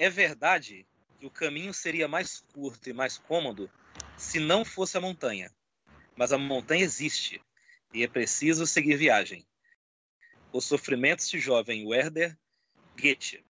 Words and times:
É 0.00 0.08
verdade 0.08 0.86
que 1.18 1.26
o 1.26 1.30
caminho 1.30 1.74
seria 1.74 2.08
mais 2.08 2.40
curto 2.54 2.88
e 2.88 2.92
mais 2.94 3.18
cômodo 3.18 3.70
se 4.16 4.40
não 4.40 4.64
fosse 4.64 4.96
a 4.96 5.00
montanha. 5.00 5.54
Mas 6.16 6.32
a 6.32 6.38
montanha 6.38 6.82
existe 6.82 7.38
e 7.92 8.02
é 8.02 8.08
preciso 8.08 8.66
seguir 8.66 8.96
viagem. 8.96 9.46
Os 10.54 10.64
sofrimentos 10.64 11.28
de 11.28 11.38
jovem 11.38 11.86
Werder 11.86 12.34
Goethe. 12.98 13.44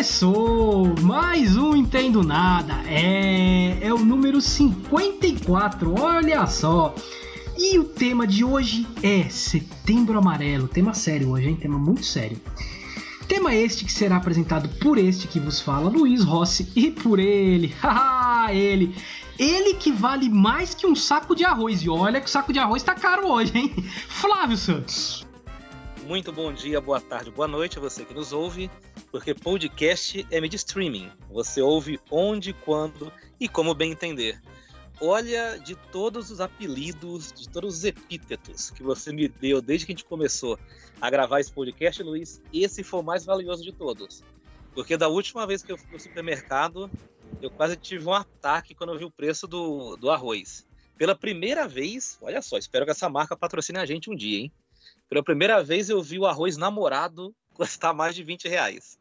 Começou 0.00 0.94
mais 1.02 1.58
um 1.58 1.76
Entendo 1.76 2.22
Nada. 2.22 2.72
É, 2.88 3.86
é 3.86 3.92
o 3.92 3.98
número 3.98 4.40
54, 4.40 5.94
olha 6.00 6.46
só. 6.46 6.94
E 7.58 7.78
o 7.78 7.84
tema 7.84 8.26
de 8.26 8.42
hoje 8.42 8.86
é 9.02 9.28
Setembro 9.28 10.16
Amarelo. 10.16 10.66
Tema 10.68 10.94
sério 10.94 11.32
hoje, 11.32 11.50
hein? 11.50 11.56
Tema 11.56 11.78
muito 11.78 12.02
sério. 12.02 12.40
Tema 13.28 13.54
este 13.54 13.84
que 13.84 13.92
será 13.92 14.16
apresentado 14.16 14.70
por 14.78 14.96
este 14.96 15.28
que 15.28 15.38
vos 15.38 15.60
fala, 15.60 15.90
Luiz 15.90 16.24
Rossi, 16.24 16.72
e 16.74 16.90
por 16.90 17.18
ele, 17.18 17.66
haha, 17.82 18.54
ele. 18.54 18.94
Ele 19.38 19.74
que 19.74 19.92
vale 19.92 20.30
mais 20.30 20.74
que 20.74 20.86
um 20.86 20.96
saco 20.96 21.36
de 21.36 21.44
arroz. 21.44 21.82
E 21.82 21.90
olha 21.90 22.22
que 22.22 22.26
o 22.26 22.30
saco 22.30 22.54
de 22.54 22.58
arroz 22.58 22.82
tá 22.82 22.94
caro 22.94 23.28
hoje, 23.28 23.52
hein? 23.54 23.74
Flávio 24.08 24.56
Santos. 24.56 25.26
Muito 26.06 26.32
bom 26.32 26.50
dia, 26.54 26.80
boa 26.80 27.00
tarde, 27.00 27.30
boa 27.30 27.46
noite 27.46 27.76
a 27.76 27.80
você 27.82 28.04
que 28.04 28.14
nos 28.14 28.32
ouve 28.32 28.70
porque 29.10 29.34
podcast 29.34 30.26
é 30.30 30.40
mídia 30.40 30.56
streaming. 30.56 31.10
Você 31.30 31.60
ouve 31.60 32.00
onde, 32.10 32.52
quando 32.52 33.12
e 33.38 33.48
como 33.48 33.74
bem 33.74 33.92
entender. 33.92 34.40
Olha, 35.00 35.58
de 35.58 35.74
todos 35.74 36.30
os 36.30 36.40
apelidos, 36.40 37.32
de 37.32 37.48
todos 37.48 37.78
os 37.78 37.84
epítetos 37.84 38.70
que 38.70 38.82
você 38.82 39.12
me 39.12 39.26
deu 39.26 39.60
desde 39.60 39.86
que 39.86 39.92
a 39.92 39.94
gente 39.94 40.04
começou 40.04 40.58
a 41.00 41.10
gravar 41.10 41.40
esse 41.40 41.50
podcast, 41.50 42.02
Luiz, 42.02 42.40
esse 42.52 42.84
foi 42.84 43.00
o 43.00 43.02
mais 43.02 43.24
valioso 43.24 43.62
de 43.62 43.72
todos. 43.72 44.22
Porque 44.74 44.96
da 44.96 45.08
última 45.08 45.46
vez 45.46 45.62
que 45.62 45.72
eu 45.72 45.78
fui 45.78 45.90
no 45.90 45.98
supermercado, 45.98 46.90
eu 47.40 47.50
quase 47.50 47.76
tive 47.76 48.06
um 48.06 48.12
ataque 48.12 48.74
quando 48.74 48.92
eu 48.92 48.98
vi 48.98 49.04
o 49.04 49.10
preço 49.10 49.48
do, 49.48 49.96
do 49.96 50.10
arroz. 50.10 50.66
Pela 50.98 51.14
primeira 51.14 51.66
vez, 51.66 52.18
olha 52.20 52.42
só, 52.42 52.58
espero 52.58 52.84
que 52.84 52.90
essa 52.90 53.08
marca 53.08 53.34
patrocine 53.34 53.78
a 53.78 53.86
gente 53.86 54.10
um 54.10 54.14
dia, 54.14 54.40
hein? 54.40 54.52
Pela 55.08 55.24
primeira 55.24 55.64
vez 55.64 55.88
eu 55.88 56.02
vi 56.02 56.18
o 56.18 56.26
arroz 56.26 56.58
namorado 56.58 57.34
custar 57.54 57.94
mais 57.94 58.14
de 58.14 58.22
20 58.22 58.48
reais. 58.48 58.99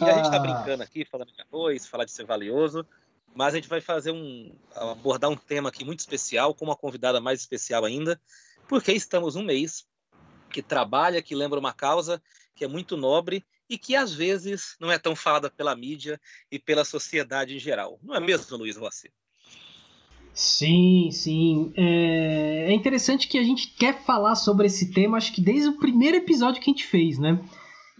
E 0.00 0.04
a 0.04 0.14
gente 0.14 0.24
está 0.24 0.38
brincando 0.40 0.82
aqui, 0.82 1.04
falando 1.04 1.32
de 1.32 1.40
arroz, 1.40 1.86
falar 1.86 2.04
de 2.04 2.12
ser 2.12 2.24
valioso, 2.24 2.86
mas 3.34 3.54
a 3.54 3.56
gente 3.56 3.68
vai 3.68 3.80
fazer 3.80 4.10
um 4.10 4.54
abordar 4.74 5.30
um 5.30 5.36
tema 5.36 5.68
aqui 5.68 5.84
muito 5.84 6.00
especial, 6.00 6.54
com 6.54 6.64
uma 6.64 6.76
convidada 6.76 7.20
mais 7.20 7.40
especial 7.40 7.84
ainda, 7.84 8.20
porque 8.68 8.92
estamos 8.92 9.36
um 9.36 9.42
mês 9.42 9.86
que 10.50 10.62
trabalha, 10.62 11.22
que 11.22 11.34
lembra 11.34 11.58
uma 11.58 11.72
causa 11.72 12.22
que 12.54 12.64
é 12.64 12.68
muito 12.68 12.96
nobre 12.96 13.44
e 13.68 13.78
que 13.78 13.96
às 13.96 14.12
vezes 14.12 14.76
não 14.78 14.92
é 14.92 14.98
tão 14.98 15.16
falada 15.16 15.48
pela 15.48 15.74
mídia 15.74 16.20
e 16.50 16.58
pela 16.58 16.84
sociedade 16.84 17.56
em 17.56 17.58
geral. 17.58 17.98
Não 18.02 18.14
é 18.14 18.20
mesmo, 18.20 18.56
Luiz 18.56 18.76
Rossi? 18.76 19.10
Sim, 20.34 21.10
sim. 21.10 21.72
É... 21.76 22.66
é 22.68 22.72
interessante 22.72 23.28
que 23.28 23.38
a 23.38 23.42
gente 23.42 23.68
quer 23.68 24.04
falar 24.04 24.34
sobre 24.34 24.66
esse 24.66 24.92
tema, 24.92 25.16
acho 25.16 25.32
que 25.32 25.40
desde 25.40 25.68
o 25.68 25.78
primeiro 25.78 26.16
episódio 26.18 26.60
que 26.60 26.70
a 26.70 26.72
gente 26.72 26.86
fez, 26.86 27.18
né? 27.18 27.42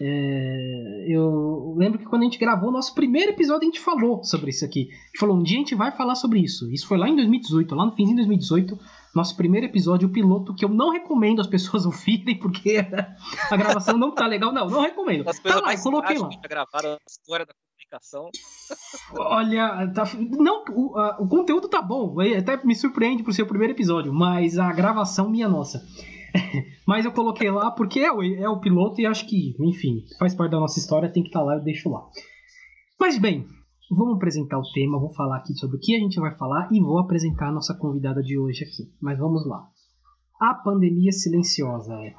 É, 0.01 1.05
eu 1.07 1.75
lembro 1.77 1.99
que 1.99 2.05
quando 2.05 2.23
a 2.23 2.25
gente 2.25 2.39
gravou 2.39 2.69
o 2.69 2.71
nosso 2.71 2.93
primeiro 2.95 3.31
episódio, 3.31 3.61
a 3.61 3.65
gente 3.65 3.79
falou 3.79 4.23
sobre 4.23 4.49
isso 4.49 4.65
aqui. 4.65 4.89
A 4.91 5.05
gente 5.07 5.19
falou, 5.19 5.37
um 5.37 5.43
dia 5.43 5.57
a 5.57 5.59
gente 5.59 5.75
vai 5.75 5.91
falar 5.91 6.15
sobre 6.15 6.39
isso. 6.39 6.71
Isso 6.71 6.87
foi 6.87 6.97
lá 6.97 7.07
em 7.07 7.15
2018, 7.15 7.75
lá 7.75 7.85
no 7.85 7.95
fim 7.95 8.05
de 8.05 8.15
2018, 8.15 8.77
nosso 9.15 9.37
primeiro 9.37 9.67
episódio, 9.67 10.07
o 10.07 10.11
piloto, 10.11 10.55
que 10.55 10.65
eu 10.65 10.69
não 10.69 10.91
recomendo 10.91 11.41
as 11.41 11.47
pessoas 11.47 11.85
ouvirem, 11.85 12.37
porque 12.39 12.77
a 13.49 13.57
gravação 13.57 13.97
não 13.97 14.13
tá 14.13 14.25
legal. 14.25 14.51
Não, 14.51 14.67
não 14.67 14.81
recomendo. 14.81 15.29
As 15.29 15.39
tá 15.39 15.59
lá, 15.59 15.77
coloquei 15.77 16.17
lá. 16.17 16.29
Gravaram 16.49 16.93
a 16.93 16.97
história 17.07 17.45
da 17.45 17.53
comunicação. 17.53 18.29
Olha, 19.15 19.91
tá, 19.93 20.03
não, 20.17 20.63
o, 20.71 20.97
a, 20.97 21.21
o 21.21 21.27
conteúdo 21.27 21.67
tá 21.67 21.81
bom, 21.81 22.15
até 22.37 22.63
me 22.65 22.75
surpreende 22.75 23.23
por 23.23 23.33
ser 23.33 23.43
o 23.43 23.47
primeiro 23.47 23.73
episódio, 23.73 24.13
mas 24.13 24.57
a 24.57 24.71
gravação, 24.71 25.29
minha 25.29 25.47
nossa. 25.47 25.85
Mas 26.87 27.05
eu 27.05 27.11
coloquei 27.11 27.49
lá 27.51 27.71
porque 27.71 27.99
é 27.99 28.11
o, 28.11 28.21
é 28.23 28.49
o 28.49 28.59
piloto 28.59 28.99
e 28.99 29.05
acho 29.05 29.27
que, 29.27 29.55
enfim, 29.59 30.03
faz 30.17 30.33
parte 30.33 30.51
da 30.51 30.59
nossa 30.59 30.79
história, 30.79 31.11
tem 31.11 31.23
que 31.23 31.29
estar 31.29 31.39
tá 31.39 31.45
lá, 31.45 31.55
eu 31.55 31.63
deixo 31.63 31.89
lá. 31.89 32.05
Mas 32.99 33.17
bem, 33.17 33.47
vamos 33.89 34.15
apresentar 34.15 34.57
o 34.57 34.71
tema, 34.73 34.99
vou 34.99 35.13
falar 35.13 35.37
aqui 35.37 35.53
sobre 35.53 35.77
o 35.77 35.79
que 35.79 35.95
a 35.95 35.99
gente 35.99 36.19
vai 36.19 36.35
falar 36.35 36.69
e 36.71 36.79
vou 36.79 36.99
apresentar 36.99 37.49
a 37.49 37.51
nossa 37.51 37.73
convidada 37.75 38.21
de 38.21 38.37
hoje 38.37 38.63
aqui. 38.63 38.91
Mas 39.01 39.19
vamos 39.19 39.45
lá. 39.45 39.67
A 40.39 40.53
pandemia 40.53 41.11
silenciosa 41.11 41.93
é 41.95 42.13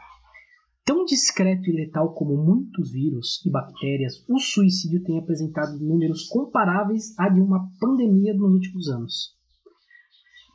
tão 0.85 1.05
discreto 1.05 1.69
e 1.69 1.73
letal 1.73 2.13
como 2.13 2.37
muitos 2.37 2.93
vírus 2.93 3.45
e 3.45 3.51
bactérias, 3.51 4.25
o 4.29 4.39
suicídio 4.39 5.03
tem 5.03 5.19
apresentado 5.19 5.79
números 5.79 6.29
comparáveis 6.29 7.19
a 7.19 7.29
de 7.29 7.41
uma 7.41 7.71
pandemia 7.81 8.35
nos 8.35 8.53
últimos 8.53 8.89
anos. 8.89 9.35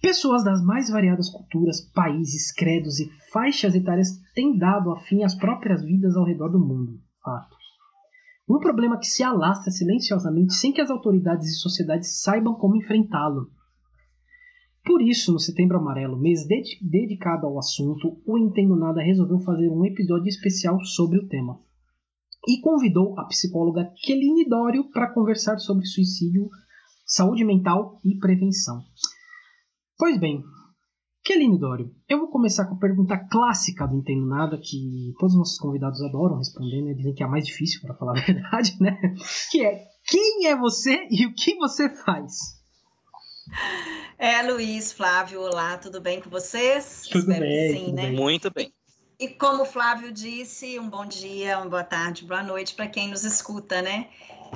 Pessoas 0.02 0.46
das 0.46 0.64
mais 0.64 0.90
variadas 0.90 1.30
culturas, 1.30 1.82
países, 1.82 2.54
credos 2.54 3.02
e 3.02 3.10
faixas 3.32 3.76
etárias 3.76 4.18
têm 4.34 4.58
dado 4.58 4.92
a 4.92 5.00
fim 5.02 5.24
às 5.24 5.36
próprias 5.36 5.84
vidas 5.84 6.16
ao 6.16 6.24
redor 6.24 6.50
do 6.50 6.60
mundo. 6.60 7.02
Fato. 7.22 7.56
Um 8.50 8.60
problema 8.60 8.98
que 8.98 9.06
se 9.06 9.24
alastra 9.24 9.70
silenciosamente 9.70 10.54
sem 10.54 10.72
que 10.72 10.80
as 10.80 10.90
autoridades 10.90 11.50
e 11.50 11.60
sociedades 11.60 12.22
saibam 12.22 12.56
como 12.56 12.78
enfrentá-lo. 12.78 13.52
Por 14.86 15.02
isso, 15.02 15.34
no 15.34 15.40
Setembro 15.40 15.78
Amarelo, 15.78 16.18
mês 16.18 16.48
dedicado 16.81 17.46
ao 17.46 17.60
assunto, 17.60 18.20
o 18.26 18.38
Entendo 18.38 18.78
Nada 18.78 19.02
resolveu 19.02 19.40
fazer 19.40 19.70
um 19.70 19.86
episódio 19.86 20.30
especial 20.30 20.80
sobre 20.84 21.20
o 21.20 21.28
tema. 21.28 21.60
E 22.48 22.62
convidou 22.62 23.20
a 23.20 23.26
psicóloga 23.26 23.92
Keline 24.02 24.48
Dório 24.48 24.90
para 24.92 25.14
conversar 25.14 25.60
sobre 25.60 25.86
suicídio, 25.86 26.50
saúde 27.06 27.44
mental 27.44 28.00
e 28.04 28.18
prevenção. 28.18 28.81
Pois 30.00 30.18
bem, 30.18 30.46
Keline 31.26 31.60
Dório, 31.60 31.94
eu 32.08 32.20
vou 32.20 32.30
começar 32.30 32.66
com 32.66 32.76
a 32.76 32.80
pergunta 32.80 33.18
clássica 33.18 33.86
do 33.86 33.98
Entendo 33.98 34.26
Nada, 34.26 34.58
que 34.58 35.14
todos 35.20 35.34
os 35.34 35.40
nossos 35.40 35.58
convidados 35.58 36.02
adoram 36.02 36.38
responder, 36.38 36.82
né? 36.82 36.94
Dizem 36.94 37.14
que 37.14 37.22
é 37.22 37.26
a 37.26 37.30
mais 37.30 37.46
difícil, 37.46 37.82
para 37.82 37.94
falar 37.96 38.18
a 38.18 38.22
verdade, 38.26 38.78
né? 38.80 38.98
Que 39.52 39.66
é, 39.66 39.88
quem 40.06 40.48
é 40.48 40.56
você 40.56 41.06
e 41.12 41.26
o 41.26 41.34
que 41.34 41.54
você 41.56 41.90
faz? 41.90 42.34
É, 44.18 44.42
Luiz, 44.42 44.94
Flávio, 44.94 45.42
olá, 45.42 45.78
tudo 45.78 46.00
bem 46.00 46.22
com 46.22 46.30
vocês? 46.30 47.02
Tudo 47.12 47.20
Espero 47.20 47.42
bem, 47.42 47.74
sim, 47.74 47.86
tudo 47.88 47.96
né? 47.96 48.02
Bem. 48.04 48.16
Muito 48.16 48.54
bem. 48.54 48.74
E 49.20 49.28
como 49.28 49.64
o 49.64 49.66
Flávio 49.66 50.14
disse, 50.14 50.80
um 50.80 50.90
bom 50.90 51.06
dia, 51.06 51.58
uma 51.58 51.70
boa 51.70 51.84
tarde, 51.84 52.24
boa 52.24 52.42
noite 52.42 52.74
para 52.74 52.88
quem 52.88 53.10
nos 53.10 53.26
escuta, 53.26 53.81
né? 53.81 54.08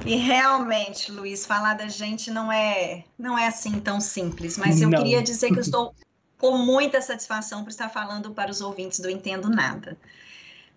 E 0.06 0.16
realmente, 0.16 1.12
Luiz, 1.12 1.46
falar 1.46 1.76
da 1.76 1.88
gente 1.88 2.30
não 2.30 2.52
é 2.52 3.04
não 3.18 3.38
é 3.38 3.48
assim 3.48 3.80
tão 3.80 4.02
simples, 4.02 4.58
mas 4.58 4.82
eu 4.82 4.90
não. 4.90 4.98
queria 4.98 5.22
dizer 5.22 5.50
que 5.50 5.58
eu 5.58 5.62
estou 5.62 5.96
com 6.38 6.58
muita 6.58 7.02
satisfação 7.02 7.64
por 7.64 7.70
estar 7.70 7.88
falando 7.88 8.32
para 8.32 8.52
os 8.52 8.60
ouvintes 8.60 9.00
do 9.00 9.10
Entendo 9.10 9.50
Nada. 9.50 9.98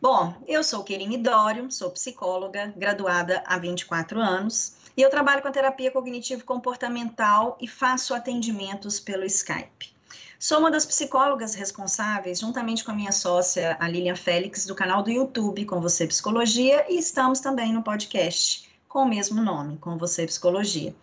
Bom, 0.00 0.34
eu 0.47 0.62
sou 0.62 0.84
Querine 0.84 1.16
Dório, 1.16 1.72
sou 1.72 1.91
psicóloga, 1.91 2.72
graduada 2.77 3.43
há 3.47 3.59
24 3.59 4.21
anos, 4.21 4.77
e 4.97 5.03
eu 5.03 5.10
trabalho 5.10 5.43
com 5.43 5.50
terapia 5.50 5.91
cognitivo-comportamental 5.91 7.56
e 7.60 7.66
faço 7.66 8.15
atendimentos 8.15 9.00
pelo 9.00 9.25
Skype. 9.25 9.93
Sou 10.38 10.59
uma 10.59 10.71
das 10.71 10.87
psicólogas 10.87 11.54
responsáveis, 11.54 12.38
juntamente 12.38 12.84
com 12.84 12.93
a 12.93 12.94
minha 12.94 13.10
sócia, 13.10 13.77
a 13.81 13.88
Lilian 13.88 14.15
Félix, 14.15 14.66
do 14.66 14.75
canal 14.75 15.03
do 15.03 15.10
YouTube 15.10 15.65
Com 15.65 15.81
Você 15.81 16.06
Psicologia, 16.06 16.84
e 16.88 16.98
estamos 16.98 17.41
também 17.41 17.72
no 17.72 17.83
podcast 17.83 18.66
com 18.96 19.02
o 19.02 19.06
mesmo 19.06 19.42
nome, 19.42 19.76
com 19.76 19.98
você 19.98 20.24
psicologia. 20.24 20.96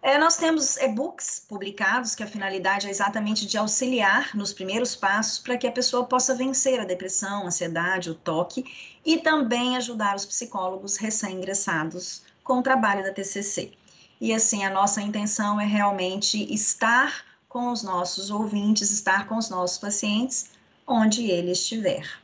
É, 0.00 0.16
nós 0.16 0.36
temos 0.36 0.76
e-books 0.76 1.44
publicados 1.48 2.14
que 2.14 2.22
a 2.22 2.28
finalidade 2.28 2.86
é 2.86 2.90
exatamente 2.90 3.44
de 3.44 3.58
auxiliar 3.58 4.36
nos 4.36 4.52
primeiros 4.52 4.94
passos 4.94 5.40
para 5.40 5.58
que 5.58 5.66
a 5.66 5.72
pessoa 5.72 6.04
possa 6.04 6.32
vencer 6.36 6.78
a 6.78 6.84
depressão, 6.84 7.42
a 7.42 7.46
ansiedade, 7.46 8.08
o 8.08 8.14
toque 8.14 8.64
e 9.04 9.18
também 9.18 9.76
ajudar 9.76 10.14
os 10.14 10.24
psicólogos 10.24 10.96
recém-ingressados 10.96 12.22
com 12.44 12.60
o 12.60 12.62
trabalho 12.62 13.02
da 13.02 13.12
TCC. 13.12 13.72
E 14.20 14.32
assim, 14.32 14.64
a 14.64 14.70
nossa 14.70 15.02
intenção 15.02 15.60
é 15.60 15.66
realmente 15.66 16.40
estar 16.54 17.24
com 17.48 17.72
os 17.72 17.82
nossos 17.82 18.30
ouvintes, 18.30 18.92
estar 18.92 19.26
com 19.26 19.36
os 19.36 19.50
nossos 19.50 19.78
pacientes 19.78 20.50
onde 20.86 21.28
ele 21.28 21.50
estiver. 21.50 22.23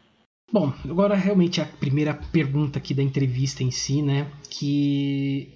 Bom, 0.53 0.73
agora 0.85 1.15
realmente 1.15 1.61
a 1.61 1.65
primeira 1.65 2.13
pergunta 2.13 2.79
aqui 2.79 2.93
da 2.93 3.03
entrevista 3.03 3.63
em 3.63 3.71
si, 3.71 4.03
né? 4.03 4.27
Que 4.49 5.49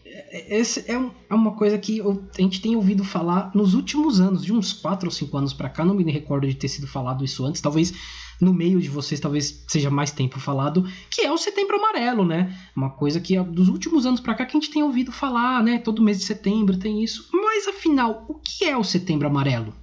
esse 0.49 0.89
é, 0.89 0.97
um, 0.97 1.11
é 1.29 1.35
uma 1.35 1.53
coisa 1.53 1.77
que 1.77 2.01
a 2.01 2.41
gente 2.41 2.61
tem 2.61 2.77
ouvido 2.77 3.03
falar 3.03 3.51
nos 3.53 3.75
últimos 3.75 4.21
anos, 4.21 4.45
de 4.45 4.53
uns 4.53 4.73
4 4.73 5.09
ou 5.09 5.11
5 5.11 5.37
anos 5.37 5.53
para 5.53 5.69
cá, 5.69 5.85
não 5.85 5.95
me 5.95 6.05
recordo 6.13 6.47
de 6.47 6.55
ter 6.55 6.69
sido 6.69 6.87
falado 6.87 7.25
isso 7.25 7.45
antes, 7.45 7.61
talvez 7.61 7.93
no 8.41 8.55
meio 8.55 8.81
de 8.81 8.89
vocês 8.89 9.21
talvez 9.21 9.65
seja 9.67 9.91
mais 9.91 10.13
tempo 10.13 10.39
falado, 10.39 10.85
que 11.11 11.23
é 11.23 11.31
o 11.31 11.39
Setembro 11.39 11.77
Amarelo, 11.77 12.25
né? 12.25 12.57
Uma 12.77 12.91
coisa 12.91 13.21
que 13.21 13.39
dos 13.41 13.69
últimos 13.69 14.07
anos 14.07 14.21
para 14.21 14.35
cá 14.35 14.47
que 14.47 14.57
a 14.57 14.61
gente 14.61 14.71
tem 14.71 14.83
ouvido 14.83 15.11
falar, 15.11 15.63
né? 15.63 15.79
Todo 15.79 16.03
mês 16.03 16.19
de 16.19 16.25
setembro 16.25 16.79
tem 16.79 17.03
isso. 17.03 17.29
Mas 17.33 17.67
afinal, 17.67 18.25
o 18.29 18.35
que 18.35 18.65
é 18.65 18.77
o 18.77 18.85
Setembro 18.85 19.27
Amarelo? 19.27 19.75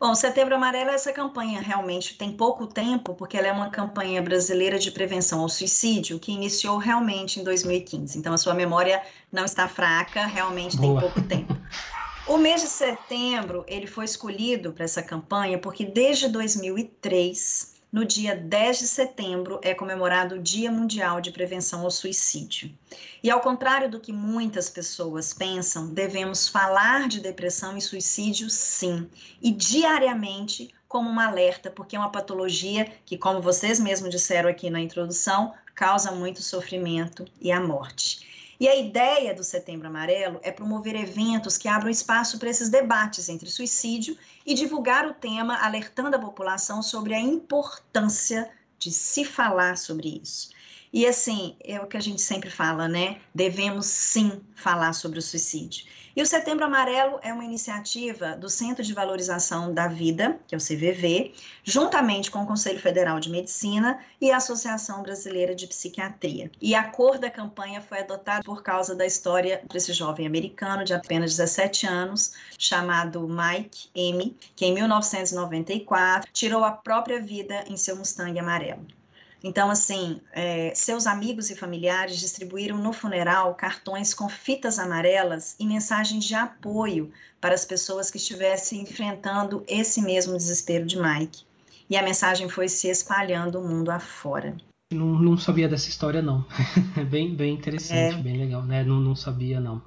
Bom, 0.00 0.14
Setembro 0.14 0.54
Amarelo, 0.54 0.88
essa 0.88 1.12
campanha 1.12 1.60
realmente 1.60 2.16
tem 2.16 2.32
pouco 2.32 2.66
tempo, 2.66 3.14
porque 3.14 3.36
ela 3.36 3.48
é 3.48 3.52
uma 3.52 3.68
campanha 3.68 4.22
brasileira 4.22 4.78
de 4.78 4.90
prevenção 4.90 5.42
ao 5.42 5.48
suicídio, 5.50 6.18
que 6.18 6.32
iniciou 6.32 6.78
realmente 6.78 7.38
em 7.38 7.44
2015. 7.44 8.18
Então, 8.18 8.32
a 8.32 8.38
sua 8.38 8.54
memória 8.54 9.02
não 9.30 9.44
está 9.44 9.68
fraca, 9.68 10.24
realmente 10.24 10.78
Boa. 10.78 11.02
tem 11.02 11.10
pouco 11.10 11.28
tempo. 11.28 11.54
O 12.26 12.38
mês 12.38 12.62
de 12.62 12.68
setembro, 12.68 13.62
ele 13.68 13.86
foi 13.86 14.06
escolhido 14.06 14.72
para 14.72 14.84
essa 14.84 15.02
campanha 15.02 15.58
porque 15.58 15.84
desde 15.84 16.28
2003 16.28 17.74
no 17.92 18.04
dia 18.04 18.36
10 18.36 18.78
de 18.78 18.86
setembro 18.86 19.58
é 19.62 19.74
comemorado 19.74 20.36
o 20.36 20.42
Dia 20.42 20.70
Mundial 20.70 21.20
de 21.20 21.32
Prevenção 21.32 21.82
ao 21.82 21.90
Suicídio. 21.90 22.70
E 23.22 23.30
ao 23.30 23.40
contrário 23.40 23.90
do 23.90 23.98
que 23.98 24.12
muitas 24.12 24.70
pessoas 24.70 25.34
pensam, 25.34 25.88
devemos 25.92 26.46
falar 26.46 27.08
de 27.08 27.20
depressão 27.20 27.76
e 27.76 27.80
suicídio 27.80 28.48
sim, 28.48 29.08
e 29.42 29.50
diariamente 29.50 30.72
como 30.86 31.08
um 31.08 31.20
alerta, 31.20 31.70
porque 31.70 31.94
é 31.94 31.98
uma 31.98 32.10
patologia 32.10 32.90
que, 33.04 33.16
como 33.16 33.40
vocês 33.40 33.78
mesmos 33.78 34.10
disseram 34.10 34.48
aqui 34.48 34.70
na 34.70 34.80
introdução, 34.80 35.54
causa 35.74 36.10
muito 36.10 36.42
sofrimento 36.42 37.24
e 37.40 37.52
a 37.52 37.60
morte. 37.60 38.29
E 38.60 38.68
a 38.68 38.76
ideia 38.76 39.34
do 39.34 39.42
Setembro 39.42 39.88
Amarelo 39.88 40.38
é 40.42 40.52
promover 40.52 40.94
eventos 40.94 41.56
que 41.56 41.66
abram 41.66 41.88
espaço 41.88 42.38
para 42.38 42.50
esses 42.50 42.68
debates 42.68 43.30
entre 43.30 43.48
suicídio 43.48 44.14
e 44.44 44.52
divulgar 44.52 45.06
o 45.06 45.14
tema, 45.14 45.56
alertando 45.64 46.14
a 46.14 46.18
população 46.18 46.82
sobre 46.82 47.14
a 47.14 47.18
importância 47.18 48.50
de 48.78 48.92
se 48.92 49.24
falar 49.24 49.78
sobre 49.78 50.20
isso. 50.22 50.50
E 50.92 51.06
assim, 51.06 51.56
é 51.62 51.80
o 51.80 51.86
que 51.86 51.96
a 51.96 52.00
gente 52.00 52.20
sempre 52.20 52.50
fala, 52.50 52.88
né? 52.88 53.20
Devemos 53.32 53.86
sim 53.86 54.40
falar 54.56 54.92
sobre 54.92 55.20
o 55.20 55.22
suicídio. 55.22 55.86
E 56.16 56.20
o 56.20 56.26
Setembro 56.26 56.64
Amarelo 56.64 57.20
é 57.22 57.32
uma 57.32 57.44
iniciativa 57.44 58.36
do 58.36 58.50
Centro 58.50 58.82
de 58.82 58.92
Valorização 58.92 59.72
da 59.72 59.86
Vida, 59.86 60.40
que 60.48 60.54
é 60.54 60.58
o 60.58 60.60
CVV, 60.60 61.32
juntamente 61.62 62.30
com 62.30 62.40
o 62.42 62.46
Conselho 62.46 62.80
Federal 62.80 63.20
de 63.20 63.30
Medicina 63.30 64.00
e 64.20 64.32
a 64.32 64.38
Associação 64.38 65.02
Brasileira 65.02 65.54
de 65.54 65.68
Psiquiatria. 65.68 66.50
E 66.60 66.74
a 66.74 66.82
cor 66.82 67.18
da 67.18 67.30
campanha 67.30 67.80
foi 67.80 68.00
adotada 68.00 68.42
por 68.42 68.60
causa 68.60 68.94
da 68.94 69.06
história 69.06 69.62
desse 69.72 69.92
jovem 69.92 70.26
americano 70.26 70.84
de 70.84 70.92
apenas 70.92 71.36
17 71.36 71.86
anos, 71.86 72.32
chamado 72.58 73.28
Mike 73.28 73.88
M, 73.94 74.36
que 74.56 74.66
em 74.66 74.74
1994 74.74 76.28
tirou 76.32 76.64
a 76.64 76.72
própria 76.72 77.20
vida 77.20 77.64
em 77.68 77.76
seu 77.76 77.94
Mustang 77.94 78.36
amarelo. 78.36 78.84
Então, 79.42 79.70
assim, 79.70 80.20
é, 80.32 80.72
seus 80.74 81.06
amigos 81.06 81.50
e 81.50 81.56
familiares 81.56 82.18
distribuíram 82.18 82.76
no 82.76 82.92
funeral 82.92 83.54
cartões 83.54 84.12
com 84.12 84.28
fitas 84.28 84.78
amarelas 84.78 85.56
e 85.58 85.66
mensagens 85.66 86.24
de 86.24 86.34
apoio 86.34 87.10
para 87.40 87.54
as 87.54 87.64
pessoas 87.64 88.10
que 88.10 88.18
estivessem 88.18 88.82
enfrentando 88.82 89.64
esse 89.66 90.02
mesmo 90.02 90.36
desespero 90.36 90.84
de 90.84 91.00
Mike. 91.00 91.44
E 91.88 91.96
a 91.96 92.02
mensagem 92.02 92.48
foi 92.48 92.68
se 92.68 92.88
espalhando 92.88 93.58
o 93.58 93.66
mundo 93.66 93.90
afora. 93.90 94.54
Não, 94.92 95.06
não 95.06 95.36
sabia 95.38 95.68
dessa 95.68 95.88
história, 95.88 96.20
não. 96.20 96.44
bem, 97.10 97.34
bem 97.34 97.54
interessante, 97.54 98.16
é. 98.16 98.22
bem 98.22 98.36
legal, 98.36 98.62
né? 98.62 98.84
Não, 98.84 99.00
não 99.00 99.16
sabia, 99.16 99.58
não. 99.58 99.82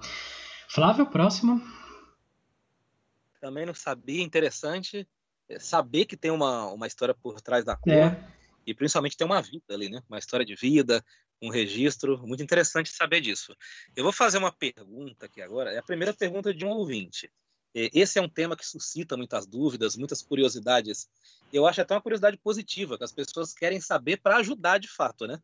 Flávio, 0.68 1.06
próximo. 1.06 1.62
Também 3.40 3.66
não 3.66 3.74
sabia, 3.74 4.24
interessante 4.24 5.08
é, 5.48 5.60
saber 5.60 6.06
que 6.06 6.18
tem 6.18 6.32
uma, 6.32 6.68
uma 6.68 6.88
história 6.88 7.14
por 7.14 7.40
trás 7.40 7.64
da 7.64 7.76
cor. 7.76 7.94
É 7.94 8.33
e 8.66 8.74
principalmente 8.74 9.18
tem 9.18 9.26
uma 9.26 9.42
vida 9.42 9.64
ali, 9.70 9.90
né? 9.90 10.02
Uma 10.10 10.20
história 10.20 10.46
de 10.46 10.56
vida, 10.56 11.04
um 11.42 11.50
registro, 11.50 12.26
muito 12.26 12.44
interessante 12.44 12.90
saber 12.90 13.22
disso. 13.22 13.56
Eu 13.96 14.04
vou 14.04 14.14
fazer 14.14 14.38
uma 14.38 14.52
pergunta 14.52 15.26
aqui 15.26 15.42
agora, 15.42 15.72
é 15.72 15.78
a 15.78 15.84
primeira 15.84 16.14
pergunta 16.14 16.54
de 16.54 16.66
um 16.66 16.70
ouvinte. 16.70 17.30
Esse 17.74 18.20
é 18.20 18.22
um 18.22 18.30
tema 18.30 18.56
que 18.56 18.66
suscita 18.66 19.18
muitas 19.18 19.48
dúvidas, 19.48 19.96
muitas 19.96 20.22
curiosidades. 20.22 21.10
Eu 21.52 21.66
acho 21.66 21.82
até 21.82 21.96
uma 21.96 22.02
curiosidade 22.02 22.38
positiva, 22.38 22.98
que 23.00 23.04
as 23.04 23.12
pessoas 23.12 23.52
querem 23.52 23.82
saber 23.82 24.18
para 24.18 24.38
ajudar 24.38 24.78
de 24.78 24.88
fato, 24.88 25.26
né? 25.26 25.40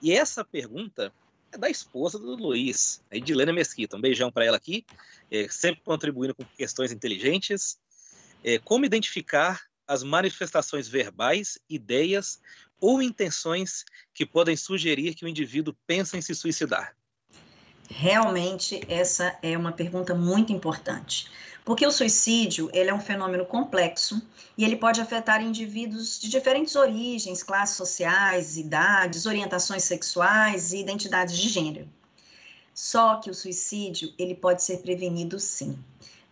E 0.00 0.12
essa 0.12 0.44
pergunta 0.44 1.12
é 1.50 1.58
da 1.58 1.68
esposa 1.68 2.18
do 2.20 2.36
Luiz, 2.36 3.02
a 3.10 3.16
Edilene 3.16 3.52
Mesquita. 3.52 3.96
Um 3.96 4.00
beijão 4.00 4.30
para 4.30 4.44
ela 4.44 4.56
aqui, 4.56 4.86
é, 5.30 5.48
sempre 5.48 5.82
contribuindo 5.82 6.34
com 6.34 6.44
questões 6.56 6.92
inteligentes. 6.92 7.78
É, 8.44 8.58
como 8.58 8.84
identificar 8.84 9.60
as 9.86 10.02
manifestações 10.02 10.88
verbais, 10.88 11.58
ideias 11.68 12.40
ou 12.80 13.00
intenções 13.00 13.84
que 14.12 14.26
podem 14.26 14.56
sugerir 14.56 15.14
que 15.14 15.24
o 15.24 15.28
indivíduo 15.28 15.74
pensa 15.86 16.16
em 16.16 16.22
se 16.22 16.34
suicidar? 16.34 16.96
Realmente, 17.88 18.80
essa 18.88 19.38
é 19.42 19.56
uma 19.56 19.72
pergunta 19.72 20.14
muito 20.14 20.52
importante. 20.52 21.30
Porque 21.64 21.86
o 21.86 21.92
suicídio 21.92 22.68
ele 22.72 22.90
é 22.90 22.94
um 22.94 23.00
fenômeno 23.00 23.46
complexo 23.46 24.20
e 24.58 24.64
ele 24.64 24.76
pode 24.76 25.00
afetar 25.00 25.40
indivíduos 25.40 26.18
de 26.18 26.28
diferentes 26.28 26.74
origens, 26.74 27.42
classes 27.42 27.76
sociais, 27.76 28.56
idades, 28.56 29.26
orientações 29.26 29.84
sexuais 29.84 30.72
e 30.72 30.78
identidades 30.78 31.36
de 31.36 31.48
gênero. 31.48 31.88
Só 32.74 33.16
que 33.16 33.30
o 33.30 33.34
suicídio 33.34 34.12
ele 34.18 34.34
pode 34.34 34.62
ser 34.62 34.78
prevenido 34.78 35.38
sim. 35.38 35.78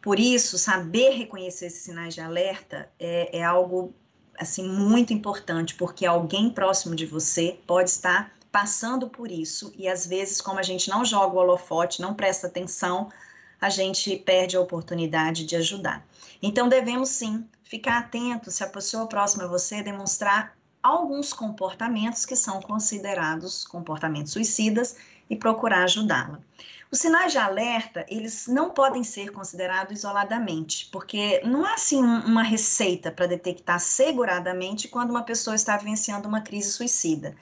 Por 0.03 0.19
isso, 0.19 0.57
saber 0.57 1.11
reconhecer 1.11 1.67
esses 1.67 1.83
sinais 1.83 2.15
de 2.15 2.21
alerta 2.21 2.91
é, 2.99 3.39
é 3.39 3.45
algo 3.45 3.95
assim 4.39 4.67
muito 4.67 5.13
importante, 5.13 5.75
porque 5.75 6.07
alguém 6.07 6.49
próximo 6.49 6.95
de 6.95 7.05
você 7.05 7.59
pode 7.67 7.91
estar 7.91 8.33
passando 8.51 9.09
por 9.09 9.31
isso 9.31 9.73
e 9.77 9.87
às 9.87 10.07
vezes, 10.07 10.41
como 10.41 10.59
a 10.59 10.63
gente 10.63 10.89
não 10.89 11.05
joga 11.05 11.37
o 11.37 11.39
holofote, 11.39 12.01
não 12.01 12.15
presta 12.15 12.47
atenção, 12.47 13.11
a 13.61 13.69
gente 13.69 14.17
perde 14.17 14.57
a 14.57 14.61
oportunidade 14.61 15.45
de 15.45 15.55
ajudar. 15.57 16.07
Então, 16.43 16.69
devemos 16.69 17.11
sim 17.11 17.47
ficar 17.63 17.99
atento 17.99 18.51
se 18.51 18.65
a 18.65 18.69
pessoa 18.69 19.07
próxima 19.07 19.45
a 19.45 19.49
você 19.49 19.83
demonstrar 19.83 20.57
alguns 20.83 21.33
comportamentos 21.33 22.25
que 22.25 22.35
são 22.35 22.61
considerados 22.61 23.65
comportamentos 23.65 24.33
suicidas 24.33 24.97
e 25.29 25.37
procurar 25.37 25.85
ajudá-la. 25.85 26.41
Os 26.93 26.99
sinais 26.99 27.31
de 27.31 27.39
alerta, 27.39 28.05
eles 28.09 28.49
não 28.49 28.71
podem 28.71 29.05
ser 29.05 29.31
considerados 29.31 29.97
isoladamente, 29.97 30.89
porque 30.91 31.41
não 31.45 31.65
há 31.65 31.75
assim 31.75 32.03
uma 32.03 32.43
receita 32.43 33.13
para 33.13 33.29
detectar 33.29 33.79
seguradamente 33.79 34.89
quando 34.89 35.11
uma 35.11 35.23
pessoa 35.23 35.55
está 35.55 35.77
vivenciando 35.77 36.27
uma 36.27 36.41
crise 36.41 36.73
suicida. 36.73 37.37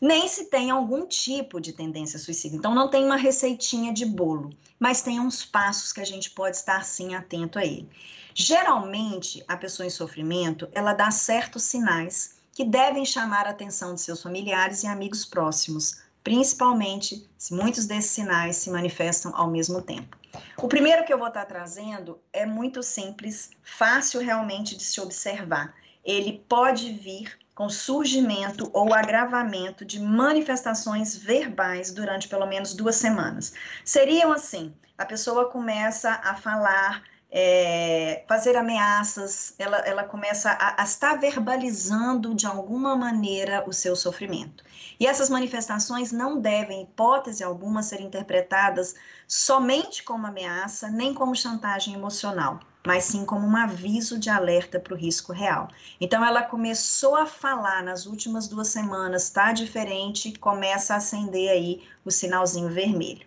Nem 0.00 0.26
se 0.28 0.46
tem 0.46 0.70
algum 0.70 1.06
tipo 1.06 1.60
de 1.60 1.74
tendência 1.74 2.18
suicida. 2.18 2.56
Então 2.56 2.74
não 2.74 2.88
tem 2.88 3.04
uma 3.04 3.16
receitinha 3.16 3.92
de 3.92 4.06
bolo, 4.06 4.50
mas 4.78 5.02
tem 5.02 5.20
uns 5.20 5.44
passos 5.44 5.92
que 5.92 6.00
a 6.00 6.06
gente 6.06 6.30
pode 6.30 6.56
estar 6.56 6.82
sim 6.82 7.14
atento 7.14 7.58
a 7.58 7.64
ele. 7.64 7.90
Geralmente, 8.34 9.44
a 9.46 9.58
pessoa 9.58 9.86
em 9.86 9.90
sofrimento, 9.90 10.68
ela 10.72 10.94
dá 10.94 11.10
certos 11.10 11.64
sinais 11.64 12.36
que 12.54 12.64
devem 12.64 13.04
chamar 13.04 13.46
a 13.46 13.50
atenção 13.50 13.94
de 13.94 14.00
seus 14.00 14.22
familiares 14.22 14.82
e 14.82 14.86
amigos 14.86 15.26
próximos 15.26 16.05
principalmente 16.26 17.24
se 17.38 17.54
muitos 17.54 17.86
desses 17.86 18.10
sinais 18.10 18.56
se 18.56 18.68
manifestam 18.68 19.30
ao 19.36 19.48
mesmo 19.48 19.80
tempo. 19.80 20.18
O 20.56 20.66
primeiro 20.66 21.04
que 21.04 21.12
eu 21.12 21.18
vou 21.18 21.28
estar 21.28 21.44
trazendo 21.44 22.18
é 22.32 22.44
muito 22.44 22.82
simples, 22.82 23.52
fácil 23.62 24.20
realmente 24.20 24.76
de 24.76 24.82
se 24.82 25.00
observar. 25.00 25.72
Ele 26.04 26.44
pode 26.48 26.92
vir 26.92 27.38
com 27.54 27.68
surgimento 27.68 28.68
ou 28.72 28.92
agravamento 28.92 29.84
de 29.84 30.00
manifestações 30.00 31.16
verbais 31.16 31.92
durante 31.92 32.26
pelo 32.26 32.46
menos 32.46 32.74
duas 32.74 32.96
semanas. 32.96 33.52
Seriam 33.84 34.32
assim: 34.32 34.74
a 34.98 35.04
pessoa 35.04 35.48
começa 35.48 36.10
a 36.24 36.34
falar 36.34 37.04
é, 37.30 38.24
fazer 38.28 38.56
ameaças, 38.56 39.54
ela, 39.58 39.78
ela 39.78 40.04
começa 40.04 40.50
a, 40.50 40.80
a, 40.80 40.84
estar 40.84 41.16
verbalizando 41.16 42.34
de 42.34 42.46
alguma 42.46 42.94
maneira 42.94 43.64
o 43.66 43.72
seu 43.72 43.96
sofrimento. 43.96 44.64
E 44.98 45.06
essas 45.06 45.28
manifestações 45.28 46.12
não 46.12 46.40
devem, 46.40 46.82
hipótese 46.82 47.42
alguma, 47.42 47.82
ser 47.82 48.00
interpretadas 48.00 48.94
somente 49.26 50.02
como 50.02 50.26
ameaça, 50.26 50.88
nem 50.88 51.12
como 51.12 51.34
chantagem 51.34 51.94
emocional, 51.94 52.60
mas 52.86 53.04
sim 53.04 53.24
como 53.24 53.46
um 53.46 53.56
aviso 53.56 54.18
de 54.18 54.30
alerta 54.30 54.78
para 54.78 54.94
o 54.94 54.96
risco 54.96 55.32
real. 55.32 55.68
Então, 56.00 56.24
ela 56.24 56.42
começou 56.42 57.16
a 57.16 57.26
falar 57.26 57.82
nas 57.82 58.06
últimas 58.06 58.46
duas 58.46 58.68
semanas, 58.68 59.24
está 59.24 59.52
diferente, 59.52 60.38
começa 60.38 60.94
a 60.94 60.98
acender 60.98 61.50
aí 61.50 61.82
o 62.04 62.10
sinalzinho 62.10 62.68
vermelho. 62.68 63.26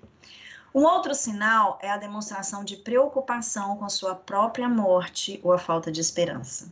Um 0.73 0.83
outro 0.83 1.15
sinal 1.15 1.79
é 1.81 1.89
a 1.89 1.97
demonstração 1.97 2.63
de 2.63 2.77
preocupação 2.77 3.77
com 3.77 3.89
sua 3.89 4.13
própria 4.13 4.69
morte 4.69 5.39
ou 5.43 5.51
a 5.51 5.57
falta 5.57 5.91
de 5.91 5.99
esperança. 5.99 6.71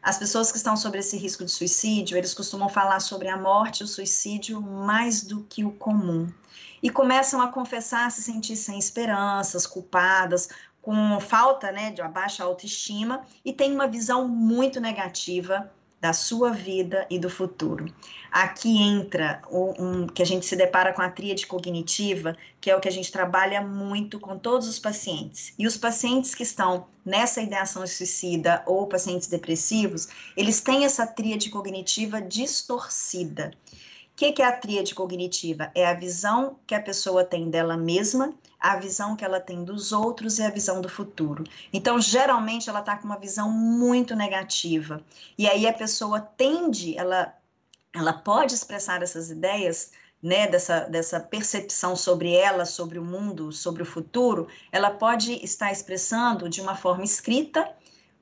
As 0.00 0.18
pessoas 0.18 0.52
que 0.52 0.58
estão 0.58 0.76
sobre 0.76 1.00
esse 1.00 1.16
risco 1.16 1.44
de 1.44 1.50
suicídio, 1.50 2.16
eles 2.16 2.34
costumam 2.34 2.68
falar 2.68 3.00
sobre 3.00 3.28
a 3.28 3.38
morte 3.38 3.80
e 3.80 3.84
o 3.84 3.88
suicídio 3.88 4.60
mais 4.60 5.22
do 5.22 5.42
que 5.44 5.64
o 5.64 5.72
comum. 5.72 6.30
E 6.82 6.90
começam 6.90 7.40
a 7.40 7.48
confessar 7.48 8.10
se 8.10 8.22
sentir 8.22 8.56
sem 8.56 8.78
esperanças, 8.78 9.66
culpadas, 9.66 10.50
com 10.82 11.18
falta 11.18 11.72
né, 11.72 11.90
de 11.90 12.06
baixa 12.06 12.44
autoestima 12.44 13.22
e 13.42 13.52
tem 13.52 13.72
uma 13.72 13.88
visão 13.88 14.28
muito 14.28 14.78
negativa 14.78 15.72
da 16.04 16.12
sua 16.12 16.50
vida 16.50 17.06
e 17.08 17.18
do 17.18 17.30
futuro. 17.30 17.90
Aqui 18.30 18.76
entra 18.76 19.40
o 19.48 19.72
um, 19.82 20.06
que 20.06 20.20
a 20.20 20.26
gente 20.26 20.44
se 20.44 20.54
depara 20.54 20.92
com 20.92 21.00
a 21.00 21.08
tríade 21.08 21.46
cognitiva, 21.46 22.36
que 22.60 22.70
é 22.70 22.76
o 22.76 22.80
que 22.80 22.88
a 22.88 22.92
gente 22.92 23.10
trabalha 23.10 23.62
muito 23.62 24.20
com 24.20 24.38
todos 24.38 24.68
os 24.68 24.78
pacientes. 24.78 25.54
E 25.58 25.66
os 25.66 25.78
pacientes 25.78 26.34
que 26.34 26.42
estão 26.42 26.86
nessa 27.06 27.40
ideação 27.40 27.86
suicida 27.86 28.62
ou 28.66 28.86
pacientes 28.86 29.28
depressivos, 29.28 30.06
eles 30.36 30.60
têm 30.60 30.84
essa 30.84 31.06
tríade 31.06 31.48
cognitiva 31.48 32.20
distorcida. 32.20 33.54
O 34.14 34.16
que, 34.16 34.30
que 34.30 34.42
é 34.42 34.46
a 34.46 34.56
tríade 34.56 34.94
cognitiva? 34.94 35.72
É 35.74 35.84
a 35.84 35.92
visão 35.92 36.56
que 36.68 36.74
a 36.76 36.80
pessoa 36.80 37.24
tem 37.24 37.50
dela 37.50 37.76
mesma, 37.76 38.32
a 38.60 38.76
visão 38.76 39.16
que 39.16 39.24
ela 39.24 39.40
tem 39.40 39.64
dos 39.64 39.90
outros 39.90 40.38
e 40.38 40.44
a 40.44 40.50
visão 40.50 40.80
do 40.80 40.88
futuro. 40.88 41.42
Então, 41.72 42.00
geralmente, 42.00 42.70
ela 42.70 42.78
está 42.78 42.96
com 42.96 43.06
uma 43.06 43.18
visão 43.18 43.50
muito 43.50 44.14
negativa. 44.14 45.02
E 45.36 45.48
aí 45.48 45.66
a 45.66 45.72
pessoa 45.72 46.20
tende, 46.20 46.96
ela, 46.96 47.34
ela 47.92 48.12
pode 48.12 48.54
expressar 48.54 49.02
essas 49.02 49.32
ideias 49.32 49.90
né, 50.22 50.46
dessa, 50.46 50.82
dessa 50.82 51.18
percepção 51.18 51.96
sobre 51.96 52.34
ela, 52.34 52.64
sobre 52.64 53.00
o 53.00 53.04
mundo, 53.04 53.50
sobre 53.50 53.82
o 53.82 53.86
futuro, 53.86 54.46
ela 54.70 54.92
pode 54.92 55.44
estar 55.44 55.72
expressando 55.72 56.48
de 56.48 56.60
uma 56.60 56.76
forma 56.76 57.02
escrita, 57.02 57.68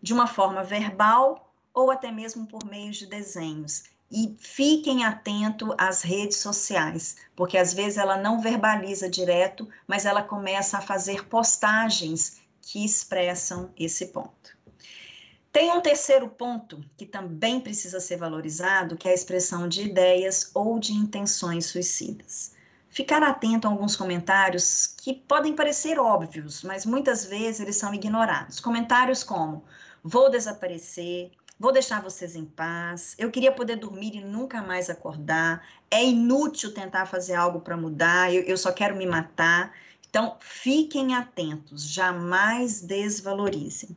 de 0.01 0.15
uma 0.15 0.27
forma 0.27 0.65
verbal 0.65 1.53
ou 1.75 1.91
até 1.91 2.11
mesmo 2.11 2.47
por 2.47 2.65
meio 2.65 2.93
de 2.93 3.07
desenhos. 3.07 3.85
E 4.15 4.37
fiquem 4.39 5.07
atentos 5.07 5.75
às 5.79 6.03
redes 6.03 6.37
sociais, 6.37 7.17
porque 7.35 7.57
às 7.57 7.73
vezes 7.73 7.97
ela 7.97 8.19
não 8.19 8.43
verbaliza 8.43 9.09
direto, 9.09 9.67
mas 9.87 10.05
ela 10.05 10.23
começa 10.23 10.77
a 10.77 10.83
fazer 10.83 11.27
postagens 11.29 12.43
que 12.61 12.85
expressam 12.85 13.71
esse 13.75 14.09
ponto. 14.09 14.55
Tem 15.51 15.73
um 15.73 15.81
terceiro 15.81 16.29
ponto 16.29 16.85
que 16.95 17.07
também 17.07 17.59
precisa 17.59 18.01
ser 18.01 18.19
valorizado, 18.19 18.99
que 18.99 19.09
é 19.09 19.13
a 19.13 19.15
expressão 19.15 19.67
de 19.67 19.83
ideias 19.83 20.51
ou 20.53 20.79
de 20.79 20.93
intenções 20.93 21.67
suicidas. 21.67 22.53
Ficar 22.91 23.23
atento 23.23 23.67
a 23.67 23.71
alguns 23.71 23.97
comentários 23.97 24.87
que 24.87 25.15
podem 25.15 25.55
parecer 25.55 25.99
óbvios, 25.99 26.63
mas 26.63 26.85
muitas 26.85 27.25
vezes 27.25 27.61
eles 27.61 27.77
são 27.77 27.95
ignorados. 27.95 28.61
Comentários 28.61 29.25
como: 29.25 29.65
vou 30.05 30.31
desaparecer, 30.31 31.31
Vou 31.59 31.73
deixar 31.73 32.03
vocês 32.03 32.35
em 32.35 32.45
paz. 32.45 33.15
Eu 33.19 33.31
queria 33.31 33.53
poder 33.53 33.77
dormir 33.77 34.17
e 34.17 34.25
nunca 34.25 34.63
mais 34.63 34.91
acordar. 34.91 35.67
É 35.91 36.05
inútil 36.05 36.75
tentar 36.75 37.07
fazer 37.07 37.35
algo 37.35 37.61
para 37.61 37.77
mudar. 37.77 38.33
Eu, 38.33 38.43
eu 38.43 38.57
só 38.57 38.73
quero 38.73 38.97
me 38.97 39.07
matar. 39.07 39.73
Então, 40.09 40.37
fiquem 40.41 41.15
atentos, 41.15 41.85
jamais 41.85 42.81
desvalorizem. 42.81 43.97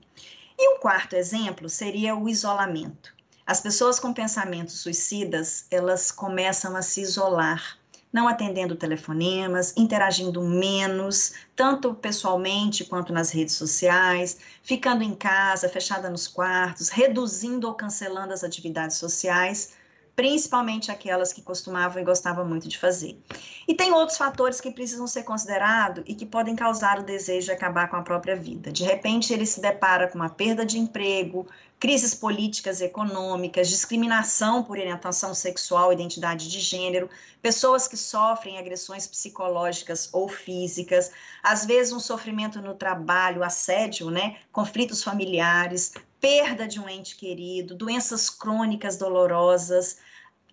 E 0.57 0.75
um 0.75 0.79
quarto 0.79 1.15
exemplo 1.15 1.67
seria 1.67 2.15
o 2.15 2.29
isolamento. 2.29 3.13
As 3.45 3.61
pessoas 3.61 3.99
com 3.99 4.13
pensamentos 4.13 4.79
suicidas, 4.79 5.65
elas 5.69 6.11
começam 6.11 6.75
a 6.75 6.81
se 6.81 7.01
isolar 7.01 7.77
não 8.15 8.29
atendendo 8.29 8.77
telefonemas, 8.77 9.73
interagindo 9.75 10.41
menos, 10.41 11.33
tanto 11.53 11.93
pessoalmente 11.93 12.85
quanto 12.85 13.11
nas 13.11 13.29
redes 13.29 13.55
sociais, 13.55 14.37
ficando 14.63 15.03
em 15.03 15.13
casa, 15.13 15.67
fechada 15.67 16.09
nos 16.09 16.25
quartos, 16.25 16.87
reduzindo 16.87 17.67
ou 17.67 17.73
cancelando 17.73 18.31
as 18.31 18.41
atividades 18.41 18.95
sociais, 18.95 19.73
principalmente 20.15 20.89
aquelas 20.89 21.33
que 21.33 21.41
costumavam 21.41 22.01
e 22.01 22.05
gostavam 22.05 22.45
muito 22.45 22.69
de 22.69 22.77
fazer. 22.77 23.19
E 23.67 23.73
tem 23.73 23.91
outros 23.91 24.17
fatores 24.17 24.61
que 24.61 24.71
precisam 24.71 25.07
ser 25.07 25.23
considerados 25.23 26.05
e 26.07 26.15
que 26.15 26.25
podem 26.25 26.55
causar 26.55 26.99
o 26.99 27.03
desejo 27.03 27.47
de 27.47 27.51
acabar 27.51 27.89
com 27.89 27.97
a 27.97 28.01
própria 28.01 28.37
vida. 28.37 28.71
De 28.71 28.85
repente, 28.85 29.33
ele 29.33 29.45
se 29.45 29.59
depara 29.59 30.07
com 30.07 30.17
uma 30.17 30.29
perda 30.29 30.65
de 30.65 30.79
emprego, 30.79 31.45
crises 31.79 32.13
políticas 32.13 32.79
e 32.79 32.85
econômicas, 32.85 33.69
discriminação 33.69 34.63
por 34.63 34.77
orientação 34.77 35.33
sexual, 35.33 35.91
identidade 35.91 36.49
de 36.49 36.59
gênero, 36.59 37.09
pessoas 37.41 37.87
que 37.87 37.97
sofrem 37.97 38.57
agressões 38.57 39.05
psicológicas 39.05 40.09
ou 40.13 40.27
físicas, 40.27 41.11
às 41.43 41.65
vezes 41.65 41.93
um 41.93 41.99
sofrimento 41.99 42.61
no 42.61 42.73
trabalho, 42.73 43.43
assédio, 43.43 44.09
né, 44.09 44.37
conflitos 44.51 45.03
familiares, 45.03 45.93
perda 46.19 46.67
de 46.67 46.79
um 46.79 46.89
ente 46.89 47.15
querido, 47.15 47.75
doenças 47.75 48.29
crônicas 48.29 48.97
dolorosas, 48.97 49.97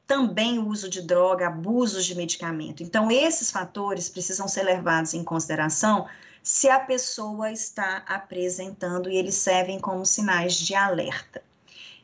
também 0.07 0.59
o 0.59 0.69
uso 0.69 0.91
de 0.91 1.00
droga, 1.00 1.47
abusos 1.47 2.05
de 2.05 2.14
medicamento. 2.14 2.83
Então, 2.83 3.11
esses 3.11 3.50
fatores 3.50 4.09
precisam 4.09 4.47
ser 4.49 4.64
levados 4.64 5.14
em 5.14 5.25
consideração 5.25 6.07
se 6.43 6.69
a 6.69 6.81
pessoa 6.81 7.51
está 7.53 8.03
apresentando 8.07 9.09
e 9.09 9.17
eles 9.17 9.37
servem 9.37 9.79
como 9.79 10.05
sinais 10.05 10.55
de 10.55 10.75
alerta. 10.75 11.43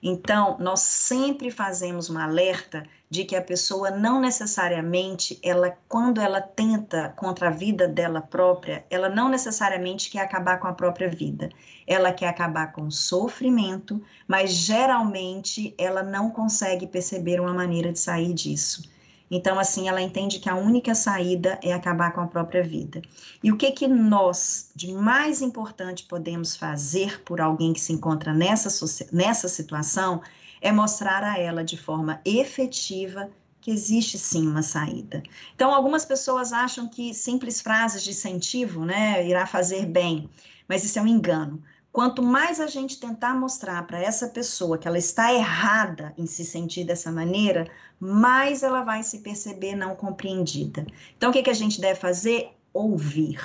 Então, 0.03 0.57
nós 0.61 0.81
sempre 0.81 1.51
fazemos 1.51 2.09
um 2.09 2.17
alerta 2.17 2.85
de 3.11 3.25
que 3.25 3.35
a 3.35 3.43
pessoa 3.43 3.91
não 3.91 4.21
necessariamente, 4.21 5.41
ela 5.43 5.77
quando 5.89 6.21
ela 6.21 6.41
tenta 6.41 7.09
contra 7.17 7.49
a 7.49 7.51
vida 7.51 7.89
dela 7.89 8.21
própria, 8.21 8.85
ela 8.91 9.09
não 9.09 9.29
necessariamente 9.29 10.11
quer 10.11 10.21
acabar 10.21 10.61
com 10.61 10.69
a 10.69 10.73
própria 10.73 11.09
vida. 11.09 11.49
Ela 11.87 12.13
quer 12.13 12.29
acabar 12.29 12.73
com 12.73 12.83
o 12.83 12.93
sofrimento, 12.93 14.01
mas 14.27 14.53
geralmente 14.53 15.75
ela 15.77 16.03
não 16.03 16.31
consegue 16.31 16.87
perceber 16.87 17.41
uma 17.41 17.55
maneira 17.55 17.93
de 17.93 17.99
sair 17.99 18.33
disso. 18.33 18.89
Então, 19.31 19.59
assim, 19.59 19.89
ela 19.89 20.01
entende 20.01 20.39
que 20.39 20.49
a 20.49 20.55
única 20.55 20.95
saída 20.95 21.59
é 21.63 21.73
acabar 21.73 22.13
com 22.13 22.21
a 22.21 22.27
própria 22.27 22.63
vida. 22.63 23.03
E 23.43 23.53
o 23.53 23.57
que 23.57 23.71
que 23.73 23.87
nós, 23.87 24.71
de 24.75 24.93
mais 24.93 25.43
importante, 25.43 26.05
podemos 26.05 26.57
fazer 26.57 27.23
por 27.23 27.41
alguém 27.41 27.73
que 27.73 27.81
se 27.81 27.93
encontra 27.93 28.33
nessa, 28.33 28.69
nessa 29.13 29.49
situação 29.49 30.23
é 30.61 30.73
mostrar 30.73 31.23
a 31.23 31.39
ela 31.39 31.63
de 31.63 31.77
forma 31.77 32.21
efetiva 32.25 33.31
que 33.61 33.71
existe 33.71 34.17
sim 34.17 34.47
uma 34.47 34.63
saída. 34.63 35.23
Então, 35.55 35.73
algumas 35.75 36.05
pessoas 36.05 36.53
acham 36.53 36.89
que 36.89 37.13
simples 37.13 37.61
frases 37.61 38.03
de 38.03 38.11
incentivo, 38.11 38.85
né, 38.85 39.27
irá 39.27 39.47
fazer 39.47 39.85
bem, 39.85 40.29
mas 40.67 40.85
isso 40.85 40.99
é 40.99 41.03
um 41.03 41.07
engano. 41.07 41.63
Quanto 41.93 42.23
mais 42.23 42.61
a 42.61 42.67
gente 42.67 43.01
tentar 43.01 43.35
mostrar 43.35 43.87
para 43.87 43.99
essa 43.99 44.29
pessoa 44.29 44.79
que 44.79 44.87
ela 44.87 44.99
está 44.99 45.33
errada 45.33 46.15
em 46.17 46.27
se 46.27 46.45
sentir 46.45 46.85
dessa 46.85 47.11
maneira, 47.11 47.67
mais 47.99 48.63
ela 48.63 48.83
vai 48.83 49.03
se 49.03 49.19
perceber 49.19 49.75
não 49.75 49.97
compreendida. 49.97 50.87
Então, 51.17 51.31
o 51.31 51.33
que, 51.33 51.43
que 51.43 51.51
a 51.51 51.55
gente 51.55 51.81
deve 51.81 51.99
fazer? 51.99 52.51
Ouvir. 52.73 53.41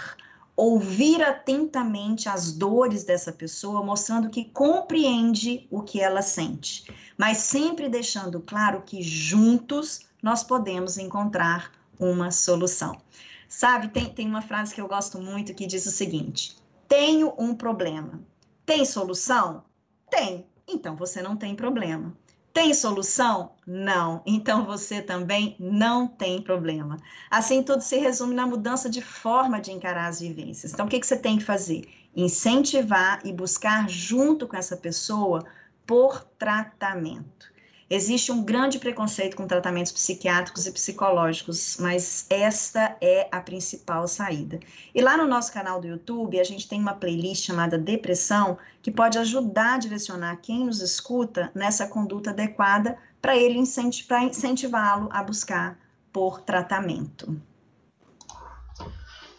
Ouvir 0.55 1.23
atentamente 1.23 2.29
as 2.29 2.51
dores 2.51 3.03
dessa 3.03 3.31
pessoa, 3.31 3.83
mostrando 3.83 4.29
que 4.29 4.45
compreende 4.45 5.65
o 5.71 5.81
que 5.81 5.99
ela 5.99 6.21
sente, 6.21 6.93
mas 7.17 7.39
sempre 7.39 7.89
deixando 7.89 8.39
claro 8.39 8.83
que 8.85 9.01
juntos 9.01 10.01
nós 10.21 10.43
podemos 10.43 10.99
encontrar 10.99 11.71
uma 11.99 12.29
solução. 12.29 13.01
Sabe, 13.49 13.87
tem, 13.87 14.05
tem 14.13 14.27
uma 14.27 14.43
frase 14.43 14.75
que 14.75 14.81
eu 14.81 14.87
gosto 14.87 15.19
muito 15.19 15.55
que 15.55 15.65
diz 15.65 15.87
o 15.87 15.91
seguinte: 15.91 16.55
tenho 16.87 17.33
um 17.37 17.55
problema, 17.55 18.19
tem 18.65 18.85
solução? 18.85 19.63
Tem. 20.09 20.45
Então 20.67 20.95
você 20.95 21.21
não 21.21 21.35
tem 21.35 21.55
problema. 21.55 22.15
Tem 22.53 22.73
solução? 22.73 23.53
Não. 23.65 24.21
Então 24.25 24.63
você 24.63 25.01
também 25.01 25.55
não 25.59 26.07
tem 26.07 26.41
problema. 26.41 26.97
Assim, 27.29 27.63
tudo 27.63 27.81
se 27.81 27.97
resume 27.97 28.35
na 28.35 28.45
mudança 28.45 28.89
de 28.89 29.01
forma 29.01 29.59
de 29.59 29.71
encarar 29.71 30.07
as 30.07 30.19
vivências. 30.19 30.71
Então, 30.71 30.85
o 30.85 30.89
que, 30.89 30.99
que 30.99 31.07
você 31.07 31.17
tem 31.17 31.37
que 31.39 31.43
fazer? 31.43 31.87
Incentivar 32.15 33.21
e 33.25 33.33
buscar, 33.33 33.89
junto 33.89 34.47
com 34.47 34.55
essa 34.55 34.77
pessoa, 34.77 35.43
por 35.85 36.23
tratamento. 36.37 37.52
Existe 37.89 38.31
um 38.31 38.43
grande 38.43 38.79
preconceito 38.79 39.35
com 39.35 39.45
tratamentos 39.45 39.91
psiquiátricos 39.91 40.65
e 40.65 40.71
psicológicos, 40.71 41.77
mas 41.79 42.25
esta 42.29 42.97
é 43.01 43.27
a 43.31 43.39
principal 43.39 44.07
saída. 44.07 44.59
E 44.95 45.01
lá 45.01 45.17
no 45.17 45.27
nosso 45.27 45.51
canal 45.53 45.81
do 45.81 45.87
YouTube, 45.87 46.39
a 46.39 46.43
gente 46.43 46.67
tem 46.67 46.79
uma 46.79 46.93
playlist 46.93 47.45
chamada 47.45 47.77
Depressão, 47.77 48.57
que 48.81 48.91
pode 48.91 49.17
ajudar 49.17 49.75
a 49.75 49.77
direcionar 49.77 50.37
quem 50.37 50.65
nos 50.65 50.81
escuta 50.81 51.51
nessa 51.53 51.87
conduta 51.87 52.31
adequada 52.31 52.97
para 53.21 53.37
ele 53.37 53.59
incentivá-lo 53.59 55.09
a 55.11 55.23
buscar 55.23 55.77
por 56.11 56.41
tratamento. 56.41 57.39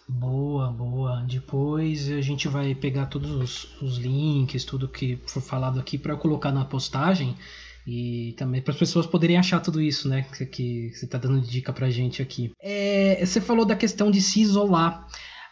Boa, 0.06 0.70
boa. 0.70 1.24
Depois 1.26 2.10
a 2.10 2.20
gente 2.20 2.46
vai 2.46 2.74
pegar 2.74 3.06
todos 3.06 3.30
os, 3.30 3.82
os 3.82 3.96
links, 3.96 4.64
tudo 4.64 4.88
que 4.88 5.16
for 5.26 5.40
falado 5.40 5.80
aqui 5.80 5.96
para 5.96 6.14
colocar 6.14 6.52
na 6.52 6.64
postagem. 6.64 7.36
E 7.86 8.34
também 8.38 8.62
para 8.62 8.72
as 8.72 8.78
pessoas 8.78 9.06
poderem 9.06 9.36
achar 9.36 9.60
tudo 9.60 9.80
isso, 9.80 10.08
né? 10.08 10.22
Que, 10.22 10.46
que 10.46 10.90
você 10.90 11.04
está 11.04 11.18
dando 11.18 11.40
dica 11.40 11.72
para 11.72 11.90
gente 11.90 12.22
aqui. 12.22 12.52
É, 12.60 13.24
você 13.24 13.40
falou 13.40 13.64
da 13.64 13.76
questão 13.76 14.10
de 14.10 14.22
se 14.22 14.40
isolar. 14.40 15.06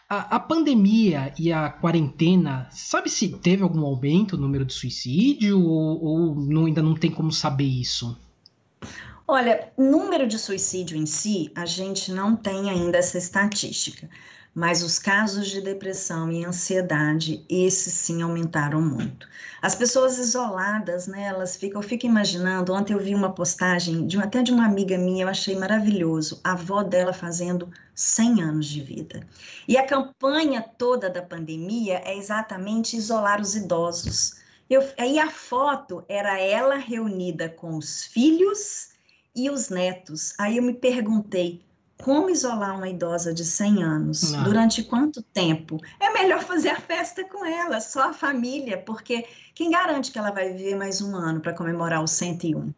A, 0.09 0.35
a, 0.35 0.39
pandemia 0.39 1.33
e 1.39 1.51
a 1.51 1.69
quarentena, 1.69 2.67
sabe 2.71 3.09
se 3.09 3.29
teve 3.29 3.63
algum 3.63 3.85
aumento 3.85 4.35
no 4.35 4.43
número 4.43 4.65
de 4.65 4.73
suicídio 4.73 5.59
ou, 5.59 6.03
ou 6.03 6.35
não, 6.35 6.65
ainda 6.65 6.83
não 6.83 6.93
tem 6.93 7.09
como 7.09 7.31
saber 7.31 7.63
isso? 7.63 8.19
Olha, 9.27 9.71
número 9.77 10.27
de 10.27 10.37
suicídio 10.37 10.97
em 10.97 11.05
si, 11.05 11.51
a 11.55 11.65
gente 11.65 12.11
não 12.11 12.35
tem 12.35 12.69
ainda 12.69 12.97
essa 12.97 13.17
estatística. 13.17 14.09
Mas 14.53 14.83
os 14.83 14.99
casos 14.99 15.47
de 15.47 15.61
depressão 15.61 16.31
e 16.31 16.45
ansiedade, 16.45 17.43
esses 17.49 17.93
sim 17.93 18.21
aumentaram 18.21 18.81
muito. 18.81 19.27
As 19.61 19.73
pessoas 19.73 20.19
isoladas, 20.19 21.07
né, 21.07 21.23
elas 21.23 21.55
ficam, 21.55 21.81
eu 21.81 21.87
fico 21.87 22.05
imaginando, 22.05 22.73
ontem 22.73 22.93
eu 22.93 22.99
vi 22.99 23.15
uma 23.15 23.33
postagem 23.33 24.05
de 24.05 24.19
até 24.19 24.43
de 24.43 24.51
uma 24.51 24.65
amiga 24.65 24.97
minha, 24.97 25.23
eu 25.23 25.29
achei 25.29 25.55
maravilhoso, 25.55 26.39
a 26.43 26.51
avó 26.51 26.83
dela 26.83 27.13
fazendo 27.13 27.71
100 27.95 28.41
anos 28.43 28.65
de 28.67 28.81
vida. 28.81 29.25
E 29.67 29.75
a 29.75 29.85
campanha 29.85 30.61
toda 30.61 31.09
da 31.09 31.21
pandemia 31.21 32.01
é 32.05 32.15
exatamente 32.15 32.95
isolar 32.95 33.41
os 33.41 33.55
idosos. 33.55 34.35
Eu, 34.69 34.87
aí 34.97 35.19
a 35.19 35.29
foto 35.29 36.03
era 36.07 36.39
ela 36.39 36.75
reunida 36.75 37.49
com 37.49 37.75
os 37.75 38.03
filhos 38.05 38.89
e 39.35 39.49
os 39.49 39.69
netos. 39.69 40.33
Aí 40.37 40.57
eu 40.57 40.63
me 40.63 40.73
perguntei, 40.73 41.63
como 42.03 42.29
isolar 42.29 42.75
uma 42.75 42.89
idosa 42.89 43.33
de 43.33 43.45
100 43.45 43.81
anos? 43.81 44.31
Não. 44.33 44.43
Durante 44.43 44.83
quanto 44.83 45.21
tempo? 45.21 45.79
É 46.01 46.11
melhor 46.11 46.43
fazer 46.43 46.69
a 46.69 46.79
festa 46.79 47.23
com 47.23 47.45
ela, 47.45 47.79
só 47.79 48.09
a 48.09 48.13
família, 48.13 48.77
porque 48.77 49.25
quem 49.55 49.71
garante 49.71 50.11
que 50.11 50.19
ela 50.19 50.29
vai 50.29 50.51
viver 50.51 50.75
mais 50.75 51.01
um 51.01 51.15
ano 51.15 51.39
para 51.39 51.53
comemorar 51.53 52.03
o 52.03 52.07
101? 52.07 52.73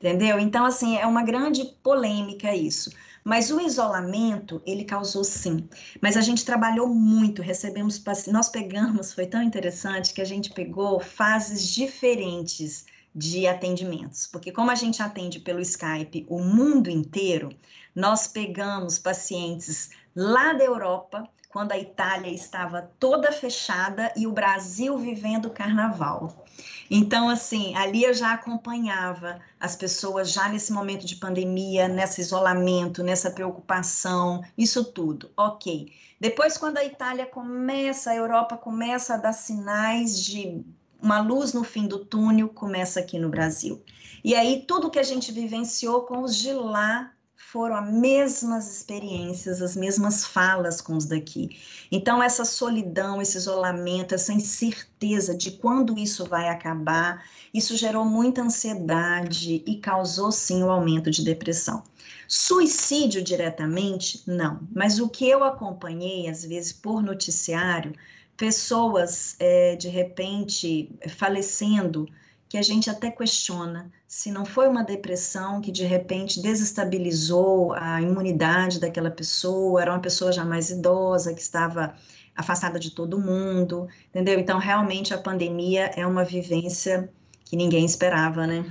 Entendeu? 0.00 0.38
Então, 0.40 0.64
assim, 0.64 0.96
é 0.96 1.06
uma 1.06 1.22
grande 1.22 1.64
polêmica 1.82 2.56
isso. 2.56 2.90
Mas 3.22 3.50
o 3.50 3.60
isolamento, 3.60 4.60
ele 4.66 4.84
causou 4.84 5.22
sim. 5.22 5.68
Mas 6.00 6.16
a 6.16 6.22
gente 6.22 6.44
trabalhou 6.44 6.88
muito, 6.88 7.42
recebemos, 7.42 8.02
nós 8.28 8.48
pegamos, 8.48 9.12
foi 9.12 9.26
tão 9.26 9.42
interessante 9.42 10.14
que 10.14 10.20
a 10.22 10.24
gente 10.24 10.50
pegou 10.50 10.98
fases 10.98 11.68
diferentes 11.68 12.86
de 13.14 13.46
atendimentos, 13.46 14.26
porque 14.26 14.50
como 14.50 14.70
a 14.70 14.74
gente 14.74 15.02
atende 15.02 15.38
pelo 15.38 15.60
Skype 15.60 16.26
o 16.28 16.38
mundo 16.38 16.88
inteiro, 16.88 17.50
nós 17.94 18.26
pegamos 18.26 18.98
pacientes 18.98 19.90
lá 20.16 20.52
da 20.54 20.64
Europa, 20.64 21.28
quando 21.52 21.72
a 21.72 21.78
Itália 21.78 22.30
estava 22.30 22.90
toda 22.98 23.30
fechada 23.30 24.10
e 24.16 24.26
o 24.26 24.32
Brasil 24.32 24.96
vivendo 24.96 25.46
o 25.46 25.50
carnaval. 25.50 26.46
Então, 26.90 27.28
assim, 27.28 27.76
ali 27.76 28.04
eu 28.04 28.14
já 28.14 28.32
acompanhava 28.32 29.38
as 29.60 29.76
pessoas 29.76 30.32
já 30.32 30.48
nesse 30.48 30.72
momento 30.72 31.04
de 31.04 31.16
pandemia, 31.16 31.88
nesse 31.88 32.22
isolamento, 32.22 33.02
nessa 33.02 33.30
preocupação, 33.30 34.42
isso 34.56 34.82
tudo. 34.82 35.30
Ok. 35.36 35.92
Depois, 36.18 36.56
quando 36.56 36.78
a 36.78 36.84
Itália 36.84 37.26
começa, 37.26 38.10
a 38.10 38.16
Europa 38.16 38.56
começa 38.56 39.14
a 39.14 39.18
dar 39.18 39.34
sinais 39.34 40.18
de 40.24 40.64
uma 41.02 41.20
luz 41.20 41.52
no 41.52 41.64
fim 41.64 41.86
do 41.86 41.98
túnel 41.98 42.48
começa 42.48 43.00
aqui 43.00 43.18
no 43.18 43.28
Brasil. 43.28 43.82
E 44.24 44.34
aí 44.34 44.64
tudo 44.66 44.90
que 44.90 44.98
a 44.98 45.02
gente 45.02 45.32
vivenciou 45.32 46.02
com 46.02 46.22
os 46.22 46.36
de 46.36 46.52
lá 46.52 47.12
foram 47.34 47.76
as 47.76 47.92
mesmas 47.92 48.76
experiências, 48.76 49.60
as 49.60 49.76
mesmas 49.76 50.24
falas 50.24 50.80
com 50.80 50.96
os 50.96 51.04
daqui. 51.04 51.58
Então 51.90 52.22
essa 52.22 52.44
solidão, 52.44 53.20
esse 53.20 53.36
isolamento, 53.36 54.14
essa 54.14 54.32
incerteza 54.32 55.36
de 55.36 55.50
quando 55.50 55.98
isso 55.98 56.24
vai 56.24 56.48
acabar, 56.48 57.22
isso 57.52 57.76
gerou 57.76 58.04
muita 58.04 58.42
ansiedade 58.42 59.62
e 59.66 59.76
causou 59.76 60.32
sim 60.32 60.62
o 60.62 60.70
aumento 60.70 61.10
de 61.10 61.22
depressão. 61.22 61.82
Suicídio 62.26 63.22
diretamente, 63.22 64.22
não. 64.26 64.60
Mas 64.74 64.98
o 64.98 65.08
que 65.08 65.28
eu 65.28 65.44
acompanhei, 65.44 66.30
às 66.30 66.42
vezes, 66.42 66.72
por 66.72 67.02
noticiário, 67.02 67.92
pessoas 68.36 69.36
é, 69.38 69.76
de 69.76 69.88
repente 69.88 70.90
falecendo, 71.08 72.08
que 72.48 72.58
a 72.58 72.62
gente 72.62 72.90
até 72.90 73.10
questiona 73.10 73.90
se 74.06 74.30
não 74.30 74.44
foi 74.44 74.68
uma 74.68 74.84
depressão 74.84 75.58
que 75.62 75.72
de 75.72 75.84
repente 75.84 76.42
desestabilizou 76.42 77.72
a 77.72 78.02
imunidade 78.02 78.78
daquela 78.78 79.10
pessoa, 79.10 79.80
era 79.80 79.90
uma 79.90 80.00
pessoa 80.00 80.30
já 80.30 80.44
mais 80.44 80.68
idosa, 80.68 81.32
que 81.32 81.40
estava 81.40 81.94
afastada 82.36 82.78
de 82.78 82.90
todo 82.90 83.18
mundo, 83.18 83.88
entendeu? 84.10 84.38
Então, 84.38 84.58
realmente, 84.58 85.14
a 85.14 85.18
pandemia 85.18 85.92
é 85.96 86.06
uma 86.06 86.24
vivência 86.24 87.10
que 87.42 87.56
ninguém 87.56 87.86
esperava, 87.86 88.46
né? 88.46 88.70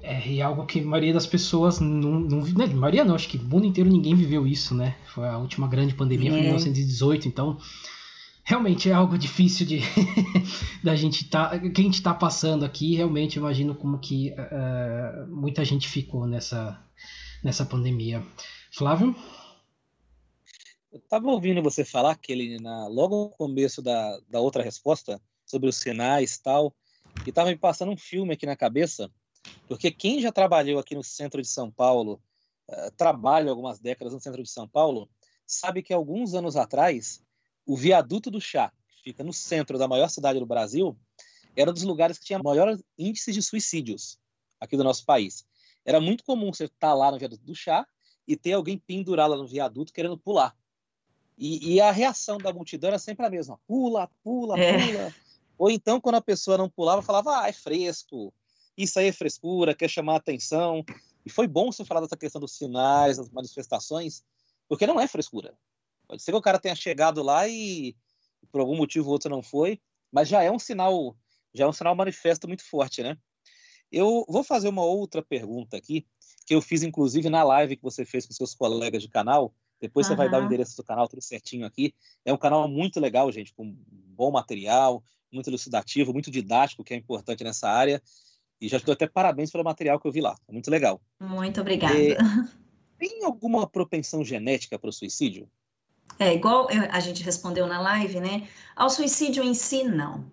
É, 0.00 0.28
e 0.28 0.42
algo 0.42 0.66
que 0.66 0.80
a 0.80 0.84
maioria 0.84 1.14
das 1.14 1.26
pessoas 1.28 1.78
não, 1.78 2.18
não 2.18 2.40
né, 2.40 2.66
maioria 2.66 3.04
não, 3.04 3.14
acho 3.14 3.28
que 3.28 3.38
o 3.38 3.42
mundo 3.44 3.66
inteiro 3.66 3.88
ninguém 3.88 4.16
viveu 4.16 4.48
isso, 4.48 4.74
né? 4.74 4.96
Foi 5.14 5.28
a 5.28 5.38
última 5.38 5.68
grande 5.68 5.94
pandemia, 5.94 6.30
é. 6.30 6.32
foi 6.32 6.40
em 6.40 6.44
1918, 6.46 7.28
então 7.28 7.56
realmente 8.46 8.88
é 8.88 8.92
algo 8.92 9.18
difícil 9.18 9.66
de 9.66 9.80
da 10.82 10.94
gente 10.94 11.28
tá 11.28 11.58
que 11.58 11.80
a 11.80 11.84
gente 11.84 11.94
está 11.94 12.14
passando 12.14 12.64
aqui 12.64 12.94
realmente 12.94 13.36
imagino 13.38 13.74
como 13.74 13.98
que 13.98 14.32
uh, 14.32 15.26
muita 15.28 15.64
gente 15.64 15.88
ficou 15.88 16.26
nessa 16.26 16.80
nessa 17.42 17.66
pandemia. 17.66 18.24
Flávio? 18.72 19.14
Eu 20.92 21.00
estava 21.00 21.28
ouvindo 21.28 21.62
você 21.62 21.84
falar 21.84 22.14
que 22.16 22.32
ele 22.32 22.58
na 22.60 22.86
logo 22.86 23.24
no 23.24 23.30
começo 23.30 23.82
da, 23.82 24.18
da 24.28 24.40
outra 24.40 24.62
resposta 24.62 25.20
sobre 25.44 25.68
os 25.68 25.76
sinais 25.76 26.38
tal 26.38 26.74
e 27.26 27.30
estava 27.30 27.50
me 27.50 27.56
passando 27.56 27.90
um 27.90 27.96
filme 27.96 28.34
aqui 28.34 28.46
na 28.46 28.56
cabeça 28.56 29.10
porque 29.66 29.90
quem 29.90 30.20
já 30.20 30.30
trabalhou 30.30 30.78
aqui 30.78 30.94
no 30.94 31.02
centro 31.02 31.42
de 31.42 31.48
São 31.48 31.68
Paulo 31.68 32.20
uh, 32.68 32.90
trabalha 32.96 33.50
algumas 33.50 33.80
décadas 33.80 34.14
no 34.14 34.20
centro 34.20 34.42
de 34.42 34.48
São 34.48 34.68
Paulo 34.68 35.10
sabe 35.44 35.82
que 35.82 35.92
alguns 35.92 36.32
anos 36.32 36.56
atrás 36.56 37.25
o 37.66 37.76
viaduto 37.76 38.30
do 38.30 38.40
chá, 38.40 38.72
que 38.88 39.02
fica 39.02 39.24
no 39.24 39.32
centro 39.32 39.76
da 39.78 39.88
maior 39.88 40.08
cidade 40.08 40.38
do 40.38 40.46
Brasil, 40.46 40.96
era 41.56 41.70
um 41.70 41.74
dos 41.74 41.82
lugares 41.82 42.18
que 42.18 42.24
tinha 42.24 42.38
maior 42.38 42.78
índice 42.98 43.32
de 43.32 43.42
suicídios 43.42 44.18
aqui 44.60 44.76
do 44.76 44.84
nosso 44.84 45.04
país. 45.04 45.44
Era 45.84 46.00
muito 46.00 46.24
comum 46.24 46.52
você 46.52 46.64
estar 46.64 46.88
tá 46.88 46.94
lá 46.94 47.10
no 47.10 47.18
viaduto 47.18 47.44
do 47.44 47.54
chá 47.54 47.86
e 48.26 48.36
ter 48.36 48.52
alguém 48.52 48.78
pendurado 48.78 49.30
lá 49.30 49.36
no 49.36 49.46
viaduto 49.46 49.92
querendo 49.92 50.18
pular. 50.18 50.54
E, 51.38 51.74
e, 51.74 51.80
a 51.80 51.90
reação 51.90 52.38
da 52.38 52.52
multidão 52.52 52.88
era 52.88 52.98
sempre 52.98 53.26
a 53.26 53.30
mesma: 53.30 53.60
pula, 53.66 54.10
pula, 54.22 54.58
é. 54.58 54.72
pula. 54.72 55.14
Ou 55.58 55.70
então, 55.70 56.00
quando 56.00 56.16
a 56.16 56.20
pessoa 56.20 56.56
não 56.56 56.68
pulava, 56.68 57.02
falava: 57.02 57.42
ah, 57.42 57.48
é 57.48 57.52
fresco, 57.52 58.32
isso 58.76 58.98
aí 58.98 59.08
é 59.08 59.12
frescura, 59.12 59.74
quer 59.74 59.88
chamar 59.88 60.16
atenção. 60.16 60.84
E 61.24 61.30
foi 61.30 61.46
bom 61.46 61.70
você 61.70 61.84
falar 61.84 62.00
dessa 62.00 62.16
questão 62.16 62.40
dos 62.40 62.56
sinais, 62.56 63.18
das 63.18 63.28
manifestações, 63.28 64.22
porque 64.68 64.86
não 64.86 65.00
é 65.00 65.06
frescura. 65.06 65.54
Pode 66.08 66.22
ser 66.22 66.32
que 66.32 66.38
o 66.38 66.42
cara 66.42 66.58
tenha 66.58 66.74
chegado 66.74 67.22
lá 67.22 67.48
e 67.48 67.96
por 68.50 68.60
algum 68.60 68.76
motivo 68.76 69.06
ou 69.06 69.12
outro 69.12 69.30
não 69.30 69.42
foi, 69.42 69.80
mas 70.10 70.28
já 70.28 70.42
é 70.42 70.50
um 70.50 70.58
sinal, 70.58 71.16
já 71.52 71.64
é 71.64 71.68
um 71.68 71.72
sinal 71.72 71.94
manifesto 71.94 72.46
muito 72.46 72.64
forte, 72.64 73.02
né? 73.02 73.16
Eu 73.90 74.24
vou 74.28 74.42
fazer 74.42 74.68
uma 74.68 74.84
outra 74.84 75.22
pergunta 75.22 75.76
aqui, 75.76 76.06
que 76.44 76.54
eu 76.54 76.62
fiz 76.62 76.82
inclusive 76.82 77.28
na 77.28 77.42
live 77.42 77.76
que 77.76 77.82
você 77.82 78.04
fez 78.04 78.26
com 78.26 78.32
seus 78.32 78.54
colegas 78.54 79.02
de 79.02 79.08
canal. 79.08 79.52
Depois 79.80 80.06
uhum. 80.06 80.12
você 80.12 80.16
vai 80.16 80.30
dar 80.30 80.40
o 80.42 80.44
endereço 80.46 80.76
do 80.76 80.84
canal 80.84 81.08
tudo 81.08 81.22
certinho 81.22 81.66
aqui. 81.66 81.94
É 82.24 82.32
um 82.32 82.38
canal 82.38 82.66
muito 82.68 82.98
legal, 82.98 83.30
gente, 83.30 83.52
com 83.54 83.76
bom 83.88 84.30
material, 84.30 85.02
muito 85.30 85.50
elucidativo, 85.50 86.12
muito 86.12 86.30
didático, 86.30 86.82
que 86.82 86.94
é 86.94 86.96
importante 86.96 87.44
nessa 87.44 87.68
área. 87.68 88.02
E 88.60 88.68
já 88.68 88.80
te 88.80 88.86
dou 88.86 88.94
até 88.94 89.06
parabéns 89.06 89.50
pelo 89.50 89.64
material 89.64 90.00
que 90.00 90.06
eu 90.06 90.12
vi 90.12 90.20
lá. 90.20 90.34
É 90.48 90.52
muito 90.52 90.70
legal. 90.70 91.00
Muito 91.20 91.60
obrigada. 91.60 91.94
E, 91.94 92.16
tem 92.98 93.24
alguma 93.24 93.68
propensão 93.68 94.24
genética 94.24 94.78
para 94.78 94.88
o 94.88 94.92
suicídio? 94.92 95.48
É, 96.18 96.34
igual 96.34 96.68
a 96.90 97.00
gente 97.00 97.22
respondeu 97.22 97.66
na 97.66 97.80
live, 97.80 98.20
né? 98.20 98.48
Ao 98.74 98.88
suicídio 98.88 99.42
em 99.42 99.54
si, 99.54 99.84
não. 99.84 100.24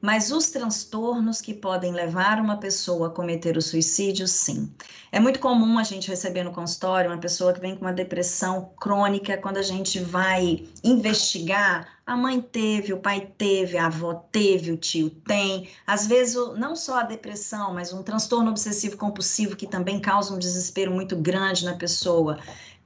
Mas 0.00 0.30
os 0.30 0.50
transtornos 0.50 1.40
que 1.40 1.52
podem 1.52 1.92
levar 1.92 2.40
uma 2.40 2.56
pessoa 2.56 3.08
a 3.08 3.10
cometer 3.10 3.56
o 3.56 3.62
suicídio, 3.62 4.28
sim. 4.28 4.72
É 5.10 5.18
muito 5.18 5.40
comum 5.40 5.76
a 5.76 5.82
gente 5.82 6.08
receber 6.08 6.44
no 6.44 6.52
consultório 6.52 7.10
uma 7.10 7.18
pessoa 7.18 7.52
que 7.52 7.60
vem 7.60 7.74
com 7.74 7.80
uma 7.80 7.92
depressão 7.92 8.70
crônica, 8.80 9.36
quando 9.38 9.56
a 9.56 9.62
gente 9.62 9.98
vai 9.98 10.64
investigar, 10.84 11.88
a 12.06 12.16
mãe 12.16 12.40
teve, 12.40 12.92
o 12.92 13.00
pai 13.00 13.28
teve, 13.36 13.76
a 13.76 13.86
avó 13.86 14.14
teve, 14.14 14.70
o 14.70 14.76
tio 14.76 15.10
tem. 15.10 15.68
Às 15.84 16.06
vezes, 16.06 16.36
não 16.56 16.76
só 16.76 17.00
a 17.00 17.02
depressão, 17.02 17.74
mas 17.74 17.92
um 17.92 18.02
transtorno 18.02 18.50
obsessivo 18.50 18.96
compulsivo 18.96 19.56
que 19.56 19.66
também 19.66 19.98
causa 19.98 20.32
um 20.32 20.38
desespero 20.38 20.92
muito 20.92 21.16
grande 21.16 21.64
na 21.64 21.74
pessoa 21.74 22.38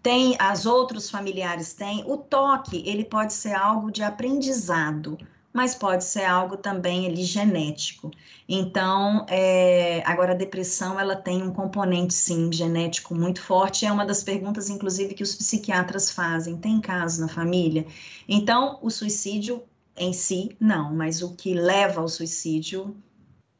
tem 0.02 0.36
as 0.38 0.66
outros 0.66 1.08
familiares 1.08 1.72
têm. 1.72 2.02
O 2.06 2.16
toque, 2.16 2.82
ele 2.86 3.04
pode 3.04 3.32
ser 3.32 3.54
algo 3.54 3.90
de 3.90 4.02
aprendizado, 4.02 5.16
mas 5.52 5.74
pode 5.74 6.02
ser 6.02 6.24
algo 6.24 6.56
também 6.56 7.06
ali 7.06 7.22
genético. 7.22 8.10
Então, 8.48 9.24
é, 9.28 10.02
agora 10.04 10.32
a 10.32 10.36
depressão, 10.36 10.98
ela 10.98 11.14
tem 11.14 11.42
um 11.42 11.52
componente, 11.52 12.14
sim, 12.14 12.52
genético 12.52 13.14
muito 13.14 13.40
forte. 13.40 13.86
É 13.86 13.92
uma 13.92 14.04
das 14.04 14.24
perguntas, 14.24 14.68
inclusive, 14.68 15.14
que 15.14 15.22
os 15.22 15.34
psiquiatras 15.36 16.10
fazem. 16.10 16.56
Tem 16.56 16.80
caso 16.80 17.20
na 17.20 17.28
família? 17.28 17.86
Então, 18.28 18.78
o 18.82 18.90
suicídio 18.90 19.62
em 19.96 20.12
si, 20.12 20.56
não, 20.58 20.92
mas 20.92 21.22
o 21.22 21.36
que 21.36 21.54
leva 21.54 22.00
ao 22.00 22.08
suicídio, 22.08 22.96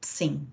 sim. 0.01 0.45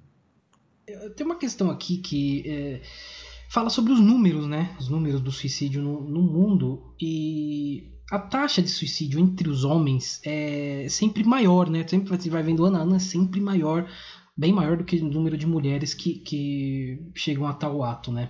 Tem 1.15 1.25
uma 1.25 1.37
questão 1.37 1.71
aqui 1.71 1.97
que... 1.97 2.43
É 2.45 3.18
fala 3.49 3.69
sobre 3.69 3.91
os 3.91 3.99
números, 3.99 4.47
né? 4.47 4.75
Os 4.79 4.87
números 4.87 5.21
do 5.21 5.31
suicídio 5.31 5.81
no, 5.81 6.01
no 6.07 6.21
mundo 6.21 6.93
e 7.01 7.91
a 8.11 8.19
taxa 8.19 8.61
de 8.61 8.69
suicídio 8.69 9.19
entre 9.19 9.49
os 9.49 9.63
homens 9.63 10.21
é 10.23 10.87
sempre 10.89 11.23
maior, 11.23 11.69
né? 11.69 11.85
Sempre 11.87 12.09
você 12.09 12.29
vai 12.29 12.43
vendo 12.43 12.63
ano 12.63 12.77
a 12.77 12.81
ano 12.81 12.95
é 12.95 12.99
sempre 12.99 13.41
maior, 13.41 13.89
bem 14.37 14.53
maior 14.53 14.77
do 14.77 14.83
que 14.83 14.97
o 14.97 15.05
número 15.05 15.35
de 15.35 15.47
mulheres 15.47 15.93
que, 15.93 16.13
que 16.13 16.99
chegam 17.15 17.47
a 17.47 17.53
tal 17.53 17.83
ato, 17.83 18.11
né? 18.11 18.29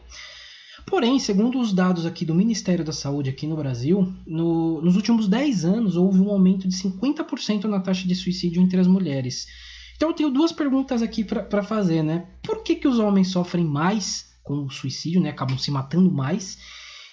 Porém, 0.86 1.19
segundo 1.19 1.60
os 1.60 1.73
dados 1.73 2.05
aqui 2.05 2.25
do 2.25 2.34
Ministério 2.34 2.84
da 2.84 2.93
Saúde 2.93 3.29
aqui 3.29 3.45
no 3.45 3.58
Brasil, 3.58 4.12
no, 4.25 4.82
nos 4.82 4.95
últimos 4.95 5.27
10 5.27 5.65
anos 5.65 5.97
houve 5.97 6.19
um 6.19 6.29
aumento 6.29 6.67
de 6.67 6.75
50% 6.75 7.65
na 7.65 7.82
taxa 7.82 8.08
de 8.08 8.15
suicídio 8.15 8.62
entre 8.62 8.79
as 8.79 8.88
mulheres. 8.88 9.45
Então 9.95 10.10
eu 10.10 10.15
tenho 10.15 10.32
duas 10.32 10.53
perguntas 10.53 11.01
aqui 11.01 11.25
para 11.25 11.62
fazer, 11.62 12.01
né? 12.01 12.25
Por 12.41 12.63
que, 12.63 12.75
que 12.75 12.88
os 12.88 12.99
homens 12.99 13.27
sofrem 13.27 13.65
mais 13.65 14.28
com 14.49 14.65
o 14.65 14.71
suicídio, 14.71 15.21
né? 15.21 15.29
Acabam 15.29 15.59
se 15.59 15.69
matando 15.69 16.09
mais? 16.09 16.57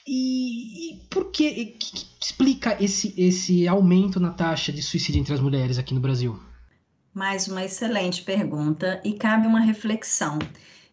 E, 0.09 0.95
e 0.95 1.01
por 1.11 1.31
que, 1.31 1.67
que, 1.67 2.07
explica 2.19 2.83
esse, 2.83 3.13
esse 3.19 3.69
aumento 3.69 4.19
na 4.19 4.31
taxa 4.31 4.73
de 4.73 4.83
suicídio 4.83 5.21
entre 5.21 5.35
as 5.35 5.41
mulheres 5.41 5.77
aqui 5.77 5.93
no 5.93 6.01
Brasil? 6.01 6.41
Mais 7.13 7.47
uma 7.47 7.63
excelente 7.63 8.23
pergunta 8.23 9.03
e 9.05 9.13
cabe 9.13 9.47
uma 9.47 9.61
reflexão 9.61 10.39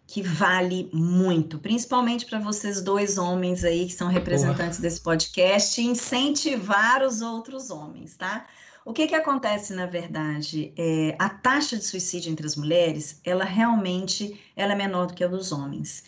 que 0.06 0.22
vale 0.22 0.90
muito, 0.92 1.58
principalmente 1.60 2.26
para 2.26 2.40
vocês 2.40 2.82
dois 2.82 3.18
homens 3.18 3.64
aí 3.64 3.86
que 3.86 3.94
são 3.94 4.10
representantes 4.10 4.80
Boa. 4.80 4.90
desse 4.90 5.00
podcast, 5.00 5.82
incentivar 5.82 7.04
os 7.04 7.22
outros 7.22 7.70
homens, 7.70 8.18
tá? 8.18 8.46
O 8.86 8.92
que 8.92 9.08
que 9.08 9.16
acontece 9.16 9.74
na 9.74 9.86
verdade? 9.86 10.74
É, 10.78 11.16
a 11.18 11.30
taxa 11.30 11.78
de 11.78 11.86
suicídio 11.86 12.30
entre 12.30 12.46
as 12.46 12.58
mulheres, 12.58 13.22
ela 13.24 13.46
realmente 13.46 14.38
ela 14.58 14.74
é 14.74 14.76
menor 14.76 15.08
do 15.08 15.14
que 15.14 15.24
a 15.24 15.28
dos 15.28 15.54
homens. 15.54 16.04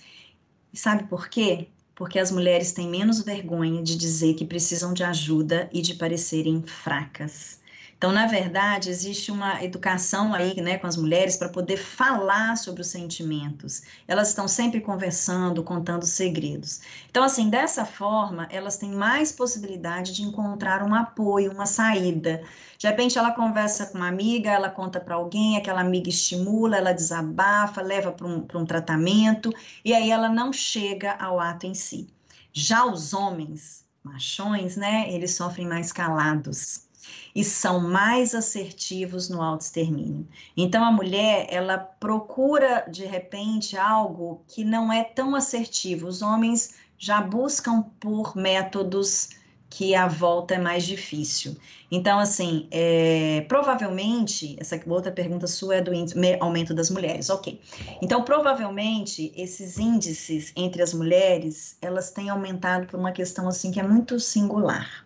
E 0.75 0.77
sabe 0.77 1.05
por 1.05 1.29
quê? 1.29 1.69
Porque 1.95 2.19
as 2.19 2.29
mulheres 2.31 2.73
têm 2.73 2.89
menos 2.89 3.21
vergonha 3.21 3.81
de 3.81 3.95
dizer 3.95 4.33
que 4.33 4.43
precisam 4.43 4.93
de 4.93 5.05
ajuda 5.05 5.69
e 5.71 5.81
de 5.81 5.95
parecerem 5.95 6.61
fracas. 6.63 7.61
Então, 7.97 8.11
na 8.11 8.27
verdade, 8.27 8.89
existe 8.89 9.31
uma 9.31 9.63
educação 9.63 10.33
aí, 10.33 10.59
né, 10.61 10.77
com 10.77 10.85
as 10.85 10.97
mulheres 10.97 11.37
para 11.37 11.47
poder 11.47 11.77
falar 11.77 12.57
sobre 12.57 12.81
os 12.81 12.87
sentimentos. 12.87 13.83
Elas 14.05 14.29
estão 14.29 14.49
sempre 14.49 14.81
conversando, 14.81 15.63
contando 15.63 16.05
segredos. 16.05 16.81
Então, 17.09 17.23
assim, 17.23 17.49
dessa 17.49 17.85
forma, 17.85 18.47
elas 18.51 18.77
têm 18.77 18.91
mais 18.91 19.31
possibilidade 19.31 20.13
de 20.13 20.23
encontrar 20.23 20.83
um 20.83 20.93
apoio, 20.93 21.51
uma 21.53 21.65
saída. 21.65 22.43
De 22.77 22.85
repente, 22.85 23.17
ela 23.17 23.31
conversa 23.31 23.85
com 23.85 23.97
uma 23.97 24.09
amiga, 24.09 24.51
ela 24.51 24.69
conta 24.69 24.99
para 24.99 25.15
alguém, 25.15 25.55
aquela 25.57 25.79
amiga 25.79 26.09
estimula, 26.09 26.77
ela 26.77 26.91
desabafa, 26.91 27.81
leva 27.81 28.11
para 28.11 28.27
um, 28.27 28.45
um 28.55 28.65
tratamento, 28.65 29.53
e 29.85 29.93
aí 29.93 30.11
ela 30.11 30.27
não 30.27 30.51
chega 30.51 31.13
ao 31.13 31.39
ato 31.39 31.65
em 31.65 31.73
si. 31.73 32.07
Já 32.51 32.85
os 32.85 33.13
homens, 33.13 33.85
machões, 34.03 34.75
né, 34.75 35.11
eles 35.11 35.33
sofrem 35.33 35.65
mais 35.67 35.91
calados 35.93 36.84
e 37.33 37.43
são 37.43 37.79
mais 37.79 38.33
assertivos 38.33 39.29
no 39.29 39.41
autoextermínio. 39.41 40.27
Então 40.55 40.83
a 40.83 40.91
mulher, 40.91 41.47
ela 41.49 41.77
procura 41.77 42.85
de 42.89 43.05
repente 43.05 43.77
algo 43.77 44.43
que 44.47 44.63
não 44.63 44.91
é 44.91 45.03
tão 45.03 45.35
assertivo. 45.35 46.07
Os 46.07 46.21
homens 46.21 46.75
já 46.97 47.21
buscam 47.21 47.83
por 47.99 48.35
métodos 48.35 49.29
que 49.69 49.93
a 49.93 50.07
volta 50.07 50.55
é 50.55 50.57
mais 50.57 50.85
difícil. 50.85 51.57
Então, 51.91 52.17
assim, 52.17 52.67
é, 52.71 53.45
provavelmente, 53.47 54.55
essa 54.57 54.79
outra 54.87 55.11
pergunta 55.11 55.47
sua 55.47 55.75
é 55.75 55.81
do 55.81 55.91
aumento 56.39 56.73
das 56.73 56.89
mulheres, 56.89 57.29
ok. 57.29 57.59
Então, 58.01 58.23
provavelmente, 58.23 59.33
esses 59.35 59.77
índices 59.77 60.53
entre 60.55 60.81
as 60.81 60.93
mulheres, 60.93 61.77
elas 61.81 62.09
têm 62.11 62.29
aumentado 62.29 62.87
por 62.87 62.97
uma 62.97 63.11
questão, 63.11 63.47
assim, 63.47 63.69
que 63.71 63.79
é 63.79 63.83
muito 63.83 64.17
singular 64.19 65.04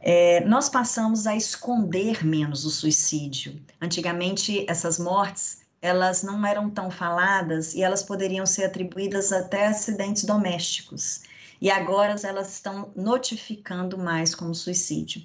é, 0.00 0.44
nós 0.44 0.68
passamos 0.68 1.26
a 1.26 1.36
esconder 1.36 2.24
menos 2.24 2.64
o 2.64 2.70
suicídio. 2.70 3.60
Antigamente, 3.80 4.64
essas 4.68 4.98
mortes 4.98 5.60
elas 5.82 6.22
não 6.22 6.44
eram 6.44 6.68
tão 6.68 6.90
faladas 6.90 7.74
e 7.74 7.82
elas 7.82 8.02
poderiam 8.02 8.44
ser 8.44 8.64
atribuídas 8.64 9.32
até 9.32 9.66
a 9.66 9.70
acidentes 9.70 10.24
domésticos. 10.24 11.22
E 11.60 11.70
agora 11.70 12.16
elas 12.22 12.54
estão 12.54 12.90
notificando 12.94 13.96
mais 13.98 14.34
como 14.34 14.54
suicídio. 14.54 15.22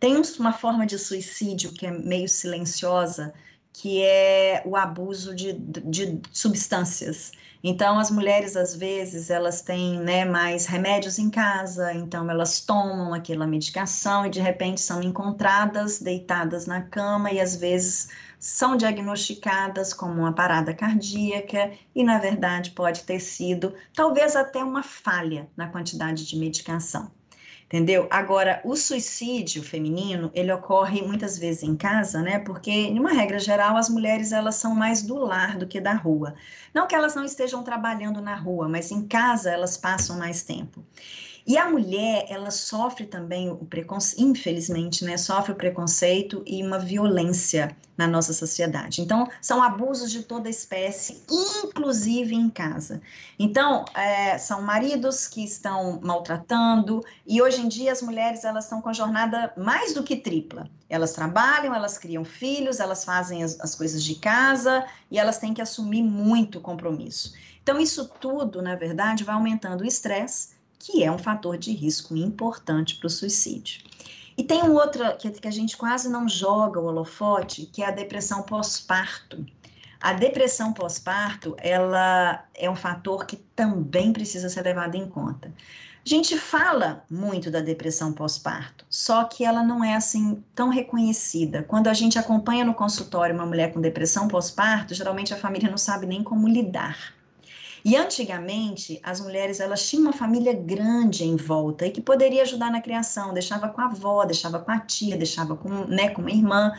Tem 0.00 0.20
uma 0.38 0.52
forma 0.52 0.86
de 0.86 0.98
suicídio 0.98 1.72
que 1.72 1.86
é 1.86 1.90
meio 1.90 2.28
silenciosa, 2.28 3.34
que 3.72 4.02
é 4.02 4.62
o 4.64 4.76
abuso 4.76 5.34
de, 5.34 5.52
de 5.52 6.20
substâncias. 6.32 7.32
Então, 7.62 7.98
as 7.98 8.10
mulheres, 8.10 8.56
às 8.56 8.74
vezes, 8.74 9.30
elas 9.30 9.60
têm 9.60 9.98
né, 9.98 10.24
mais 10.24 10.66
remédios 10.66 11.18
em 11.18 11.28
casa, 11.28 11.92
então 11.92 12.30
elas 12.30 12.60
tomam 12.60 13.12
aquela 13.12 13.46
medicação 13.46 14.24
e, 14.24 14.30
de 14.30 14.40
repente, 14.40 14.80
são 14.80 15.02
encontradas 15.02 15.98
deitadas 16.00 16.66
na 16.66 16.82
cama 16.82 17.32
e, 17.32 17.40
às 17.40 17.56
vezes, 17.56 18.10
são 18.38 18.76
diagnosticadas 18.76 19.92
como 19.92 20.20
uma 20.20 20.32
parada 20.32 20.72
cardíaca 20.72 21.72
e, 21.94 22.04
na 22.04 22.18
verdade, 22.18 22.70
pode 22.70 23.02
ter 23.02 23.18
sido 23.18 23.74
talvez 23.92 24.36
até 24.36 24.62
uma 24.62 24.82
falha 24.82 25.48
na 25.56 25.68
quantidade 25.68 26.24
de 26.26 26.36
medicação 26.36 27.10
entendeu? 27.68 28.08
Agora, 28.10 28.62
o 28.64 28.74
suicídio 28.74 29.62
feminino, 29.62 30.30
ele 30.34 30.50
ocorre 30.50 31.02
muitas 31.02 31.38
vezes 31.38 31.62
em 31.62 31.76
casa, 31.76 32.22
né? 32.22 32.38
Porque, 32.38 32.70
em 32.70 32.98
uma 32.98 33.12
regra 33.12 33.38
geral, 33.38 33.76
as 33.76 33.90
mulheres, 33.90 34.32
elas 34.32 34.54
são 34.54 34.74
mais 34.74 35.02
do 35.02 35.18
lar 35.18 35.58
do 35.58 35.66
que 35.66 35.78
da 35.78 35.92
rua. 35.92 36.34
Não 36.74 36.86
que 36.86 36.94
elas 36.94 37.14
não 37.14 37.24
estejam 37.24 37.62
trabalhando 37.62 38.22
na 38.22 38.34
rua, 38.34 38.68
mas 38.68 38.90
em 38.90 39.06
casa 39.06 39.50
elas 39.50 39.76
passam 39.76 40.18
mais 40.18 40.42
tempo. 40.42 40.82
E 41.48 41.56
a 41.56 41.66
mulher, 41.66 42.26
ela 42.28 42.50
sofre 42.50 43.06
também 43.06 43.48
o 43.48 43.56
preconceito, 43.56 44.20
infelizmente, 44.22 45.02
né, 45.02 45.16
sofre 45.16 45.52
o 45.52 45.56
preconceito 45.56 46.42
e 46.46 46.62
uma 46.62 46.78
violência 46.78 47.74
na 47.96 48.06
nossa 48.06 48.34
sociedade. 48.34 49.00
Então, 49.00 49.26
são 49.40 49.62
abusos 49.62 50.12
de 50.12 50.24
toda 50.24 50.50
espécie, 50.50 51.24
inclusive 51.64 52.34
em 52.34 52.50
casa. 52.50 53.00
Então, 53.38 53.86
é, 53.94 54.36
são 54.36 54.60
maridos 54.60 55.26
que 55.26 55.42
estão 55.42 55.98
maltratando 56.02 57.02
e 57.26 57.40
hoje 57.40 57.62
em 57.62 57.68
dia 57.68 57.92
as 57.92 58.02
mulheres 58.02 58.44
elas 58.44 58.64
estão 58.64 58.82
com 58.82 58.90
a 58.90 58.92
jornada 58.92 59.50
mais 59.56 59.94
do 59.94 60.02
que 60.02 60.16
tripla. 60.16 60.68
Elas 60.86 61.14
trabalham, 61.14 61.74
elas 61.74 61.96
criam 61.96 62.26
filhos, 62.26 62.78
elas 62.78 63.06
fazem 63.06 63.42
as, 63.42 63.58
as 63.58 63.74
coisas 63.74 64.04
de 64.04 64.16
casa 64.16 64.84
e 65.10 65.18
elas 65.18 65.38
têm 65.38 65.54
que 65.54 65.62
assumir 65.62 66.02
muito 66.02 66.60
compromisso. 66.60 67.32
Então, 67.62 67.80
isso 67.80 68.06
tudo, 68.20 68.60
na 68.60 68.74
verdade, 68.74 69.24
vai 69.24 69.34
aumentando 69.34 69.80
o 69.80 69.86
estresse 69.86 70.57
que 70.78 71.02
é 71.02 71.10
um 71.10 71.18
fator 71.18 71.58
de 71.58 71.72
risco 71.72 72.16
importante 72.16 72.96
para 72.96 73.06
o 73.06 73.10
suicídio. 73.10 73.82
E 74.36 74.44
tem 74.44 74.62
um 74.62 74.74
outro 74.74 75.02
que, 75.16 75.48
a 75.48 75.50
gente 75.50 75.76
quase 75.76 76.08
não 76.08 76.28
joga 76.28 76.78
o 76.78 76.84
holofote, 76.84 77.66
que 77.66 77.82
é 77.82 77.86
a 77.86 77.90
depressão 77.90 78.42
pós-parto. 78.42 79.44
A 80.00 80.12
depressão 80.12 80.72
pós-parto, 80.72 81.56
ela 81.58 82.44
é 82.54 82.70
um 82.70 82.76
fator 82.76 83.26
que 83.26 83.36
também 83.56 84.12
precisa 84.12 84.48
ser 84.48 84.62
levado 84.62 84.94
em 84.94 85.08
conta. 85.08 85.52
A 86.06 86.08
gente 86.08 86.38
fala 86.38 87.04
muito 87.10 87.50
da 87.50 87.60
depressão 87.60 88.12
pós-parto, 88.12 88.86
só 88.88 89.24
que 89.24 89.44
ela 89.44 89.62
não 89.64 89.82
é 89.82 89.96
assim 89.96 90.42
tão 90.54 90.68
reconhecida. 90.68 91.64
Quando 91.64 91.88
a 91.88 91.92
gente 91.92 92.16
acompanha 92.16 92.64
no 92.64 92.72
consultório 92.72 93.34
uma 93.34 93.44
mulher 93.44 93.72
com 93.72 93.80
depressão 93.80 94.28
pós-parto, 94.28 94.94
geralmente 94.94 95.34
a 95.34 95.36
família 95.36 95.68
não 95.68 95.76
sabe 95.76 96.06
nem 96.06 96.22
como 96.22 96.48
lidar. 96.48 97.12
E 97.88 97.96
antigamente, 97.96 99.00
as 99.02 99.18
mulheres 99.18 99.60
elas 99.60 99.88
tinham 99.88 100.02
uma 100.02 100.12
família 100.12 100.52
grande 100.52 101.24
em 101.24 101.36
volta 101.36 101.86
e 101.86 101.90
que 101.90 102.02
poderia 102.02 102.42
ajudar 102.42 102.70
na 102.70 102.82
criação, 102.82 103.32
deixava 103.32 103.66
com 103.70 103.80
a 103.80 103.86
avó, 103.86 104.26
deixava 104.26 104.58
com 104.58 104.70
a 104.70 104.78
tia, 104.78 105.16
deixava 105.16 105.56
com, 105.56 105.86
né, 105.86 106.10
com 106.10 106.20
uma 106.20 106.30
irmã. 106.30 106.74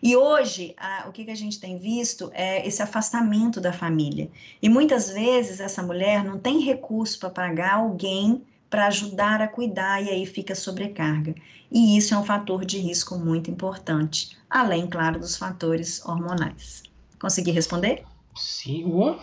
E 0.00 0.14
hoje, 0.14 0.72
a, 0.78 1.06
o 1.08 1.10
que, 1.10 1.24
que 1.24 1.32
a 1.32 1.36
gente 1.36 1.58
tem 1.58 1.78
visto 1.78 2.30
é 2.32 2.64
esse 2.64 2.80
afastamento 2.80 3.60
da 3.60 3.72
família. 3.72 4.30
E 4.62 4.68
muitas 4.68 5.10
vezes 5.10 5.58
essa 5.58 5.82
mulher 5.82 6.22
não 6.22 6.38
tem 6.38 6.60
recurso 6.60 7.18
para 7.18 7.30
pagar 7.30 7.74
alguém 7.78 8.44
para 8.70 8.86
ajudar 8.86 9.42
a 9.42 9.48
cuidar 9.48 10.00
e 10.00 10.10
aí 10.10 10.24
fica 10.24 10.54
sobrecarga. 10.54 11.34
E 11.72 11.96
isso 11.96 12.14
é 12.14 12.18
um 12.18 12.24
fator 12.24 12.64
de 12.64 12.78
risco 12.78 13.18
muito 13.18 13.50
importante, 13.50 14.38
além, 14.48 14.86
claro, 14.86 15.18
dos 15.18 15.36
fatores 15.36 16.06
hormonais. 16.06 16.84
Consegui 17.18 17.50
responder? 17.50 18.04
Sim, 18.34 18.88
boa. 18.88 19.18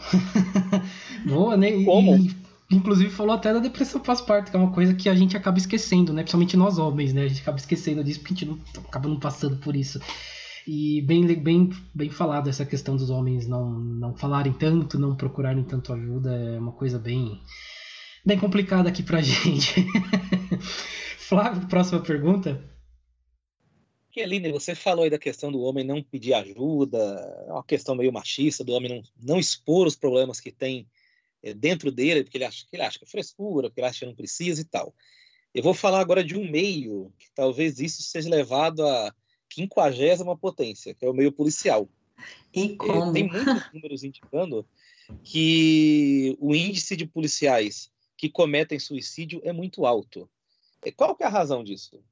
boa, 1.26 1.58
né? 1.58 1.84
Como? 1.84 2.16
E, 2.16 2.36
inclusive 2.72 3.10
falou 3.10 3.36
até 3.36 3.54
da 3.54 3.60
depressão 3.60 4.00
pós-parto, 4.02 4.52
que 4.52 4.58
é 4.58 4.60
uma 4.60 4.72
coisa 4.72 4.94
que 4.94 5.10
a 5.10 5.16
gente 5.16 5.36
acaba 5.36 5.58
esquecendo, 5.58 6.14
né? 6.14 6.22
Principalmente 6.22 6.56
nós 6.56 6.78
homens, 6.78 7.14
né? 7.14 7.24
A 7.24 7.28
gente 7.28 7.42
acaba 7.42 7.58
esquecendo 7.58 8.04
disso 8.04 8.20
porque 8.20 8.34
a 8.34 8.38
gente 8.38 8.46
não, 8.48 8.84
acaba 8.88 9.10
não 9.10 9.20
passando 9.20 9.58
por 9.58 9.76
isso. 9.76 10.00
E 10.68 11.02
bem, 11.02 11.26
bem, 11.26 11.72
bem 11.96 12.10
falado 12.10 12.48
essa 12.48 12.66
questão 12.66 12.96
dos 12.96 13.10
homens 13.10 13.48
não, 13.48 13.72
não 13.72 14.14
falarem 14.14 14.54
tanto, 14.54 15.00
não 15.00 15.16
procurarem 15.16 15.64
tanto 15.64 15.92
ajuda, 15.92 16.32
é 16.32 16.60
uma 16.60 16.72
coisa 16.72 17.00
bem, 17.00 17.42
bem 18.24 18.38
complicada 18.38 18.88
aqui 18.88 19.02
pra 19.02 19.22
gente. 19.22 19.88
Flávio, 21.18 21.68
próxima 21.68 22.00
pergunta. 22.02 22.69
Aline, 24.22 24.52
você 24.52 24.76
falou 24.76 25.04
aí 25.04 25.10
da 25.10 25.20
questão 25.20 25.52
do 25.52 25.62
homem 25.62 25.84
não 25.84 26.02
pedir 26.02 26.34
ajuda, 26.34 26.98
é 27.48 27.52
uma 27.52 27.64
questão 27.64 27.96
meio 27.96 28.12
machista, 28.12 28.64
do 28.64 28.74
homem 28.74 28.90
não, 28.90 29.34
não 29.34 29.40
expor 29.40 29.88
os 29.88 29.96
problemas 29.96 30.40
que 30.40 30.52
tem 30.52 30.88
é, 31.42 31.54
dentro 31.54 31.92
dele, 31.92 32.24
porque 32.24 32.38
ele 32.38 32.46
acha, 32.46 32.66
que 32.70 32.76
ele 32.76 32.84
acha 32.84 33.00
que 33.00 33.06
é 33.06 33.08
frescura, 33.08 33.70
porque 33.70 33.80
ele 33.82 33.88
acha 33.88 34.00
que 34.00 34.06
não 34.06 34.16
precisa 34.16 34.62
e 34.62 34.66
tal. 34.66 34.94
Eu 35.54 35.64
vou 35.64 35.74
falar 35.74 36.00
agora 36.00 36.24
de 36.24 36.38
um 36.38 36.50
meio 36.50 37.12
que 37.18 37.28
talvez 37.34 37.80
isso 37.80 38.04
seja 38.04 38.30
levado 38.30 38.86
a 38.86 39.14
quinquagésima 39.50 40.38
potência, 40.38 40.94
que 40.94 41.06
é 41.06 41.10
o 41.10 41.14
meio 41.14 41.32
policial. 41.32 41.90
E 42.54 42.76
como? 42.76 43.14
Tem 43.14 43.28
muitos 43.28 43.64
números 43.74 44.04
indicando 44.04 44.68
que 45.24 46.38
o 46.40 46.54
índice 46.54 46.96
de 46.96 47.06
policiais 47.06 47.92
que 48.16 48.30
cometem 48.30 48.80
suicídio 48.80 49.42
é 49.44 49.52
muito 49.52 49.86
alto. 49.86 50.30
Qual 50.96 51.16
que 51.16 51.24
é 51.24 51.26
a 51.26 51.30
razão 51.30 51.64
disso? 51.64 52.04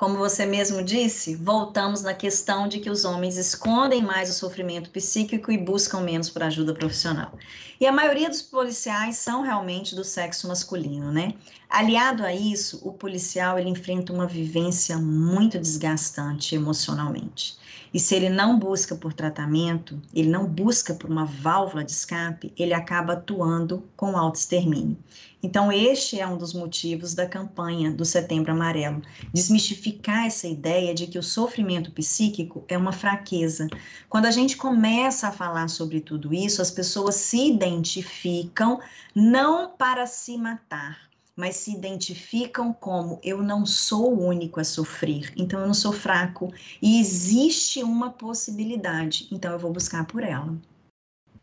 Como 0.00 0.16
você 0.16 0.46
mesmo 0.46 0.82
disse, 0.82 1.36
voltamos 1.36 2.00
na 2.00 2.14
questão 2.14 2.66
de 2.66 2.80
que 2.80 2.88
os 2.88 3.04
homens 3.04 3.36
escondem 3.36 4.00
mais 4.00 4.30
o 4.30 4.32
sofrimento 4.32 4.88
psíquico 4.88 5.52
e 5.52 5.58
buscam 5.58 6.00
menos 6.00 6.30
por 6.30 6.42
ajuda 6.42 6.72
profissional. 6.72 7.34
E 7.78 7.86
a 7.86 7.92
maioria 7.92 8.30
dos 8.30 8.40
policiais 8.40 9.16
são 9.16 9.42
realmente 9.42 9.94
do 9.94 10.02
sexo 10.02 10.48
masculino, 10.48 11.12
né? 11.12 11.34
Aliado 11.68 12.24
a 12.24 12.32
isso, 12.32 12.80
o 12.82 12.94
policial 12.94 13.58
ele 13.58 13.68
enfrenta 13.68 14.10
uma 14.10 14.26
vivência 14.26 14.96
muito 14.96 15.58
desgastante 15.58 16.54
emocionalmente. 16.54 17.58
E 17.92 17.98
se 17.98 18.14
ele 18.14 18.28
não 18.28 18.58
busca 18.58 18.94
por 18.94 19.12
tratamento, 19.12 20.00
ele 20.14 20.28
não 20.28 20.46
busca 20.46 20.94
por 20.94 21.10
uma 21.10 21.24
válvula 21.24 21.84
de 21.84 21.90
escape, 21.90 22.52
ele 22.56 22.72
acaba 22.72 23.14
atuando 23.14 23.84
com 23.96 24.16
autoextermínio. 24.16 24.96
Então, 25.42 25.72
este 25.72 26.20
é 26.20 26.26
um 26.26 26.36
dos 26.36 26.52
motivos 26.54 27.14
da 27.14 27.26
campanha 27.26 27.90
do 27.90 28.04
Setembro 28.04 28.52
Amarelo, 28.52 29.02
desmistificar 29.32 30.26
essa 30.26 30.46
ideia 30.46 30.94
de 30.94 31.06
que 31.06 31.18
o 31.18 31.22
sofrimento 31.22 31.90
psíquico 31.90 32.64
é 32.68 32.78
uma 32.78 32.92
fraqueza. 32.92 33.66
Quando 34.08 34.26
a 34.26 34.30
gente 34.30 34.56
começa 34.56 35.28
a 35.28 35.32
falar 35.32 35.68
sobre 35.68 36.00
tudo 36.00 36.32
isso, 36.32 36.62
as 36.62 36.70
pessoas 36.70 37.16
se 37.16 37.48
identificam 37.48 38.80
não 39.14 39.70
para 39.70 40.06
se 40.06 40.36
matar, 40.36 41.09
mas 41.40 41.56
se 41.56 41.72
identificam 41.72 42.70
como 42.70 43.18
eu 43.24 43.42
não 43.42 43.64
sou 43.64 44.14
o 44.14 44.26
único 44.26 44.60
a 44.60 44.64
sofrer, 44.64 45.32
então 45.34 45.58
eu 45.58 45.66
não 45.66 45.72
sou 45.72 45.90
fraco 45.90 46.52
e 46.82 47.00
existe 47.00 47.82
uma 47.82 48.10
possibilidade, 48.10 49.26
então 49.32 49.50
eu 49.50 49.58
vou 49.58 49.72
buscar 49.72 50.04
por 50.04 50.22
ela. 50.22 50.54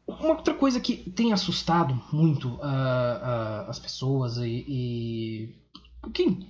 Uma 0.07 0.27
outra 0.27 0.53
coisa 0.53 0.79
que 0.79 0.95
tem 1.09 1.33
assustado 1.33 1.99
muito 2.13 2.47
uh, 2.47 2.57
uh, 2.57 3.69
as 3.69 3.79
pessoas 3.79 4.37
e, 4.37 4.63
e 4.67 5.55
quem 6.13 6.47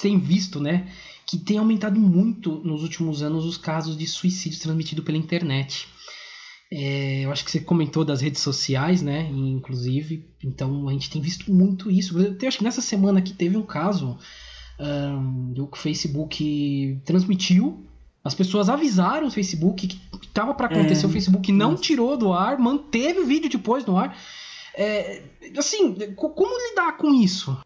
tem 0.00 0.18
visto, 0.18 0.58
né, 0.58 0.90
que 1.26 1.36
tem 1.36 1.58
aumentado 1.58 2.00
muito 2.00 2.62
nos 2.64 2.82
últimos 2.82 3.22
anos 3.22 3.44
os 3.44 3.58
casos 3.58 3.96
de 3.96 4.06
suicídio 4.06 4.58
transmitido 4.58 5.02
pela 5.02 5.18
internet. 5.18 5.86
É, 6.72 7.24
eu 7.24 7.32
acho 7.32 7.44
que 7.44 7.50
você 7.50 7.60
comentou 7.60 8.04
das 8.04 8.20
redes 8.20 8.40
sociais, 8.40 9.02
né? 9.02 9.28
Inclusive, 9.28 10.28
então 10.42 10.88
a 10.88 10.92
gente 10.92 11.10
tem 11.10 11.20
visto 11.20 11.52
muito 11.52 11.90
isso. 11.90 12.16
Eu 12.18 12.48
acho 12.48 12.58
que 12.58 12.64
nessa 12.64 12.80
semana 12.80 13.20
que 13.20 13.32
teve 13.32 13.56
um 13.56 13.62
caso 13.62 14.16
um, 14.80 15.52
que 15.54 15.60
o 15.60 15.76
Facebook 15.76 17.00
transmitiu. 17.04 17.86
As 18.22 18.34
pessoas 18.34 18.68
avisaram 18.68 19.26
o 19.26 19.30
Facebook 19.30 19.86
que 19.88 20.26
estava 20.26 20.52
para 20.52 20.66
acontecer, 20.66 21.06
é, 21.06 21.08
o 21.08 21.12
Facebook 21.12 21.50
não 21.50 21.74
tirou 21.74 22.18
do 22.18 22.32
ar, 22.32 22.58
manteve 22.58 23.20
o 23.20 23.26
vídeo 23.26 23.48
depois 23.48 23.84
no 23.86 23.96
ar. 23.96 24.16
É, 24.74 25.22
assim, 25.56 25.94
como 26.14 26.68
lidar 26.68 26.98
com 26.98 27.14
isso? 27.14 27.56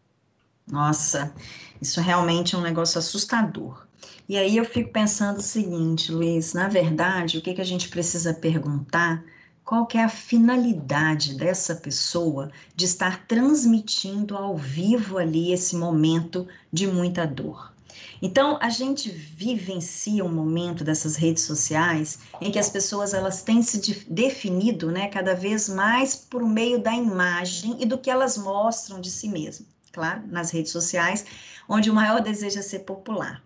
Nossa, 0.70 1.34
isso 1.80 2.00
realmente 2.00 2.54
é 2.54 2.58
um 2.58 2.62
negócio 2.62 2.98
assustador. 2.98 3.84
E 4.28 4.36
aí 4.36 4.56
eu 4.56 4.64
fico 4.64 4.90
pensando 4.90 5.38
o 5.38 5.42
seguinte, 5.42 6.10
Luiz, 6.10 6.54
na 6.54 6.68
verdade, 6.68 7.38
o 7.38 7.42
que, 7.42 7.54
que 7.54 7.60
a 7.60 7.64
gente 7.64 7.88
precisa 7.88 8.32
perguntar? 8.32 9.22
Qual 9.64 9.86
que 9.86 9.96
é 9.96 10.04
a 10.04 10.08
finalidade 10.08 11.34
dessa 11.34 11.74
pessoa 11.74 12.50
de 12.76 12.84
estar 12.84 13.26
transmitindo 13.26 14.36
ao 14.36 14.56
vivo 14.56 15.18
ali 15.18 15.52
esse 15.52 15.76
momento 15.76 16.46
de 16.72 16.86
muita 16.86 17.26
dor? 17.26 17.72
Então, 18.20 18.58
a 18.60 18.70
gente 18.70 19.10
vivencia 19.10 20.24
um 20.24 20.32
momento 20.32 20.84
dessas 20.84 21.16
redes 21.16 21.42
sociais 21.42 22.18
em 22.40 22.50
que 22.50 22.58
as 22.58 22.70
pessoas 22.70 23.12
elas 23.12 23.42
têm 23.42 23.62
se 23.62 24.04
definido, 24.08 24.90
né, 24.90 25.08
cada 25.08 25.34
vez 25.34 25.68
mais 25.68 26.16
por 26.16 26.42
meio 26.42 26.78
da 26.78 26.94
imagem 26.94 27.76
e 27.80 27.86
do 27.86 27.98
que 27.98 28.10
elas 28.10 28.36
mostram 28.36 29.00
de 29.00 29.10
si 29.10 29.28
mesmas. 29.28 29.68
Claro, 29.92 30.22
nas 30.26 30.50
redes 30.50 30.72
sociais, 30.72 31.24
onde 31.68 31.90
o 31.90 31.94
maior 31.94 32.20
desejo 32.20 32.58
é 32.58 32.62
ser 32.62 32.80
popular. 32.80 33.42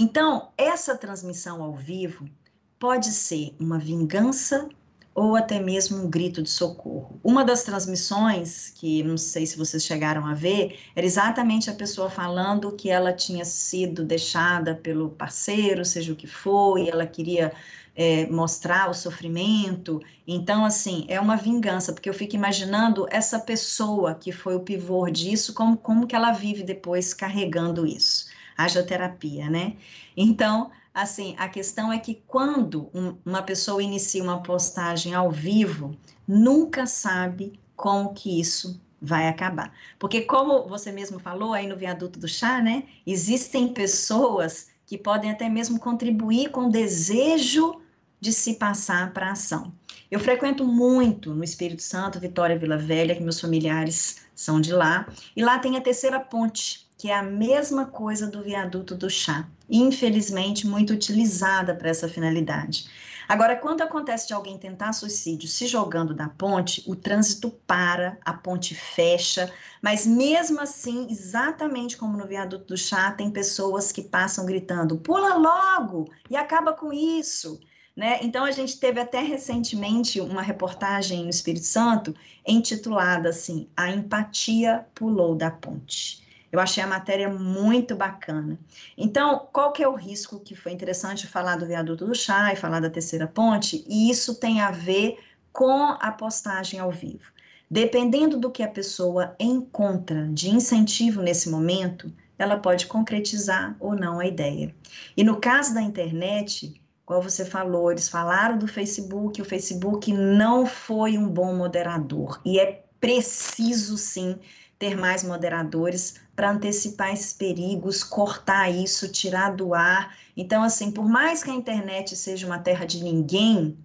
Então, 0.00 0.52
essa 0.56 0.96
transmissão 0.96 1.60
ao 1.60 1.74
vivo 1.74 2.30
pode 2.78 3.08
ser 3.08 3.52
uma 3.58 3.80
vingança 3.80 4.68
ou 5.12 5.34
até 5.34 5.58
mesmo 5.58 6.04
um 6.04 6.08
grito 6.08 6.40
de 6.40 6.48
socorro. 6.48 7.18
Uma 7.24 7.44
das 7.44 7.64
transmissões, 7.64 8.70
que 8.76 9.02
não 9.02 9.16
sei 9.16 9.44
se 9.44 9.58
vocês 9.58 9.84
chegaram 9.84 10.24
a 10.24 10.34
ver, 10.34 10.78
era 10.94 11.04
exatamente 11.04 11.68
a 11.68 11.74
pessoa 11.74 12.08
falando 12.08 12.70
que 12.70 12.88
ela 12.88 13.12
tinha 13.12 13.44
sido 13.44 14.04
deixada 14.04 14.72
pelo 14.76 15.10
parceiro, 15.10 15.84
seja 15.84 16.12
o 16.12 16.16
que 16.16 16.28
for, 16.28 16.78
e 16.78 16.88
ela 16.88 17.04
queria 17.04 17.52
é, 17.96 18.24
mostrar 18.28 18.88
o 18.88 18.94
sofrimento. 18.94 20.00
Então, 20.24 20.64
assim, 20.64 21.06
é 21.08 21.18
uma 21.18 21.36
vingança, 21.36 21.92
porque 21.92 22.08
eu 22.08 22.14
fico 22.14 22.36
imaginando 22.36 23.04
essa 23.10 23.40
pessoa 23.40 24.14
que 24.14 24.30
foi 24.30 24.54
o 24.54 24.60
pivô 24.60 25.10
disso, 25.10 25.52
como, 25.52 25.76
como 25.76 26.06
que 26.06 26.14
ela 26.14 26.30
vive 26.30 26.62
depois 26.62 27.12
carregando 27.12 27.84
isso 27.84 28.27
haja 28.58 28.82
terapia, 28.82 29.48
né? 29.48 29.76
Então, 30.16 30.70
assim, 30.92 31.36
a 31.38 31.48
questão 31.48 31.92
é 31.92 31.98
que 31.98 32.20
quando 32.26 32.90
um, 32.92 33.14
uma 33.24 33.42
pessoa 33.42 33.80
inicia 33.80 34.22
uma 34.22 34.42
postagem 34.42 35.14
ao 35.14 35.30
vivo, 35.30 35.96
nunca 36.26 36.84
sabe 36.84 37.58
como 37.76 38.12
que 38.12 38.40
isso 38.40 38.80
vai 39.00 39.28
acabar. 39.28 39.72
Porque 39.96 40.22
como 40.22 40.66
você 40.66 40.90
mesmo 40.90 41.20
falou 41.20 41.54
aí 41.54 41.68
no 41.68 41.76
viaduto 41.76 42.18
do 42.18 42.26
chá, 42.26 42.60
né? 42.60 42.82
Existem 43.06 43.72
pessoas 43.72 44.70
que 44.84 44.98
podem 44.98 45.30
até 45.30 45.48
mesmo 45.48 45.78
contribuir 45.78 46.50
com 46.50 46.66
o 46.66 46.70
desejo 46.70 47.80
de 48.20 48.32
se 48.32 48.54
passar 48.54 49.12
para 49.12 49.30
ação. 49.30 49.72
Eu 50.10 50.18
frequento 50.18 50.64
muito 50.64 51.34
no 51.34 51.44
Espírito 51.44 51.82
Santo, 51.82 52.18
Vitória 52.18 52.58
Vila 52.58 52.76
Velha, 52.76 53.14
que 53.14 53.22
meus 53.22 53.40
familiares 53.40 54.26
são 54.34 54.60
de 54.60 54.72
lá, 54.72 55.06
e 55.36 55.44
lá 55.44 55.58
tem 55.58 55.76
a 55.76 55.80
terceira 55.80 56.18
ponte, 56.18 56.87
que 56.98 57.10
é 57.10 57.14
a 57.14 57.22
mesma 57.22 57.86
coisa 57.86 58.26
do 58.26 58.42
viaduto 58.42 58.92
do 58.96 59.08
chá, 59.08 59.48
infelizmente 59.70 60.66
muito 60.66 60.92
utilizada 60.92 61.72
para 61.72 61.88
essa 61.88 62.08
finalidade. 62.08 62.88
Agora, 63.28 63.54
quando 63.54 63.82
acontece 63.82 64.26
de 64.26 64.34
alguém 64.34 64.58
tentar 64.58 64.92
suicídio 64.92 65.48
se 65.48 65.66
jogando 65.66 66.12
da 66.12 66.28
ponte, 66.28 66.82
o 66.86 66.96
trânsito 66.96 67.50
para, 67.66 68.18
a 68.24 68.32
ponte 68.32 68.74
fecha, 68.74 69.52
mas 69.80 70.06
mesmo 70.06 70.60
assim, 70.60 71.06
exatamente 71.08 71.96
como 71.96 72.16
no 72.16 72.26
viaduto 72.26 72.64
do 72.64 72.76
chá, 72.76 73.12
tem 73.12 73.30
pessoas 73.30 73.92
que 73.92 74.02
passam 74.02 74.44
gritando: 74.44 74.98
pula 74.98 75.34
logo 75.36 76.10
e 76.28 76.36
acaba 76.36 76.72
com 76.72 76.92
isso. 76.92 77.60
Né? 77.94 78.18
Então, 78.22 78.44
a 78.44 78.50
gente 78.50 78.78
teve 78.80 78.98
até 78.98 79.20
recentemente 79.20 80.20
uma 80.20 80.40
reportagem 80.40 81.24
no 81.24 81.30
Espírito 81.30 81.66
Santo 81.66 82.14
intitulada 82.46 83.28
assim: 83.28 83.68
A 83.76 83.90
empatia 83.90 84.86
pulou 84.94 85.36
da 85.36 85.50
ponte. 85.50 86.26
Eu 86.50 86.60
achei 86.60 86.82
a 86.82 86.86
matéria 86.86 87.28
muito 87.28 87.94
bacana. 87.94 88.58
Então, 88.96 89.48
qual 89.52 89.72
que 89.72 89.82
é 89.82 89.88
o 89.88 89.94
risco 89.94 90.40
que 90.40 90.54
foi 90.54 90.72
interessante 90.72 91.26
falar 91.26 91.56
do 91.56 91.66
viaduto 91.66 92.06
do 92.06 92.14
chá 92.14 92.52
e 92.52 92.56
falar 92.56 92.80
da 92.80 92.90
terceira 92.90 93.26
ponte? 93.26 93.84
E 93.86 94.10
isso 94.10 94.34
tem 94.36 94.60
a 94.60 94.70
ver 94.70 95.18
com 95.52 95.96
a 96.00 96.10
postagem 96.10 96.80
ao 96.80 96.90
vivo. 96.90 97.32
Dependendo 97.70 98.38
do 98.38 98.50
que 98.50 98.62
a 98.62 98.68
pessoa 98.68 99.36
encontra 99.38 100.26
de 100.28 100.48
incentivo 100.48 101.20
nesse 101.20 101.50
momento, 101.50 102.10
ela 102.38 102.56
pode 102.56 102.86
concretizar 102.86 103.76
ou 103.78 103.94
não 103.94 104.20
a 104.20 104.26
ideia. 104.26 104.74
E 105.16 105.22
no 105.22 105.38
caso 105.38 105.74
da 105.74 105.82
internet, 105.82 106.80
como 107.04 107.22
você 107.22 107.44
falou, 107.44 107.90
eles 107.90 108.08
falaram 108.08 108.56
do 108.56 108.66
Facebook, 108.66 109.42
o 109.42 109.44
Facebook 109.44 110.12
não 110.12 110.64
foi 110.64 111.18
um 111.18 111.28
bom 111.28 111.54
moderador. 111.54 112.40
E 112.44 112.58
é 112.58 112.84
preciso 113.00 113.98
sim 113.98 114.38
ter 114.78 114.96
mais 114.96 115.24
moderadores 115.24 116.20
para 116.36 116.52
antecipar 116.52 117.12
esses 117.12 117.32
perigos, 117.32 118.04
cortar 118.04 118.70
isso, 118.70 119.10
tirar 119.10 119.56
do 119.56 119.74
ar. 119.74 120.16
Então, 120.36 120.62
assim, 120.62 120.92
por 120.92 121.08
mais 121.08 121.42
que 121.42 121.50
a 121.50 121.54
internet 121.54 122.14
seja 122.14 122.46
uma 122.46 122.60
terra 122.60 122.84
de 122.84 123.02
ninguém, 123.02 123.76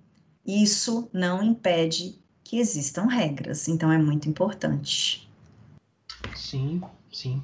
isso 0.46 1.10
não 1.12 1.42
impede 1.42 2.20
que 2.44 2.58
existam 2.58 3.08
regras. 3.08 3.68
Então, 3.68 3.92
é 3.92 3.98
muito 3.98 4.30
importante. 4.30 5.28
Sim, 6.36 6.82
sim. 7.12 7.42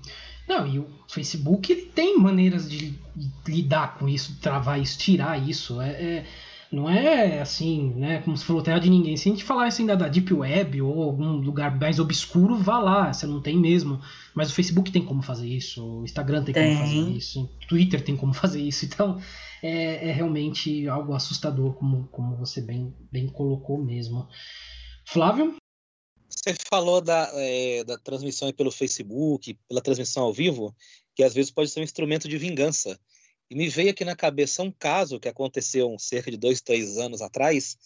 Não, 0.48 0.68
e 0.68 0.80
o 0.80 0.88
Facebook 1.08 1.72
ele 1.72 1.84
tem 1.88 2.18
maneiras 2.18 2.70
de 2.70 3.00
lidar 3.48 3.98
com 3.98 4.08
isso, 4.08 4.40
travar 4.40 4.80
isso, 4.80 4.98
tirar 4.98 5.38
isso. 5.38 5.82
É, 5.82 5.90
é 5.90 6.26
não 6.72 6.88
é 6.88 7.42
assim, 7.42 7.94
né? 7.96 8.22
Como 8.22 8.38
se 8.38 8.46
falou, 8.46 8.62
terra 8.62 8.80
de 8.80 8.90
ninguém. 8.90 9.18
Se 9.18 9.28
a 9.28 9.32
gente 9.32 9.44
falar 9.44 9.68
assim 9.68 9.86
da, 9.86 9.96
da 9.96 10.08
Deep 10.08 10.32
Web 10.32 10.82
ou 10.82 11.02
algum 11.02 11.32
lugar 11.32 11.76
mais 11.80 12.00
obscuro, 12.00 12.56
vá 12.56 12.78
lá, 12.78 13.12
você 13.12 13.26
não 13.26 13.42
tem 13.42 13.58
mesmo. 13.58 14.00
Mas 14.36 14.52
o 14.52 14.54
Facebook 14.54 14.92
tem 14.92 15.04
como 15.04 15.22
fazer 15.24 15.48
isso, 15.48 15.84
o 15.84 16.04
Instagram 16.04 16.44
tem, 16.44 16.54
tem. 16.54 16.76
como 16.76 16.86
fazer 16.86 17.10
isso, 17.18 17.44
o 17.44 17.68
Twitter 17.68 18.04
tem 18.04 18.16
como 18.16 18.34
fazer 18.36 18.62
isso. 18.62 18.86
Então 18.86 19.20
é, 19.64 20.10
é 20.10 20.12
realmente 20.12 20.88
algo 20.88 21.14
assustador, 21.14 21.74
como, 21.74 22.08
como 22.12 22.36
você 22.38 22.62
bem, 22.62 22.94
bem 23.12 23.28
colocou 23.28 23.84
mesmo. 23.84 24.28
Flávio? 25.06 25.56
Você 26.30 26.56
falou 26.70 27.02
da, 27.02 27.32
é, 27.34 27.84
da 27.84 27.98
transmissão 27.98 28.52
pelo 28.54 28.72
Facebook, 28.72 29.58
pela 29.68 29.82
transmissão 29.82 30.24
ao 30.24 30.34
vivo, 30.34 30.76
que 31.16 31.24
às 31.24 31.34
vezes 31.34 31.50
pode 31.50 31.72
ser 31.72 31.80
um 31.80 31.84
instrumento 31.84 32.30
de 32.30 32.38
vingança. 32.38 33.00
E 33.50 33.56
me 33.56 33.68
veio 33.68 33.90
aqui 33.90 34.06
na 34.06 34.16
cabeça 34.16 34.62
um 34.62 34.72
caso 34.72 35.20
que 35.20 35.28
aconteceu 35.28 35.96
cerca 35.98 36.30
de 36.30 36.38
dois, 36.38 36.62
três 36.62 36.98
anos 36.98 37.22
atrás. 37.22 37.78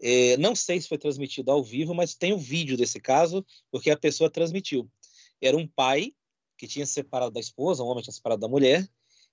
É, 0.00 0.36
não 0.36 0.54
sei 0.54 0.80
se 0.80 0.88
foi 0.88 0.98
transmitido 0.98 1.50
ao 1.50 1.62
vivo, 1.62 1.94
mas 1.94 2.14
tem 2.14 2.32
o 2.32 2.36
um 2.36 2.38
vídeo 2.38 2.76
desse 2.76 3.00
caso, 3.00 3.44
porque 3.70 3.90
a 3.90 3.96
pessoa 3.96 4.30
transmitiu. 4.30 4.88
era 5.40 5.56
um 5.56 5.66
pai 5.66 6.14
que 6.56 6.66
tinha 6.66 6.84
separado 6.84 7.32
da 7.32 7.40
esposa, 7.40 7.82
um 7.82 7.86
homem 7.86 8.02
tinha 8.02 8.12
separado 8.12 8.40
da 8.40 8.48
mulher. 8.48 8.86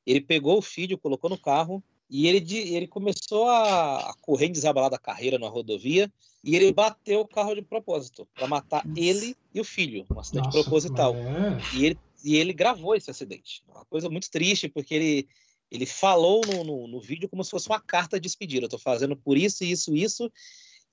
Ele 0.06 0.22
pegou 0.22 0.58
o 0.58 0.62
filho, 0.62 0.98
colocou 0.98 1.30
no 1.30 1.38
carro 1.38 1.84
e 2.10 2.28
ele, 2.28 2.58
ele 2.74 2.88
começou 2.88 3.50
a, 3.50 4.16
correr 4.22 4.46
em 4.46 4.52
desabalada 4.52 4.98
carreira 4.98 5.38
na 5.38 5.50
rodovia 5.50 6.12
e 6.42 6.56
ele 6.56 6.72
bateu 6.72 7.20
o 7.20 7.28
carro 7.28 7.54
de 7.54 7.62
propósito 7.62 8.26
para 8.34 8.48
matar 8.48 8.86
Nossa. 8.86 9.00
ele 9.00 9.36
e 9.54 9.60
o 9.60 9.66
filho, 9.66 10.06
um 10.10 10.20
acidente 10.20 10.46
Nossa, 10.46 10.62
proposital. 10.62 11.14
É. 11.14 11.60
E, 11.76 11.86
ele, 11.86 12.00
e 12.24 12.36
ele 12.38 12.54
gravou 12.54 12.96
esse 12.96 13.12
acidente. 13.12 13.62
Uma 13.68 13.84
coisa 13.86 14.10
muito 14.10 14.32
triste, 14.32 14.70
porque 14.70 14.96
ele, 14.96 15.28
ele 15.72 15.86
falou 15.86 16.42
no, 16.46 16.64
no, 16.64 16.88
no 16.88 17.02
vídeo 17.02 17.30
como 17.30 17.44
se 17.44 17.52
fosse 17.52 17.68
uma 17.68 17.80
carta 17.80 18.18
de 18.18 18.24
despedida. 18.24 18.64
Eu 18.64 18.68
estou 18.68 18.80
fazendo 18.80 19.16
por 19.16 19.38
isso, 19.38 19.64
isso, 19.64 19.96
isso. 19.96 20.32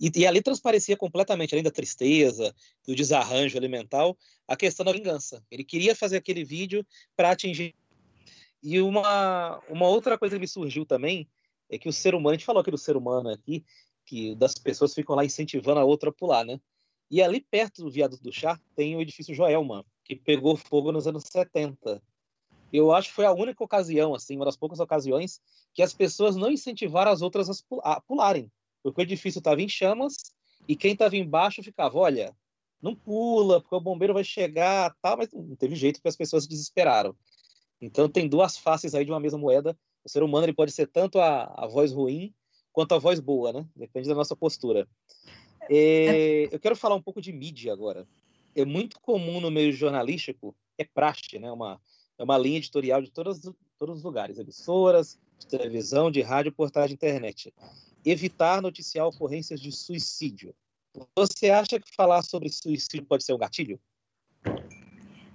E, 0.00 0.10
e, 0.16 0.26
ali 0.26 0.42
transparecia 0.42 0.96
completamente, 0.96 1.54
além 1.54 1.62
da 1.62 1.70
tristeza, 1.70 2.54
do 2.87 2.94
desarranjo 2.94 3.56
alimentar, 3.56 4.04
a 4.48 4.56
questão 4.56 4.84
da 4.84 4.92
vingança. 4.92 5.42
Ele 5.50 5.62
queria 5.62 5.94
fazer 5.94 6.16
aquele 6.16 6.44
vídeo 6.44 6.84
para 7.16 7.30
atingir 7.30 7.74
e 8.64 8.80
uma, 8.80 9.62
uma 9.68 9.87
outra 9.87 10.16
coisa 10.16 10.37
que 10.37 10.40
me 10.40 10.48
surgiu 10.48 10.87
também 10.87 11.28
é 11.68 11.76
que 11.76 11.87
o 11.87 11.92
ser 11.92 12.14
humano, 12.14 12.30
a 12.30 12.32
gente 12.32 12.46
falou 12.46 12.62
aqui 12.62 12.70
do 12.70 12.78
ser 12.78 12.96
humano 12.96 13.28
aqui, 13.28 13.62
que 14.06 14.34
das 14.34 14.54
pessoas 14.54 14.94
ficam 14.94 15.14
lá 15.14 15.22
incentivando 15.22 15.80
a 15.80 15.84
outra 15.84 16.08
a 16.08 16.12
pular, 16.12 16.46
né? 16.46 16.58
E 17.10 17.20
ali 17.20 17.42
perto 17.42 17.82
do 17.82 17.90
viaduto 17.90 18.22
do 18.22 18.32
chá 18.32 18.58
tem 18.74 18.96
o 18.96 19.02
edifício 19.02 19.34
Joelma, 19.34 19.84
que 20.02 20.16
pegou 20.16 20.56
fogo 20.56 20.90
nos 20.90 21.06
anos 21.06 21.24
70. 21.30 22.02
Eu 22.76 22.90
acho 22.90 23.10
que 23.10 23.14
foi 23.14 23.24
a 23.24 23.32
única 23.32 23.62
ocasião, 23.62 24.16
assim, 24.16 24.34
uma 24.34 24.44
das 24.44 24.56
poucas 24.56 24.80
ocasiões, 24.80 25.40
que 25.72 25.80
as 25.80 25.94
pessoas 25.94 26.34
não 26.34 26.50
incentivaram 26.50 27.12
as 27.12 27.22
outras 27.22 27.48
a 27.84 28.00
pularem. 28.00 28.50
Porque 28.82 29.00
o 29.00 29.04
edifício 29.04 29.38
estava 29.38 29.62
em 29.62 29.68
chamas 29.68 30.16
e 30.66 30.74
quem 30.74 30.94
estava 30.94 31.16
embaixo 31.16 31.62
ficava, 31.62 31.96
olha, 31.96 32.37
não 32.82 32.92
pula, 32.92 33.60
porque 33.60 33.76
o 33.76 33.80
bombeiro 33.80 34.12
vai 34.12 34.24
chegar, 34.24 34.92
tal, 35.00 35.16
mas 35.18 35.32
não 35.32 35.54
teve 35.54 35.76
jeito 35.76 35.98
porque 35.98 36.08
as 36.08 36.16
pessoas 36.16 36.42
se 36.42 36.48
desesperaram. 36.48 37.14
Então 37.80 38.08
tem 38.08 38.28
duas 38.28 38.58
faces 38.58 38.92
aí 38.92 39.04
de 39.04 39.12
uma 39.12 39.20
mesma 39.20 39.38
moeda. 39.38 39.78
O 40.04 40.08
ser 40.08 40.24
humano 40.24 40.44
ele 40.44 40.52
pode 40.52 40.72
ser 40.72 40.88
tanto 40.88 41.20
a, 41.20 41.44
a 41.56 41.68
voz 41.68 41.92
ruim 41.92 42.34
quanto 42.72 42.92
a 42.92 42.98
voz 42.98 43.20
boa, 43.20 43.52
né? 43.52 43.64
Depende 43.76 44.08
da 44.08 44.16
nossa 44.16 44.34
postura. 44.34 44.88
É, 45.70 46.48
eu 46.52 46.58
quero 46.58 46.74
falar 46.74 46.96
um 46.96 47.02
pouco 47.02 47.22
de 47.22 47.32
mídia 47.32 47.72
agora. 47.72 48.04
É 48.52 48.64
muito 48.64 48.98
comum 49.00 49.40
no 49.40 49.48
meio 49.48 49.72
jornalístico, 49.72 50.56
é 50.76 50.84
praxe, 50.84 51.38
né? 51.38 51.52
Uma, 51.52 51.80
é 52.18 52.24
uma 52.24 52.38
linha 52.38 52.59
editorial 52.59 53.03
de 53.03 53.11
todos, 53.11 53.40
todos 53.79 53.98
os 53.98 54.05
lugares, 54.05 54.38
emissoras, 54.38 55.18
de 55.38 55.46
televisão, 55.46 56.11
de 56.11 56.22
rádio, 56.22 56.53
portais 56.53 56.88
de 56.88 56.94
internet. 56.94 57.53
Evitar 58.05 58.62
noticiar 58.62 59.07
ocorrências 59.07 59.61
de 59.61 59.72
suicídio. 59.72 60.55
Você 61.16 61.50
acha 61.50 61.81
que 61.81 61.94
falar 61.94 62.22
sobre 62.22 62.48
suicídio 62.50 63.07
pode 63.07 63.24
ser 63.24 63.33
um 63.33 63.38
gatilho? 63.38 63.81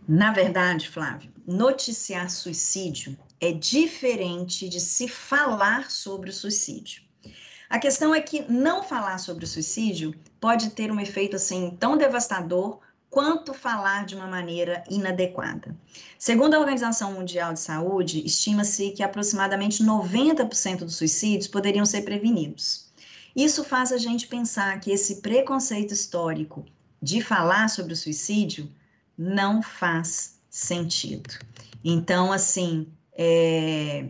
Na 0.08 0.32
verdade, 0.32 0.89
Flávio, 0.89 1.32
noticiar 1.46 2.30
suicídio 2.30 3.18
é 3.39 3.52
diferente 3.52 4.68
de 4.68 4.80
se 4.80 5.08
falar 5.08 5.92
sobre 5.92 6.30
o 6.30 6.34
suicídio. 6.34 7.04
A 7.70 7.78
questão 7.78 8.15
é 8.15 8.20
que 8.20 8.42
não 8.52 8.82
falar 8.82 9.20
sobre 9.20 9.46
o 9.46 9.48
suicídio 9.48 10.15
pode 10.39 10.72
ter 10.72 10.92
um 10.92 11.00
efeito 11.00 11.36
assim 11.36 11.78
tão 11.80 11.96
devastador 11.98 12.80
quanto 13.10 13.54
falar 13.54 14.06
de 14.06 14.15
uma 14.15 14.28
maneira 14.28 14.84
inadequada. 14.89 15.76
Segundo 16.17 16.54
a 16.54 16.60
Organização 16.60 17.13
Mundial 17.13 17.54
de 17.54 17.60
Saúde, 17.60 18.26
estima-se 18.26 18.91
que 18.91 19.02
aproximadamente 19.02 19.84
90% 19.84 20.80
dos 20.80 20.95
suicídios 20.95 21.48
poderiam 21.48 21.86
ser 21.86 22.04
prevenidos. 22.04 22.89
Isso 23.36 23.63
faz 23.63 23.91
a 23.91 23.98
gente 23.98 24.28
pensar 24.28 24.80
que 24.80 24.91
esse 24.91 25.22
preconceito 25.22 25.93
histórico 25.93 26.65
de 27.02 27.22
falar 27.22 27.69
sobre 27.69 27.93
o 27.93 27.98
suicídio 27.98 28.69
não 29.17 29.62
faz 29.62 30.39
sentido. 30.50 31.34
Então, 31.84 32.32
assim, 32.32 32.88
é, 33.13 34.10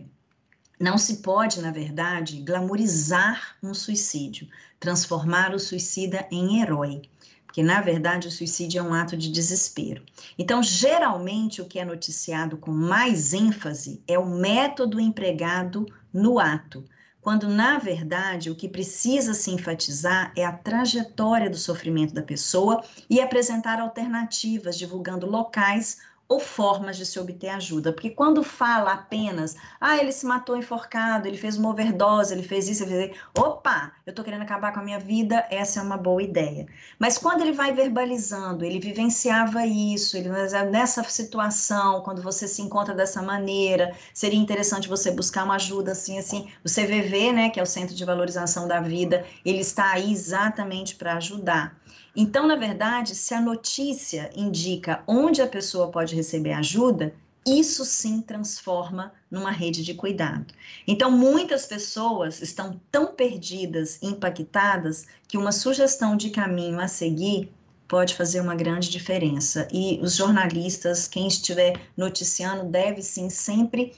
não 0.78 0.96
se 0.96 1.18
pode, 1.18 1.60
na 1.60 1.70
verdade, 1.70 2.40
glamorizar 2.40 3.56
um 3.62 3.74
suicídio, 3.74 4.48
transformar 4.78 5.54
o 5.54 5.58
suicida 5.58 6.26
em 6.30 6.62
herói, 6.62 7.02
porque 7.50 7.64
na 7.64 7.80
verdade 7.80 8.28
o 8.28 8.30
suicídio 8.30 8.78
é 8.78 8.82
um 8.82 8.94
ato 8.94 9.16
de 9.16 9.28
desespero. 9.28 10.04
Então, 10.38 10.62
geralmente, 10.62 11.60
o 11.60 11.64
que 11.64 11.80
é 11.80 11.84
noticiado 11.84 12.56
com 12.56 12.70
mais 12.70 13.34
ênfase 13.34 14.00
é 14.06 14.16
o 14.16 14.24
método 14.24 15.00
empregado 15.00 15.84
no 16.12 16.38
ato, 16.38 16.84
quando 17.20 17.48
na 17.48 17.76
verdade 17.76 18.50
o 18.50 18.54
que 18.54 18.68
precisa 18.68 19.34
se 19.34 19.50
enfatizar 19.50 20.32
é 20.36 20.44
a 20.44 20.52
trajetória 20.52 21.50
do 21.50 21.56
sofrimento 21.56 22.14
da 22.14 22.22
pessoa 22.22 22.84
e 23.10 23.20
apresentar 23.20 23.80
alternativas, 23.80 24.78
divulgando 24.78 25.26
locais 25.26 25.98
ou 26.30 26.38
formas 26.38 26.96
de 26.96 27.04
se 27.04 27.18
obter 27.18 27.48
ajuda. 27.48 27.92
Porque 27.92 28.08
quando 28.08 28.44
fala 28.44 28.92
apenas, 28.92 29.56
ah, 29.80 29.96
ele 29.98 30.12
se 30.12 30.24
matou 30.24 30.56
enforcado, 30.56 31.26
ele 31.26 31.36
fez 31.36 31.56
uma 31.56 31.70
overdose, 31.70 32.32
ele 32.32 32.44
fez 32.44 32.68
isso, 32.68 32.84
ele 32.84 32.90
fez 32.92 33.10
isso, 33.10 33.20
opa, 33.36 33.90
eu 34.06 34.14
tô 34.14 34.22
querendo 34.22 34.42
acabar 34.42 34.72
com 34.72 34.78
a 34.78 34.82
minha 34.84 35.00
vida, 35.00 35.44
essa 35.50 35.80
é 35.80 35.82
uma 35.82 35.96
boa 35.96 36.22
ideia. 36.22 36.68
Mas 37.00 37.18
quando 37.18 37.40
ele 37.40 37.50
vai 37.50 37.72
verbalizando, 37.72 38.64
ele 38.64 38.78
vivenciava 38.78 39.66
isso, 39.66 40.16
ele 40.16 40.28
nessa 40.70 41.02
situação, 41.02 42.00
quando 42.02 42.22
você 42.22 42.46
se 42.46 42.62
encontra 42.62 42.94
dessa 42.94 43.20
maneira, 43.20 43.92
seria 44.14 44.38
interessante 44.38 44.88
você 44.88 45.10
buscar 45.10 45.42
uma 45.42 45.56
ajuda 45.56 45.90
assim, 45.90 46.16
assim. 46.16 46.48
O 46.64 46.68
CVV, 46.68 47.32
né, 47.32 47.50
que 47.50 47.58
é 47.58 47.62
o 47.62 47.66
Centro 47.66 47.96
de 47.96 48.04
Valorização 48.04 48.68
da 48.68 48.80
Vida, 48.80 49.26
ele 49.44 49.62
está 49.62 49.90
aí 49.90 50.12
exatamente 50.12 50.94
para 50.94 51.14
ajudar. 51.14 51.76
Então, 52.14 52.46
na 52.46 52.56
verdade, 52.56 53.14
se 53.14 53.34
a 53.34 53.40
notícia 53.40 54.30
indica 54.34 55.02
onde 55.06 55.40
a 55.40 55.46
pessoa 55.46 55.90
pode 55.90 56.14
receber 56.14 56.52
ajuda, 56.52 57.14
isso 57.46 57.84
sim 57.84 58.20
transforma 58.20 59.12
numa 59.30 59.50
rede 59.50 59.82
de 59.82 59.94
cuidado. 59.94 60.52
Então, 60.86 61.10
muitas 61.10 61.66
pessoas 61.66 62.42
estão 62.42 62.80
tão 62.90 63.14
perdidas, 63.14 63.98
impactadas, 64.02 65.06
que 65.26 65.38
uma 65.38 65.52
sugestão 65.52 66.16
de 66.16 66.30
caminho 66.30 66.80
a 66.80 66.88
seguir 66.88 67.50
pode 67.88 68.14
fazer 68.14 68.40
uma 68.40 68.54
grande 68.54 68.90
diferença. 68.90 69.66
E 69.72 69.98
os 70.02 70.14
jornalistas, 70.14 71.08
quem 71.08 71.26
estiver 71.26 71.80
noticiando, 71.96 72.64
deve 72.64 73.02
sim 73.02 73.30
sempre 73.30 73.94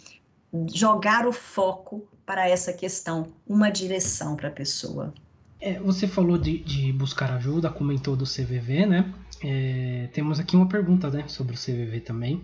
jogar 0.72 1.26
o 1.26 1.32
foco 1.32 2.06
para 2.24 2.48
essa 2.48 2.72
questão, 2.72 3.32
uma 3.46 3.70
direção 3.70 4.36
para 4.36 4.48
a 4.48 4.52
pessoa. 4.52 5.12
É, 5.64 5.78
você 5.78 6.08
falou 6.08 6.36
de, 6.36 6.58
de, 6.58 6.92
buscar 6.92 7.32
ajuda, 7.34 7.70
comentou 7.70 8.16
do 8.16 8.24
CVV, 8.24 8.84
né? 8.84 9.14
É, 9.40 10.08
temos 10.12 10.40
aqui 10.40 10.56
uma 10.56 10.68
pergunta 10.68 11.08
né, 11.08 11.28
sobre 11.28 11.54
o 11.54 11.58
CVV 11.58 12.00
também. 12.00 12.42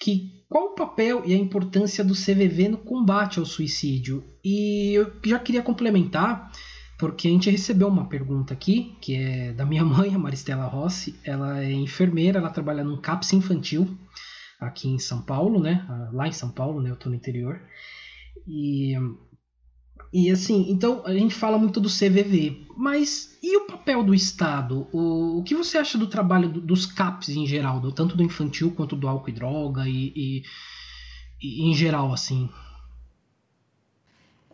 Que 0.00 0.44
qual 0.48 0.72
o 0.72 0.74
papel 0.74 1.22
e 1.24 1.32
a 1.32 1.36
importância 1.36 2.02
do 2.02 2.12
CVV 2.12 2.70
no 2.70 2.78
combate 2.78 3.38
ao 3.38 3.46
suicídio? 3.46 4.24
E 4.44 4.92
eu 4.94 5.12
já 5.24 5.38
queria 5.38 5.62
complementar, 5.62 6.50
porque 6.98 7.28
a 7.28 7.30
gente 7.30 7.48
recebeu 7.48 7.86
uma 7.86 8.08
pergunta 8.08 8.52
aqui, 8.52 8.96
que 9.00 9.14
é 9.14 9.52
da 9.52 9.64
minha 9.64 9.84
mãe, 9.86 10.12
a 10.12 10.18
Maristela 10.18 10.66
Rossi. 10.66 11.14
Ela 11.22 11.62
é 11.62 11.72
enfermeira, 11.72 12.40
ela 12.40 12.50
trabalha 12.50 12.82
num 12.82 13.00
CAPS 13.00 13.32
infantil 13.32 13.96
aqui 14.58 14.88
em 14.88 14.98
São 14.98 15.22
Paulo, 15.22 15.60
né? 15.60 15.86
Lá 16.12 16.26
em 16.26 16.32
São 16.32 16.50
Paulo, 16.50 16.82
né? 16.82 16.90
Eu 16.90 16.96
tô 16.96 17.08
no 17.08 17.14
interior. 17.14 17.60
E 18.44 18.92
e 20.12 20.30
assim, 20.30 20.66
então 20.70 21.02
a 21.04 21.12
gente 21.12 21.34
fala 21.34 21.58
muito 21.58 21.80
do 21.80 21.88
CVV, 21.88 22.66
mas 22.76 23.36
e 23.42 23.56
o 23.56 23.66
papel 23.66 24.02
do 24.02 24.14
Estado? 24.14 24.88
O, 24.92 25.38
o 25.38 25.42
que 25.42 25.54
você 25.54 25.78
acha 25.78 25.98
do 25.98 26.06
trabalho 26.06 26.48
do, 26.48 26.60
dos 26.60 26.86
CAPs 26.86 27.28
em 27.30 27.46
geral, 27.46 27.80
do, 27.80 27.92
tanto 27.92 28.16
do 28.16 28.22
infantil 28.22 28.70
quanto 28.70 28.96
do 28.96 29.08
álcool 29.08 29.30
e 29.30 29.32
droga 29.32 29.88
e, 29.88 30.12
e, 30.16 30.42
e 31.42 31.68
em 31.68 31.74
geral 31.74 32.12
assim? 32.12 32.48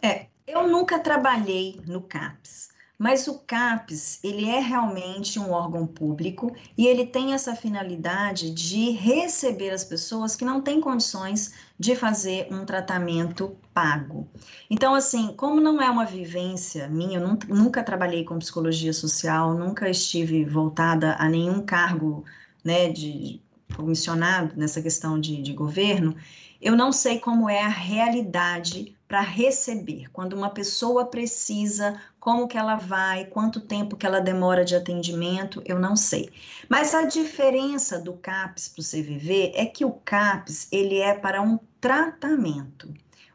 É, 0.01 0.27
eu 0.47 0.69
nunca 0.69 0.99
trabalhei 0.99 1.81
no 1.87 2.03
CAPS, 2.03 2.71
mas 3.03 3.27
o 3.27 3.41
CAPES, 3.41 4.21
ele 4.23 4.49
é 4.49 4.61
realmente 4.61 5.37
um 5.37 5.51
órgão 5.51 5.85
público 5.89 6.55
e 6.79 6.87
ele 6.87 7.05
tem 7.05 7.35
essa 7.35 7.57
finalidade 7.57 8.53
de 8.53 8.93
receber 8.93 9.71
as 9.71 9.83
pessoas 9.83 10.37
que 10.37 10.45
não 10.45 10.61
têm 10.61 10.81
condições 10.81 11.53
de 11.77 11.97
fazer 11.97 12.47
um 12.53 12.65
tratamento 12.65 13.57
pago. 13.75 14.31
Então, 14.71 14.95
assim, 14.95 15.35
como 15.37 15.61
não 15.61 15.83
é 15.83 15.91
uma 15.91 16.05
vivência 16.05 16.87
minha, 16.87 17.19
eu 17.19 17.39
nunca, 17.49 17.83
trabalhei 17.83 18.23
com 18.23 18.39
psicologia 18.39 18.93
social, 18.93 19.53
nunca 19.53 19.91
estive 19.91 20.45
voltada 20.45 21.17
a 21.19 21.29
nenhum 21.29 21.61
cargo, 21.61 22.25
né, 22.65 22.89
de 22.89 23.43
comissionado 23.75 24.55
nessa 24.57 24.81
questão 24.81 25.19
de, 25.19 25.43
de 25.43 25.53
governo, 25.53 26.15
eu 26.63 26.77
não 26.77 26.93
sei 26.93 27.19
como 27.19 27.51
é 27.51 27.61
a 27.61 27.69
realidade 27.69 28.97
para 29.09 29.21
receber. 29.21 30.09
Quando 30.13 30.35
uma 30.35 30.49
pessoa 30.49 31.05
precisa, 31.05 32.01
como 32.21 32.47
que 32.47 32.57
ela 32.57 32.77
vai, 32.77 33.25
quanto 33.25 33.61
tempo 33.61 33.97
que 33.97 34.07
ela 34.07 34.21
demora 34.21 34.65
de 34.65 34.77
atendimento, 34.77 35.61
eu 35.67 35.79
não 35.79 35.97
sei. 35.97 36.31
Mas 36.69 36.95
a 36.95 37.05
diferença 37.05 37.99
do 37.99 38.13
CAPS 38.13 38.69
para 38.69 38.81
o 38.81 38.85
CVV 38.85 39.53
é 39.57 39.67
que 39.67 39.85
o 39.85 39.91
CAPS 39.91 40.69
ele 40.71 40.99
é 40.99 41.15
para 41.15 41.43
um 41.43 41.59
tratamento. 41.81 42.89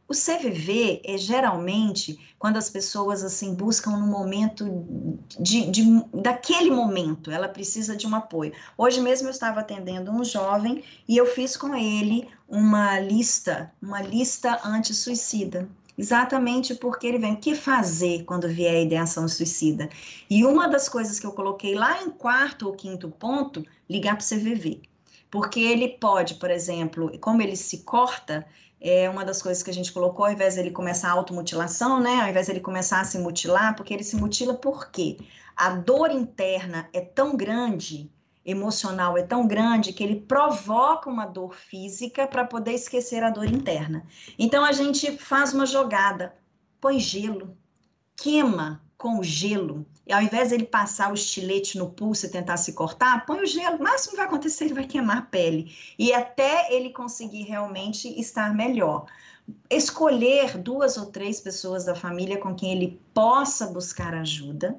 O 0.10 0.14
CVV 0.14 1.02
é 1.04 1.18
geralmente 1.18 2.18
quando 2.40 2.56
as 2.56 2.70
pessoas 2.70 3.26
assim 3.26 3.54
buscam 3.54 3.92
no 3.92 4.08
momento 4.08 4.66
de, 5.38 5.70
de, 5.70 5.84
daquele 6.14 6.72
momento, 6.72 7.30
ela 7.30 7.50
precisa 7.50 7.94
de 7.94 8.08
um 8.08 8.16
apoio. 8.16 8.54
Hoje 8.78 9.02
mesmo 9.02 9.28
eu 9.28 9.32
estava 9.32 9.60
atendendo 9.60 10.10
um 10.10 10.24
jovem 10.24 10.82
e 11.10 11.18
eu 11.18 11.26
fiz 11.26 11.58
com 11.58 11.76
ele 11.76 12.30
uma 12.48 12.98
lista, 13.02 13.70
uma 13.82 14.02
lista 14.02 14.62
anti-suicida. 14.64 15.68
Exatamente 15.98 16.76
porque 16.76 17.08
ele 17.08 17.18
vem, 17.18 17.34
o 17.34 17.38
que 17.38 17.54
fazer 17.54 18.24
quando 18.24 18.48
vier 18.48 18.76
a 18.76 18.82
ideação 18.82 19.28
suicida? 19.28 19.90
E 20.30 20.46
uma 20.46 20.70
das 20.70 20.88
coisas 20.88 21.20
que 21.20 21.26
eu 21.26 21.34
coloquei 21.34 21.76
lá 21.76 22.02
em 22.04 22.12
quarto 22.12 22.68
ou 22.68 22.74
quinto 22.74 23.10
ponto, 23.10 23.66
ligar 23.90 24.16
para 24.16 24.24
o 24.24 24.28
CVV. 24.28 24.80
Porque 25.30 25.60
ele 25.60 25.90
pode, 25.90 26.36
por 26.36 26.50
exemplo, 26.50 27.12
como 27.20 27.42
ele 27.42 27.56
se 27.56 27.80
corta, 27.80 28.46
é 28.80 29.10
uma 29.10 29.26
das 29.26 29.42
coisas 29.42 29.64
que 29.64 29.70
a 29.70 29.74
gente 29.74 29.92
colocou, 29.92 30.26
ao 30.26 30.32
invés 30.32 30.56
dele 30.56 30.72
começar 30.72 31.10
a 31.10 31.14
automutilação, 31.14 32.00
né? 32.00 32.22
Ao 32.22 32.30
invés 32.30 32.48
dele 32.48 32.60
começar 32.60 33.02
a 33.02 33.06
se 33.06 33.18
mutilar, 33.18 33.76
porque 33.76 33.94
ele 33.94 34.04
se 34.04 34.16
mutila 34.16 34.54
por 34.54 34.92
quê? 34.92 35.18
A 35.56 35.72
dor 35.72 36.12
interna 36.12 36.88
é 36.94 37.02
tão 37.02 37.36
grande, 37.36 38.12
emocional 38.46 39.18
é 39.18 39.24
tão 39.24 39.48
grande, 39.48 39.92
que 39.92 40.04
ele 40.04 40.22
provoca 40.22 41.10
uma 41.10 41.26
dor 41.26 41.56
física 41.56 42.28
para 42.28 42.46
poder 42.46 42.74
esquecer 42.74 43.24
a 43.24 43.30
dor 43.30 43.46
interna. 43.46 44.06
Então 44.38 44.64
a 44.64 44.72
gente 44.72 45.18
faz 45.18 45.54
uma 45.54 45.66
jogada, 45.66 46.36
põe 46.80 47.00
gelo, 47.00 47.58
queima 48.16 48.82
com 48.98 49.22
gelo, 49.22 49.86
e 50.08 50.14
ao 50.14 50.22
invés 50.22 50.50
dele 50.50 50.66
passar 50.66 51.12
o 51.12 51.14
estilete 51.14 51.78
no 51.78 51.90
pulso 51.90 52.26
e 52.26 52.30
tentar 52.30 52.56
se 52.56 52.72
cortar, 52.72 53.26
põe 53.26 53.42
o 53.42 53.46
gelo. 53.46 53.76
O 53.78 53.84
máximo 53.84 54.12
que 54.12 54.18
vai 54.18 54.26
acontecer, 54.26 54.66
ele 54.66 54.74
vai 54.74 54.86
queimar 54.86 55.18
a 55.18 55.22
pele. 55.22 55.76
E 56.00 56.14
até 56.14 56.74
ele 56.74 56.92
conseguir 56.92 57.44
realmente 57.44 58.08
estar 58.20 58.56
melhor. 58.56 59.06
Escolher 59.70 60.58
duas 60.58 60.98
ou 60.98 61.08
três 61.08 61.42
pessoas 61.42 61.84
da 61.84 61.94
família 61.94 62.38
com 62.38 62.56
quem 62.56 62.72
ele 62.72 63.02
possa 63.14 63.68
buscar 63.68 64.14
ajuda. 64.14 64.78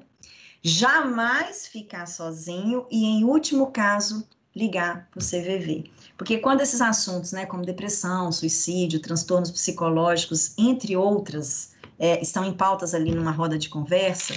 Jamais 0.63 1.67
ficar 1.67 2.07
sozinho 2.07 2.87
e, 2.89 3.05
em 3.05 3.23
último 3.23 3.67
caso, 3.71 4.27
ligar 4.55 5.07
para 5.11 5.19
o 5.19 5.23
CVV. 5.23 5.91
Porque 6.17 6.39
quando 6.39 6.61
esses 6.61 6.81
assuntos, 6.81 7.31
né, 7.31 7.45
como 7.45 7.63
depressão, 7.63 8.31
suicídio, 8.31 8.99
transtornos 8.99 9.51
psicológicos, 9.51 10.55
entre 10.57 10.97
outras, 10.97 11.75
é, 11.99 12.19
estão 12.19 12.43
em 12.43 12.53
pautas 12.53 12.95
ali 12.95 13.11
numa 13.13 13.31
roda 13.31 13.57
de 13.57 13.69
conversa, 13.69 14.33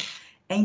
é, 0.52 0.58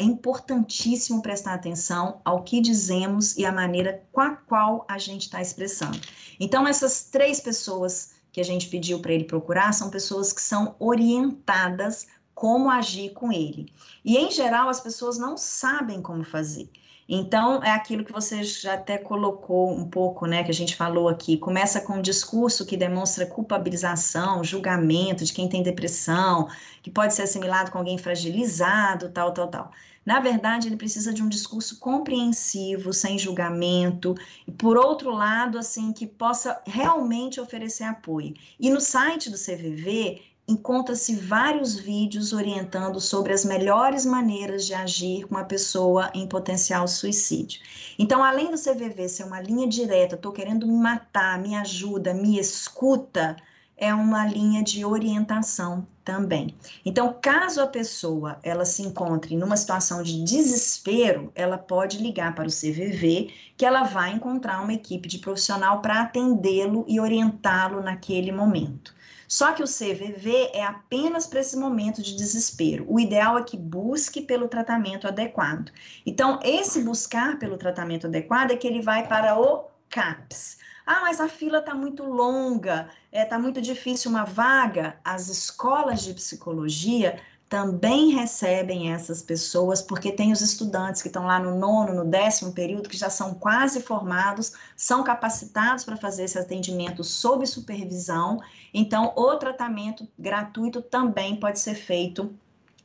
é 0.00 0.04
importantíssimo 0.04 1.22
prestar 1.22 1.54
atenção 1.54 2.20
ao 2.24 2.42
que 2.42 2.60
dizemos 2.60 3.36
e 3.36 3.44
a 3.44 3.52
maneira 3.52 4.02
com 4.12 4.20
a 4.20 4.30
qual 4.30 4.84
a 4.88 4.98
gente 4.98 5.22
está 5.22 5.40
expressando. 5.40 6.00
Então, 6.38 6.66
essas 6.66 7.04
três 7.04 7.40
pessoas 7.40 8.12
que 8.32 8.40
a 8.40 8.44
gente 8.44 8.68
pediu 8.68 9.00
para 9.00 9.12
ele 9.12 9.24
procurar 9.24 9.72
são 9.72 9.90
pessoas 9.90 10.32
que 10.32 10.40
são 10.40 10.74
orientadas 10.78 12.06
como 12.34 12.68
agir 12.68 13.12
com 13.12 13.30
ele. 13.30 13.72
E, 14.04 14.16
em 14.16 14.30
geral, 14.30 14.68
as 14.68 14.80
pessoas 14.80 15.16
não 15.16 15.36
sabem 15.36 16.02
como 16.02 16.24
fazer. 16.24 16.68
Então, 17.08 17.62
é 17.62 17.70
aquilo 17.70 18.04
que 18.04 18.12
você 18.12 18.42
já 18.42 18.74
até 18.74 18.96
colocou 18.96 19.70
um 19.70 19.88
pouco, 19.88 20.26
né, 20.26 20.42
que 20.42 20.50
a 20.50 20.54
gente 20.54 20.74
falou 20.74 21.08
aqui. 21.08 21.36
Começa 21.36 21.80
com 21.80 21.94
um 21.94 22.02
discurso 22.02 22.64
que 22.64 22.76
demonstra 22.76 23.26
culpabilização, 23.26 24.42
julgamento 24.42 25.24
de 25.24 25.32
quem 25.32 25.48
tem 25.48 25.62
depressão, 25.62 26.48
que 26.82 26.90
pode 26.90 27.14
ser 27.14 27.22
assimilado 27.22 27.70
com 27.70 27.78
alguém 27.78 27.98
fragilizado, 27.98 29.10
tal, 29.10 29.32
tal, 29.32 29.48
tal. 29.48 29.70
Na 30.04 30.20
verdade, 30.20 30.68
ele 30.68 30.76
precisa 30.76 31.12
de 31.14 31.22
um 31.22 31.28
discurso 31.28 31.78
compreensivo, 31.78 32.92
sem 32.92 33.18
julgamento, 33.18 34.14
e 34.46 34.52
por 34.52 34.76
outro 34.76 35.10
lado, 35.10 35.58
assim, 35.58 35.92
que 35.92 36.06
possa 36.06 36.60
realmente 36.66 37.40
oferecer 37.40 37.84
apoio. 37.84 38.34
E 38.60 38.68
no 38.68 38.80
site 38.80 39.30
do 39.30 39.38
CVV, 39.38 40.20
encontra-se 40.46 41.16
vários 41.16 41.74
vídeos 41.74 42.32
orientando 42.32 43.00
sobre 43.00 43.32
as 43.32 43.44
melhores 43.44 44.04
maneiras 44.04 44.66
de 44.66 44.74
agir 44.74 45.26
com 45.26 45.34
uma 45.34 45.44
pessoa 45.44 46.10
em 46.14 46.26
potencial 46.26 46.86
suicídio. 46.86 47.60
Então, 47.98 48.22
além 48.22 48.50
do 48.50 48.58
CVV 48.58 49.08
ser 49.08 49.24
uma 49.24 49.40
linha 49.40 49.66
direta, 49.66 50.16
estou 50.16 50.32
querendo 50.32 50.66
me 50.66 50.76
matar, 50.76 51.38
me 51.38 51.54
ajuda, 51.56 52.12
me 52.12 52.38
escuta, 52.38 53.36
é 53.76 53.92
uma 53.92 54.26
linha 54.26 54.62
de 54.62 54.84
orientação 54.84 55.86
também. 56.04 56.54
Então, 56.84 57.16
caso 57.20 57.60
a 57.62 57.66
pessoa 57.66 58.38
ela 58.42 58.64
se 58.64 58.82
encontre 58.82 59.36
numa 59.36 59.56
situação 59.56 60.02
de 60.02 60.22
desespero, 60.22 61.32
ela 61.34 61.56
pode 61.56 61.98
ligar 61.98 62.34
para 62.34 62.46
o 62.46 62.52
CVV, 62.52 63.32
que 63.56 63.64
ela 63.64 63.84
vai 63.84 64.12
encontrar 64.12 64.62
uma 64.62 64.74
equipe 64.74 65.08
de 65.08 65.18
profissional 65.18 65.80
para 65.80 66.02
atendê-lo 66.02 66.84
e 66.86 67.00
orientá-lo 67.00 67.82
naquele 67.82 68.30
momento. 68.30 68.94
Só 69.34 69.50
que 69.50 69.64
o 69.64 69.66
CVV 69.66 70.52
é 70.52 70.62
apenas 70.64 71.26
para 71.26 71.40
esse 71.40 71.56
momento 71.56 72.00
de 72.00 72.14
desespero. 72.14 72.86
O 72.88 73.00
ideal 73.00 73.36
é 73.36 73.42
que 73.42 73.56
busque 73.56 74.22
pelo 74.22 74.46
tratamento 74.46 75.08
adequado. 75.08 75.72
Então, 76.06 76.38
esse 76.44 76.84
buscar 76.84 77.36
pelo 77.36 77.56
tratamento 77.56 78.06
adequado 78.06 78.52
é 78.52 78.56
que 78.56 78.64
ele 78.64 78.80
vai 78.80 79.08
para 79.08 79.36
o 79.36 79.64
CAPS. 79.90 80.58
Ah, 80.86 81.00
mas 81.00 81.20
a 81.20 81.28
fila 81.28 81.58
está 81.58 81.74
muito 81.74 82.04
longa, 82.04 82.88
está 83.06 83.18
é, 83.18 83.24
tá 83.24 83.36
muito 83.36 83.60
difícil 83.60 84.08
uma 84.08 84.22
vaga. 84.22 85.00
As 85.02 85.28
escolas 85.28 86.04
de 86.04 86.14
psicologia 86.14 87.20
também 87.48 88.10
recebem 88.10 88.92
essas 88.92 89.22
pessoas, 89.22 89.80
porque 89.80 90.10
tem 90.10 90.32
os 90.32 90.40
estudantes 90.40 91.02
que 91.02 91.08
estão 91.08 91.26
lá 91.26 91.38
no 91.38 91.56
nono, 91.56 91.94
no 91.94 92.04
décimo 92.04 92.52
período, 92.52 92.88
que 92.88 92.96
já 92.96 93.10
são 93.10 93.34
quase 93.34 93.80
formados, 93.80 94.52
são 94.76 95.04
capacitados 95.04 95.84
para 95.84 95.96
fazer 95.96 96.24
esse 96.24 96.38
atendimento 96.38 97.04
sob 97.04 97.46
supervisão. 97.46 98.40
Então, 98.72 99.12
o 99.16 99.36
tratamento 99.36 100.08
gratuito 100.18 100.82
também 100.82 101.36
pode 101.36 101.60
ser 101.60 101.74
feito 101.74 102.34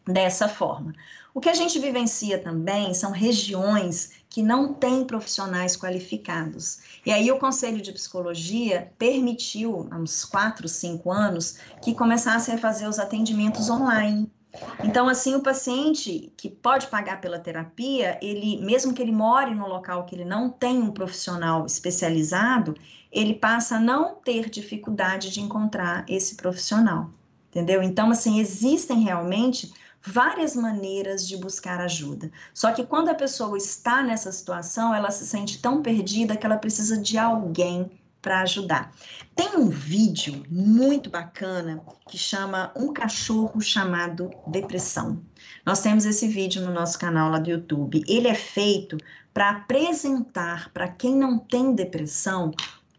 dessa 0.05 0.47
forma. 0.47 0.93
O 1.33 1.39
que 1.39 1.49
a 1.49 1.53
gente 1.53 1.79
vivencia 1.79 2.41
também 2.41 2.93
são 2.93 3.11
regiões 3.11 4.11
que 4.29 4.41
não 4.41 4.73
têm 4.73 5.05
profissionais 5.05 5.77
qualificados. 5.77 6.79
E 7.05 7.11
aí 7.11 7.31
o 7.31 7.39
Conselho 7.39 7.81
de 7.81 7.91
Psicologia 7.91 8.91
permitiu, 8.97 9.87
há 9.91 9.97
uns 9.97 10.25
4, 10.25 10.67
5 10.67 11.11
anos, 11.11 11.57
que 11.81 11.93
começassem 11.93 12.55
a 12.55 12.57
fazer 12.57 12.87
os 12.87 12.99
atendimentos 12.99 13.69
online. 13.69 14.29
Então, 14.83 15.07
assim, 15.07 15.35
o 15.35 15.43
paciente 15.43 16.33
que 16.35 16.49
pode 16.49 16.87
pagar 16.87 17.21
pela 17.21 17.39
terapia, 17.39 18.17
ele, 18.21 18.59
mesmo 18.61 18.93
que 18.93 19.01
ele 19.01 19.11
more 19.11 19.53
no 19.53 19.67
local 19.67 20.05
que 20.05 20.15
ele 20.15 20.25
não 20.25 20.49
tem 20.49 20.81
um 20.81 20.91
profissional 20.91 21.65
especializado, 21.65 22.75
ele 23.11 23.33
passa 23.35 23.75
a 23.75 23.79
não 23.79 24.15
ter 24.15 24.49
dificuldade 24.49 25.31
de 25.31 25.41
encontrar 25.41 26.05
esse 26.07 26.35
profissional, 26.35 27.09
entendeu? 27.49 27.81
Então, 27.83 28.09
assim, 28.09 28.39
existem 28.39 29.03
realmente 29.03 29.71
várias 30.01 30.55
maneiras 30.55 31.27
de 31.27 31.37
buscar 31.37 31.79
ajuda. 31.81 32.31
Só 32.53 32.71
que 32.71 32.85
quando 32.85 33.09
a 33.09 33.15
pessoa 33.15 33.57
está 33.57 34.01
nessa 34.01 34.31
situação, 34.31 34.93
ela 34.93 35.11
se 35.11 35.27
sente 35.27 35.61
tão 35.61 35.81
perdida 35.81 36.37
que 36.37 36.45
ela 36.45 36.57
precisa 36.57 36.97
de 36.97 37.17
alguém 37.17 37.91
para 38.21 38.41
ajudar. 38.41 38.91
Tem 39.35 39.55
um 39.55 39.69
vídeo 39.69 40.43
muito 40.49 41.09
bacana 41.09 41.81
que 42.09 42.17
chama 42.17 42.71
Um 42.75 42.93
Cachorro 42.93 43.61
Chamado 43.61 44.29
Depressão. 44.47 45.21
Nós 45.65 45.81
temos 45.81 46.05
esse 46.05 46.27
vídeo 46.27 46.61
no 46.61 46.73
nosso 46.73 46.99
canal 46.99 47.29
lá 47.29 47.39
do 47.39 47.49
YouTube. 47.49 48.03
Ele 48.07 48.27
é 48.27 48.35
feito 48.35 48.97
para 49.33 49.51
apresentar 49.51 50.71
para 50.73 50.87
quem 50.87 51.15
não 51.15 51.39
tem 51.39 51.73
depressão 51.73 52.51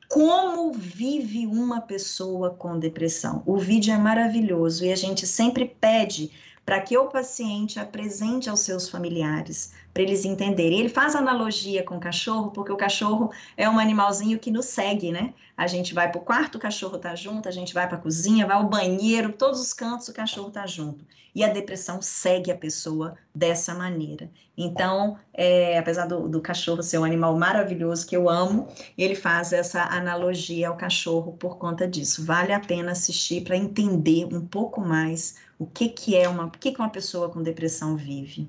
como 0.09 0.73
vive 0.73 1.47
uma 1.47 1.81
pessoa 1.81 2.51
com 2.51 2.79
depressão. 2.79 3.45
O 3.47 3.57
vídeo 3.57 3.95
é 3.95 3.97
maravilhoso 3.97 4.85
e 4.85 4.93
a 4.93 4.97
gente 4.97 5.25
sempre 5.25 5.65
pede 5.81 6.33
para 6.67 6.81
que 6.81 6.99
o 6.99 7.07
paciente 7.07 7.79
apresente 7.79 8.51
aos 8.51 8.61
seus 8.61 8.89
familiares, 8.89 9.73
para 9.93 10.03
eles 10.03 10.25
entenderem. 10.25 10.81
Ele 10.81 10.89
faz 10.89 11.15
analogia 11.15 11.83
com 11.83 11.97
o 11.97 12.01
cachorro, 12.01 12.51
porque 12.51 12.73
o 12.73 12.77
cachorro 12.77 13.31
é 13.57 13.69
um 13.69 13.79
animalzinho 13.79 14.39
que 14.39 14.51
nos 14.51 14.67
segue, 14.67 15.11
né? 15.11 15.35
A 15.57 15.67
gente 15.67 15.93
vai 15.93 16.11
para 16.11 16.21
o 16.21 16.25
quarto, 16.25 16.57
o 16.57 16.61
cachorro 16.61 16.99
tá 16.99 17.15
junto, 17.15 17.49
a 17.49 17.53
gente 17.53 17.75
vai 17.75 17.87
para 17.87 17.99
a 17.99 18.01
cozinha, 18.01 18.47
vai 18.47 18.57
ao 18.57 18.69
banheiro, 18.69 19.33
todos 19.33 19.61
os 19.61 19.73
cantos 19.73 20.09
o 20.09 20.15
cachorro 20.15 20.51
tá 20.51 20.67
junto. 20.67 21.05
E 21.35 21.45
a 21.45 21.49
depressão 21.49 22.03
segue 22.03 22.51
a 22.51 22.57
pessoa 22.57 23.15
dessa 23.35 23.75
maneira. 23.75 24.31
Então, 24.57 25.17
é, 25.33 25.79
apesar 25.79 26.07
do, 26.07 26.29
do 26.29 26.41
cachorro 26.41 26.83
ser 26.83 26.99
um 26.99 27.05
animal 27.05 27.37
maravilhoso 27.37 28.07
que 28.07 28.17
eu 28.17 28.29
amo, 28.29 28.69
ele 28.99 29.15
faz 29.15 29.53
essa 29.53 29.85
analogia 29.85 30.69
ao 30.69 30.77
cachorro 30.77 31.33
por 31.33 31.57
conta 31.57 31.87
disso. 31.87 32.25
Vale 32.25 32.53
a 32.53 32.61
pena 32.61 32.93
assistir 32.93 33.43
para 33.43 33.57
entender 33.57 34.27
um 34.27 34.45
pouco 34.45 34.81
mais 34.81 35.37
o 35.59 35.67
que, 35.67 35.89
que 35.89 36.17
é 36.17 36.29
uma, 36.29 36.47
o 36.47 36.51
que, 36.51 36.73
que 36.73 36.79
uma 36.81 36.91
pessoa 36.91 37.29
com 37.29 37.43
depressão 37.43 37.97
vive. 37.97 38.49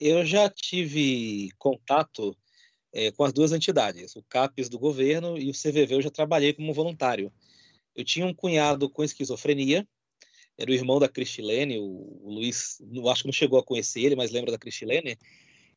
Eu 0.00 0.24
já 0.24 0.48
tive 0.48 1.50
contato 1.58 2.34
é, 2.92 3.10
com 3.10 3.22
as 3.22 3.32
duas 3.32 3.52
entidades, 3.52 4.16
o 4.16 4.22
CAPES 4.22 4.68
do 4.68 4.78
governo 4.78 5.36
e 5.36 5.50
o 5.50 5.52
CVV, 5.52 5.96
eu 5.96 6.02
já 6.02 6.10
trabalhei 6.10 6.54
como 6.54 6.72
voluntário. 6.72 7.32
Eu 7.94 8.04
tinha 8.04 8.24
um 8.24 8.34
cunhado 8.34 8.88
com 8.88 9.04
esquizofrenia, 9.04 9.86
era 10.56 10.70
o 10.70 10.74
irmão 10.74 10.98
da 10.98 11.08
Cristilene, 11.08 11.78
o, 11.78 11.84
o 11.84 12.32
Luiz, 12.32 12.78
não, 12.80 13.08
acho 13.08 13.22
que 13.22 13.28
não 13.28 13.32
chegou 13.32 13.58
a 13.58 13.64
conhecer 13.64 14.00
ele, 14.00 14.16
mas 14.16 14.30
lembra 14.30 14.50
da 14.50 14.58
Cristilene, 14.58 15.18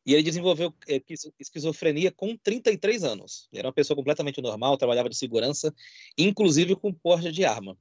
e 0.06 0.12
ele 0.12 0.22
desenvolveu 0.22 0.74
é, 0.88 1.02
esquizofrenia 1.38 2.10
com 2.10 2.36
33 2.36 3.04
anos. 3.04 3.48
Era 3.52 3.68
uma 3.68 3.74
pessoa 3.74 3.96
completamente 3.96 4.40
normal, 4.40 4.76
trabalhava 4.76 5.08
de 5.08 5.16
segurança, 5.16 5.74
inclusive 6.16 6.76
com 6.76 6.92
porte 6.92 7.30
de 7.30 7.44
arma. 7.44 7.76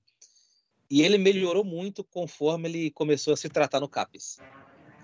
E 0.90 1.02
ele 1.02 1.18
melhorou 1.18 1.64
muito 1.64 2.04
conforme 2.04 2.70
ele 2.70 2.92
começou 2.92 3.34
a 3.34 3.38
se 3.38 3.50
tratar 3.50 3.80
no 3.80 3.90
CAPES. 3.90 4.38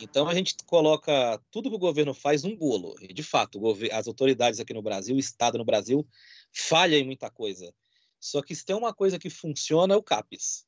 Então 0.02 0.28
a 0.28 0.34
gente 0.34 0.56
coloca 0.66 1.41
tudo 1.52 1.70
que 1.70 1.76
o 1.76 1.80
governo 1.80 2.14
faz 2.14 2.43
num 2.43 2.56
bolo. 2.56 2.95
E, 3.02 3.14
de 3.14 3.24
fato, 3.24 3.60
as 3.91 4.08
autoridades 4.08 4.60
aqui 4.60 4.74
no 4.74 4.82
Brasil, 4.82 5.16
o 5.16 5.20
Estado 5.20 5.58
no 5.58 5.66
Brasil, 5.66 6.08
falha 6.52 6.97
em 6.97 7.06
muita 7.06 7.30
coisa. 7.30 7.74
Só 8.20 8.41
que 8.41 8.56
se 8.56 8.66
tem 8.66 8.76
uma 8.76 8.93
coisa 8.93 9.18
que 9.18 9.30
funciona 9.30 9.93
é 9.93 9.97
o 9.97 10.04
CAPES. 10.04 10.66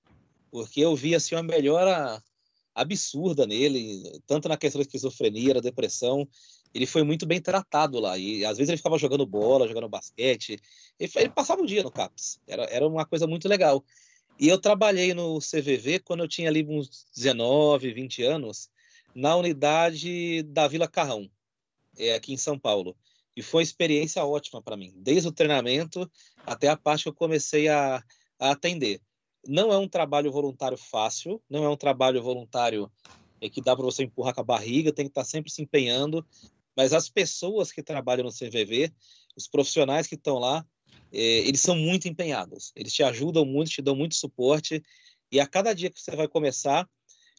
Porque 0.50 0.82
eu 0.82 0.96
vi 0.96 1.16
assim, 1.16 1.36
uma 1.36 1.44
melhora 1.44 2.22
absurda 2.74 3.46
nele, 3.46 4.22
tanto 4.26 4.48
na 4.48 4.58
questão 4.58 4.80
da 4.80 4.84
esquizofrenia, 4.84 5.56
da 5.56 5.60
depressão. 5.60 6.28
Ele 6.74 6.86
foi 6.86 7.04
muito 7.04 7.26
bem 7.26 7.42
tratado 7.42 8.00
lá. 8.00 8.18
E 8.18 8.46
às 8.46 8.58
vezes 8.58 8.70
ele 8.70 8.78
ficava 8.78 8.98
jogando 8.98 9.26
bola, 9.26 9.68
jogando 9.68 9.90
basquete. 9.90 10.58
Ele, 11.00 11.30
passava 11.30 11.62
o 11.62 11.66
dia 11.66 11.84
no 11.84 11.92
CAPES. 11.92 12.40
Era, 12.48 12.64
era 12.66 12.88
uma 12.88 13.06
coisa 13.06 13.28
muito 13.28 13.48
legal. 13.48 13.84
E 14.40 14.48
eu 14.48 14.58
trabalhei 14.58 15.14
no 15.14 15.40
CVV 15.40 16.00
quando 16.00 16.22
eu 16.22 16.28
tinha 16.28 16.50
ali 16.50 16.66
uns 16.68 17.06
19, 17.14 17.94
20 17.94 18.24
anos, 18.24 18.70
na 19.14 19.36
unidade 19.36 20.44
da 20.44 20.68
Vila 20.68 20.88
Carrão, 20.88 21.30
é, 21.98 22.14
aqui 22.14 22.34
em 22.34 22.38
São 22.38 22.58
Paulo. 22.58 22.96
E 23.36 23.42
foi 23.42 23.60
uma 23.60 23.64
experiência 23.64 24.26
ótima 24.26 24.62
para 24.62 24.78
mim, 24.78 24.94
desde 24.98 25.28
o 25.28 25.32
treinamento 25.32 26.10
até 26.46 26.68
a 26.68 26.78
parte 26.78 27.04
que 27.04 27.10
eu 27.10 27.14
comecei 27.14 27.68
a, 27.68 28.04
a 28.40 28.52
atender. 28.52 29.02
Não 29.48 29.72
é 29.72 29.78
um 29.78 29.88
trabalho 29.88 30.32
voluntário 30.32 30.78
fácil, 30.78 31.42
não 31.50 31.64
é 31.64 31.70
um 31.70 31.78
trabalho 31.78 32.22
voluntário 32.22 32.92
é, 33.40 33.50
que 33.50 33.62
dá 33.62 33.76
para 33.76 33.86
você 33.86 34.04
empurrar 34.04 34.36
com 34.36 34.42
a 34.42 34.44
barriga, 34.44 34.94
tem 34.94 35.06
que 35.06 35.12
estar 35.12 35.22
tá 35.22 35.28
sempre 35.28 35.52
se 35.52 35.62
empenhando. 35.62 36.26
Mas 36.76 36.94
as 36.94 37.10
pessoas 37.10 37.72
que 37.72 37.82
trabalham 37.82 38.24
no 38.24 38.32
CVV, 38.32 38.94
os 39.36 39.48
profissionais 39.48 40.08
que 40.08 40.16
estão 40.16 40.38
lá, 40.38 40.66
é, 41.12 41.20
eles 41.20 41.62
são 41.62 41.76
muito 41.76 42.08
empenhados. 42.08 42.72
Eles 42.76 42.94
te 42.94 43.04
ajudam 43.04 43.46
muito, 43.46 43.72
te 43.72 43.82
dão 43.82 43.96
muito 43.96 44.16
suporte. 44.16 44.84
E 45.32 45.40
a 45.40 45.48
cada 45.48 45.74
dia 45.74 45.90
que 45.90 46.00
você 46.00 46.16
vai 46.16 46.28
começar, 46.28 46.88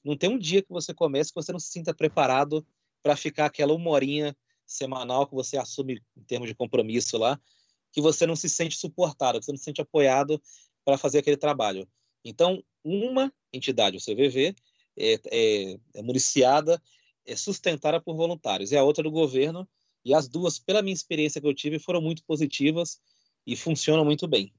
não 0.04 0.16
tem 0.16 0.30
um 0.30 0.38
dia 0.38 0.62
que 0.62 0.70
você 0.70 0.92
comece 0.92 1.30
que 1.30 1.40
você 1.40 1.52
não 1.52 1.60
se 1.60 1.70
sinta 1.70 1.94
preparado 1.94 2.66
para 3.02 3.16
ficar 3.16 3.46
aquela 3.46 3.74
uma 3.74 3.90
horinha 3.90 4.36
semanal 4.66 5.26
que 5.26 5.34
você 5.34 5.56
assume 5.56 6.00
em 6.16 6.22
termos 6.24 6.48
de 6.48 6.54
compromisso 6.54 7.18
lá, 7.18 7.40
que 7.92 8.00
você 8.00 8.26
não 8.26 8.36
se 8.36 8.48
sente 8.48 8.76
suportado, 8.76 9.38
que 9.38 9.44
você 9.44 9.52
não 9.52 9.58
se 9.58 9.64
sente 9.64 9.80
apoiado 9.80 10.40
para 10.84 10.96
fazer 10.96 11.18
aquele 11.18 11.36
trabalho. 11.36 11.86
Então, 12.24 12.62
uma 12.82 13.32
entidade, 13.52 13.96
o 13.96 14.00
CVV, 14.00 14.54
é, 14.96 15.20
é, 15.30 15.78
é 15.94 16.02
municiada, 16.02 16.80
é 17.26 17.36
sustentada 17.36 18.00
por 18.00 18.16
voluntários, 18.16 18.72
e 18.72 18.76
a 18.76 18.82
outra 18.82 19.02
do 19.02 19.10
governo, 19.10 19.68
e 20.04 20.14
as 20.14 20.28
duas, 20.28 20.58
pela 20.58 20.82
minha 20.82 20.94
experiência 20.94 21.40
que 21.40 21.46
eu 21.46 21.54
tive, 21.54 21.78
foram 21.78 22.00
muito 22.00 22.24
positivas 22.24 23.00
e 23.46 23.56
funcionam 23.56 24.04
muito 24.04 24.26
bem. 24.26 24.52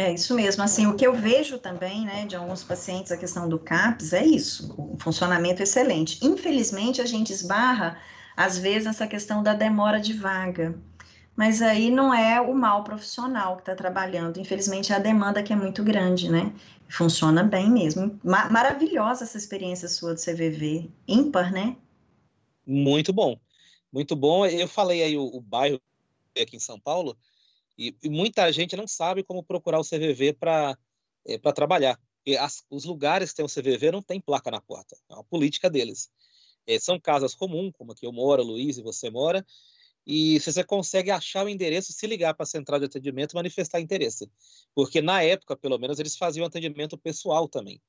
É 0.00 0.14
isso 0.14 0.34
mesmo. 0.34 0.62
Assim, 0.62 0.86
o 0.86 0.96
que 0.96 1.06
eu 1.06 1.12
vejo 1.12 1.58
também, 1.58 2.06
né, 2.06 2.24
de 2.24 2.34
alguns 2.34 2.64
pacientes, 2.64 3.12
a 3.12 3.18
questão 3.18 3.46
do 3.46 3.58
CAPS 3.58 4.14
é 4.14 4.24
isso, 4.24 4.74
o 4.78 4.96
funcionamento 4.98 5.62
excelente. 5.62 6.18
Infelizmente, 6.22 7.02
a 7.02 7.04
gente 7.04 7.30
esbarra, 7.34 7.98
às 8.34 8.56
vezes, 8.56 8.86
nessa 8.86 9.06
questão 9.06 9.42
da 9.42 9.52
demora 9.52 10.00
de 10.00 10.14
vaga. 10.14 10.74
Mas 11.36 11.60
aí 11.60 11.90
não 11.90 12.14
é 12.14 12.40
o 12.40 12.54
mal 12.54 12.82
profissional 12.82 13.56
que 13.56 13.62
está 13.62 13.74
trabalhando. 13.74 14.40
Infelizmente, 14.40 14.90
é 14.90 14.96
a 14.96 14.98
demanda 14.98 15.42
que 15.42 15.52
é 15.52 15.56
muito 15.56 15.84
grande, 15.84 16.30
né? 16.30 16.50
Funciona 16.88 17.42
bem 17.42 17.70
mesmo. 17.70 18.18
maravilhosa 18.24 19.24
essa 19.24 19.36
experiência 19.36 19.86
sua 19.86 20.14
do 20.14 20.20
CVV. 20.20 20.90
Ímpar, 21.06 21.52
né? 21.52 21.76
Muito 22.66 23.12
bom. 23.12 23.38
Muito 23.92 24.16
bom. 24.16 24.46
Eu 24.46 24.66
falei 24.66 25.02
aí 25.02 25.18
o, 25.18 25.24
o 25.24 25.42
bairro 25.42 25.78
aqui 26.40 26.56
em 26.56 26.60
São 26.60 26.80
Paulo, 26.80 27.18
e, 27.80 27.96
e 28.02 28.10
muita 28.10 28.52
gente 28.52 28.76
não 28.76 28.86
sabe 28.86 29.24
como 29.24 29.42
procurar 29.42 29.80
o 29.80 29.84
CVV 29.84 30.34
para 30.34 30.76
é, 31.26 31.38
trabalhar. 31.38 31.98
Porque 32.18 32.36
as, 32.36 32.62
os 32.68 32.84
lugares 32.84 33.30
que 33.30 33.36
tem 33.36 33.44
o 33.44 33.48
CVV 33.48 33.90
não 33.90 34.02
tem 34.02 34.20
placa 34.20 34.50
na 34.50 34.60
porta. 34.60 34.94
É 35.08 35.14
uma 35.14 35.24
política 35.24 35.70
deles. 35.70 36.10
É, 36.66 36.78
são 36.78 37.00
casas 37.00 37.34
comuns, 37.34 37.72
como 37.78 37.92
aqui 37.92 38.04
eu 38.04 38.12
moro, 38.12 38.42
Luiz 38.42 38.76
e 38.76 38.82
você 38.82 39.08
mora, 39.08 39.44
e 40.06 40.38
você 40.40 40.62
consegue 40.62 41.10
achar 41.10 41.46
o 41.46 41.48
endereço, 41.48 41.92
se 41.94 42.06
ligar 42.06 42.34
para 42.34 42.44
a 42.44 42.46
central 42.46 42.78
de 42.78 42.84
atendimento 42.84 43.34
manifestar 43.34 43.80
interesse. 43.80 44.30
Porque 44.74 45.00
na 45.00 45.22
época, 45.22 45.56
pelo 45.56 45.78
menos, 45.78 45.98
eles 45.98 46.18
faziam 46.18 46.44
atendimento 46.44 46.98
pessoal 46.98 47.48
também. 47.48 47.80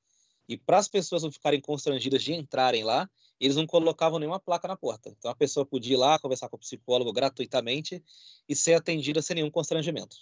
E 0.48 0.56
para 0.56 0.78
as 0.78 0.88
pessoas 0.88 1.22
não 1.22 1.32
ficarem 1.32 1.60
constrangidas 1.60 2.22
de 2.22 2.34
entrarem 2.34 2.84
lá, 2.84 3.08
eles 3.40 3.56
não 3.56 3.66
colocavam 3.66 4.18
nenhuma 4.18 4.38
placa 4.38 4.68
na 4.68 4.76
porta. 4.76 5.08
Então 5.08 5.30
a 5.30 5.34
pessoa 5.34 5.66
podia 5.66 5.94
ir 5.94 5.96
lá 5.96 6.18
conversar 6.18 6.48
com 6.48 6.56
o 6.56 6.60
psicólogo 6.60 7.12
gratuitamente 7.12 8.02
e 8.48 8.54
ser 8.54 8.74
atendida 8.74 9.20
sem 9.20 9.36
nenhum 9.36 9.50
constrangimento. 9.50 10.16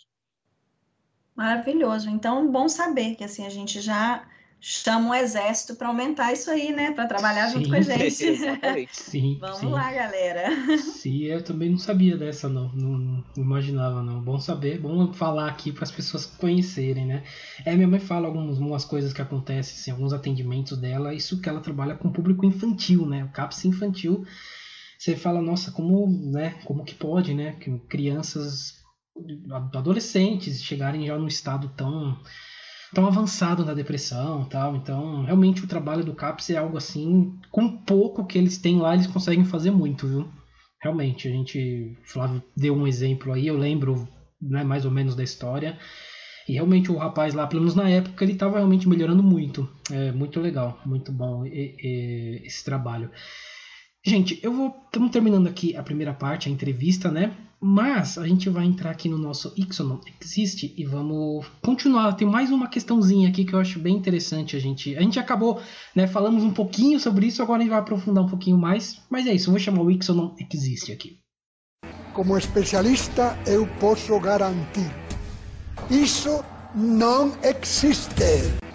Maravilhoso. 1.35 2.09
Então, 2.11 2.51
bom 2.51 2.69
saber 2.69 3.15
que 3.15 3.25
assim 3.25 3.47
a 3.47 3.51
gente 3.51 3.81
já 3.81 4.29
chama 4.61 5.11
um 5.11 5.15
exército 5.15 5.75
para 5.75 5.89
aumentar 5.89 6.33
isso 6.33 6.51
aí, 6.51 6.73
né? 6.73 6.93
Para 6.93 7.07
trabalhar 7.07 7.49
sim, 7.49 7.55
junto 7.55 7.71
com 7.71 7.77
a 7.77 7.81
gente. 7.81 8.25
Exatamente. 8.25 8.97
Sim, 8.97 9.39
Vamos 9.41 9.61
sim. 9.61 9.71
lá, 9.71 9.93
galera. 9.93 10.51
Sim, 10.79 11.25
eu 11.25 11.43
também 11.43 11.71
não 11.71 11.79
sabia 11.79 12.17
dessa, 12.17 12.49
não. 12.49 12.71
Não, 12.75 12.99
não 12.99 13.25
imaginava, 13.37 14.03
não. 14.03 14.21
Bom 14.21 14.39
saber, 14.39 14.79
bom 14.79 15.13
falar 15.13 15.49
aqui 15.49 15.73
para 15.73 15.85
as 15.85 15.91
pessoas 15.91 16.27
conhecerem, 16.27 17.07
né? 17.07 17.25
É, 17.65 17.75
minha 17.75 17.89
mãe 17.89 17.99
fala 18.01 18.29
algumas 18.29 18.85
coisas 18.85 19.13
que 19.13 19.23
acontecem, 19.23 19.75
assim, 19.75 19.91
alguns 19.91 20.13
atendimentos 20.13 20.77
dela, 20.79 21.15
isso 21.15 21.41
que 21.41 21.49
ela 21.49 21.61
trabalha 21.61 21.95
com 21.95 22.13
público 22.13 22.45
infantil, 22.45 23.07
né? 23.07 23.25
O 23.25 23.33
CAPS 23.33 23.65
infantil. 23.65 24.25
Você 24.99 25.17
fala, 25.17 25.41
nossa, 25.41 25.73
como, 25.73 26.07
né? 26.31 26.61
Como 26.65 26.85
que 26.85 26.95
pode, 26.95 27.33
né? 27.33 27.53
Que 27.53 27.79
crianças, 27.89 28.75
adolescentes 29.73 30.63
chegarem 30.63 31.07
já 31.07 31.17
num 31.17 31.27
estado 31.27 31.73
tão 31.75 32.19
tão 32.95 33.07
avançado 33.07 33.65
na 33.65 33.75
depressão 33.75 34.45
tal. 34.45 34.77
Então, 34.77 35.25
realmente 35.25 35.65
o 35.65 35.69
trabalho 35.69 36.05
do 36.05 36.15
CAPS 36.15 36.51
é 36.51 36.57
algo 36.57 36.77
assim, 36.77 37.39
com 37.51 37.77
pouco 37.77 38.27
que 38.27 38.39
eles 38.39 38.59
têm 38.59 38.79
lá, 38.79 38.95
eles 38.95 39.07
conseguem 39.07 39.45
fazer 39.45 39.71
muito, 39.71 40.07
viu? 40.07 40.29
Realmente, 40.83 41.29
a 41.29 41.31
gente, 41.31 41.97
Flávio 42.05 42.43
deu 42.57 42.75
um 42.75 42.87
exemplo 42.87 43.33
aí, 43.33 43.47
eu 43.47 43.57
lembro 43.57 44.09
né, 44.41 44.65
mais 44.65 44.85
ou 44.85 44.91
menos 44.91 45.15
da 45.15 45.23
história. 45.23 45.79
E 46.49 46.55
realmente 46.55 46.91
o 46.91 46.97
rapaz 46.97 47.35
lá, 47.35 47.47
pelo 47.47 47.61
menos 47.61 47.77
na 47.77 47.89
época, 47.89 48.25
ele 48.25 48.33
estava 48.33 48.57
realmente 48.57 48.89
melhorando 48.89 49.23
muito. 49.23 49.69
É 49.91 50.11
muito 50.11 50.41
legal, 50.41 50.81
muito 50.85 51.13
bom 51.13 51.47
e, 51.47 51.77
e, 51.79 52.43
esse 52.45 52.65
trabalho. 52.65 53.11
Gente, 54.05 54.41
eu 54.43 54.53
vou. 54.53 54.75
Estamos 54.87 55.11
terminando 55.11 55.47
aqui 55.47 55.77
a 55.77 55.83
primeira 55.83 56.15
parte, 56.15 56.49
a 56.49 56.53
entrevista, 56.53 57.11
né? 57.11 57.37
Mas 57.63 58.17
a 58.17 58.27
gente 58.27 58.49
vai 58.49 58.65
entrar 58.65 58.91
aqui 58.91 59.07
no 59.07 59.19
nosso 59.19 59.53
Ixonon 59.55 59.99
Existe 60.19 60.73
e 60.79 60.85
vamos 60.87 61.47
continuar. 61.61 62.15
Tem 62.15 62.27
mais 62.27 62.51
uma 62.51 62.67
questãozinha 62.67 63.29
aqui 63.29 63.45
que 63.45 63.53
eu 63.53 63.59
acho 63.59 63.79
bem 63.79 63.95
interessante. 63.95 64.57
A 64.57 64.59
gente, 64.59 64.97
a 64.97 65.03
gente 65.03 65.19
acabou, 65.19 65.61
né? 65.95 66.07
Falamos 66.07 66.43
um 66.43 66.53
pouquinho 66.53 66.99
sobre 66.99 67.27
isso, 67.27 67.43
agora 67.43 67.59
a 67.59 67.63
gente 67.63 67.71
vai 67.71 67.81
aprofundar 67.81 68.25
um 68.25 68.29
pouquinho 68.29 68.57
mais. 68.57 69.03
Mas 69.11 69.27
é 69.27 69.35
isso, 69.35 69.49
eu 69.49 69.53
vou 69.53 69.61
chamar 69.61 69.83
o 69.83 69.91
Ixonon 69.91 70.35
Existe 70.51 70.91
aqui. 70.91 71.19
Como 72.15 72.39
especialista, 72.39 73.39
eu 73.47 73.67
posso 73.79 74.19
garantir: 74.19 74.91
isso 75.91 76.43
não 76.75 77.37
existe. 77.43 78.70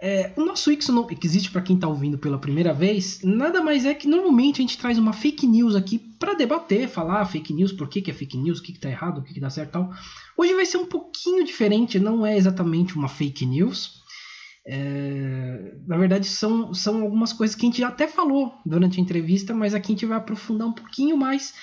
É, 0.00 0.32
o 0.36 0.44
nosso 0.44 0.70
Ixo 0.70 1.06
que 1.06 1.26
existe 1.26 1.50
para 1.50 1.60
quem 1.60 1.74
está 1.74 1.88
ouvindo 1.88 2.16
pela 2.18 2.38
primeira 2.38 2.72
vez, 2.72 3.20
nada 3.24 3.60
mais 3.60 3.84
é 3.84 3.92
que 3.92 4.06
normalmente 4.06 4.60
a 4.60 4.62
gente 4.62 4.78
traz 4.78 4.96
uma 4.96 5.12
fake 5.12 5.44
news 5.44 5.74
aqui 5.74 5.98
para 5.98 6.34
debater, 6.34 6.88
falar 6.88 7.24
fake 7.24 7.52
news, 7.52 7.72
por 7.72 7.88
que, 7.88 8.00
que 8.00 8.10
é 8.10 8.14
fake 8.14 8.36
news, 8.36 8.60
o 8.60 8.62
que, 8.62 8.70
está 8.70 8.88
errado, 8.88 9.18
o 9.18 9.22
que, 9.22 9.34
que 9.34 9.40
dá 9.40 9.50
certo 9.50 9.72
tal. 9.72 9.90
Hoje 10.36 10.54
vai 10.54 10.64
ser 10.64 10.76
um 10.76 10.86
pouquinho 10.86 11.44
diferente, 11.44 11.98
não 11.98 12.24
é 12.24 12.36
exatamente 12.36 12.94
uma 12.94 13.08
fake 13.08 13.44
news. 13.44 13.98
É, 14.64 15.74
na 15.84 15.96
verdade, 15.96 16.26
são, 16.26 16.72
são 16.72 17.02
algumas 17.02 17.32
coisas 17.32 17.56
que 17.56 17.66
a 17.66 17.68
gente 17.68 17.80
já 17.80 17.88
até 17.88 18.06
falou 18.06 18.52
durante 18.64 19.00
a 19.00 19.02
entrevista, 19.02 19.52
mas 19.52 19.74
aqui 19.74 19.92
a 19.92 19.94
gente 19.94 20.06
vai 20.06 20.18
aprofundar 20.18 20.68
um 20.68 20.72
pouquinho 20.72 21.16
mais, 21.16 21.54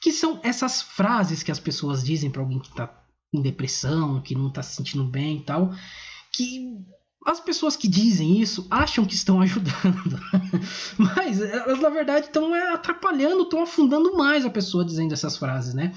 que 0.00 0.12
são 0.12 0.38
essas 0.44 0.80
frases 0.80 1.42
que 1.42 1.50
as 1.50 1.58
pessoas 1.58 2.04
dizem 2.04 2.30
para 2.30 2.40
alguém 2.40 2.60
que 2.60 2.68
está 2.68 3.02
em 3.32 3.42
depressão, 3.42 4.20
que 4.20 4.34
não 4.36 4.46
está 4.46 4.62
se 4.62 4.76
sentindo 4.76 5.04
bem 5.04 5.38
e 5.38 5.42
tal, 5.42 5.74
que 6.32 6.78
as 7.24 7.38
pessoas 7.38 7.76
que 7.76 7.86
dizem 7.86 8.40
isso 8.40 8.66
acham 8.70 9.04
que 9.04 9.14
estão 9.14 9.40
ajudando, 9.42 10.20
mas 10.98 11.40
elas 11.40 11.80
na 11.80 11.90
verdade 11.90 12.26
estão 12.26 12.54
é, 12.54 12.72
atrapalhando, 12.72 13.42
estão 13.42 13.62
afundando 13.62 14.16
mais 14.16 14.44
a 14.44 14.50
pessoa 14.50 14.84
dizendo 14.84 15.12
essas 15.12 15.36
frases, 15.36 15.74
né? 15.74 15.92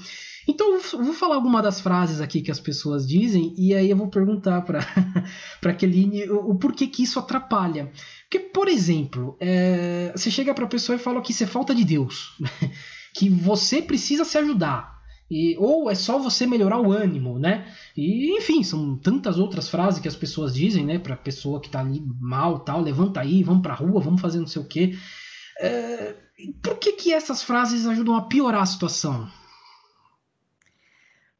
Então 0.46 0.74
eu 0.74 1.02
vou 1.02 1.14
falar 1.14 1.36
alguma 1.36 1.62
das 1.62 1.80
frases 1.80 2.20
aqui 2.20 2.42
que 2.42 2.50
as 2.50 2.60
pessoas 2.60 3.06
dizem 3.06 3.54
e 3.56 3.74
aí 3.74 3.88
eu 3.88 3.96
vou 3.96 4.08
perguntar 4.08 4.60
para 4.62 4.80
para 5.60 5.72
Keline 5.72 6.28
o, 6.28 6.50
o, 6.50 6.54
porquê 6.56 6.86
que 6.86 7.02
isso 7.02 7.18
atrapalha. 7.18 7.90
Porque, 8.24 8.38
por 8.38 8.68
exemplo, 8.68 9.36
é, 9.40 10.12
você 10.14 10.30
chega 10.30 10.52
para 10.52 10.64
a 10.64 10.68
pessoa 10.68 10.96
e 10.96 10.98
fala 10.98 11.22
que 11.22 11.32
isso 11.32 11.44
é 11.44 11.46
falta 11.46 11.74
de 11.74 11.84
Deus, 11.84 12.36
que 13.14 13.30
você 13.30 13.80
precisa 13.80 14.24
se 14.24 14.36
ajudar. 14.36 14.93
E, 15.30 15.56
ou 15.58 15.90
é 15.90 15.94
só 15.94 16.18
você 16.18 16.46
melhorar 16.46 16.80
o 16.80 16.92
ânimo, 16.92 17.38
né? 17.38 17.66
E 17.96 18.36
enfim, 18.36 18.62
são 18.62 18.96
tantas 18.96 19.38
outras 19.38 19.68
frases 19.68 20.00
que 20.00 20.08
as 20.08 20.16
pessoas 20.16 20.54
dizem, 20.54 20.84
né? 20.84 20.98
Pra 20.98 21.16
pessoa 21.16 21.60
que 21.60 21.70
tá 21.70 21.80
ali 21.80 22.02
mal, 22.20 22.60
tal, 22.60 22.82
levanta 22.82 23.20
aí, 23.20 23.42
vamos 23.42 23.62
pra 23.62 23.74
rua, 23.74 24.00
vamos 24.00 24.20
fazer 24.20 24.38
não 24.38 24.46
sei 24.46 24.62
o 24.62 24.66
quê. 24.66 24.96
É, 25.60 26.14
por 26.62 26.78
que, 26.78 26.92
que 26.92 27.12
essas 27.12 27.42
frases 27.42 27.86
ajudam 27.86 28.16
a 28.16 28.22
piorar 28.22 28.62
a 28.62 28.66
situação? 28.66 29.30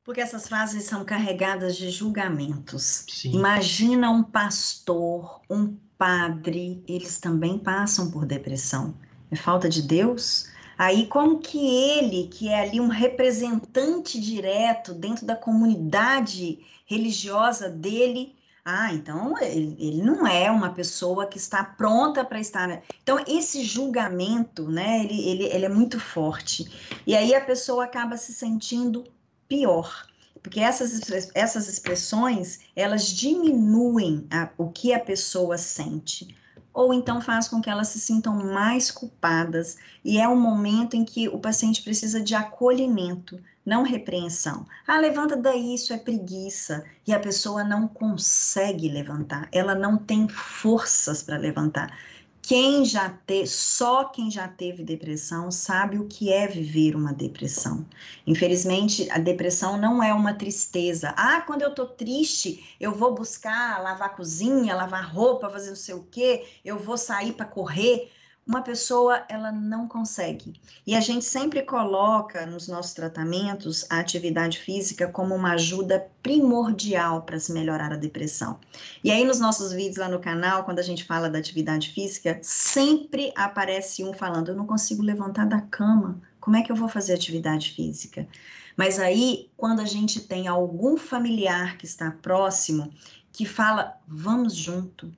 Porque 0.04 0.20
essas 0.20 0.46
frases 0.46 0.84
são 0.84 1.04
carregadas 1.04 1.76
de 1.76 1.90
julgamentos. 1.90 3.04
Sim. 3.08 3.32
Imagina 3.32 4.10
um 4.10 4.22
pastor, 4.22 5.40
um 5.48 5.76
padre, 5.96 6.84
eles 6.86 7.18
também 7.18 7.58
passam 7.58 8.10
por 8.10 8.26
depressão. 8.26 8.94
É 9.30 9.36
falta 9.36 9.68
de 9.68 9.82
Deus? 9.82 10.52
Aí, 10.76 11.06
como 11.06 11.38
que 11.38 11.58
ele, 11.58 12.28
que 12.28 12.48
é 12.48 12.60
ali 12.60 12.80
um 12.80 12.88
representante 12.88 14.20
direto 14.20 14.92
dentro 14.92 15.24
da 15.24 15.36
comunidade 15.36 16.58
religiosa 16.86 17.68
dele, 17.68 18.34
ah, 18.64 18.92
então 18.92 19.38
ele, 19.40 19.76
ele 19.78 20.02
não 20.02 20.26
é 20.26 20.50
uma 20.50 20.70
pessoa 20.70 21.26
que 21.26 21.38
está 21.38 21.62
pronta 21.62 22.24
para 22.24 22.40
estar. 22.40 22.82
Então, 23.02 23.22
esse 23.26 23.62
julgamento, 23.62 24.70
né, 24.70 25.04
ele, 25.04 25.28
ele, 25.28 25.44
ele 25.44 25.64
é 25.66 25.68
muito 25.68 26.00
forte. 26.00 26.66
E 27.06 27.14
aí 27.14 27.34
a 27.34 27.40
pessoa 27.40 27.84
acaba 27.84 28.16
se 28.16 28.32
sentindo 28.32 29.04
pior 29.46 30.06
porque 30.44 30.60
essas, 30.60 31.00
essas 31.34 31.68
expressões 31.68 32.60
elas 32.76 33.06
diminuem 33.06 34.26
a, 34.30 34.50
o 34.58 34.68
que 34.68 34.92
a 34.92 35.00
pessoa 35.00 35.56
sente 35.56 36.36
ou 36.74 36.92
então 36.92 37.20
faz 37.20 37.46
com 37.46 37.60
que 37.60 37.70
elas 37.70 37.88
se 37.88 38.00
sintam 38.00 38.34
mais 38.34 38.90
culpadas, 38.90 39.78
e 40.04 40.18
é 40.18 40.28
um 40.28 40.38
momento 40.38 40.96
em 40.96 41.04
que 41.04 41.28
o 41.28 41.38
paciente 41.38 41.82
precisa 41.82 42.20
de 42.20 42.34
acolhimento, 42.34 43.40
não 43.64 43.84
repreensão. 43.84 44.66
Ah, 44.86 44.98
levanta 44.98 45.36
daí, 45.36 45.74
isso 45.74 45.92
é 45.92 45.96
preguiça, 45.96 46.84
e 47.06 47.14
a 47.14 47.20
pessoa 47.20 47.62
não 47.62 47.86
consegue 47.86 48.88
levantar, 48.88 49.48
ela 49.52 49.74
não 49.74 49.96
tem 49.96 50.28
forças 50.28 51.22
para 51.22 51.38
levantar. 51.38 51.96
Quem 52.46 52.84
já 52.84 53.08
teve, 53.08 53.46
só 53.46 54.04
quem 54.04 54.30
já 54.30 54.46
teve 54.46 54.84
depressão 54.84 55.50
sabe 55.50 55.98
o 55.98 56.06
que 56.06 56.30
é 56.30 56.46
viver 56.46 56.94
uma 56.94 57.10
depressão. 57.14 57.86
Infelizmente, 58.26 59.10
a 59.10 59.18
depressão 59.18 59.78
não 59.78 60.02
é 60.02 60.12
uma 60.12 60.34
tristeza. 60.34 61.14
Ah, 61.16 61.40
quando 61.40 61.62
eu 61.62 61.74
tô 61.74 61.86
triste, 61.86 62.76
eu 62.78 62.92
vou 62.92 63.14
buscar 63.14 63.82
lavar 63.82 64.14
cozinha, 64.14 64.76
lavar 64.76 65.10
roupa, 65.10 65.48
fazer 65.48 65.70
não 65.70 65.76
sei 65.76 65.94
o 65.94 66.06
quê, 66.10 66.46
eu 66.62 66.78
vou 66.78 66.98
sair 66.98 67.32
para 67.32 67.46
correr 67.46 68.10
uma 68.46 68.60
pessoa 68.60 69.24
ela 69.28 69.50
não 69.50 69.88
consegue. 69.88 70.60
E 70.86 70.94
a 70.94 71.00
gente 71.00 71.24
sempre 71.24 71.62
coloca 71.62 72.44
nos 72.44 72.68
nossos 72.68 72.92
tratamentos 72.92 73.86
a 73.88 73.98
atividade 73.98 74.58
física 74.58 75.08
como 75.08 75.34
uma 75.34 75.52
ajuda 75.52 76.06
primordial 76.22 77.22
para 77.22 77.40
se 77.40 77.52
melhorar 77.52 77.92
a 77.92 77.96
depressão. 77.96 78.58
E 79.02 79.10
aí 79.10 79.24
nos 79.24 79.40
nossos 79.40 79.72
vídeos 79.72 79.96
lá 79.96 80.08
no 80.08 80.20
canal, 80.20 80.64
quando 80.64 80.78
a 80.78 80.82
gente 80.82 81.04
fala 81.04 81.30
da 81.30 81.38
atividade 81.38 81.90
física, 81.90 82.38
sempre 82.42 83.32
aparece 83.34 84.04
um 84.04 84.12
falando: 84.12 84.48
"Eu 84.48 84.56
não 84.56 84.66
consigo 84.66 85.02
levantar 85.02 85.46
da 85.46 85.62
cama. 85.62 86.20
Como 86.38 86.56
é 86.56 86.62
que 86.62 86.70
eu 86.70 86.76
vou 86.76 86.88
fazer 86.88 87.14
atividade 87.14 87.72
física?" 87.72 88.28
Mas 88.76 88.98
aí, 88.98 89.50
quando 89.56 89.80
a 89.80 89.86
gente 89.86 90.20
tem 90.20 90.48
algum 90.48 90.96
familiar 90.96 91.78
que 91.78 91.86
está 91.86 92.10
próximo 92.10 92.92
que 93.32 93.46
fala: 93.46 93.98
"Vamos 94.06 94.54
junto. 94.54 95.10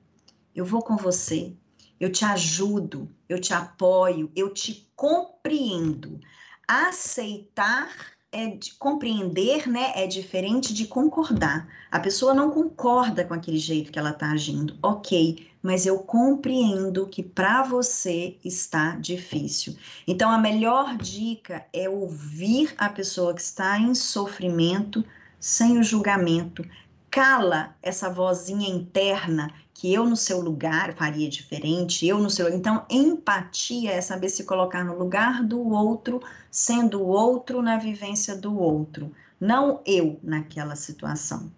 Eu 0.55 0.65
vou 0.65 0.81
com 0.81 0.95
você 0.95 1.53
eu 1.99 2.11
te 2.11 2.23
ajudo, 2.25 3.09
eu 3.27 3.39
te 3.39 3.53
apoio, 3.53 4.31
eu 4.35 4.53
te 4.53 4.89
compreendo. 4.95 6.19
Aceitar 6.67 7.89
é 8.31 8.47
de 8.47 8.73
compreender, 8.75 9.67
né? 9.67 9.93
É 9.95 10.05
diferente 10.05 10.73
de 10.73 10.85
concordar. 10.85 11.67
A 11.89 11.99
pessoa 11.99 12.33
não 12.33 12.51
concorda 12.51 13.23
com 13.23 13.33
aquele 13.33 13.57
jeito 13.57 13.91
que 13.91 13.97
ela 13.97 14.09
está 14.11 14.31
agindo, 14.31 14.77
ok, 14.83 15.47
mas 15.61 15.85
eu 15.85 15.99
compreendo 15.99 17.07
que 17.07 17.23
para 17.23 17.63
você 17.63 18.37
está 18.43 18.95
difícil. 18.97 19.75
Então, 20.07 20.29
a 20.29 20.37
melhor 20.37 20.97
dica 20.97 21.65
é 21.73 21.89
ouvir 21.89 22.73
a 22.77 22.89
pessoa 22.89 23.33
que 23.33 23.41
está 23.41 23.79
em 23.79 23.95
sofrimento 23.95 25.03
sem 25.39 25.77
o 25.77 25.83
julgamento. 25.83 26.65
Cala 27.09 27.75
essa 27.81 28.09
vozinha 28.09 28.69
interna 28.69 29.51
que 29.77 29.93
eu 29.93 30.09
no 30.09 30.15
seu 30.15 30.41
lugar 30.41 30.95
faria 30.95 31.29
diferente, 31.29 32.07
eu 32.07 32.17
no 32.17 32.31
seu. 32.31 32.51
Então, 32.51 32.83
empatia 32.89 33.91
é 33.91 34.01
saber 34.01 34.27
se 34.29 34.43
colocar 34.43 34.83
no 34.83 34.97
lugar 34.97 35.43
do 35.43 35.69
outro, 35.69 36.19
sendo 36.49 36.99
o 36.99 37.07
outro 37.07 37.61
na 37.61 37.77
vivência 37.77 38.35
do 38.35 38.59
outro, 38.59 39.13
não 39.39 39.79
eu 39.85 40.19
naquela 40.23 40.75
situação. 40.75 41.51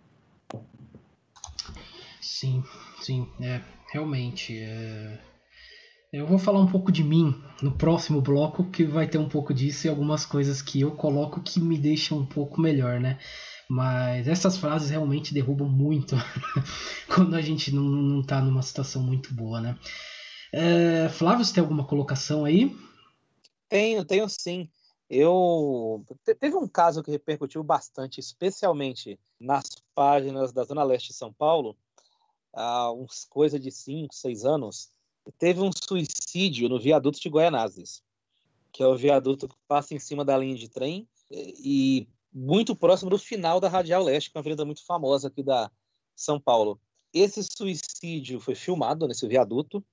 Sim, 2.19 2.61
sim, 3.01 3.25
é, 3.39 3.61
realmente. 3.89 4.59
É... 4.59 5.17
Eu 6.11 6.27
vou 6.27 6.37
falar 6.37 6.59
um 6.59 6.67
pouco 6.67 6.91
de 6.91 7.03
mim 7.03 7.41
no 7.61 7.71
próximo 7.71 8.21
bloco, 8.21 8.65
que 8.65 8.83
vai 8.83 9.07
ter 9.07 9.17
um 9.17 9.29
pouco 9.29 9.53
disso 9.53 9.87
e 9.87 9.89
algumas 9.89 10.25
coisas 10.25 10.61
que 10.61 10.81
eu 10.81 10.91
coloco 10.91 11.39
que 11.39 11.61
me 11.61 11.77
deixam 11.77 12.17
um 12.17 12.25
pouco 12.25 12.59
melhor, 12.59 12.99
né? 12.99 13.17
Mas 13.69 14.27
essas 14.27 14.57
frases 14.57 14.89
realmente 14.89 15.31
derrubam 15.31 15.69
muito 15.69 16.15
quando 17.07 17.35
a 17.35 17.41
gente 17.41 17.71
não, 17.71 17.83
não 17.83 18.23
tá 18.23 18.41
numa 18.41 18.63
situação 18.63 19.03
muito 19.03 19.31
boa, 19.31 19.61
né? 19.61 19.77
É, 20.51 21.07
Flávio, 21.09 21.45
você 21.45 21.53
tem 21.53 21.61
alguma 21.61 21.85
colocação 21.85 22.45
aí? 22.45 22.75
Tenho, 23.69 24.03
tenho 24.03 24.27
sim. 24.27 24.67
Eu 25.07 26.03
teve 26.39 26.55
um 26.55 26.67
caso 26.67 27.03
que 27.03 27.11
repercutiu 27.11 27.63
bastante, 27.63 28.19
especialmente 28.19 29.19
nas 29.39 29.65
páginas 29.93 30.51
da 30.51 30.63
Zona 30.63 30.83
Leste 30.83 31.09
de 31.09 31.15
São 31.15 31.31
Paulo, 31.31 31.77
há 32.53 32.91
uns 32.91 33.25
coisa 33.25 33.59
de 33.59 33.71
5, 33.71 34.13
6 34.13 34.45
anos. 34.45 34.89
Teve 35.37 35.61
um 35.61 35.71
suicídio 35.71 36.67
no 36.69 36.79
viaduto 36.79 37.19
de 37.19 37.29
Goianazes, 37.29 38.01
que 38.71 38.81
é 38.81 38.87
o 38.87 38.95
viaduto 38.95 39.47
que 39.47 39.55
passa 39.67 39.93
em 39.93 39.99
cima 39.99 40.25
da 40.25 40.35
linha 40.35 40.55
de 40.55 40.69
trem 40.69 41.07
e 41.31 42.07
muito 42.31 42.75
próximo 42.75 43.09
do 43.09 43.17
final 43.17 43.59
da 43.59 43.67
Radial 43.67 44.03
Leste, 44.03 44.31
que 44.31 44.37
é 44.37 44.39
uma 44.39 44.41
avenida 44.41 44.65
muito 44.65 44.85
famosa 44.85 45.27
aqui 45.27 45.43
da 45.43 45.71
São 46.15 46.39
Paulo. 46.39 46.79
Esse 47.13 47.41
suicídio 47.43 48.39
foi 48.39 48.55
filmado 48.55 49.07
nesse 49.07 49.27
viaduto 49.27 49.83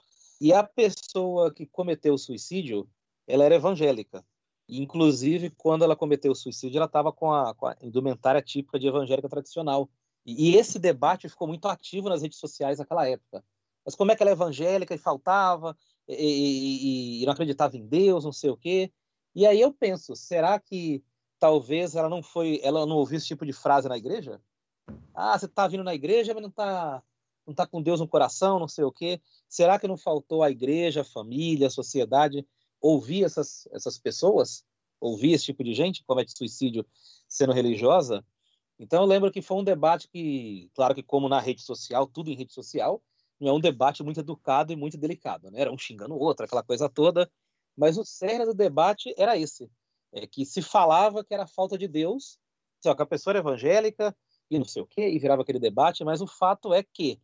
e 0.40 0.52
a 0.52 0.62
pessoa 0.62 1.52
que 1.52 1.66
cometeu 1.66 2.14
o 2.14 2.18
suicídio, 2.18 2.88
ela 3.26 3.44
era 3.44 3.54
evangélica. 3.54 4.24
Inclusive, 4.68 5.50
quando 5.50 5.84
ela 5.84 5.96
cometeu 5.96 6.32
o 6.32 6.34
suicídio, 6.34 6.78
ela 6.78 6.86
estava 6.86 7.12
com, 7.12 7.28
com, 7.56 7.66
a 7.66 7.76
indumentária 7.80 8.42
típica 8.42 8.78
de 8.78 8.86
evangélica 8.86 9.28
tradicional. 9.28 9.88
E, 10.24 10.50
e, 10.50 10.56
esse 10.56 10.78
debate 10.78 11.28
ficou 11.28 11.46
muito 11.46 11.68
ativo 11.68 12.08
nas 12.08 12.20
redes 12.20 12.38
sociais 12.38 12.78
naquela 12.78 13.08
época. 13.08 13.44
Mas 13.84 13.94
como 13.94 14.10
é 14.10 14.16
que 14.16 14.22
ela 14.22 14.30
é 14.30 14.32
evangélica 14.32 14.94
e 14.94 14.98
faltava, 14.98 15.76
e, 16.08 17.20
e, 17.20 17.22
e 17.22 17.26
não 17.26 17.32
acreditava 17.32 17.76
em 17.76 17.86
Deus, 17.86 18.24
não 18.24 18.32
sei 18.32 18.50
o 18.50 18.56
quê. 18.56 18.92
E 19.34 19.46
aí 19.46 19.60
eu 19.60 19.72
penso, 19.72 20.16
será 20.16 20.58
que 20.58 21.02
talvez 21.38 21.94
ela 21.94 22.08
não 22.08 22.22
foi, 22.22 22.60
ela 22.62 22.86
não 22.86 22.96
ouviu 22.96 23.16
esse 23.16 23.26
tipo 23.26 23.44
de 23.44 23.52
frase 23.52 23.88
na 23.88 23.96
igreja. 23.96 24.40
Ah, 25.14 25.38
você 25.38 25.46
está 25.46 25.66
vindo 25.66 25.84
na 25.84 25.94
igreja, 25.94 26.32
mas 26.32 26.42
não 26.42 26.50
está 26.50 27.02
não 27.46 27.54
tá 27.54 27.66
com 27.66 27.80
Deus 27.80 28.00
no 28.00 28.08
coração, 28.08 28.58
não 28.58 28.66
sei 28.66 28.84
o 28.84 28.90
quê. 28.90 29.20
Será 29.48 29.78
que 29.78 29.86
não 29.86 29.96
faltou 29.96 30.42
a 30.42 30.50
igreja, 30.50 31.02
a 31.02 31.04
família, 31.04 31.68
a 31.68 31.70
sociedade 31.70 32.44
ouvir 32.80 33.24
essas, 33.24 33.68
essas 33.72 33.98
pessoas? 33.98 34.64
Ouvir 35.00 35.32
esse 35.32 35.44
tipo 35.44 35.62
de 35.62 35.72
gente 35.72 36.00
que 36.00 36.06
comete 36.06 36.36
suicídio 36.36 36.84
sendo 37.28 37.52
religiosa? 37.52 38.24
Então 38.78 39.02
eu 39.02 39.06
lembro 39.06 39.30
que 39.30 39.40
foi 39.40 39.56
um 39.58 39.64
debate 39.64 40.08
que, 40.08 40.70
claro 40.74 40.94
que 40.94 41.02
como 41.02 41.28
na 41.28 41.40
rede 41.40 41.62
social, 41.62 42.06
tudo 42.06 42.30
em 42.30 42.36
rede 42.36 42.52
social, 42.52 43.00
não 43.38 43.50
é 43.50 43.52
um 43.52 43.60
debate 43.60 44.02
muito 44.02 44.20
educado 44.20 44.72
e 44.72 44.76
muito 44.76 44.98
delicado, 44.98 45.50
né? 45.50 45.60
Era 45.60 45.72
um 45.72 45.78
xingando 45.78 46.14
o 46.14 46.18
outro, 46.18 46.44
aquela 46.44 46.62
coisa 46.62 46.88
toda, 46.88 47.30
mas 47.76 47.96
o 47.96 48.04
cerne 48.04 48.44
do 48.44 48.54
debate 48.54 49.14
era 49.16 49.36
esse 49.38 49.70
é, 50.16 50.26
que 50.26 50.46
se 50.46 50.62
falava 50.62 51.22
que 51.22 51.34
era 51.34 51.46
falta 51.46 51.76
de 51.76 51.86
Deus, 51.86 52.38
só 52.82 52.94
que 52.94 53.02
a 53.02 53.06
pessoa 53.06 53.32
era 53.32 53.40
evangélica 53.40 54.16
e 54.50 54.58
não 54.58 54.64
sei 54.64 54.80
o 54.80 54.86
quê, 54.86 55.08
e 55.08 55.18
virava 55.18 55.42
aquele 55.42 55.58
debate, 55.58 56.04
mas 56.04 56.20
o 56.22 56.26
fato 56.26 56.72
é 56.72 56.82
que 56.82 57.20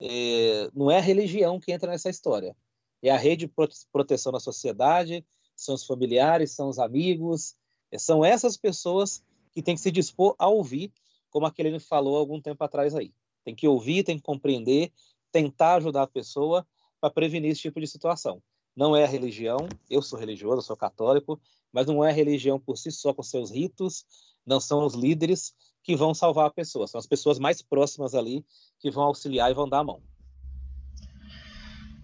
é, 0.00 0.70
não 0.72 0.90
é 0.90 0.98
a 0.98 1.02
religião 1.02 1.58
que 1.58 1.72
entra 1.72 1.90
nessa 1.90 2.08
história. 2.08 2.56
É 3.02 3.10
a 3.10 3.16
rede 3.16 3.46
de 3.46 3.52
proteção 3.90 4.30
da 4.30 4.38
sociedade, 4.38 5.26
são 5.56 5.74
os 5.74 5.84
familiares, 5.84 6.52
são 6.52 6.68
os 6.68 6.78
amigos, 6.78 7.56
é, 7.90 7.98
são 7.98 8.24
essas 8.24 8.56
pessoas 8.56 9.22
que 9.52 9.62
têm 9.62 9.74
que 9.74 9.80
se 9.80 9.90
dispor 9.90 10.36
a 10.38 10.46
ouvir, 10.46 10.92
como 11.30 11.46
aquele 11.46 11.70
me 11.70 11.80
falou 11.80 12.16
algum 12.16 12.40
tempo 12.40 12.62
atrás 12.62 12.94
aí. 12.94 13.12
Tem 13.44 13.54
que 13.54 13.66
ouvir, 13.66 14.04
tem 14.04 14.16
que 14.16 14.22
compreender, 14.22 14.92
tentar 15.32 15.76
ajudar 15.76 16.02
a 16.02 16.06
pessoa 16.06 16.66
para 17.00 17.10
prevenir 17.10 17.50
esse 17.50 17.62
tipo 17.62 17.80
de 17.80 17.86
situação. 17.86 18.40
Não 18.76 18.94
é 18.94 19.02
a 19.02 19.08
religião, 19.08 19.68
eu 19.90 20.00
sou 20.02 20.18
religioso, 20.18 20.58
eu 20.58 20.62
sou 20.62 20.76
católico, 20.76 21.40
mas 21.72 21.86
não 21.86 22.04
é 22.04 22.10
a 22.10 22.14
religião 22.14 22.58
por 22.58 22.76
si 22.76 22.90
só 22.90 23.12
com 23.12 23.22
seus 23.22 23.50
ritos, 23.50 24.04
não 24.46 24.60
são 24.60 24.84
os 24.84 24.94
líderes 24.94 25.52
que 25.82 25.96
vão 25.96 26.14
salvar 26.14 26.46
a 26.46 26.50
pessoa, 26.50 26.86
são 26.86 26.98
as 26.98 27.06
pessoas 27.06 27.38
mais 27.38 27.62
próximas 27.62 28.14
ali 28.14 28.44
que 28.78 28.90
vão 28.90 29.04
auxiliar 29.04 29.50
e 29.50 29.54
vão 29.54 29.68
dar 29.68 29.80
a 29.80 29.84
mão. 29.84 30.02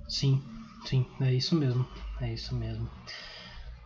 Sim, 0.09 0.43
sim, 0.87 1.07
é 1.21 1.33
isso 1.33 1.55
mesmo, 1.55 1.87
é 2.21 2.33
isso 2.33 2.55
mesmo. 2.55 2.89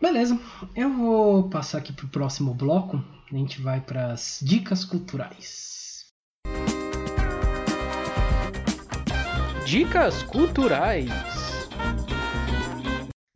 Beleza, 0.00 0.38
eu 0.76 0.96
vou 0.96 1.48
passar 1.48 1.78
aqui 1.78 1.92
para 1.92 2.06
o 2.06 2.08
próximo 2.08 2.54
bloco. 2.54 3.02
A 3.30 3.36
gente 3.36 3.60
vai 3.60 3.80
para 3.80 4.12
as 4.12 4.38
dicas 4.42 4.84
culturais. 4.84 6.06
Dicas 9.66 10.22
culturais. 10.22 11.37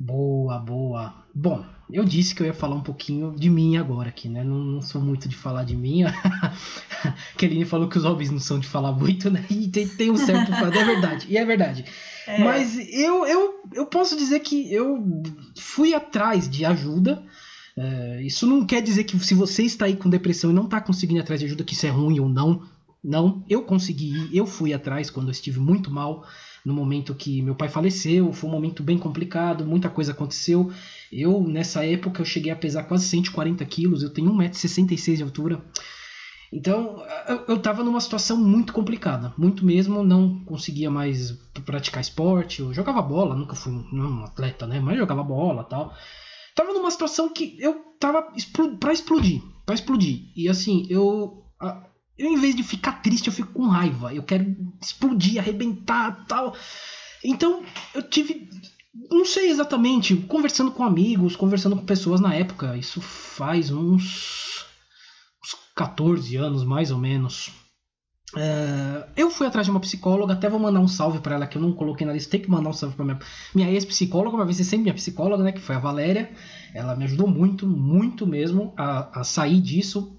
Boa, 0.04 0.58
boa. 0.58 1.14
Bom, 1.32 1.64
eu 1.88 2.04
disse 2.04 2.34
que 2.34 2.42
eu 2.42 2.46
ia 2.46 2.52
falar 2.52 2.74
um 2.74 2.82
pouquinho 2.82 3.36
de 3.36 3.48
mim 3.48 3.76
agora 3.76 4.08
aqui, 4.08 4.28
né? 4.28 4.42
Não, 4.42 4.58
não 4.58 4.80
sou 4.80 5.00
muito 5.00 5.28
de 5.28 5.36
falar 5.36 5.62
de 5.62 5.76
mim. 5.76 6.02
Keline 7.38 7.64
falou 7.64 7.88
que 7.88 7.96
os 7.96 8.02
hobbies 8.02 8.28
não 8.28 8.40
são 8.40 8.58
de 8.58 8.66
falar 8.66 8.90
muito, 8.90 9.30
né? 9.30 9.46
E 9.48 9.68
tem, 9.68 9.86
tem 9.86 10.10
um 10.10 10.16
certo. 10.16 10.50
é 10.52 10.84
verdade, 10.84 11.26
e 11.30 11.38
é 11.38 11.44
verdade. 11.44 11.84
É. 12.26 12.42
Mas 12.42 12.76
eu, 12.92 13.24
eu, 13.26 13.60
eu 13.72 13.86
posso 13.86 14.16
dizer 14.16 14.40
que 14.40 14.74
eu 14.74 15.22
fui 15.56 15.94
atrás 15.94 16.50
de 16.50 16.64
ajuda. 16.64 17.22
É, 17.76 18.22
isso 18.22 18.44
não 18.44 18.66
quer 18.66 18.82
dizer 18.82 19.04
que 19.04 19.16
se 19.20 19.34
você 19.34 19.62
está 19.62 19.84
aí 19.84 19.94
com 19.94 20.10
depressão 20.10 20.50
e 20.50 20.54
não 20.54 20.64
está 20.64 20.80
conseguindo 20.80 21.20
ir 21.20 21.22
atrás 21.22 21.38
de 21.38 21.46
ajuda, 21.46 21.62
que 21.62 21.74
isso 21.74 21.86
é 21.86 21.90
ruim 21.90 22.18
ou 22.18 22.28
não. 22.28 22.64
Não, 23.04 23.44
eu 23.48 23.62
consegui 23.62 24.12
ir, 24.12 24.36
eu 24.36 24.46
fui 24.46 24.74
atrás 24.74 25.10
quando 25.10 25.28
eu 25.28 25.32
estive 25.32 25.60
muito 25.60 25.92
mal 25.92 26.24
no 26.64 26.72
momento 26.72 27.14
que 27.14 27.42
meu 27.42 27.54
pai 27.54 27.68
faleceu, 27.68 28.32
foi 28.32 28.48
um 28.48 28.52
momento 28.52 28.82
bem 28.82 28.98
complicado, 28.98 29.66
muita 29.66 29.90
coisa 29.90 30.12
aconteceu. 30.12 30.70
Eu, 31.10 31.42
nessa 31.42 31.84
época, 31.84 32.20
eu 32.20 32.24
cheguei 32.24 32.52
a 32.52 32.56
pesar 32.56 32.84
quase 32.84 33.06
140 33.06 33.64
quilos, 33.64 34.02
eu 34.02 34.10
tenho 34.10 34.32
1,66m 34.32 35.16
de 35.16 35.22
altura. 35.22 35.64
Então, 36.52 37.02
eu, 37.48 37.56
estava 37.56 37.82
numa 37.82 38.00
situação 38.00 38.36
muito 38.36 38.74
complicada, 38.74 39.32
muito 39.38 39.64
mesmo, 39.64 40.02
não 40.02 40.44
conseguia 40.44 40.90
mais 40.90 41.32
praticar 41.64 42.02
esporte, 42.02 42.60
eu 42.60 42.74
jogava 42.74 43.00
bola, 43.00 43.34
nunca 43.34 43.56
fui 43.56 43.72
um 43.72 44.24
atleta, 44.24 44.66
né, 44.66 44.78
mas 44.78 44.98
jogava 44.98 45.22
bola 45.22 45.64
tal. 45.64 45.94
Tava 46.54 46.74
numa 46.74 46.90
situação 46.90 47.32
que 47.32 47.56
eu 47.58 47.96
tava 47.98 48.26
para 48.78 48.92
explodir, 48.92 49.40
para 49.64 49.74
explodir. 49.74 50.30
E 50.36 50.46
assim, 50.46 50.86
eu 50.90 51.42
eu, 52.22 52.30
em 52.30 52.40
vez 52.40 52.54
de 52.54 52.62
ficar 52.62 53.02
triste, 53.02 53.26
eu 53.26 53.32
fico 53.32 53.52
com 53.52 53.66
raiva. 53.66 54.14
Eu 54.14 54.22
quero 54.22 54.56
explodir, 54.80 55.40
arrebentar 55.40 56.24
tal. 56.26 56.54
Então, 57.24 57.64
eu 57.92 58.02
tive. 58.02 58.48
Não 59.10 59.24
sei 59.24 59.50
exatamente, 59.50 60.14
conversando 60.14 60.70
com 60.70 60.84
amigos, 60.84 61.34
conversando 61.34 61.76
com 61.76 61.84
pessoas 61.84 62.20
na 62.20 62.32
época. 62.32 62.76
Isso 62.76 63.00
faz 63.00 63.72
uns. 63.72 64.64
uns 65.42 65.56
14 65.74 66.36
anos, 66.36 66.62
mais 66.62 66.92
ou 66.92 66.98
menos. 66.98 67.50
É, 68.36 69.08
eu 69.16 69.28
fui 69.28 69.46
atrás 69.46 69.66
de 69.66 69.70
uma 69.70 69.80
psicóloga, 69.80 70.32
até 70.32 70.48
vou 70.48 70.60
mandar 70.60 70.80
um 70.80 70.88
salve 70.88 71.18
para 71.18 71.34
ela 71.34 71.46
que 71.46 71.58
eu 71.58 71.62
não 71.62 71.72
coloquei 71.72 72.06
na 72.06 72.12
lista. 72.12 72.30
Tem 72.30 72.40
que 72.40 72.50
mandar 72.50 72.70
um 72.70 72.72
salve 72.72 72.94
para 72.94 73.04
minha, 73.04 73.18
minha 73.52 73.70
ex-psicóloga, 73.70 74.36
uma 74.36 74.44
vez 74.44 74.58
ser 74.58 74.64
sempre 74.64 74.84
minha 74.84 74.94
psicóloga, 74.94 75.42
né? 75.42 75.50
Que 75.50 75.60
foi 75.60 75.74
a 75.74 75.80
Valéria. 75.80 76.30
Ela 76.72 76.94
me 76.94 77.04
ajudou 77.04 77.26
muito, 77.26 77.66
muito 77.66 78.28
mesmo 78.28 78.72
a, 78.76 79.20
a 79.20 79.24
sair 79.24 79.60
disso 79.60 80.16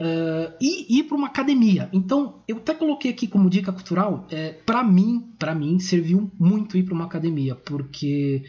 uh, 0.00 0.54
e 0.60 0.98
ir 0.98 1.04
para 1.04 1.16
uma 1.16 1.26
academia. 1.26 1.88
Então, 1.92 2.42
eu 2.46 2.56
até 2.56 2.74
coloquei 2.74 3.10
aqui 3.10 3.26
como 3.26 3.50
dica 3.50 3.72
cultural, 3.72 4.26
é, 4.30 4.52
para 4.52 4.82
mim, 4.82 5.34
para 5.38 5.54
mim, 5.54 5.78
serviu 5.78 6.30
muito 6.38 6.76
ir 6.76 6.84
para 6.84 6.94
uma 6.94 7.04
academia, 7.04 7.54
porque 7.54 8.42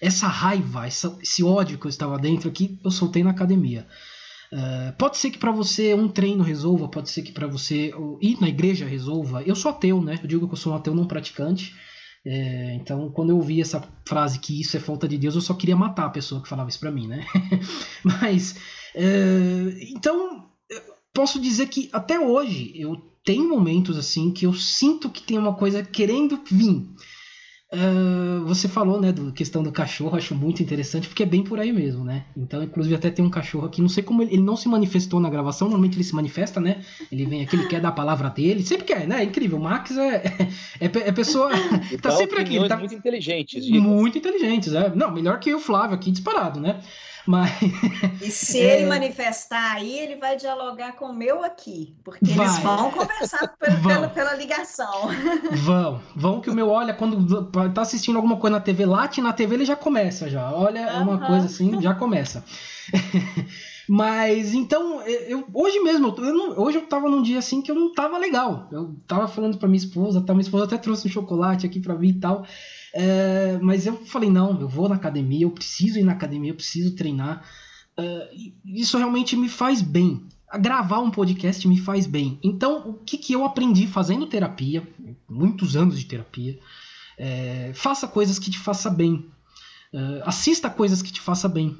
essa 0.00 0.26
raiva, 0.26 0.86
essa, 0.86 1.16
esse 1.22 1.42
ódio 1.42 1.78
que 1.78 1.86
eu 1.86 1.90
estava 1.90 2.18
dentro 2.18 2.48
aqui, 2.48 2.78
eu 2.84 2.90
soltei 2.90 3.22
na 3.22 3.30
academia. 3.30 3.86
Uh, 4.52 4.92
pode 4.98 5.16
ser 5.16 5.30
que 5.30 5.38
para 5.38 5.52
você 5.52 5.94
um 5.94 6.08
treino 6.08 6.42
resolva, 6.42 6.88
pode 6.88 7.08
ser 7.08 7.22
que 7.22 7.30
para 7.30 7.46
você 7.46 7.92
ir 8.20 8.40
na 8.40 8.48
igreja 8.48 8.84
resolva. 8.84 9.42
Eu 9.42 9.54
sou 9.54 9.70
ateu, 9.70 10.02
né? 10.02 10.18
Eu 10.20 10.26
digo 10.26 10.48
que 10.48 10.54
eu 10.54 10.58
sou 10.58 10.72
um 10.72 10.76
ateu 10.76 10.94
não 10.94 11.06
praticante. 11.06 11.72
É, 12.24 12.74
então, 12.74 13.10
quando 13.10 13.30
eu 13.30 13.36
ouvi 13.36 13.60
essa 13.60 13.82
frase 14.06 14.38
que 14.38 14.60
isso 14.60 14.76
é 14.76 14.80
falta 14.80 15.08
de 15.08 15.16
Deus, 15.16 15.34
eu 15.34 15.40
só 15.40 15.54
queria 15.54 15.76
matar 15.76 16.06
a 16.06 16.10
pessoa 16.10 16.42
que 16.42 16.48
falava 16.48 16.68
isso 16.68 16.80
para 16.80 16.90
mim, 16.90 17.06
né? 17.06 17.24
Mas, 18.04 18.56
é, 18.94 19.78
então, 19.90 20.49
posso 21.12 21.40
dizer 21.40 21.68
que 21.68 21.88
até 21.92 22.18
hoje 22.18 22.72
eu 22.74 22.96
tenho 23.24 23.48
momentos 23.48 23.98
assim 23.98 24.30
que 24.30 24.46
eu 24.46 24.54
sinto 24.54 25.10
que 25.10 25.22
tem 25.22 25.38
uma 25.38 25.54
coisa 25.54 25.82
querendo 25.82 26.40
vir. 26.50 26.86
Uh, 27.72 28.44
você 28.46 28.66
falou, 28.66 29.00
né, 29.00 29.12
da 29.12 29.30
questão 29.30 29.62
do 29.62 29.70
cachorro, 29.70 30.16
acho 30.16 30.34
muito 30.34 30.60
interessante, 30.60 31.06
porque 31.06 31.22
é 31.22 31.26
bem 31.26 31.44
por 31.44 31.60
aí 31.60 31.72
mesmo, 31.72 32.02
né? 32.02 32.24
Então, 32.36 32.60
inclusive, 32.64 32.96
até 32.96 33.12
tem 33.12 33.24
um 33.24 33.30
cachorro 33.30 33.66
aqui, 33.66 33.80
não 33.80 33.88
sei 33.88 34.02
como 34.02 34.22
ele, 34.22 34.34
ele 34.34 34.42
não 34.42 34.56
se 34.56 34.68
manifestou 34.68 35.20
na 35.20 35.30
gravação, 35.30 35.68
normalmente 35.68 35.96
ele 35.96 36.02
se 36.02 36.12
manifesta, 36.12 36.60
né? 36.60 36.84
Ele 37.12 37.24
vem 37.26 37.42
aqui, 37.42 37.54
ele 37.54 37.68
quer 37.68 37.80
dar 37.80 37.90
a 37.90 37.92
palavra 37.92 38.28
dele, 38.28 38.64
sempre 38.64 38.86
quer, 38.86 39.06
né? 39.06 39.20
É 39.20 39.24
incrível. 39.24 39.56
O 39.58 39.62
Max 39.62 39.96
é, 39.96 40.16
é, 40.80 40.86
é 40.86 41.12
pessoa. 41.12 41.50
tá 42.02 42.10
sempre 42.10 42.40
aqui. 42.40 42.68
Tá 42.68 42.76
muito 42.76 42.94
inteligentes, 42.94 43.68
Muito 43.70 44.18
inteligentes, 44.18 44.72
é. 44.72 44.92
Não, 44.92 45.12
melhor 45.12 45.38
que 45.38 45.54
o 45.54 45.60
Flávio 45.60 45.94
aqui, 45.94 46.10
disparado, 46.10 46.58
né? 46.58 46.80
Mas. 47.26 47.50
E 48.20 48.30
se 48.30 48.60
é... 48.60 48.76
ele 48.76 48.88
manifestar 48.88 49.76
aí, 49.76 49.98
ele 49.98 50.16
vai 50.16 50.36
dialogar 50.36 50.92
com 50.92 51.06
o 51.06 51.14
meu 51.14 51.44
aqui, 51.44 51.96
porque 52.04 52.32
vai. 52.32 52.46
eles 52.46 52.58
vão 52.58 52.90
conversar 52.90 53.48
pela, 53.58 53.80
pela, 53.80 54.08
pela, 54.08 54.34
ligação. 54.34 55.08
Vão, 55.52 56.00
vão 56.14 56.40
que 56.40 56.50
o 56.50 56.54
meu 56.54 56.68
olha, 56.68 56.94
quando 56.94 57.50
tá 57.72 57.82
assistindo 57.82 58.16
alguma 58.16 58.36
coisa 58.36 58.56
na 58.56 58.62
TV, 58.62 58.86
late 58.86 59.20
na 59.20 59.32
TV, 59.32 59.54
ele 59.54 59.64
já 59.64 59.76
começa 59.76 60.28
já. 60.28 60.52
Olha, 60.52 60.80
é 60.80 60.98
uma 60.98 61.26
coisa 61.26 61.46
assim, 61.46 61.80
já 61.80 61.94
começa. 61.96 62.44
Mas 63.88 64.54
então, 64.54 65.02
eu, 65.02 65.44
hoje 65.52 65.80
mesmo, 65.80 66.14
eu 66.18 66.32
não, 66.32 66.60
hoje 66.60 66.78
eu 66.78 66.86
tava 66.86 67.08
num 67.08 67.22
dia 67.22 67.40
assim 67.40 67.60
que 67.60 67.70
eu 67.70 67.74
não 67.74 67.92
tava 67.92 68.18
legal. 68.18 68.68
Eu 68.70 68.94
tava 69.06 69.26
falando 69.26 69.58
pra 69.58 69.68
minha 69.68 69.78
esposa, 69.78 70.20
tá, 70.20 70.32
minha 70.32 70.42
esposa 70.42 70.64
até 70.64 70.78
trouxe 70.78 71.08
um 71.08 71.10
chocolate 71.10 71.66
aqui 71.66 71.80
pra 71.80 71.96
mim 71.96 72.10
e 72.10 72.20
tal. 72.20 72.46
É, 72.92 73.58
mas 73.60 73.86
eu 73.86 73.96
falei, 74.06 74.30
não, 74.30 74.60
eu 74.60 74.68
vou 74.68 74.88
na 74.88 74.96
academia, 74.96 75.44
eu 75.44 75.50
preciso 75.50 75.98
ir 75.98 76.02
na 76.02 76.12
academia, 76.12 76.50
eu 76.50 76.56
preciso 76.56 76.94
treinar. 76.94 77.44
É, 77.96 78.30
isso 78.64 78.98
realmente 78.98 79.36
me 79.36 79.48
faz 79.48 79.80
bem. 79.82 80.26
Gravar 80.60 80.98
um 80.98 81.10
podcast 81.10 81.66
me 81.68 81.78
faz 81.78 82.06
bem. 82.06 82.38
Então, 82.42 82.90
o 82.90 82.94
que, 82.94 83.16
que 83.16 83.32
eu 83.32 83.44
aprendi 83.44 83.86
fazendo 83.86 84.26
terapia, 84.26 84.86
muitos 85.28 85.76
anos 85.76 85.98
de 85.98 86.06
terapia, 86.06 86.58
é, 87.16 87.72
faça 87.74 88.08
coisas 88.08 88.38
que 88.38 88.50
te 88.50 88.58
faça 88.58 88.90
bem. 88.90 89.26
Assista 90.24 90.70
coisas 90.70 91.02
que 91.02 91.12
te 91.12 91.20
faça 91.20 91.48
bem. 91.48 91.76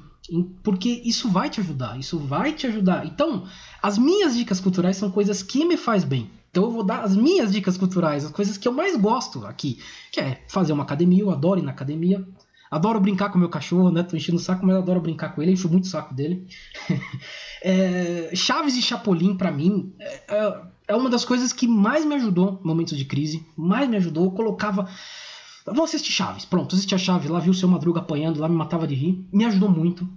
Porque 0.63 1.01
isso 1.03 1.29
vai 1.29 1.49
te 1.49 1.59
ajudar, 1.61 1.99
isso 1.99 2.19
vai 2.19 2.53
te 2.53 2.67
ajudar. 2.67 3.05
Então, 3.05 3.47
as 3.81 3.97
minhas 3.97 4.35
dicas 4.35 4.59
culturais 4.59 4.97
são 4.97 5.09
coisas 5.09 5.41
que 5.41 5.65
me 5.65 5.77
faz 5.77 6.03
bem. 6.03 6.29
Então 6.51 6.65
eu 6.65 6.71
vou 6.71 6.83
dar 6.83 7.03
as 7.03 7.15
minhas 7.15 7.51
dicas 7.51 7.77
culturais, 7.77 8.25
as 8.25 8.31
coisas 8.31 8.57
que 8.57 8.67
eu 8.67 8.73
mais 8.73 8.95
gosto 8.97 9.45
aqui, 9.45 9.79
que 10.11 10.19
é 10.19 10.43
fazer 10.47 10.73
uma 10.73 10.83
academia, 10.83 11.23
eu 11.23 11.31
adoro 11.31 11.59
ir 11.59 11.63
na 11.63 11.71
academia. 11.71 12.27
Adoro 12.69 13.01
brincar 13.01 13.29
com 13.29 13.37
meu 13.37 13.49
cachorro, 13.49 13.91
né? 13.91 14.01
Tô 14.01 14.15
enchendo 14.15 14.37
o 14.37 14.41
saco, 14.41 14.65
mas 14.65 14.77
adoro 14.77 15.01
brincar 15.01 15.35
com 15.35 15.41
ele, 15.41 15.51
encho 15.51 15.67
muito 15.67 15.83
o 15.83 15.87
saco 15.87 16.13
dele. 16.13 16.47
é, 17.61 18.31
Chaves 18.33 18.77
e 18.77 18.81
Chapolin, 18.81 19.35
para 19.35 19.51
mim, 19.51 19.93
é, 19.99 20.21
é, 20.29 20.61
é, 20.87 20.95
uma 20.95 21.09
das 21.09 21.25
coisas 21.25 21.51
que 21.51 21.67
mais 21.67 22.05
me 22.05 22.15
ajudou 22.15 22.61
em 22.63 22.67
momentos 22.67 22.97
de 22.97 23.03
crise. 23.03 23.45
Mais 23.57 23.89
me 23.89 23.97
ajudou. 23.97 24.25
Eu 24.25 24.31
colocava. 24.31 24.89
Vou 25.65 25.83
assistir 25.83 26.13
Chaves. 26.13 26.45
Pronto, 26.45 26.73
assisti 26.73 26.95
a 26.95 26.97
Chaves. 26.97 27.29
Lá 27.29 27.39
vi 27.39 27.49
o 27.49 27.53
seu 27.53 27.67
Madruga 27.67 27.99
apanhando, 27.99 28.39
lá 28.39 28.47
me 28.47 28.55
matava 28.55 28.87
de 28.87 28.95
rir. 28.95 29.27
Me 29.33 29.43
ajudou 29.43 29.69
muito. 29.69 30.07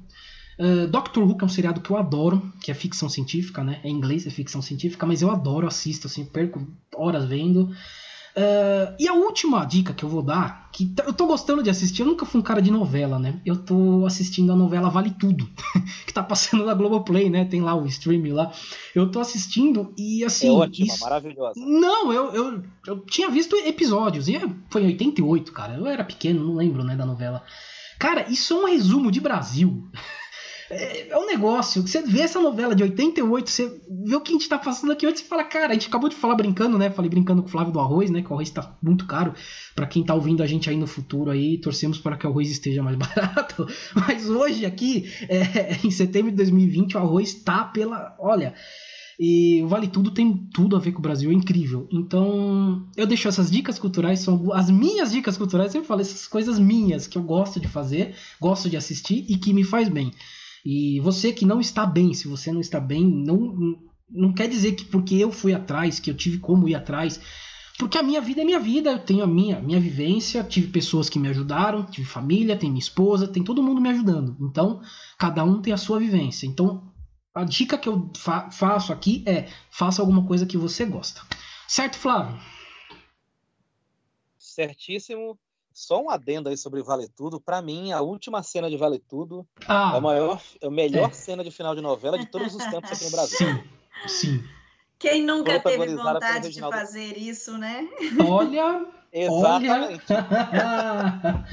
Uh, 0.59 0.87
Doctor 0.87 1.25
Who, 1.25 1.37
que 1.37 1.45
é 1.45 1.47
um 1.47 1.49
seriado 1.49 1.81
que 1.81 1.91
eu 1.91 1.97
adoro, 1.97 2.53
que 2.61 2.71
é 2.71 2.75
ficção 2.75 3.09
científica, 3.09 3.65
né? 3.65 3.81
É 3.83 3.89
inglês, 3.89 4.27
é 4.27 4.31
ficção 4.31 4.63
científica, 4.63 5.05
mas 5.07 5.23
eu 5.23 5.31
adoro, 5.31 5.67
assisto, 5.67 6.07
assim, 6.07 6.25
perco 6.25 6.67
horas 6.95 7.25
vendo. 7.25 7.71
Uh, 8.37 8.91
e 8.99 9.07
a 9.07 9.15
última 9.15 9.65
dica 9.65 9.95
que 9.95 10.05
eu 10.05 10.09
vou 10.09 10.21
dar, 10.21 10.69
que 10.73 10.93
eu 11.07 11.13
tô 11.13 11.25
gostando 11.25 11.63
de 11.63 11.71
assistir, 11.71 12.03
eu 12.03 12.09
nunca 12.09 12.27
fui 12.27 12.41
um 12.41 12.43
cara 12.43 12.61
de 12.61 12.69
novela, 12.69 13.17
né? 13.17 13.41
Eu 13.47 13.57
tô 13.57 14.05
assistindo 14.05 14.53
a 14.53 14.57
novela 14.57 14.91
Vale 14.91 15.11
Tudo, 15.11 15.49
que 16.05 16.13
tá 16.13 16.21
passando 16.21 16.67
na 16.67 16.75
Globoplay, 16.75 17.31
né? 17.31 17.45
Tem 17.45 17.61
lá 17.61 17.77
o 17.77 17.87
streaming 17.87 18.33
lá. 18.33 18.53
Eu 18.93 19.09
tô 19.09 19.21
assistindo 19.21 19.95
e 19.97 20.25
assim. 20.25 20.49
É 20.49 20.51
ótima, 20.51 20.87
isso... 20.89 21.01
maravilhosa. 21.01 21.61
Não, 21.61 22.13
eu, 22.13 22.33
eu, 22.33 22.63
eu 22.89 23.01
tinha 23.07 23.31
visto 23.31 23.55
episódios, 23.55 24.27
e 24.27 24.41
foi 24.69 24.83
em 24.83 24.87
88, 24.87 25.53
cara. 25.53 25.75
Eu 25.75 25.87
era 25.87 26.03
pequeno, 26.03 26.45
não 26.45 26.57
lembro, 26.57 26.83
né, 26.83 26.97
da 26.97 27.07
novela. 27.07 27.45
Cara, 28.01 28.29
isso 28.29 28.53
é 28.53 28.57
um 28.57 28.67
resumo 28.67 29.13
de 29.13 29.21
Brasil. 29.21 29.89
É, 30.71 31.11
é 31.11 31.19
um 31.19 31.27
negócio. 31.27 31.83
Você 31.83 32.03
vê 32.03 32.21
essa 32.21 32.41
novela 32.41 32.75
de 32.75 32.83
88, 32.83 33.51
você 33.51 33.81
vê 34.07 34.17
o 34.17 34.21
que 34.21 34.31
a 34.31 34.35
gente 34.35 34.49
tá 34.49 34.59
passando 34.59 34.93
aqui 34.93 35.07
hoje, 35.07 35.19
você 35.19 35.25
fala, 35.25 35.45
cara, 35.45 35.71
a 35.71 35.73
gente 35.75 35.89
acabou 35.89 36.09
de 36.09 36.17
falar 36.17 36.35
brincando, 36.35 36.79
né? 36.79 36.91
Falei 36.91 37.11
brincando 37.11 37.43
com 37.43 37.49
o 37.49 37.51
Flávio 37.51 37.73
do 37.73 37.81
arroz, 37.81 38.11
né? 38.11 38.23
Que 38.23 38.31
o 38.31 38.35
arroz 38.35 38.51
tá 38.51 38.77
muito 38.83 39.07
caro. 39.07 39.35
para 39.75 39.87
quem 39.87 40.05
tá 40.05 40.15
ouvindo 40.15 40.43
a 40.43 40.47
gente 40.47 40.71
aí 40.71 40.77
no 40.77 40.87
futuro 40.87 41.31
aí, 41.31 41.59
torcemos 41.59 41.99
para 41.99 42.17
que 42.17 42.27
o 42.27 42.31
arroz 42.31 42.51
esteja 42.51 42.83
mais 42.83 42.97
barato. 42.99 43.67
Mas 43.95 44.29
hoje 44.29 44.65
aqui, 44.65 45.11
é, 45.29 45.79
em 45.85 45.91
setembro 45.91 46.31
de 46.31 46.37
2020, 46.39 46.97
o 46.97 47.01
arroz 47.01 47.35
tá 47.35 47.65
pela. 47.65 48.17
Olha. 48.19 48.55
E 49.19 49.63
o 49.63 49.69
Vale 49.69 49.87
Tudo 49.87 50.11
tem 50.11 50.37
tudo 50.53 50.75
a 50.75 50.81
ver 50.81 50.91
com 50.91 50.99
o 50.99 51.03
Brasil, 51.03 51.31
é 51.31 51.35
incrível. 51.35 51.87
Então, 51.93 52.85
eu 52.97 53.07
deixo 53.07 53.29
essas 53.29 53.51
dicas 53.51 53.79
culturais, 53.79 54.21
são 54.21 54.53
as 54.53 54.69
minhas 54.69 55.13
dicas 55.13 55.37
culturais, 55.37 55.69
eu 55.69 55.73
sempre 55.73 55.87
falo 55.87 56.01
essas 56.01 56.27
coisas 56.27 56.59
minhas 56.59 57.07
que 57.07 57.17
eu 57.17 57.23
gosto 57.23 57.61
de 57.61 57.69
fazer, 57.69 58.15
gosto 58.41 58.69
de 58.69 58.77
assistir 58.77 59.25
e 59.29 59.37
que 59.37 59.53
me 59.53 59.63
faz 59.63 59.89
bem. 59.89 60.13
E 60.65 60.99
você 61.01 61.33
que 61.33 61.45
não 61.45 61.61
está 61.61 61.85
bem, 61.85 62.15
se 62.15 62.27
você 62.27 62.51
não 62.51 62.61
está 62.61 62.81
bem, 62.81 63.05
não, 63.05 63.79
não 64.09 64.33
quer 64.33 64.49
dizer 64.49 64.73
que 64.73 64.85
porque 64.85 65.17
eu 65.17 65.31
fui 65.31 65.53
atrás, 65.53 66.01
que 66.01 66.11
eu 66.11 66.17
tive 66.17 66.39
como 66.39 66.69
ir 66.69 66.75
atrás, 66.75 67.21
porque 67.79 67.99
a 67.99 68.03
minha 68.03 68.21
vida 68.21 68.41
é 68.41 68.45
minha 68.45 68.61
vida, 68.61 68.93
eu 68.93 68.99
tenho 68.99 69.25
a 69.25 69.27
minha, 69.27 69.61
minha 69.61 69.81
vivência, 69.81 70.45
tive 70.45 70.69
pessoas 70.69 71.11
que 71.11 71.19
me 71.19 71.29
ajudaram, 71.29 71.85
tive 71.85 72.07
família, 72.07 72.57
tem 72.57 72.71
minha 72.71 72.81
esposa, 72.81 73.29
tem 73.29 73.43
todo 73.43 73.63
mundo 73.63 73.81
me 73.81 73.89
ajudando. 73.91 74.37
Então, 74.41 74.81
cada 75.19 75.45
um 75.45 75.61
tem 75.61 75.73
a 75.73 75.77
sua 75.77 75.99
vivência. 75.99 76.47
Então, 76.47 76.91
a 77.35 77.43
dica 77.43 77.77
que 77.77 77.89
eu 77.89 78.11
fa 78.17 78.49
faço 78.51 78.93
aqui 78.93 79.25
é: 79.27 79.49
faça 79.71 80.01
alguma 80.01 80.25
coisa 80.25 80.47
que 80.47 80.57
você 80.57 80.85
gosta. 80.85 81.21
Certo, 81.67 81.99
Flávio? 81.99 82.41
Certíssimo. 84.39 85.37
Só 85.75 86.01
um 86.01 86.09
adendo 86.09 86.49
aí 86.49 86.57
sobre 86.57 86.81
Vale 86.83 87.09
Tudo. 87.09 87.41
Para 87.41 87.61
mim, 87.61 87.91
a 87.91 88.01
última 88.01 88.45
cena 88.45 88.71
de 88.71 88.77
Vale 88.77 89.01
Tudo 89.01 89.45
ah, 89.67 89.91
é 89.95 89.99
a, 89.99 90.01
maior, 90.01 90.41
a 90.63 90.71
melhor 90.71 91.11
é. 91.11 91.13
cena 91.13 91.43
de 91.43 91.51
final 91.51 91.75
de 91.75 91.81
novela 91.81 92.17
de 92.17 92.27
todos 92.27 92.55
os 92.55 92.65
tempos 92.65 92.93
aqui 92.93 93.05
no 93.05 93.11
Brasil. 93.11 93.37
Sim, 94.07 94.09
sim. 94.09 94.45
Quem 95.01 95.25
nunca 95.25 95.59
teve 95.59 95.97
vontade 95.97 96.51
de 96.51 96.61
fazer 96.61 97.19
isso, 97.19 97.59
né? 97.59 97.89
Olha, 98.25 98.87
Exatamente. 99.13 100.13
Olha... 100.13 101.45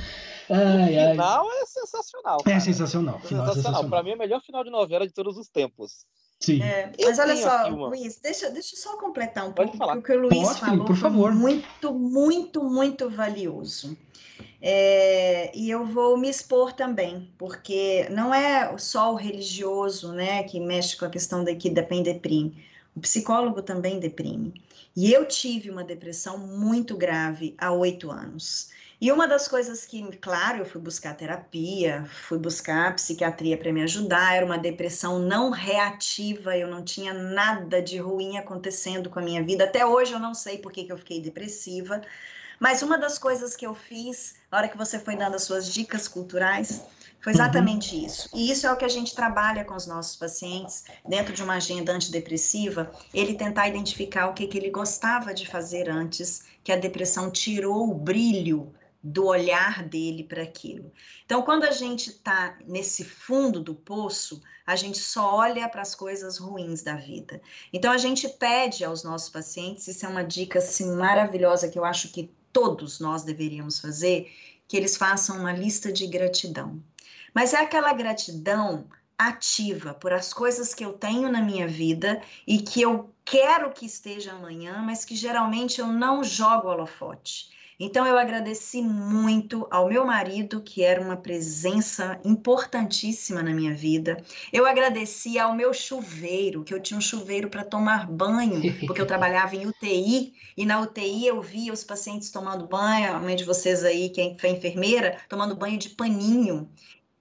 ai, 0.50 1.08
o 1.08 1.12
final 1.12 1.50
ai. 1.50 1.58
é 1.58 1.66
sensacional. 1.66 2.44
Cara. 2.44 2.58
É 2.58 2.60
sensacional. 2.60 3.16
É 3.16 3.22
sensacional. 3.22 3.54
sensacional. 3.56 3.90
Para 3.90 4.04
mim, 4.04 4.12
é 4.12 4.16
o 4.16 4.20
melhor 4.20 4.42
final 4.42 4.64
de 4.64 4.70
novela 4.70 5.08
de 5.08 5.14
todos 5.14 5.36
os 5.36 5.50
tempos. 5.50 6.06
Sim. 6.42 6.62
É, 6.62 6.92
mas 7.00 7.20
olha 7.20 7.38
só, 7.38 7.70
uma... 7.70 7.88
Luiz, 7.90 8.18
deixa, 8.18 8.50
deixa 8.50 8.76
eu 8.76 8.80
só 8.80 8.98
completar 8.98 9.48
um 9.48 9.54
pouco 9.54 9.78
falar. 9.78 9.98
o 9.98 10.02
que 10.02 10.12
o 10.12 10.22
Luiz 10.22 10.48
Pode, 10.48 10.60
falou. 10.60 10.86
Por 10.86 10.96
favor. 10.98 11.32
Muito, 11.34 11.94
muito, 11.94 12.64
muito 12.64 13.10
valioso. 13.10 13.96
É, 14.60 15.56
e 15.56 15.70
eu 15.70 15.86
vou 15.86 16.18
me 16.18 16.30
expor 16.30 16.74
também, 16.74 17.30
porque 17.38 18.08
não 18.10 18.34
é 18.34 18.76
só 18.78 19.14
o 19.14 19.16
religioso 19.16 20.14
né, 20.14 20.44
que 20.44 20.60
mexe 20.60 20.98
com 20.98 21.06
a 21.06 21.10
questão 21.10 21.44
da 21.44 21.54
que 21.56 21.70
depende 21.70 22.12
deprime. 22.12 22.64
O 22.96 23.00
psicólogo 23.00 23.62
também 23.62 24.00
deprime. 24.00 24.54
E 24.96 25.14
eu 25.14 25.26
tive 25.26 25.70
uma 25.70 25.84
depressão 25.84 26.38
muito 26.38 26.98
grave 26.98 27.56
há 27.58 27.72
oito 27.72 28.12
anos. 28.12 28.70
E 29.02 29.12
uma 29.12 29.28
das 29.28 29.48
coisas 29.48 29.84
que, 29.84 30.16
claro, 30.18 30.60
eu 30.60 30.66
fui 30.66 30.80
buscar 30.80 31.16
terapia, 31.16 32.06
fui 32.06 32.38
buscar 32.38 32.94
psiquiatria 32.94 33.58
para 33.58 33.74
me 33.74 33.82
ajudar, 33.82 34.36
era 34.36 34.46
uma 34.46 34.60
depressão 34.60 35.18
não 35.18 35.50
reativa, 35.50 36.56
eu 36.56 36.68
não 36.68 36.84
tinha 36.84 37.12
nada 37.12 37.82
de 37.82 37.98
ruim 37.98 38.38
acontecendo 38.38 39.10
com 39.10 39.18
a 39.18 39.24
minha 39.24 39.44
vida. 39.44 39.64
Até 39.64 39.84
hoje 39.84 40.14
eu 40.14 40.20
não 40.20 40.36
sei 40.36 40.60
por 40.60 40.72
que, 40.72 40.84
que 40.84 40.92
eu 40.92 41.00
fiquei 41.00 41.20
depressiva, 41.20 42.00
mas 42.60 42.84
uma 42.84 42.96
das 42.96 43.18
coisas 43.18 43.56
que 43.56 43.66
eu 43.66 43.74
fiz, 43.74 44.36
na 44.52 44.60
hora 44.60 44.70
que 44.70 44.78
você 44.78 45.00
foi 45.00 45.16
dando 45.16 45.34
as 45.34 45.42
suas 45.42 45.74
dicas 45.74 46.08
culturais, 46.08 46.84
foi 47.22 47.34
exatamente 47.34 47.96
uhum. 47.96 48.06
isso. 48.06 48.30
E 48.36 48.52
isso 48.52 48.68
é 48.68 48.72
o 48.72 48.78
que 48.78 48.86
a 48.86 48.90
gente 48.90 49.16
trabalha 49.16 49.66
com 49.66 49.74
os 49.74 49.88
nossos 49.88 50.16
pacientes, 50.16 50.84
dentro 51.10 51.34
de 51.34 51.42
uma 51.42 51.56
agenda 51.56 51.92
antidepressiva, 51.92 52.92
ele 53.12 53.34
tentar 53.34 53.68
identificar 53.68 54.28
o 54.28 54.36
que, 54.36 54.46
que 54.46 54.60
ele 54.60 54.70
gostava 54.70 55.34
de 55.34 55.48
fazer 55.48 55.90
antes, 55.90 56.44
que 56.64 56.72
a 56.72 56.78
depressão 56.78 57.32
tirou 57.32 57.90
o 57.90 57.96
brilho 57.96 58.72
do 59.04 59.26
olhar 59.26 59.84
dele 59.84 60.24
para 60.24 60.44
aquilo. 60.44 60.92
Então, 61.26 61.42
quando 61.42 61.64
a 61.64 61.72
gente 61.72 62.10
está 62.10 62.58
nesse 62.68 63.04
fundo 63.04 63.60
do 63.60 63.74
poço, 63.74 64.42
a 64.66 64.76
gente 64.76 65.00
só 65.00 65.36
olha 65.36 65.68
para 65.68 65.82
as 65.82 65.96
coisas 65.96 66.38
ruins 66.38 66.84
da 66.84 66.96
vida. 66.96 67.42
Então, 67.74 67.92
a 67.92 67.98
gente 67.98 68.28
pede 68.30 68.86
aos 68.86 69.04
nossos 69.04 69.30
pacientes, 69.30 69.88
isso 69.88 70.06
é 70.06 70.10
uma 70.10 70.24
dica 70.24 70.60
assim, 70.60 70.96
maravilhosa 70.96 71.68
que 71.68 71.80
eu 71.80 71.86
acho 71.86 72.12
que 72.12 72.32
todos 72.54 73.00
nós 73.00 73.24
deveríamos 73.24 73.80
fazer, 73.80 74.32
que 74.68 74.78
eles 74.78 74.96
façam 74.96 75.40
uma 75.40 75.54
lista 75.54 75.92
de 75.92 76.06
gratidão. 76.06 76.82
Mas 77.34 77.54
é 77.54 77.58
aquela 77.58 77.94
gratidão 77.94 78.88
ativa 79.18 79.94
por 79.94 80.14
as 80.14 80.34
coisas 80.34 80.74
que 80.74 80.84
eu 80.84 80.94
tenho 80.94 81.32
na 81.32 81.42
minha 81.42 81.68
vida 81.68 82.22
e 82.46 82.60
que 82.60 82.82
eu 82.82 83.14
quero 83.24 83.72
que 83.72 83.86
esteja 83.86 84.34
amanhã, 84.34 84.82
mas 84.82 85.06
que 85.06 85.16
geralmente 85.16 85.80
eu 85.80 85.88
não 85.88 86.24
jogo 86.24 86.68
holofote. 86.68 87.50
Então 87.84 88.06
eu 88.06 88.16
agradeci 88.16 88.80
muito 88.80 89.68
ao 89.72 89.90
meu 89.90 90.06
marido, 90.06 90.62
que 90.62 90.84
era 90.84 91.02
uma 91.02 91.18
presença 91.18 92.22
importantíssima 92.24 93.42
na 93.42 93.56
minha 93.56 93.74
vida. 93.74 94.24
Eu 94.54 94.68
agradeci 94.68 95.40
ao 95.40 95.56
meu 95.56 95.74
chuveiro, 95.74 96.64
que 96.64 96.76
eu 96.76 96.80
tinha 96.80 96.96
um 96.96 97.02
chuveiro 97.02 97.50
para 97.50 97.64
tomar 97.64 98.06
banho, 98.06 98.62
porque 98.86 99.02
eu 99.02 99.08
trabalhava 99.08 99.56
em 99.56 99.66
UTI 99.66 100.32
e 100.56 100.64
na 100.64 100.80
UTI 100.80 101.26
eu 101.26 101.42
via 101.42 101.74
os 101.74 101.84
pacientes 101.84 102.30
tomando 102.30 102.68
banho, 102.68 103.16
a 103.16 103.20
mãe 103.20 103.36
de 103.36 103.44
vocês 103.44 103.84
aí, 103.84 104.12
quem 104.12 104.38
foi 104.38 104.52
enfermeira, 104.52 105.18
tomando 105.28 105.56
banho 105.56 105.80
de 105.80 105.90
paninho. 105.90 106.70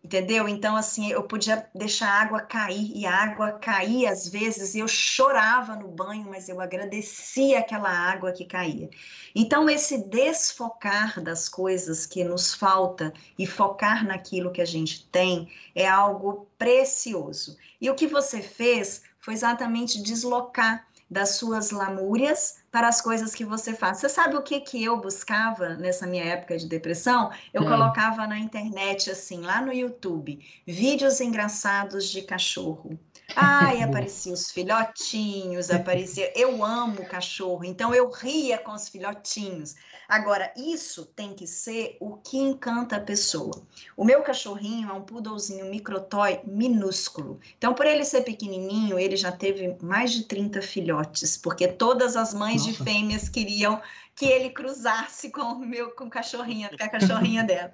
Entendeu? 0.03 0.49
Então, 0.49 0.77
assim, 0.77 1.11
eu 1.13 1.23
podia 1.25 1.69
deixar 1.75 2.09
a 2.09 2.23
água 2.23 2.41
cair, 2.41 2.91
e 2.97 3.05
a 3.05 3.15
água 3.15 3.53
caía 3.53 4.11
às 4.11 4.27
vezes, 4.27 4.75
e 4.75 4.79
eu 4.79 4.89
chorava 4.89 5.77
no 5.77 5.89
banho, 5.89 6.27
mas 6.29 6.49
eu 6.49 6.59
agradecia 6.59 7.59
aquela 7.59 7.91
água 7.91 8.33
que 8.33 8.47
caía. 8.47 8.89
Então, 9.35 9.69
esse 9.69 9.99
desfocar 10.09 11.21
das 11.23 11.51
coisas 11.51 12.07
que 12.07 12.25
nos 12.25 12.55
falta 12.55 13.13
e 13.39 13.47
focar 13.47 14.07
naquilo 14.07 14.51
que 14.51 14.63
a 14.63 14.67
gente 14.67 15.07
tem 15.09 15.51
é 15.75 15.87
algo 15.87 16.49
precioso. 16.57 17.59
E 17.79 17.91
o 17.91 17.95
que 17.95 18.07
você 18.07 18.41
fez 18.41 19.03
foi 19.19 19.35
exatamente 19.35 20.03
deslocar 20.03 20.87
das 21.11 21.31
suas 21.31 21.71
lamúrias 21.71 22.61
para 22.71 22.87
as 22.87 23.01
coisas 23.01 23.35
que 23.35 23.45
você 23.45 23.75
faz. 23.75 23.99
Você 23.99 24.09
sabe 24.09 24.37
o 24.37 24.43
que, 24.43 24.61
que 24.61 24.83
eu 24.85 25.01
buscava 25.01 25.71
nessa 25.71 26.07
minha 26.07 26.25
época 26.25 26.57
de 26.57 26.69
depressão? 26.69 27.33
Eu 27.53 27.65
é. 27.65 27.67
colocava 27.67 28.27
na 28.27 28.39
internet, 28.39 29.11
assim, 29.11 29.41
lá 29.41 29.61
no 29.61 29.73
YouTube, 29.73 30.39
vídeos 30.67 31.21
engraçados 31.21 32.09
de 32.09 32.23
cachorro. 32.23 32.99
Ai, 33.37 33.83
apareciam 33.83 34.35
os 34.35 34.51
filhotinhos, 34.51 35.71
aparecia. 35.71 36.33
Eu 36.37 36.65
amo 36.65 37.05
cachorro, 37.07 37.65
então 37.65 37.95
eu 37.95 38.11
ria 38.11 38.59
com 38.59 38.73
os 38.73 38.89
filhotinhos. 38.89 39.75
Agora, 40.09 40.53
isso 40.57 41.07
tem 41.07 41.35
que 41.35 41.47
ser 41.47 41.97
o 42.01 42.17
que 42.17 42.37
encanta 42.37 42.97
a 42.97 43.01
pessoa. 43.01 43.63
O 43.97 44.05
meu 44.05 44.23
cachorrinho 44.23 44.91
é 44.91 44.93
um 44.93 45.03
poodlezinho 45.03 45.67
microtoy 45.67 46.41
minúsculo. 46.45 47.39
Então, 47.57 47.75
por 47.75 47.87
ele 47.87 48.05
ser 48.05 48.23
pequenininho, 48.23 48.99
ele 48.99 49.17
já 49.17 49.31
teve 49.31 49.77
mais 49.81 50.13
de 50.13 50.25
30 50.25 50.61
filhotes, 50.63 51.37
porque 51.37 51.69
todas 51.69 52.17
as 52.17 52.35
mães 52.35 52.67
Nossa. 52.67 52.73
de 52.73 52.85
fêmeas 52.85 53.29
queriam 53.29 53.81
que 54.17 54.27
ele 54.27 54.51
cruzasse 54.51 55.31
com 55.31 55.43
o 55.43 55.59
meu 55.59 55.93
com 55.93 56.11
cachorrinha, 56.11 56.69
com 56.69 56.85
a 56.85 56.89
cachorrinha 56.89 57.45
dela 57.45 57.73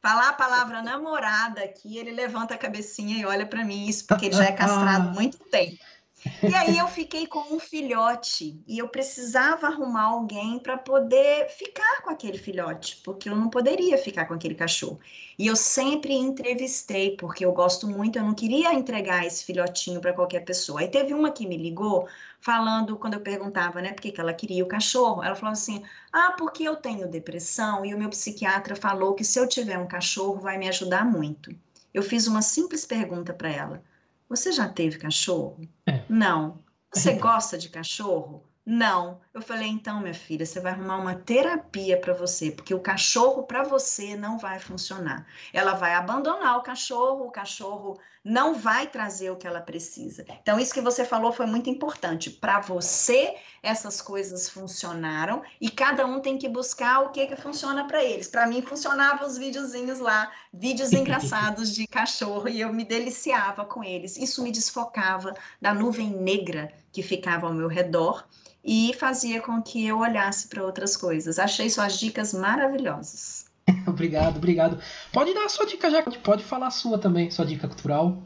falar 0.00 0.30
a 0.30 0.32
palavra 0.32 0.82
namorada 0.82 1.62
aqui, 1.62 1.98
ele 1.98 2.12
levanta 2.12 2.54
a 2.54 2.58
cabecinha 2.58 3.18
e 3.18 3.24
olha 3.24 3.46
para 3.46 3.64
mim, 3.64 3.86
isso 3.86 4.06
porque 4.06 4.26
ele 4.26 4.36
já 4.36 4.44
é 4.44 4.52
castrado 4.52 5.08
há 5.10 5.12
muito 5.12 5.38
tempo. 5.50 5.78
E 6.46 6.54
aí 6.54 6.78
eu 6.78 6.88
fiquei 6.88 7.26
com 7.26 7.40
um 7.54 7.58
filhote 7.58 8.62
e 8.66 8.78
eu 8.78 8.88
precisava 8.88 9.66
arrumar 9.66 10.04
alguém 10.04 10.58
para 10.58 10.78
poder 10.78 11.48
ficar 11.50 12.02
com 12.02 12.10
aquele 12.10 12.38
filhote, 12.38 13.00
porque 13.04 13.28
eu 13.28 13.36
não 13.36 13.50
poderia 13.50 13.98
ficar 13.98 14.24
com 14.26 14.34
aquele 14.34 14.54
cachorro. 14.54 14.98
E 15.38 15.46
eu 15.46 15.56
sempre 15.56 16.14
entrevistei, 16.14 17.16
porque 17.16 17.44
eu 17.44 17.52
gosto 17.52 17.86
muito, 17.88 18.18
eu 18.18 18.24
não 18.24 18.34
queria 18.34 18.72
entregar 18.72 19.26
esse 19.26 19.44
filhotinho 19.44 20.00
para 20.00 20.12
qualquer 20.12 20.44
pessoa. 20.44 20.80
Aí 20.80 20.88
teve 20.88 21.12
uma 21.12 21.30
que 21.30 21.46
me 21.46 21.56
ligou 21.56 22.08
falando, 22.40 22.96
quando 22.96 23.14
eu 23.14 23.20
perguntava, 23.20 23.82
né, 23.82 23.92
por 23.92 24.00
que, 24.00 24.20
ela 24.20 24.32
queria 24.32 24.64
o 24.64 24.68
cachorro, 24.68 25.22
ela 25.22 25.34
falou 25.34 25.52
assim: 25.52 25.82
"Ah, 26.12 26.34
porque 26.38 26.62
eu 26.64 26.76
tenho 26.76 27.08
depressão 27.08 27.84
e 27.84 27.94
o 27.94 27.98
meu 27.98 28.10
psiquiatra 28.10 28.74
falou 28.76 29.14
que 29.14 29.24
se 29.24 29.38
eu 29.38 29.48
tiver 29.48 29.78
um 29.78 29.86
cachorro 29.88 30.40
vai 30.40 30.56
me 30.56 30.68
ajudar 30.68 31.04
muito". 31.04 31.54
Eu 31.92 32.02
fiz 32.02 32.26
uma 32.26 32.42
simples 32.42 32.86
pergunta 32.86 33.32
para 33.34 33.50
ela: 33.50 33.82
você 34.28 34.52
já 34.52 34.68
teve 34.68 34.98
cachorro? 34.98 35.68
É. 35.86 36.02
Não. 36.08 36.62
Você 36.92 37.14
gosta 37.14 37.56
de 37.58 37.68
cachorro? 37.68 38.44
Não. 38.70 39.18
Eu 39.32 39.40
falei, 39.40 39.66
então, 39.66 39.98
minha 39.98 40.12
filha, 40.12 40.44
você 40.44 40.60
vai 40.60 40.72
arrumar 40.72 40.98
uma 40.98 41.14
terapia 41.14 41.98
para 41.98 42.12
você, 42.12 42.50
porque 42.50 42.74
o 42.74 42.80
cachorro 42.80 43.44
para 43.44 43.62
você 43.62 44.14
não 44.14 44.36
vai 44.36 44.58
funcionar. 44.58 45.26
Ela 45.54 45.72
vai 45.72 45.94
abandonar 45.94 46.58
o 46.58 46.62
cachorro, 46.62 47.24
o 47.24 47.30
cachorro 47.30 47.98
não 48.22 48.52
vai 48.52 48.86
trazer 48.86 49.30
o 49.30 49.36
que 49.36 49.46
ela 49.46 49.62
precisa. 49.62 50.22
Então, 50.42 50.60
isso 50.60 50.74
que 50.74 50.82
você 50.82 51.02
falou 51.02 51.32
foi 51.32 51.46
muito 51.46 51.70
importante. 51.70 52.28
Para 52.28 52.60
você, 52.60 53.36
essas 53.62 54.02
coisas 54.02 54.50
funcionaram 54.50 55.42
e 55.58 55.70
cada 55.70 56.04
um 56.04 56.20
tem 56.20 56.36
que 56.36 56.46
buscar 56.46 57.00
o 57.00 57.08
que, 57.08 57.26
que 57.26 57.36
funciona 57.36 57.86
para 57.86 58.04
eles. 58.04 58.28
Para 58.28 58.46
mim, 58.46 58.60
funcionavam 58.60 59.26
os 59.26 59.38
videozinhos 59.38 59.98
lá, 59.98 60.30
vídeos 60.52 60.92
engraçados 60.92 61.74
de 61.74 61.86
cachorro, 61.86 62.46
e 62.50 62.60
eu 62.60 62.70
me 62.70 62.84
deliciava 62.84 63.64
com 63.64 63.82
eles. 63.82 64.18
Isso 64.18 64.42
me 64.42 64.52
desfocava 64.52 65.32
da 65.58 65.72
nuvem 65.72 66.10
negra 66.10 66.70
que 66.92 67.02
ficava 67.02 67.46
ao 67.46 67.54
meu 67.54 67.68
redor 67.68 68.26
e 68.64 68.92
fazia 68.94 69.40
com 69.40 69.62
que 69.62 69.86
eu 69.86 69.98
olhasse 69.98 70.48
para 70.48 70.64
outras 70.64 70.96
coisas. 70.96 71.38
Achei 71.38 71.70
suas 71.70 71.98
dicas 71.98 72.34
maravilhosas. 72.34 73.46
obrigado, 73.86 74.36
obrigado. 74.36 74.78
Pode 75.12 75.32
dar 75.34 75.44
a 75.44 75.48
sua 75.48 75.66
dica 75.66 75.90
já, 75.90 76.02
pode 76.02 76.44
falar 76.44 76.68
a 76.68 76.70
sua 76.70 76.98
também, 76.98 77.30
sua 77.30 77.46
dica 77.46 77.68
cultural. 77.68 78.22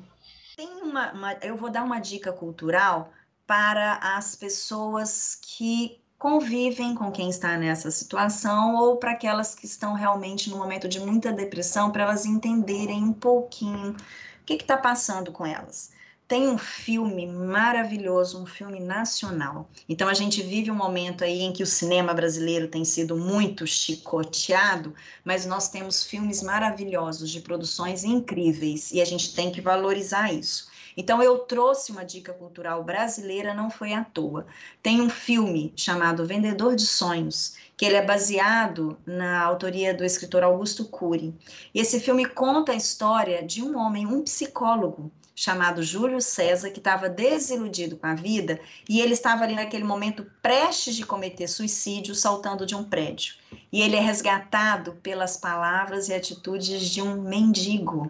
Tem 0.57 0.69
uma, 0.83 1.13
uma 1.13 1.33
eu 1.35 1.57
vou 1.57 1.71
dar 1.71 1.85
uma 1.85 1.99
dica 1.99 2.33
cultural 2.33 3.13
para 3.47 3.95
as 4.17 4.35
pessoas 4.35 5.39
que 5.41 6.01
convivem 6.19 6.95
com 6.95 7.11
quem 7.11 7.29
está 7.29 7.57
nessa 7.57 7.91
situação 7.91 8.77
ou 8.77 8.97
para 8.97 9.11
aquelas 9.11 9.55
que 9.55 9.67
estão 9.67 9.93
realmente 9.93 10.49
no 10.51 10.57
momento 10.57 10.89
de 10.89 11.01
muita 11.01 11.33
depressão, 11.33 11.91
para 11.91 12.05
elas 12.05 12.25
entenderem 12.25 13.03
um 13.03 13.13
pouquinho 13.13 13.91
o 13.91 14.45
que 14.45 14.55
está 14.55 14.77
passando 14.77 15.33
com 15.33 15.45
elas 15.45 15.91
tem 16.33 16.49
um 16.49 16.57
filme 16.57 17.27
maravilhoso, 17.27 18.41
um 18.43 18.47
filme 18.47 18.81
nacional. 18.81 19.69
Então 19.87 20.09
a 20.09 20.15
gente 20.15 20.43
vive 20.43 20.71
um 20.71 20.75
momento 20.75 21.25
aí 21.25 21.43
em 21.43 21.53
que 21.53 21.63
o 21.63 21.67
cinema 21.67 22.15
brasileiro 22.15 22.69
tem 22.69 22.87
sido 22.87 23.19
muito 23.19 23.67
chicoteado, 23.67 24.95
mas 25.23 25.45
nós 25.45 25.69
temos 25.69 26.03
filmes 26.03 26.43
maravilhosos 26.43 27.29
de 27.29 27.43
produções 27.43 28.03
incríveis 28.03 28.93
e 28.93 29.03
a 29.03 29.05
gente 29.05 29.35
tem 29.35 29.53
que 29.53 29.61
valorizar 29.61 30.33
isso. 30.33 30.71
Então 30.97 31.23
eu 31.23 31.41
trouxe 31.41 31.93
uma 31.93 32.03
dica 32.03 32.33
cultural 32.33 32.83
brasileira, 32.83 33.53
não 33.53 33.71
foi 33.71 33.93
à 33.93 34.03
toa. 34.03 34.47
Tem 34.83 35.03
um 35.03 35.11
filme 35.11 35.71
chamado 35.77 36.25
Vendedor 36.25 36.75
de 36.75 36.87
Sonhos, 36.87 37.57
que 37.83 37.87
ele 37.87 37.97
é 37.97 38.07
baseado 38.07 38.97
na 39.05 39.43
autoria 39.43 39.93
do 39.93 40.05
escritor 40.05 40.45
Augusto 40.45 40.85
Cury. 40.85 41.35
E 41.75 41.81
esse 41.81 41.99
filme 41.99 42.25
conta 42.25 42.71
a 42.71 42.77
história 42.77 43.43
de 43.43 43.61
um 43.61 43.77
homem, 43.77 44.07
um 44.07 44.23
psicólogo, 44.23 45.11
chamado 45.35 45.83
Júlio 45.83 46.21
César, 46.21 46.71
que 46.71 46.79
estava 46.79 47.09
desiludido 47.09 47.97
com 47.97 48.07
a 48.07 48.15
vida 48.15 48.61
e 48.89 49.01
ele 49.01 49.15
estava 49.15 49.43
ali 49.43 49.57
naquele 49.57 49.83
momento 49.83 50.25
prestes 50.41 50.95
de 50.95 51.05
cometer 51.05 51.49
suicídio, 51.49 52.15
saltando 52.15 52.65
de 52.65 52.77
um 52.77 52.85
prédio. 52.85 53.35
E 53.73 53.83
ele 53.83 53.97
é 53.97 54.01
resgatado 54.01 54.93
pelas 55.03 55.37
palavras 55.37 56.09
e 56.09 56.15
atitudes 56.15 56.89
de 56.89 57.03
um 57.03 57.21
mendigo, 57.21 58.09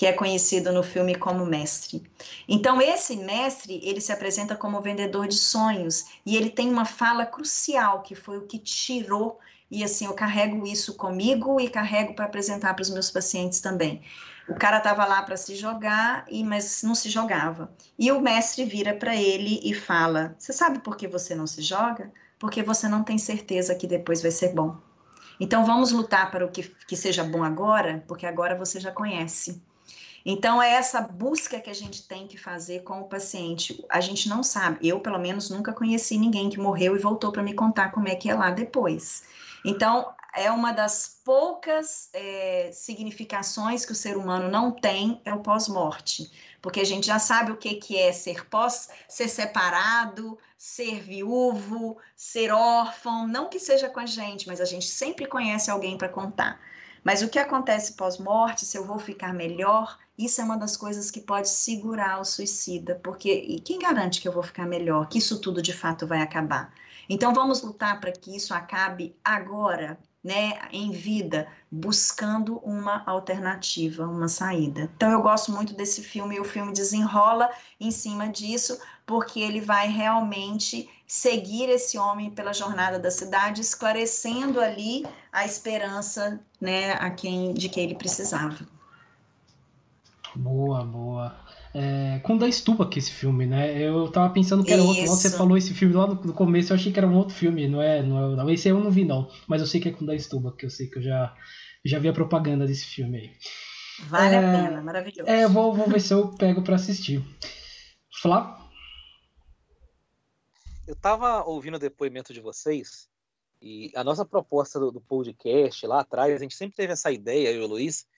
que 0.00 0.06
é 0.06 0.14
conhecido 0.14 0.72
no 0.72 0.82
filme 0.82 1.14
como 1.14 1.44
mestre. 1.44 2.02
Então 2.48 2.80
esse 2.80 3.16
mestre, 3.16 3.78
ele 3.82 4.00
se 4.00 4.10
apresenta 4.10 4.56
como 4.56 4.80
vendedor 4.80 5.28
de 5.28 5.34
sonhos 5.34 6.06
e 6.24 6.38
ele 6.38 6.48
tem 6.48 6.70
uma 6.70 6.86
fala 6.86 7.26
crucial 7.26 8.00
que 8.00 8.14
foi 8.14 8.38
o 8.38 8.46
que 8.46 8.58
tirou 8.58 9.38
e 9.70 9.84
assim 9.84 10.06
eu 10.06 10.14
carrego 10.14 10.66
isso 10.66 10.94
comigo 10.94 11.60
e 11.60 11.68
carrego 11.68 12.14
para 12.14 12.24
apresentar 12.24 12.72
para 12.72 12.80
os 12.80 12.88
meus 12.88 13.10
pacientes 13.10 13.60
também. 13.60 14.00
O 14.48 14.54
cara 14.54 14.78
estava 14.78 15.04
lá 15.04 15.20
para 15.20 15.36
se 15.36 15.54
jogar, 15.54 16.24
e 16.30 16.42
mas 16.42 16.82
não 16.82 16.94
se 16.94 17.10
jogava. 17.10 17.70
E 17.98 18.10
o 18.10 18.22
mestre 18.22 18.64
vira 18.64 18.94
para 18.94 19.14
ele 19.14 19.60
e 19.62 19.74
fala: 19.74 20.34
Você 20.38 20.54
sabe 20.54 20.78
por 20.78 20.96
que 20.96 21.06
você 21.06 21.34
não 21.34 21.46
se 21.46 21.60
joga? 21.60 22.10
Porque 22.38 22.62
você 22.62 22.88
não 22.88 23.04
tem 23.04 23.18
certeza 23.18 23.74
que 23.74 23.86
depois 23.86 24.22
vai 24.22 24.30
ser 24.30 24.54
bom. 24.54 24.78
Então 25.38 25.66
vamos 25.66 25.92
lutar 25.92 26.30
para 26.30 26.46
o 26.46 26.50
que, 26.50 26.62
que 26.88 26.96
seja 26.96 27.22
bom 27.22 27.44
agora, 27.44 28.02
porque 28.08 28.24
agora 28.24 28.56
você 28.56 28.80
já 28.80 28.90
conhece. 28.90 29.62
Então, 30.24 30.62
é 30.62 30.72
essa 30.72 31.00
busca 31.00 31.60
que 31.60 31.70
a 31.70 31.74
gente 31.74 32.06
tem 32.06 32.26
que 32.26 32.36
fazer 32.36 32.82
com 32.82 33.00
o 33.00 33.08
paciente. 33.08 33.84
A 33.88 34.00
gente 34.00 34.28
não 34.28 34.42
sabe, 34.42 34.86
eu, 34.86 35.00
pelo 35.00 35.18
menos, 35.18 35.50
nunca 35.50 35.72
conheci 35.72 36.18
ninguém 36.18 36.50
que 36.50 36.58
morreu 36.58 36.94
e 36.94 36.98
voltou 36.98 37.32
para 37.32 37.42
me 37.42 37.54
contar 37.54 37.90
como 37.90 38.08
é 38.08 38.14
que 38.14 38.28
é 38.28 38.34
lá 38.34 38.50
depois. 38.50 39.22
Então, 39.64 40.12
é 40.34 40.50
uma 40.50 40.72
das 40.72 41.20
poucas 41.24 42.08
é, 42.12 42.70
significações 42.72 43.84
que 43.84 43.92
o 43.92 43.96
ser 43.96 44.16
humano 44.16 44.48
não 44.48 44.70
tem 44.70 45.20
é 45.24 45.34
o 45.34 45.40
pós-morte, 45.40 46.30
porque 46.62 46.80
a 46.80 46.84
gente 46.84 47.06
já 47.06 47.18
sabe 47.18 47.52
o 47.52 47.56
que, 47.56 47.74
que 47.74 47.98
é 47.98 48.12
ser 48.12 48.46
pós, 48.46 48.88
ser 49.08 49.28
separado, 49.28 50.38
ser 50.56 51.00
viúvo, 51.00 51.96
ser 52.14 52.52
órfão, 52.52 53.26
não 53.26 53.48
que 53.48 53.58
seja 53.58 53.88
com 53.88 54.00
a 54.00 54.06
gente, 54.06 54.46
mas 54.46 54.60
a 54.60 54.64
gente 54.64 54.86
sempre 54.86 55.26
conhece 55.26 55.70
alguém 55.70 55.98
para 55.98 56.08
contar. 56.08 56.60
Mas 57.02 57.22
o 57.22 57.28
que 57.28 57.38
acontece 57.38 57.94
pós-morte, 57.94 58.64
se 58.64 58.76
eu 58.76 58.84
vou 58.84 58.98
ficar 58.98 59.32
melhor, 59.32 59.98
isso 60.18 60.40
é 60.40 60.44
uma 60.44 60.58
das 60.58 60.76
coisas 60.76 61.10
que 61.10 61.20
pode 61.20 61.48
segurar 61.48 62.20
o 62.20 62.24
suicida, 62.24 63.00
porque 63.02 63.32
e 63.32 63.58
quem 63.60 63.78
garante 63.78 64.20
que 64.20 64.28
eu 64.28 64.32
vou 64.32 64.42
ficar 64.42 64.66
melhor, 64.66 65.08
que 65.08 65.18
isso 65.18 65.40
tudo 65.40 65.62
de 65.62 65.72
fato 65.72 66.06
vai 66.06 66.20
acabar? 66.20 66.72
Então 67.08 67.32
vamos 67.32 67.62
lutar 67.62 68.00
para 68.00 68.12
que 68.12 68.36
isso 68.36 68.52
acabe 68.52 69.16
agora, 69.24 69.98
né, 70.22 70.58
em 70.70 70.90
vida, 70.90 71.48
buscando 71.70 72.58
uma 72.58 73.02
alternativa, 73.06 74.06
uma 74.06 74.28
saída. 74.28 74.90
Então 74.96 75.10
eu 75.10 75.22
gosto 75.22 75.50
muito 75.50 75.74
desse 75.74 76.02
filme 76.02 76.36
e 76.36 76.40
o 76.40 76.44
filme 76.44 76.72
desenrola 76.72 77.50
em 77.78 77.90
cima 77.90 78.28
disso, 78.28 78.78
porque 79.06 79.40
ele 79.40 79.60
vai 79.60 79.88
realmente 79.88 80.88
seguir 81.06 81.68
esse 81.68 81.98
homem 81.98 82.30
pela 82.30 82.52
jornada 82.52 82.98
da 82.98 83.10
cidade, 83.10 83.60
esclarecendo 83.60 84.60
ali 84.60 85.06
a 85.32 85.44
esperança, 85.44 86.38
né, 86.60 86.92
a 86.92 87.10
quem 87.10 87.54
de 87.54 87.68
quem 87.68 87.84
ele 87.84 87.94
precisava. 87.94 88.58
Boa, 90.36 90.84
boa. 90.84 91.34
É, 91.72 92.18
com 92.24 92.36
da 92.36 92.50
Stupa 92.50 92.88
que 92.88 92.98
esse 92.98 93.12
filme, 93.12 93.46
né? 93.46 93.80
Eu 93.80 94.10
tava 94.10 94.32
pensando 94.32 94.64
que 94.64 94.72
era 94.72 94.82
Isso. 94.82 94.88
outro. 94.88 95.04
Quando 95.04 95.18
você 95.20 95.30
falou 95.30 95.56
esse 95.56 95.72
filme 95.72 95.94
lá 95.94 96.06
no, 96.06 96.14
no, 96.14 96.32
começo, 96.32 96.72
eu 96.72 96.76
achei 96.76 96.92
que 96.92 96.98
era 96.98 97.06
um 97.06 97.14
outro 97.14 97.34
filme, 97.34 97.68
não 97.68 97.80
é? 97.80 98.02
Não, 98.02 98.32
é, 98.32 98.36
não 98.36 98.50
esse 98.50 98.68
eu 98.68 98.80
não 98.80 98.90
vi, 98.90 99.04
não. 99.04 99.30
Mas 99.46 99.60
eu 99.60 99.66
sei 99.68 99.80
que 99.80 99.88
é 99.88 99.92
com 99.92 100.04
da 100.04 100.18
Stupa, 100.18 100.54
que 100.56 100.66
eu 100.66 100.70
sei 100.70 100.88
que 100.88 100.98
eu 100.98 101.02
já, 101.02 101.36
já 101.84 101.98
vi 102.00 102.08
a 102.08 102.12
propaganda 102.12 102.66
desse 102.66 102.86
filme 102.86 103.18
aí. 103.18 103.30
Vale 104.08 104.34
é, 104.34 104.38
a 104.38 104.42
pena, 104.42 104.82
maravilhoso. 104.82 105.30
É, 105.30 105.44
eu 105.44 105.48
vou, 105.48 105.72
vou 105.72 105.88
ver 105.88 106.00
se 106.00 106.12
eu 106.12 106.34
pego 106.34 106.62
para 106.62 106.74
assistir. 106.74 107.22
Flá? 108.20 108.68
Eu 110.88 110.96
tava 110.96 111.44
ouvindo 111.44 111.76
o 111.76 111.80
depoimento 111.80 112.32
de 112.32 112.40
vocês 112.40 113.08
e 113.62 113.92
a 113.94 114.02
nossa 114.02 114.24
proposta 114.24 114.80
do, 114.80 114.90
do 114.90 115.00
podcast 115.00 115.86
lá 115.86 116.00
atrás, 116.00 116.34
a 116.34 116.38
gente 116.38 116.56
sempre 116.56 116.74
teve 116.74 116.94
essa 116.94 117.12
ideia, 117.12 117.52
eu 117.52 117.62
e 117.62 117.64
o 117.64 117.68
Luiz, 117.68 118.08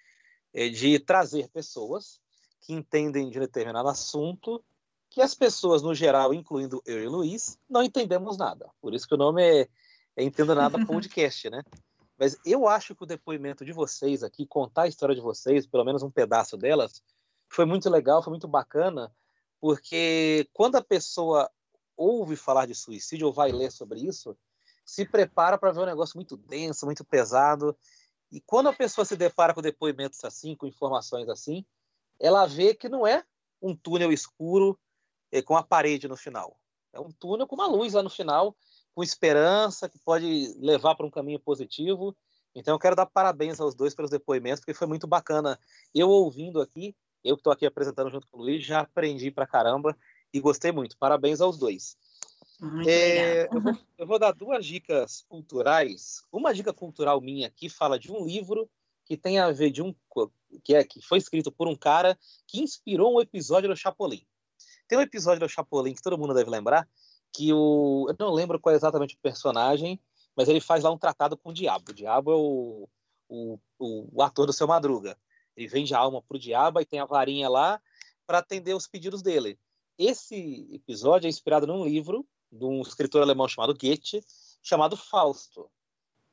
é 0.55 0.71
de 0.71 0.99
trazer 0.99 1.49
pessoas 1.49 2.22
que 2.63 2.73
entendem 2.73 3.29
de 3.29 3.39
determinado 3.39 3.89
assunto 3.89 4.65
que 5.11 5.21
as 5.21 5.35
pessoas, 5.35 5.83
no 5.83 5.95
geral, 5.95 6.33
incluindo 6.33 6.83
eu 6.87 7.03
e 7.03 7.07
Luiz, 7.07 7.59
não 7.69 7.83
entendemos 7.83 8.39
nada. 8.39 8.71
Por 8.81 8.95
isso 8.95 9.07
que 9.07 9.15
o 9.15 9.19
nome 9.19 9.43
é, 9.43 9.69
é 10.17 10.25
Entendo 10.25 10.55
Nada 10.55 10.79
Podcast, 10.87 11.51
né? 11.51 11.63
Mas 12.19 12.39
eu 12.47 12.67
acho 12.67 12.95
que 12.95 13.03
o 13.03 13.07
depoimento 13.07 13.63
de 13.63 13.73
vocês 13.73 14.23
aqui, 14.23 14.47
contar 14.47 14.83
a 14.83 14.89
história 14.89 15.15
de 15.15 15.21
vocês, 15.21 15.67
pelo 15.67 15.85
menos 15.85 16.03
um 16.03 16.11
pedaço 16.11 16.57
delas, 16.57 17.03
foi 17.49 17.67
muito 17.67 17.91
legal, 17.91 18.23
foi 18.23 18.31
muito 18.31 18.49
bacana, 18.49 19.13
porque 19.61 20.49
quando 20.55 20.77
a 20.77 20.83
pessoa 20.83 21.51
ouve 21.95 22.35
falar 22.35 22.67
de 22.67 22.75
suicídio 22.75 23.27
ou 23.27 23.33
vai 23.33 23.53
ler 23.53 23.71
sobre 23.71 24.01
isso, 24.01 24.35
se 24.85 25.05
prepara 25.05 25.59
para 25.59 25.73
ver 25.73 25.81
um 25.81 25.87
negócio 25.87 26.17
muito 26.17 26.37
denso, 26.37 26.87
muito 26.87 27.05
pesado. 27.05 27.77
E 28.31 28.41
quando 28.41 28.69
a 28.69 28.73
pessoa 28.73 29.05
se 29.05 29.17
depara 29.17 29.53
com 29.53 29.61
depoimentos 29.61 30.25
assim, 30.25 30.57
com 30.57 30.67
informações 30.67 31.29
assim, 31.29 31.65
ela 32.23 32.47
vê 32.47 32.73
que 32.73 32.89
não 32.89 33.05
é 33.05 33.25
um 33.61 33.75
túnel 33.75 34.13
escuro 34.13 34.79
é, 35.31 35.43
com 35.43 35.57
a 35.57 35.63
parede 35.63 36.07
no 36.07 36.17
final. 36.17 36.57
É 36.93 37.01
um 37.01 37.11
túnel 37.11 37.49
com 37.49 37.57
uma 37.57 37.67
luz 37.67 37.95
lá 37.95 38.03
no 38.03 38.09
final, 38.09 38.57
com 38.95 39.03
esperança, 39.03 39.89
que 39.89 39.99
pode 39.99 40.55
levar 40.59 40.95
para 40.95 41.05
um 41.05 41.11
caminho 41.11 41.41
positivo. 41.41 42.17
Então, 42.55 42.75
eu 42.75 42.79
quero 42.79 42.95
dar 42.95 43.07
parabéns 43.07 43.61
aos 43.61 43.75
dois 43.75 43.95
pelos 43.95 44.11
depoimentos, 44.11 44.61
porque 44.61 44.75
foi 44.75 44.87
muito 44.87 45.07
bacana. 45.07 45.59
Eu 45.93 46.09
ouvindo 46.09 46.61
aqui, 46.61 46.95
eu 47.25 47.35
que 47.35 47.41
estou 47.41 47.53
aqui 47.53 47.67
apresentando 47.67 48.11
junto 48.11 48.29
com 48.29 48.39
o 48.39 48.43
Luiz, 48.43 48.65
já 48.65 48.81
aprendi 48.81 49.31
para 49.31 49.47
caramba 49.47 49.97
e 50.33 50.39
gostei 50.39 50.71
muito. 50.71 50.97
Parabéns 50.99 51.41
aos 51.41 51.59
dois. 51.59 51.97
É, 52.87 53.49
eu, 53.53 53.61
vou, 53.61 53.79
eu, 53.99 54.07
vou, 54.07 54.19
dar 54.21 54.33
duas 54.33 54.65
dicas 54.65 55.25
culturais. 55.29 56.23
Uma 56.31 56.55
dica 56.55 56.73
cultural 56.73 57.21
minha 57.21 57.49
aqui 57.49 57.69
fala 57.69 57.99
de 57.99 58.13
um 58.13 58.25
livro 58.25 58.71
que 59.05 59.17
tem 59.17 59.39
a 59.39 59.51
ver 59.51 59.71
de 59.71 59.83
um 59.83 59.95
que 60.65 60.75
é 60.75 60.85
que 60.85 61.01
foi 61.03 61.19
escrito 61.19 61.51
por 61.51 61.67
um 61.67 61.77
cara 61.77 62.19
que 62.47 62.61
inspirou 62.61 63.17
um 63.17 63.21
episódio 63.21 63.69
do 63.69 63.77
Chapolin. 63.77 64.27
Tem 64.87 64.99
um 64.99 65.03
episódio 65.03 65.41
do 65.41 65.49
Chapolin 65.49 65.95
que 65.95 66.03
todo 66.03 66.19
mundo 66.19 66.35
deve 66.35 66.51
lembrar 66.51 66.89
que 67.33 67.53
o 67.53 68.07
eu 68.09 68.17
não 68.19 68.33
lembro 68.33 68.61
qual 68.61 68.73
é 68.73 68.77
exatamente 68.77 69.15
o 69.15 69.21
personagem, 69.23 70.01
mas 70.37 70.49
ele 70.49 70.61
faz 70.61 70.85
lá 70.85 70.91
um 70.91 70.99
tratado 70.99 71.37
com 71.37 71.51
o 71.51 71.55
diabo. 71.55 71.91
O 71.91 71.95
diabo 71.95 72.33
é 72.33 72.37
o, 72.37 72.89
o, 73.29 73.59
o 73.79 74.23
ator 74.23 74.47
do 74.47 74.53
seu 74.53 74.67
Madruga. 74.67 75.19
Ele 75.57 75.67
vende 75.67 75.95
a 75.95 75.99
alma 75.99 76.23
pro 76.23 76.39
diabo 76.39 76.81
e 76.81 76.85
tem 76.85 77.01
a 77.01 77.07
varinha 77.07 77.49
lá 77.49 77.81
para 78.27 78.39
atender 78.39 78.75
os 78.75 78.87
pedidos 78.87 79.23
dele. 79.23 79.59
Esse 79.99 80.69
episódio 80.73 81.27
é 81.27 81.31
inspirado 81.31 81.67
num 81.67 81.85
livro 81.85 82.27
de 82.51 82.65
um 82.65 82.81
escritor 82.83 83.23
alemão 83.23 83.49
chamado 83.49 83.75
Goethe, 83.75 84.25
chamado 84.63 84.97
Fausto. 84.97 85.71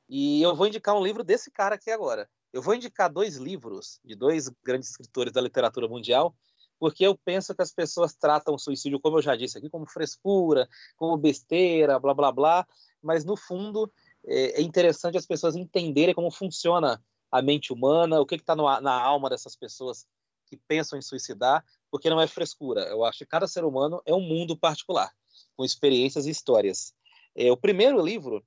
E 0.07 0.41
eu 0.41 0.55
vou 0.55 0.67
indicar 0.67 0.95
um 0.95 1.03
livro 1.03 1.23
desse 1.23 1.51
cara 1.51 1.75
aqui 1.75 1.91
agora. 1.91 2.29
Eu 2.51 2.61
vou 2.61 2.73
indicar 2.73 3.11
dois 3.11 3.35
livros 3.35 3.99
de 4.03 4.15
dois 4.15 4.49
grandes 4.63 4.89
escritores 4.89 5.31
da 5.31 5.41
literatura 5.41 5.87
mundial, 5.87 6.35
porque 6.79 7.05
eu 7.05 7.17
penso 7.17 7.53
que 7.53 7.61
as 7.61 7.71
pessoas 7.71 8.15
tratam 8.15 8.55
o 8.55 8.59
suicídio, 8.59 8.99
como 8.99 9.17
eu 9.17 9.21
já 9.21 9.35
disse 9.35 9.57
aqui, 9.57 9.69
como 9.69 9.85
frescura, 9.85 10.67
como 10.95 11.17
besteira, 11.17 11.99
blá 11.99 12.13
blá 12.13 12.31
blá, 12.31 12.67
mas 13.01 13.25
no 13.25 13.35
fundo 13.35 13.91
é, 14.25 14.59
é 14.59 14.61
interessante 14.61 15.17
as 15.17 15.25
pessoas 15.25 15.55
entenderem 15.55 16.15
como 16.15 16.31
funciona 16.31 17.03
a 17.31 17.41
mente 17.41 17.71
humana, 17.71 18.19
o 18.19 18.25
que 18.25 18.35
está 18.35 18.55
na 18.55 18.93
alma 18.93 19.29
dessas 19.29 19.55
pessoas 19.55 20.07
que 20.47 20.57
pensam 20.57 20.97
em 20.97 21.01
suicidar, 21.01 21.63
porque 21.91 22.09
não 22.09 22.19
é 22.19 22.25
frescura. 22.25 22.81
Eu 22.87 23.05
acho 23.05 23.19
que 23.19 23.25
cada 23.25 23.47
ser 23.47 23.63
humano 23.63 24.01
é 24.05 24.13
um 24.13 24.21
mundo 24.21 24.57
particular, 24.57 25.11
com 25.55 25.63
experiências 25.63 26.25
e 26.25 26.31
histórias. 26.31 26.93
É, 27.35 27.51
o 27.51 27.57
primeiro 27.57 28.03
livro 28.03 28.43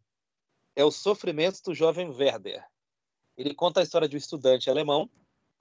é 0.75 0.85
O 0.85 0.91
Sofrimento 0.91 1.63
do 1.63 1.75
Jovem 1.75 2.11
Werder, 2.11 2.65
ele 3.37 3.55
conta 3.55 3.81
a 3.81 3.83
história 3.83 4.09
de 4.09 4.17
um 4.17 4.19
estudante 4.19 4.71
alemão 4.71 5.09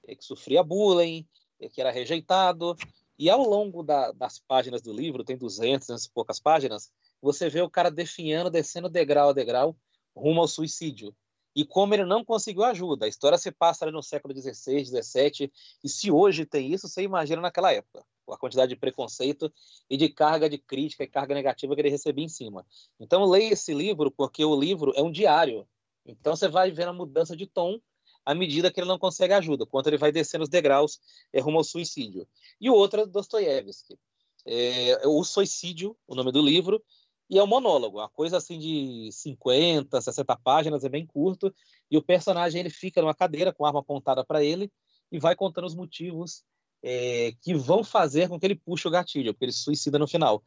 eh, 0.07 0.15
que 0.15 0.23
sofria 0.23 0.63
bullying, 0.63 1.25
eh, 1.59 1.69
que 1.69 1.81
era 1.81 1.91
rejeitado, 1.91 2.75
e 3.17 3.29
ao 3.29 3.47
longo 3.47 3.83
da, 3.83 4.11
das 4.11 4.39
páginas 4.39 4.81
do 4.81 4.91
livro, 4.91 5.23
tem 5.23 5.37
200, 5.37 5.87
200 5.87 6.05
e 6.05 6.11
poucas 6.11 6.39
páginas, 6.39 6.91
você 7.21 7.49
vê 7.49 7.61
o 7.61 7.69
cara 7.69 7.91
definhando, 7.91 8.49
descendo 8.49 8.89
degrau 8.89 9.29
a 9.29 9.33
degrau, 9.33 9.75
rumo 10.15 10.41
ao 10.41 10.47
suicídio. 10.47 11.15
E 11.55 11.65
como 11.65 11.93
ele 11.93 12.05
não 12.05 12.23
conseguiu 12.23 12.63
ajuda. 12.63 13.05
A 13.05 13.09
história 13.09 13.37
se 13.37 13.51
passa 13.51 13.85
ali 13.85 13.91
no 13.91 14.01
século 14.01 14.33
XVI, 14.33 14.85
XVII, 14.85 15.51
e 15.83 15.89
se 15.89 16.09
hoje 16.09 16.45
tem 16.45 16.73
isso, 16.73 16.87
você 16.87 17.03
imagina 17.03 17.41
naquela 17.41 17.71
época. 17.71 18.03
A 18.29 18.37
quantidade 18.37 18.69
de 18.69 18.79
preconceito 18.79 19.51
e 19.89 19.97
de 19.97 20.07
carga 20.07 20.49
de 20.49 20.57
crítica 20.57 21.03
e 21.03 21.07
carga 21.07 21.35
negativa 21.35 21.75
que 21.75 21.81
ele 21.81 21.89
recebia 21.89 22.23
em 22.23 22.29
cima. 22.29 22.65
Então, 22.99 23.25
leia 23.25 23.53
esse 23.53 23.73
livro, 23.73 24.09
porque 24.09 24.43
o 24.45 24.57
livro 24.57 24.93
é 24.95 25.01
um 25.01 25.11
diário. 25.11 25.67
Então 26.05 26.35
você 26.35 26.47
vai 26.47 26.71
vendo 26.71 26.89
a 26.89 26.93
mudança 26.93 27.35
de 27.35 27.45
tom 27.45 27.79
à 28.25 28.35
medida 28.35 28.71
que 28.71 28.79
ele 28.79 28.87
não 28.87 28.99
consegue 28.99 29.33
ajuda, 29.33 29.65
quanto 29.65 29.87
ele 29.87 29.97
vai 29.97 30.11
descendo 30.11 30.43
os 30.43 30.49
degraus 30.49 30.99
é, 31.33 31.39
rumo 31.39 31.57
ao 31.57 31.63
suicídio. 31.63 32.27
E 32.59 32.69
o 32.69 32.73
outro 32.73 33.01
é 33.01 33.05
Dostoiévski. 33.05 33.97
É, 34.45 34.89
é, 34.91 35.07
o 35.07 35.23
Suicídio, 35.23 35.95
o 36.07 36.15
nome 36.15 36.31
do 36.31 36.41
livro, 36.41 36.83
e 37.29 37.37
é 37.37 37.43
um 37.43 37.47
monólogo, 37.47 37.99
uma 37.99 38.09
coisa 38.09 38.37
assim 38.37 38.59
de 38.59 39.09
50, 39.11 40.01
60 40.01 40.35
páginas, 40.37 40.83
é 40.83 40.89
bem 40.89 41.05
curto, 41.05 41.53
e 41.89 41.97
o 41.97 42.01
personagem 42.01 42.59
ele 42.59 42.69
fica 42.69 43.01
numa 43.01 43.15
cadeira 43.15 43.53
com 43.53 43.65
a 43.65 43.69
arma 43.69 43.79
apontada 43.79 44.23
para 44.25 44.43
ele 44.43 44.71
e 45.11 45.19
vai 45.19 45.35
contando 45.35 45.65
os 45.65 45.75
motivos 45.75 46.43
é, 46.83 47.33
que 47.41 47.53
vão 47.53 47.83
fazer 47.83 48.27
com 48.27 48.39
que 48.39 48.45
ele 48.45 48.55
puxe 48.55 48.87
o 48.87 48.91
gatilho, 48.91 49.33
porque 49.33 49.45
ele 49.45 49.51
se 49.51 49.63
suicida 49.63 49.97
no 49.97 50.07
final. 50.07 50.43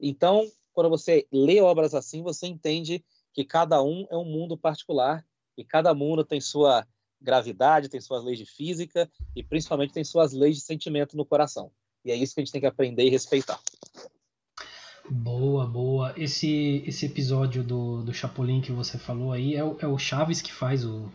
Então, 0.00 0.50
quando 0.72 0.88
você 0.88 1.26
lê 1.30 1.60
obras 1.60 1.94
assim, 1.94 2.22
você 2.22 2.46
entende 2.46 3.04
que 3.34 3.44
cada 3.44 3.82
um 3.82 4.06
é 4.10 4.16
um 4.16 4.24
mundo 4.24 4.56
particular 4.56 5.26
e 5.58 5.64
cada 5.64 5.92
mundo 5.92 6.24
tem 6.24 6.40
sua 6.40 6.86
gravidade, 7.20 7.88
tem 7.88 8.00
suas 8.00 8.24
leis 8.24 8.38
de 8.38 8.46
física 8.46 9.10
e 9.34 9.42
principalmente 9.42 9.92
tem 9.92 10.04
suas 10.04 10.32
leis 10.32 10.56
de 10.56 10.62
sentimento 10.62 11.16
no 11.16 11.26
coração. 11.26 11.70
E 12.04 12.10
é 12.10 12.14
isso 12.14 12.34
que 12.34 12.40
a 12.40 12.44
gente 12.44 12.52
tem 12.52 12.60
que 12.60 12.66
aprender 12.66 13.04
e 13.04 13.10
respeitar. 13.10 13.58
Boa, 15.10 15.66
boa. 15.66 16.14
Esse, 16.16 16.82
esse 16.86 17.06
episódio 17.06 17.62
do, 17.62 18.02
do 18.02 18.14
Chapolin 18.14 18.60
que 18.60 18.72
você 18.72 18.98
falou 18.98 19.32
aí 19.32 19.54
é 19.54 19.64
o, 19.64 19.76
é 19.80 19.86
o 19.86 19.98
Chaves 19.98 20.40
que 20.40 20.52
faz 20.52 20.84
o, 20.84 21.10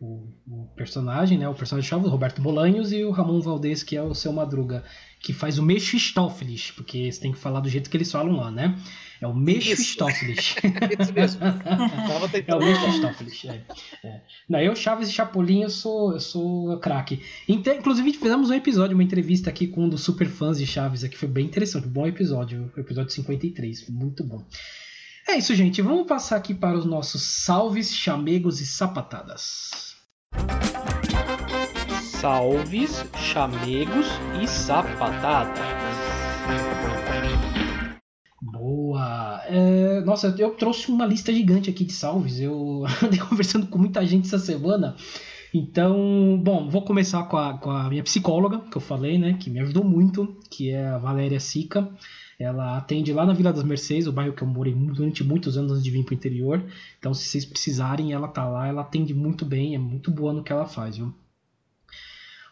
o, 0.00 0.26
o, 0.48 0.66
personagem, 0.74 1.36
né? 1.36 1.46
O 1.46 1.54
personagem 1.54 1.88
Chaves, 1.88 2.06
o 2.06 2.10
Roberto 2.10 2.40
Bolanhos, 2.40 2.90
e 2.90 3.04
o 3.04 3.10
Ramon 3.10 3.40
Valdez, 3.40 3.82
que 3.82 3.94
é 3.94 4.02
o 4.02 4.14
seu 4.14 4.32
Madruga, 4.32 4.82
que 5.20 5.34
faz 5.34 5.58
o 5.58 5.62
Mephistófeles, 5.62 6.70
porque 6.70 7.12
você 7.12 7.20
tem 7.20 7.32
que 7.32 7.38
falar 7.38 7.60
do 7.60 7.68
jeito 7.68 7.90
que 7.90 7.96
eles 7.98 8.10
falam 8.10 8.34
lá, 8.34 8.50
né? 8.50 8.78
É 9.20 9.26
o 9.26 9.34
Mephistófeles. 9.34 10.56
Isso 10.98 11.12
mesmo. 11.12 11.42
é 11.44 12.54
o 12.54 12.58
Mephistófeles. 12.58 13.44
É, 13.44 13.62
é. 14.02 14.20
Não, 14.48 14.58
eu, 14.58 14.74
Chaves 14.74 15.10
e 15.10 15.12
Chapolin, 15.12 15.60
eu 15.60 15.68
sou, 15.68 16.14
eu 16.14 16.20
sou 16.20 16.78
craque. 16.78 17.20
Inclusive, 17.46 18.14
fizemos 18.14 18.48
um 18.48 18.54
episódio, 18.54 18.94
uma 18.94 19.04
entrevista 19.04 19.50
aqui 19.50 19.66
com 19.66 19.84
um 19.84 19.88
dos 19.90 20.00
super 20.00 20.26
fãs 20.26 20.56
de 20.56 20.66
Chaves 20.66 21.04
aqui. 21.04 21.18
Foi 21.18 21.28
bem 21.28 21.44
interessante. 21.44 21.86
Bom 21.86 22.06
episódio. 22.06 22.72
Episódio 22.74 23.10
53. 23.10 23.90
Muito 23.90 24.24
bom. 24.24 24.42
É 25.28 25.36
isso, 25.36 25.54
gente. 25.54 25.82
Vamos 25.82 26.06
passar 26.06 26.36
aqui 26.36 26.54
para 26.54 26.78
os 26.78 26.86
nossos 26.86 27.22
salves, 27.22 27.94
chamegos 27.94 28.62
e 28.62 28.66
sapatadas. 28.66 29.89
Salves, 32.20 33.02
chamegos 33.16 34.06
e 34.42 34.46
sapatadas. 34.46 35.58
Boa! 38.42 39.40
É, 39.46 40.02
nossa, 40.02 40.34
eu 40.38 40.50
trouxe 40.50 40.90
uma 40.90 41.06
lista 41.06 41.32
gigante 41.32 41.70
aqui 41.70 41.82
de 41.82 41.94
salves. 41.94 42.38
Eu 42.38 42.84
andei 43.02 43.18
conversando 43.18 43.68
com 43.68 43.78
muita 43.78 44.04
gente 44.04 44.26
essa 44.26 44.38
semana. 44.38 44.96
Então, 45.54 46.38
bom, 46.44 46.68
vou 46.68 46.82
começar 46.82 47.22
com 47.22 47.38
a, 47.38 47.56
com 47.56 47.70
a 47.70 47.88
minha 47.88 48.02
psicóloga, 48.02 48.58
que 48.70 48.76
eu 48.76 48.82
falei, 48.82 49.16
né? 49.16 49.38
Que 49.40 49.48
me 49.48 49.60
ajudou 49.60 49.82
muito, 49.82 50.36
que 50.50 50.68
é 50.68 50.88
a 50.88 50.98
Valéria 50.98 51.40
Sica. 51.40 51.88
Ela 52.38 52.76
atende 52.76 53.14
lá 53.14 53.24
na 53.24 53.32
Vila 53.32 53.50
das 53.50 53.64
Mercês, 53.64 54.06
o 54.06 54.12
bairro 54.12 54.34
que 54.34 54.42
eu 54.42 54.48
morei 54.48 54.74
durante 54.74 55.24
muitos 55.24 55.56
anos 55.56 55.72
antes 55.72 55.84
de 55.84 55.90
vir 55.90 56.04
para 56.04 56.12
o 56.12 56.16
interior. 56.16 56.62
Então, 56.98 57.14
se 57.14 57.24
vocês 57.24 57.46
precisarem, 57.46 58.12
ela 58.12 58.28
tá 58.28 58.46
lá, 58.46 58.68
ela 58.68 58.82
atende 58.82 59.14
muito 59.14 59.46
bem, 59.46 59.74
é 59.74 59.78
muito 59.78 60.10
boa 60.10 60.34
no 60.34 60.44
que 60.44 60.52
ela 60.52 60.66
faz, 60.66 60.98
viu? 60.98 61.14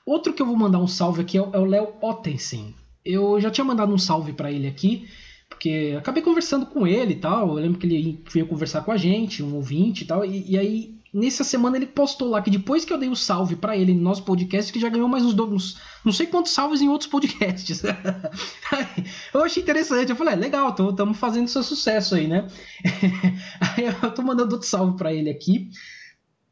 Outro 0.08 0.32
que 0.32 0.40
eu 0.40 0.46
vou 0.46 0.56
mandar 0.56 0.78
um 0.78 0.86
salve 0.86 1.20
aqui 1.20 1.36
é 1.36 1.42
o 1.42 1.54
é 1.54 1.58
Léo 1.58 1.88
Ottensen. 2.00 2.74
Eu 3.04 3.38
já 3.38 3.50
tinha 3.50 3.62
mandado 3.62 3.92
um 3.92 3.98
salve 3.98 4.32
para 4.32 4.50
ele 4.50 4.66
aqui, 4.66 5.06
porque 5.50 5.94
acabei 5.98 6.22
conversando 6.22 6.64
com 6.64 6.86
ele 6.86 7.12
e 7.12 7.16
tal. 7.16 7.48
Eu 7.48 7.62
lembro 7.62 7.78
que 7.78 7.86
ele 7.86 8.24
veio 8.32 8.46
conversar 8.46 8.80
com 8.80 8.90
a 8.90 8.96
gente, 8.96 9.42
um 9.42 9.54
ouvinte 9.54 10.04
e 10.04 10.06
tal. 10.06 10.24
E, 10.24 10.52
e 10.52 10.58
aí, 10.58 10.94
nessa 11.12 11.44
semana, 11.44 11.76
ele 11.76 11.84
postou 11.84 12.30
lá 12.30 12.40
que 12.40 12.50
depois 12.50 12.86
que 12.86 12.92
eu 12.94 12.96
dei 12.96 13.10
o 13.10 13.12
um 13.12 13.14
salve 13.14 13.54
para 13.54 13.76
ele 13.76 13.92
no 13.92 14.00
nosso 14.00 14.22
podcast, 14.22 14.72
que 14.72 14.80
já 14.80 14.88
ganhou 14.88 15.08
mais 15.08 15.22
uns, 15.26 15.38
uns 15.38 15.78
não 16.02 16.12
sei 16.12 16.26
quantos 16.26 16.52
salves 16.52 16.80
em 16.80 16.88
outros 16.88 17.10
podcasts. 17.10 17.82
eu 19.34 19.44
achei 19.44 19.62
interessante. 19.62 20.08
Eu 20.08 20.16
falei, 20.16 20.32
é, 20.32 20.36
legal, 20.38 20.70
estamos 20.70 21.18
fazendo 21.18 21.48
seu 21.48 21.62
sucesso 21.62 22.14
aí, 22.14 22.26
né? 22.26 22.46
aí 23.76 23.84
eu 23.84 24.10
tô 24.12 24.22
mandando 24.22 24.54
outro 24.54 24.66
salve 24.66 24.96
para 24.96 25.12
ele 25.12 25.28
aqui. 25.28 25.68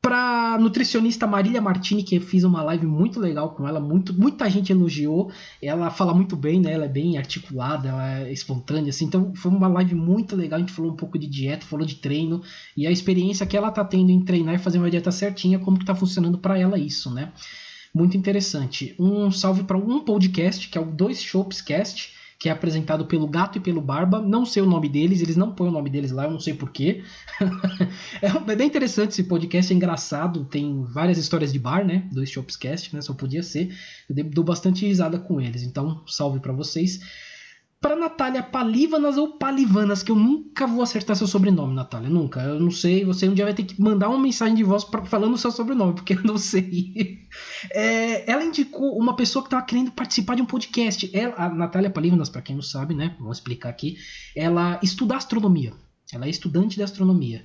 Pra 0.07 0.57
nutricionista 0.61 1.27
Marília 1.27 1.61
Martini, 1.61 2.01
que 2.01 2.15
eu 2.15 2.21
fiz 2.21 2.45
uma 2.45 2.63
live 2.63 2.87
muito 2.87 3.19
legal 3.19 3.51
com 3.57 3.67
ela, 3.67 3.81
muito, 3.81 4.15
muita 4.15 4.49
gente 4.49 4.71
elogiou. 4.71 5.33
Ela 5.61 5.91
fala 5.91 6.15
muito 6.15 6.37
bem, 6.37 6.61
né? 6.61 6.75
Ela 6.75 6.85
é 6.85 6.89
bem 6.89 7.19
articulada, 7.19 7.89
ela 7.89 8.21
é 8.21 8.33
espontânea, 8.33 8.91
assim. 8.91 9.07
Então 9.07 9.35
foi 9.35 9.51
uma 9.51 9.67
live 9.67 9.97
muito 9.97 10.37
legal. 10.37 10.59
A 10.59 10.61
gente 10.61 10.73
falou 10.73 10.93
um 10.93 10.97
pouco 10.97 11.19
de 11.19 11.27
dieta, 11.27 11.67
falou 11.67 11.85
de 11.85 11.97
treino 11.97 12.41
e 12.77 12.87
a 12.87 12.91
experiência 12.93 13.45
que 13.45 13.57
ela 13.57 13.73
tá 13.73 13.85
tendo 13.85 14.11
em 14.11 14.21
treinar 14.21 14.55
e 14.55 14.59
fazer 14.59 14.79
uma 14.79 14.89
dieta 14.89 15.11
certinha, 15.11 15.59
como 15.59 15.77
que 15.77 15.85
tá 15.85 15.93
funcionando 15.93 16.39
para 16.39 16.57
ela 16.57 16.79
isso, 16.79 17.13
né? 17.13 17.33
Muito 17.93 18.17
interessante. 18.17 18.95
Um 19.01 19.33
salve 19.33 19.65
para 19.65 19.77
um 19.77 20.05
podcast, 20.05 20.69
que 20.69 20.79
é 20.79 20.81
o 20.81 20.85
Dois 20.85 21.21
Shops 21.21 21.61
Cast 21.61 22.15
que 22.39 22.49
é 22.49 22.53
apresentado 22.53 23.07
pelo 23.07 23.27
Gato 23.27 23.59
e 23.59 23.61
pelo 23.61 23.81
Barba. 23.81 24.21
Não 24.21 24.45
sei 24.45 24.63
o 24.63 24.67
nome 24.67 24.89
deles, 24.89 25.21
eles 25.21 25.37
não 25.37 25.53
põem 25.53 25.69
o 25.69 25.73
nome 25.73 25.89
deles 25.89 26.11
lá, 26.11 26.25
eu 26.25 26.31
não 26.31 26.41
sei 26.41 26.55
porquê. 26.55 27.03
É, 28.23 28.53
é 28.53 28.57
bem 28.57 28.67
interessante 28.67 29.11
esse 29.11 29.25
podcast, 29.25 29.73
é 29.73 29.77
engraçado, 29.77 30.45
tem 30.45 30.83
várias 30.85 31.19
histórias 31.19 31.53
de 31.53 31.59
bar, 31.59 31.85
né? 31.85 32.09
Dois 32.11 32.31
Shopscast, 32.31 32.95
né? 32.95 33.03
Só 33.03 33.13
podia 33.13 33.43
ser. 33.43 33.77
Eu 34.09 34.25
dou 34.25 34.43
bastante 34.45 34.87
risada 34.87 35.19
com 35.19 35.41
eles, 35.41 35.63
então 35.63 36.03
salve 36.07 36.41
para 36.41 36.53
vocês 36.53 37.01
para 37.81 37.95
Natália 37.95 38.43
Palivanas 38.43 39.17
ou 39.17 39.37
Palivanas, 39.37 40.03
que 40.03 40.11
eu 40.11 40.17
nunca 40.17 40.67
vou 40.67 40.83
acertar 40.83 41.15
seu 41.15 41.27
sobrenome, 41.27 41.75
Natália, 41.75 42.09
nunca. 42.09 42.41
Eu 42.41 42.59
não 42.59 42.71
sei, 42.71 43.05
você 43.05 43.29
um 43.29 43.35
dia 43.35 43.45
vai 43.45 43.55
ter 43.55 43.65
que 43.65 43.81
mandar 43.81 44.09
uma 44.09 44.19
mensagem 44.19 44.55
de 44.55 44.65
voz 44.65 44.83
pra, 44.83 45.05
falando 45.05 45.37
seu 45.37 45.51
sobrenome, 45.53 45.95
porque 45.95 46.15
eu 46.15 46.23
não 46.23 46.39
sei. 46.39 47.25
É, 47.71 48.31
ela 48.31 48.45
indicou 48.45 48.97
uma 48.99 49.15
pessoa 49.15 49.43
que 49.43 49.49
estava 49.49 49.65
querendo 49.65 49.91
participar 49.91 50.37
de 50.37 50.43
um 50.43 50.47
podcast. 50.47 51.11
Ela, 51.13 51.35
a 51.37 51.49
Natália 51.51 51.91
Palivanas, 51.91 52.31
para 52.31 52.41
quem 52.41 52.57
não 52.57 52.63
sabe, 52.63 52.95
né, 52.95 53.15
vou 53.21 53.31
explicar 53.31 53.69
aqui, 53.69 53.99
ela 54.35 54.81
estuda 54.83 55.17
astronomia. 55.17 55.75
Ela 56.13 56.27
é 56.27 56.31
estudante 56.31 56.77
de 56.77 56.83
astronomia. 56.83 57.45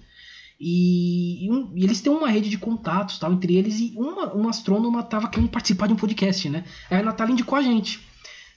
E, 0.59 1.45
e, 1.45 1.51
um, 1.51 1.71
e, 1.75 1.83
eles 1.83 2.01
têm 2.01 2.11
uma 2.11 2.29
rede 2.29 2.49
de 2.49 2.57
contatos 2.57 3.17
tal, 3.17 3.33
entre 3.33 3.57
eles, 3.57 3.79
e 3.79 3.93
uma, 3.97 4.31
uma 4.31 4.49
astrônoma 4.51 5.01
estava 5.01 5.27
querendo 5.27 5.49
participar 5.49 5.87
de 5.87 5.93
um 5.93 5.97
podcast, 5.97 6.47
né? 6.49 6.63
Aí 6.89 6.99
a 6.99 7.03
Natália 7.03 7.33
indicou 7.33 7.57
a 7.57 7.61
gente. 7.61 7.99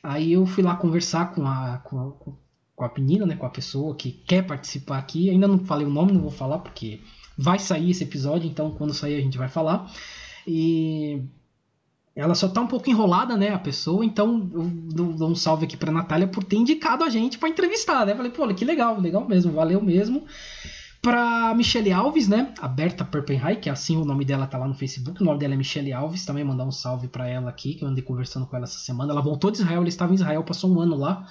Aí 0.05 0.35
eu 0.35 0.47
fui 0.47 0.63
lá 0.63 0.77
conversar 0.77 1.35
com 1.35 1.47
a, 1.47 1.79
com 1.79 2.37
com 2.75 2.85
a 2.85 2.91
menina, 2.97 3.25
né, 3.25 3.37
com 3.37 3.47
a 3.47 3.51
pessoa 3.51 3.95
que 3.95 4.11
quer 4.11 4.43
participar 4.43 4.99
aqui. 4.99 5.31
Ainda 5.31 5.47
não 5.47 5.59
falei 5.65 5.87
o 5.87 5.91
nome, 5.91 6.13
não 6.13 6.21
vou 6.21 6.31
falar 6.31 6.59
porque 6.59 7.01
vai 7.37 7.59
sair 7.59 7.91
esse 7.91 8.05
episódio, 8.05 8.49
então 8.49 8.73
quando 8.73 8.93
sair 8.95 9.17
a 9.17 9.21
gente 9.21 9.39
vai 9.39 9.49
falar. 9.49 9.91
E 10.47 11.23
ela 12.15 12.35
só 12.35 12.49
tá 12.49 12.61
um 12.61 12.67
pouco 12.67 12.91
enrolada, 12.91 13.37
né, 13.37 13.51
a 13.51 13.59
pessoa, 13.59 14.05
então 14.05 14.51
eu 14.55 14.67
dou 15.17 15.31
um 15.31 15.35
salve 15.35 15.65
aqui 15.67 15.77
pra 15.77 15.93
Natália 15.93 16.29
por 16.29 16.45
ter 16.45 16.57
indicado 16.57 17.05
a 17.05 17.09
gente 17.09 17.39
para 17.39 17.49
entrevistar, 17.49 18.07
né? 18.07 18.15
Falei, 18.15 18.31
pô, 18.31 18.47
que 18.55 18.65
legal, 18.65 19.01
legal 19.01 19.27
mesmo, 19.27 19.53
valeu 19.53 19.81
mesmo. 19.81 20.25
Pra 21.05 21.55
Michelle 21.55 21.93
Alves, 21.93 22.29
né? 22.29 22.55
A 22.63 22.67
Berta 22.67 23.05
Perpenhai, 23.05 23.57
que 23.57 23.69
é 23.69 23.73
assim 23.73 23.95
o 23.95 24.07
nome 24.07 24.25
dela 24.25 24.47
tá 24.47 24.57
lá 24.57 24.67
no 24.67 24.73
Facebook. 24.73 25.21
O 25.21 25.25
nome 25.27 25.39
dela 25.39 25.53
é 25.53 25.57
Michelle 25.57 25.93
Alves. 25.93 26.25
Também 26.25 26.43
mandar 26.43 26.65
um 26.65 26.73
salve 26.73 27.09
para 27.09 27.29
ela 27.29 27.51
aqui, 27.51 27.75
que 27.75 27.85
eu 27.85 27.89
andei 27.89 28.03
conversando 28.03 28.47
com 28.47 28.57
ela 28.57 28.65
essa 28.65 28.79
semana. 28.79 29.13
Ela 29.13 29.21
voltou 29.21 29.51
de 29.51 29.59
Israel, 29.59 29.81
ela 29.81 29.89
estava 29.89 30.13
em 30.13 30.15
Israel, 30.15 30.43
passou 30.43 30.75
um 30.75 30.81
ano 30.81 30.97
lá. 30.97 31.29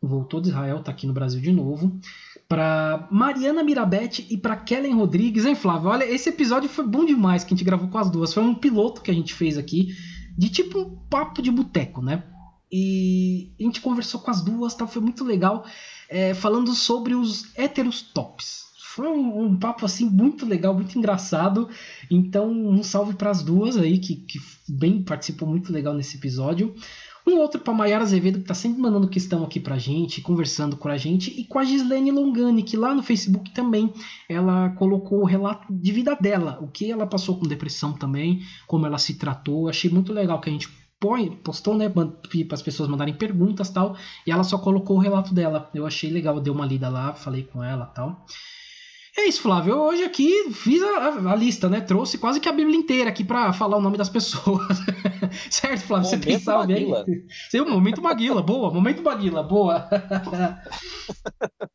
Voltou 0.00 0.40
de 0.40 0.48
Israel, 0.48 0.82
tá 0.82 0.90
aqui 0.90 1.06
no 1.06 1.12
Brasil 1.12 1.38
de 1.38 1.52
novo. 1.52 2.00
Pra 2.48 3.06
Mariana 3.10 3.62
Mirabete 3.62 4.26
e 4.30 4.38
pra 4.38 4.56
Kellen 4.56 4.94
Rodrigues, 4.94 5.44
hein, 5.44 5.54
Flávio? 5.54 5.90
Olha, 5.90 6.04
esse 6.04 6.30
episódio 6.30 6.70
foi 6.70 6.86
bom 6.86 7.04
demais 7.04 7.44
que 7.44 7.52
a 7.52 7.54
gente 7.54 7.66
gravou 7.66 7.88
com 7.88 7.98
as 7.98 8.08
duas. 8.08 8.32
Foi 8.32 8.42
um 8.42 8.54
piloto 8.54 9.02
que 9.02 9.10
a 9.10 9.14
gente 9.14 9.34
fez 9.34 9.58
aqui, 9.58 9.94
de 10.38 10.48
tipo 10.48 10.78
um 10.78 10.96
papo 11.10 11.42
de 11.42 11.50
boteco, 11.50 12.00
né? 12.00 12.24
E 12.72 13.52
a 13.60 13.64
gente 13.64 13.82
conversou 13.82 14.18
com 14.22 14.30
as 14.30 14.40
duas, 14.40 14.74
tá? 14.74 14.86
Foi 14.86 15.02
muito 15.02 15.24
legal. 15.24 15.66
É, 16.08 16.32
falando 16.32 16.72
sobre 16.72 17.14
os 17.14 17.54
héteros 17.54 18.00
tops 18.00 18.69
foi 18.94 19.06
um, 19.06 19.44
um, 19.44 19.56
papo 19.56 19.86
assim 19.86 20.04
muito 20.04 20.44
legal, 20.44 20.74
muito 20.74 20.98
engraçado. 20.98 21.68
Então, 22.10 22.50
um 22.50 22.82
salve 22.82 23.14
para 23.14 23.30
as 23.30 23.42
duas 23.42 23.76
aí 23.76 23.98
que, 23.98 24.16
que 24.16 24.40
bem 24.68 25.02
participou 25.02 25.48
muito 25.48 25.72
legal 25.72 25.94
nesse 25.94 26.16
episódio. 26.16 26.74
Um 27.24 27.36
outro 27.36 27.60
para 27.60 27.72
Maiara 27.72 28.02
Azevedo, 28.02 28.40
que 28.40 28.46
tá 28.46 28.54
sempre 28.54 28.80
mandando 28.80 29.06
questão 29.06 29.44
aqui 29.44 29.60
pra 29.60 29.78
gente, 29.78 30.20
conversando 30.20 30.76
com 30.76 30.88
a 30.88 30.96
gente, 30.96 31.30
e 31.38 31.44
com 31.44 31.60
a 31.60 31.64
Gislene 31.64 32.10
Longani, 32.10 32.64
que 32.64 32.76
lá 32.76 32.92
no 32.92 33.02
Facebook 33.02 33.52
também 33.52 33.92
ela 34.28 34.70
colocou 34.70 35.20
o 35.20 35.26
relato 35.26 35.72
de 35.72 35.92
vida 35.92 36.16
dela, 36.16 36.58
o 36.60 36.66
que 36.66 36.90
ela 36.90 37.06
passou 37.06 37.38
com 37.38 37.46
depressão 37.46 37.92
também, 37.92 38.40
como 38.66 38.86
ela 38.86 38.98
se 38.98 39.14
tratou. 39.14 39.68
Achei 39.68 39.88
muito 39.88 40.12
legal 40.12 40.40
que 40.40 40.48
a 40.48 40.52
gente 40.52 40.68
postou, 41.44 41.76
né, 41.76 41.88
para 41.88 42.08
as 42.52 42.62
pessoas 42.62 42.88
mandarem 42.88 43.14
perguntas 43.14 43.70
tal, 43.70 43.96
e 44.26 44.32
ela 44.32 44.42
só 44.42 44.58
colocou 44.58 44.96
o 44.96 45.00
relato 45.00 45.32
dela. 45.32 45.70
Eu 45.72 45.86
achei 45.86 46.10
legal, 46.10 46.36
eu 46.36 46.42
dei 46.42 46.52
uma 46.52 46.66
lida 46.66 46.88
lá, 46.88 47.14
falei 47.14 47.44
com 47.44 47.62
ela 47.62 47.86
tal. 47.86 48.26
É 49.16 49.26
isso, 49.26 49.42
Flávio. 49.42 49.74
Eu 49.74 49.80
hoje 49.80 50.04
aqui 50.04 50.52
fiz 50.52 50.82
a, 50.82 51.32
a, 51.32 51.34
lista, 51.34 51.68
né? 51.68 51.80
Trouxe 51.80 52.16
quase 52.16 52.40
que 52.40 52.48
a 52.48 52.52
Bíblia 52.52 52.76
inteira 52.76 53.10
aqui 53.10 53.24
para 53.24 53.52
falar 53.52 53.76
o 53.76 53.80
nome 53.80 53.96
das 53.96 54.08
pessoas. 54.08 54.78
certo, 55.50 55.86
Flávio? 55.86 56.06
Momento 56.06 56.24
Você 56.24 56.30
tem 56.30 56.38
salve 56.38 56.74
aí? 56.74 57.26
Sim, 57.50 57.60
momento 57.62 58.00
Maguila. 58.00 58.42
boa, 58.42 58.72
momento 58.72 59.02
Maguila, 59.02 59.42
boa. 59.42 59.88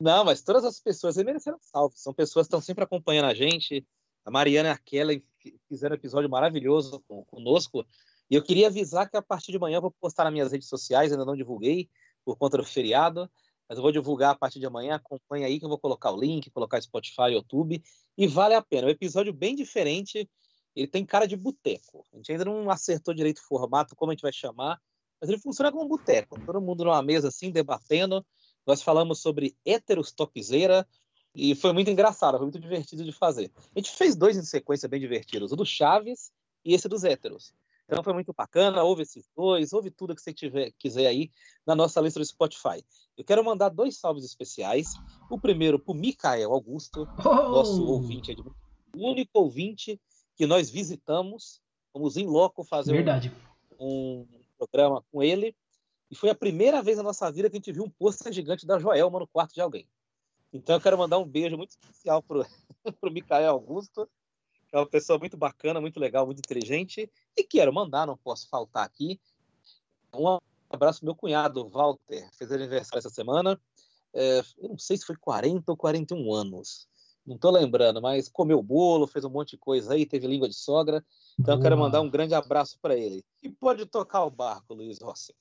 Não, 0.00 0.24
mas 0.24 0.42
todas 0.42 0.64
as 0.64 0.80
pessoas 0.80 1.16
mereceram 1.16 1.58
salve. 1.60 1.98
São 1.98 2.14
pessoas 2.14 2.46
que 2.46 2.48
estão 2.48 2.60
sempre 2.60 2.84
acompanhando 2.84 3.26
a 3.26 3.34
gente. 3.34 3.86
A 4.24 4.30
Mariana 4.30 4.68
e 4.68 4.72
a 4.72 4.78
Kelly 4.78 5.24
fizeram 5.68 5.94
um 5.94 5.98
episódio 5.98 6.30
maravilhoso 6.30 7.02
conosco. 7.26 7.84
E 8.30 8.34
eu 8.36 8.42
queria 8.42 8.68
avisar 8.68 9.10
que 9.10 9.16
a 9.16 9.22
partir 9.22 9.50
de 9.50 9.58
manhã 9.58 9.78
eu 9.78 9.82
vou 9.82 9.90
postar 10.00 10.24
nas 10.24 10.32
minhas 10.32 10.52
redes 10.52 10.68
sociais, 10.68 11.10
ainda 11.10 11.24
não 11.24 11.34
divulguei, 11.34 11.90
por 12.24 12.36
conta 12.36 12.56
do 12.56 12.64
feriado 12.64 13.28
mas 13.70 13.78
eu 13.78 13.82
vou 13.82 13.92
divulgar 13.92 14.32
a 14.32 14.34
partir 14.34 14.58
de 14.58 14.66
amanhã. 14.66 14.96
Acompanha 14.96 15.46
aí 15.46 15.60
que 15.60 15.64
eu 15.64 15.68
vou 15.68 15.78
colocar 15.78 16.10
o 16.10 16.20
link, 16.20 16.50
colocar 16.50 16.82
Spotify, 16.82 17.30
YouTube, 17.34 17.80
e 18.18 18.26
vale 18.26 18.54
a 18.54 18.60
pena. 18.60 18.82
É 18.82 18.86
um 18.86 18.90
episódio 18.90 19.32
bem 19.32 19.54
diferente, 19.54 20.28
ele 20.74 20.88
tem 20.88 21.06
cara 21.06 21.24
de 21.24 21.36
boteco. 21.36 22.04
A 22.12 22.16
gente 22.16 22.32
ainda 22.32 22.44
não 22.44 22.68
acertou 22.68 23.14
direito 23.14 23.38
o 23.38 23.44
formato, 23.44 23.94
como 23.94 24.10
a 24.10 24.14
gente 24.14 24.22
vai 24.22 24.32
chamar, 24.32 24.80
mas 25.20 25.30
ele 25.30 25.38
funciona 25.38 25.70
como 25.70 25.84
um 25.84 25.88
boteco. 25.88 26.36
Todo 26.44 26.60
mundo 26.60 26.84
numa 26.84 27.00
mesa 27.00 27.28
assim, 27.28 27.52
debatendo. 27.52 28.26
Nós 28.66 28.82
falamos 28.82 29.20
sobre 29.20 29.56
héteros 29.64 30.10
topzeira, 30.10 30.84
e 31.32 31.54
foi 31.54 31.72
muito 31.72 31.92
engraçado, 31.92 32.38
foi 32.38 32.46
muito 32.46 32.58
divertido 32.58 33.04
de 33.04 33.12
fazer. 33.12 33.52
A 33.56 33.78
gente 33.78 33.92
fez 33.92 34.16
dois 34.16 34.36
em 34.36 34.42
sequência 34.42 34.88
bem 34.88 34.98
divertidos, 34.98 35.52
o 35.52 35.56
do 35.56 35.64
Chaves 35.64 36.32
e 36.64 36.74
esse 36.74 36.88
dos 36.88 37.04
héteros. 37.04 37.54
Então 37.90 38.04
foi 38.04 38.12
muito 38.12 38.32
bacana, 38.32 38.84
ouve 38.84 39.02
esses 39.02 39.28
dois, 39.36 39.72
ouve 39.72 39.90
tudo 39.90 40.14
que 40.14 40.22
você 40.22 40.32
tiver, 40.32 40.70
quiser 40.78 41.08
aí 41.08 41.28
na 41.66 41.74
nossa 41.74 42.00
lista 42.00 42.20
do 42.20 42.24
Spotify. 42.24 42.84
Eu 43.18 43.24
quero 43.24 43.44
mandar 43.44 43.68
dois 43.68 43.98
salves 43.98 44.24
especiais. 44.24 44.94
O 45.28 45.36
primeiro 45.40 45.76
para 45.76 45.90
o 45.90 45.94
Micael 45.96 46.52
Augusto, 46.52 47.08
oh! 47.18 47.22
nosso 47.22 47.84
ouvinte, 47.84 48.36
o 48.96 49.10
único 49.10 49.40
ouvinte 49.40 50.00
que 50.36 50.46
nós 50.46 50.70
visitamos. 50.70 51.60
Fomos 51.92 52.16
em 52.16 52.26
loco 52.26 52.62
fazer 52.62 53.04
um, 53.80 54.20
um, 54.20 54.26
programa 54.56 55.02
com 55.10 55.20
ele. 55.20 55.56
E 56.08 56.14
foi 56.14 56.30
a 56.30 56.34
primeira 56.34 56.80
vez 56.80 56.96
na 56.96 57.02
nossa 57.02 57.30
vida 57.32 57.50
que 57.50 57.56
a 57.56 57.58
gente 57.58 57.72
viu 57.72 57.82
um 57.82 57.90
pôster 57.90 58.32
gigante 58.32 58.64
da 58.64 58.78
Joelma 58.78 59.18
no 59.18 59.26
quarto 59.26 59.52
de 59.52 59.60
alguém. 59.60 59.88
Então 60.52 60.76
eu 60.76 60.80
quero 60.80 60.96
mandar 60.96 61.18
um 61.18 61.26
beijo 61.26 61.56
muito 61.56 61.70
especial 61.70 62.22
para 62.22 62.46
o 63.02 63.10
Micael 63.10 63.50
Augusto 63.50 64.08
é 64.72 64.78
uma 64.78 64.86
pessoa 64.86 65.18
muito 65.18 65.36
bacana, 65.36 65.80
muito 65.80 65.98
legal, 65.98 66.26
muito 66.26 66.38
inteligente. 66.38 67.10
E 67.36 67.42
quero 67.42 67.72
mandar, 67.72 68.06
não 68.06 68.16
posso 68.16 68.48
faltar 68.48 68.84
aqui, 68.84 69.20
um 70.14 70.38
abraço 70.68 71.04
meu 71.04 71.14
cunhado, 71.14 71.68
Walter, 71.68 72.28
fez 72.32 72.50
aniversário 72.50 72.98
essa 72.98 73.10
semana. 73.10 73.60
É, 74.12 74.40
eu 74.58 74.70
não 74.70 74.78
sei 74.78 74.96
se 74.96 75.06
foi 75.06 75.16
40 75.16 75.70
ou 75.70 75.76
41 75.76 76.34
anos. 76.34 76.88
Não 77.26 77.36
estou 77.36 77.50
lembrando, 77.50 78.00
mas 78.00 78.28
comeu 78.28 78.62
bolo, 78.62 79.06
fez 79.06 79.24
um 79.24 79.30
monte 79.30 79.50
de 79.50 79.58
coisa 79.58 79.94
aí, 79.94 80.06
teve 80.06 80.26
língua 80.26 80.48
de 80.48 80.54
sogra. 80.54 81.04
Então 81.38 81.54
eu 81.54 81.60
quero 81.60 81.78
mandar 81.78 82.00
um 82.00 82.10
grande 82.10 82.34
abraço 82.34 82.78
para 82.80 82.96
ele. 82.96 83.24
E 83.42 83.48
pode 83.48 83.86
tocar 83.86 84.24
o 84.24 84.30
barco, 84.30 84.74
Luiz 84.74 85.00
Rossi. 85.00 85.34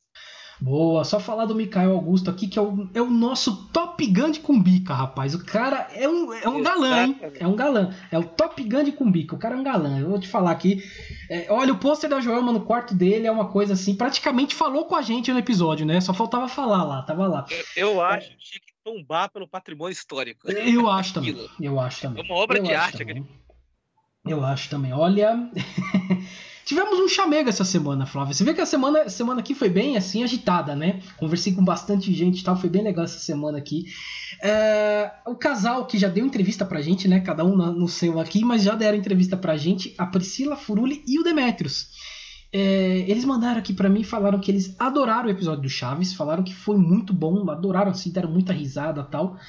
Boa, 0.62 1.06
só 1.06 1.20
falar 1.20 1.46
do 1.46 1.56
Mikael 1.56 1.92
Augusto 1.92 2.30
aqui, 2.30 2.48
que 2.48 2.60
é 2.60 2.62
o, 2.62 2.90
é 2.94 3.02
o 3.02 3.10
nosso 3.10 3.68
Top 3.70 4.06
Gun 4.06 4.32
de 4.32 4.42
Cumbica, 4.42 4.94
rapaz. 4.94 5.34
O 5.34 5.46
cara 5.46 5.88
é 5.94 6.08
um, 6.08 6.34
é 6.34 6.50
um 6.50 6.62
galã, 6.62 7.06
hein? 7.06 7.20
É 7.40 7.48
um 7.48 7.56
galã. 7.56 7.96
É 8.12 8.20
o 8.20 8.24
Top 8.24 8.62
Gun 8.62 8.84
de 8.84 8.92
Cumbica. 8.92 9.36
O 9.36 9.40
cara 9.40 9.56
é 9.56 9.58
um 9.58 9.64
galã. 9.64 10.00
Eu 10.00 10.10
vou 10.10 10.20
te 10.20 10.28
falar 10.28 10.52
aqui. 10.52 10.84
É, 11.30 11.48
olha, 11.50 11.72
o 11.72 11.78
pôster 11.78 12.10
da 12.10 12.20
Joelma 12.20 12.52
no 12.52 12.62
quarto 12.62 12.94
dele 12.94 13.26
é 13.26 13.32
uma 13.32 13.48
coisa 13.48 13.74
assim. 13.74 13.96
Praticamente 13.96 14.54
falou 14.54 14.86
com 14.86 14.96
a 14.96 15.02
gente 15.02 15.32
no 15.32 15.40
episódio, 15.40 15.86
né? 15.86 16.02
Só 16.02 16.14
faltava 16.14 16.48
falar 16.50 16.84
lá, 16.84 17.04
tava 17.04 17.26
lá. 17.28 17.46
Eu, 17.76 17.92
eu 17.92 18.02
acho 18.02 18.30
que 18.38 18.60
que 18.60 18.74
tombar 18.84 19.30
pelo 19.30 19.48
patrimônio 19.48 19.94
histórico. 19.94 20.52
Eu 20.52 20.90
acho 20.90 21.14
também. 21.14 21.50
Eu 21.62 21.80
acho 21.80 22.02
também. 22.02 22.24
É 22.24 22.26
uma 22.26 22.36
obra 22.36 22.58
eu 22.58 22.64
de 22.64 22.74
arte. 22.74 22.98
Também. 22.98 23.26
Eu 24.26 24.44
acho 24.44 24.70
também. 24.70 24.94
Olha. 24.94 25.50
Tivemos 26.70 27.00
um 27.00 27.08
chamego 27.08 27.50
essa 27.50 27.64
semana, 27.64 28.06
Flávia. 28.06 28.32
Você 28.32 28.44
vê 28.44 28.54
que 28.54 28.62
a 28.62 28.66
semana, 28.66 29.10
semana 29.10 29.40
aqui 29.40 29.56
foi 29.56 29.70
bem 29.70 29.98
assim 29.98 30.24
agitada, 30.24 30.76
né? 30.76 31.02
Conversei 31.18 31.52
com 31.52 31.66
bastante 31.66 32.14
gente 32.14 32.42
e 32.42 32.44
tal, 32.44 32.56
foi 32.56 32.70
bem 32.70 32.84
legal 32.84 33.06
essa 33.06 33.18
semana 33.18 33.58
aqui. 33.58 33.86
É, 34.40 35.12
o 35.26 35.34
casal 35.34 35.88
que 35.88 35.98
já 35.98 36.08
deu 36.08 36.24
entrevista 36.24 36.64
pra 36.64 36.80
gente, 36.80 37.08
né? 37.08 37.22
Cada 37.22 37.44
um 37.44 37.56
no 37.56 37.88
seu 37.88 38.20
aqui, 38.20 38.46
mas 38.46 38.62
já 38.62 38.76
deram 38.76 39.00
entrevista 39.00 39.36
pra 39.36 39.58
gente, 39.58 39.96
a 39.98 40.06
Priscila 40.06 40.56
Furuli 40.56 41.04
e 41.08 41.20
o 41.20 41.24
Demetrios. 41.24 41.88
É, 42.54 43.04
eles 43.08 43.26
mandaram 43.26 43.58
aqui 43.58 43.74
para 43.74 43.90
mim, 43.90 44.04
falaram 44.04 44.40
que 44.40 44.52
eles 44.52 44.76
adoraram 44.78 45.28
o 45.28 45.32
episódio 45.32 45.64
do 45.64 45.70
Chaves, 45.70 46.14
falaram 46.14 46.44
que 46.44 46.54
foi 46.54 46.78
muito 46.78 47.16
bom, 47.16 47.50
adoraram 47.50 47.90
assim, 47.90 48.12
deram 48.12 48.30
muita 48.30 48.54
risada 48.54 49.04
tal. 49.04 49.40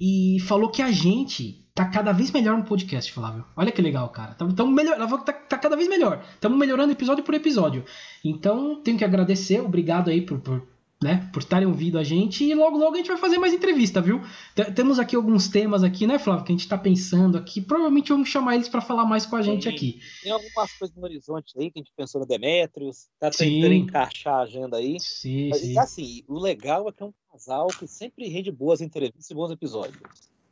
E 0.00 0.38
falou 0.40 0.70
que 0.70 0.80
a 0.80 0.90
gente 0.90 1.61
tá 1.74 1.86
cada 1.86 2.12
vez 2.12 2.30
melhor 2.30 2.58
no 2.58 2.64
podcast, 2.64 3.12
Flávio. 3.12 3.44
Olha 3.56 3.72
que 3.72 3.82
legal, 3.82 4.08
cara. 4.10 4.32
Estamos 4.32 4.74
melhor, 4.74 4.96
tá, 5.24 5.32
tá 5.32 5.58
cada 5.58 5.76
vez 5.76 5.88
melhor. 5.88 6.24
Estamos 6.34 6.58
melhorando 6.58 6.92
episódio 6.92 7.24
por 7.24 7.34
episódio. 7.34 7.84
Então, 8.24 8.76
tenho 8.82 8.98
que 8.98 9.04
agradecer, 9.04 9.60
obrigado 9.60 10.10
aí 10.10 10.20
por, 10.20 10.40
por 10.40 10.62
né, 11.02 11.28
por 11.32 11.40
estarem 11.40 11.66
ouvindo 11.66 11.98
a 11.98 12.04
gente 12.04 12.44
e 12.44 12.54
logo 12.54 12.78
logo 12.78 12.94
a 12.94 12.98
gente 12.98 13.08
vai 13.08 13.16
fazer 13.16 13.36
mais 13.36 13.52
entrevista, 13.52 14.00
viu? 14.00 14.20
T 14.54 14.64
temos 14.66 15.00
aqui 15.00 15.16
alguns 15.16 15.48
temas 15.48 15.82
aqui, 15.82 16.06
né, 16.06 16.18
Flávio, 16.18 16.44
que 16.44 16.52
a 16.52 16.54
gente 16.54 16.60
está 16.60 16.78
pensando 16.78 17.36
aqui. 17.36 17.60
Provavelmente 17.60 18.10
vamos 18.10 18.28
chamar 18.28 18.54
eles 18.54 18.68
para 18.68 18.80
falar 18.80 19.04
mais 19.04 19.26
com 19.26 19.34
a 19.34 19.42
gente 19.42 19.64
Sim. 19.64 19.70
aqui. 19.70 20.00
Tem 20.22 20.30
algumas 20.30 20.72
coisas 20.78 20.96
no 20.96 21.02
horizonte 21.02 21.58
aí 21.58 21.70
que 21.70 21.80
a 21.80 21.82
gente 21.82 21.92
pensou 21.96 22.20
no 22.20 22.26
Demetrios, 22.26 23.08
tá 23.18 23.30
tentando 23.30 23.72
sim. 23.72 23.78
encaixar 23.78 24.34
a 24.34 24.42
agenda 24.42 24.76
aí. 24.76 24.96
Sim, 25.00 25.48
Mas, 25.48 25.60
sim. 25.60 25.78
assim, 25.78 26.24
o 26.28 26.38
legal 26.38 26.88
é 26.88 26.92
que 26.92 27.02
é 27.02 27.06
um 27.06 27.12
casal 27.32 27.66
que 27.66 27.88
sempre 27.88 28.28
rende 28.28 28.52
boas 28.52 28.80
entrevistas 28.80 29.28
e 29.28 29.34
bons 29.34 29.50
episódios. 29.50 29.98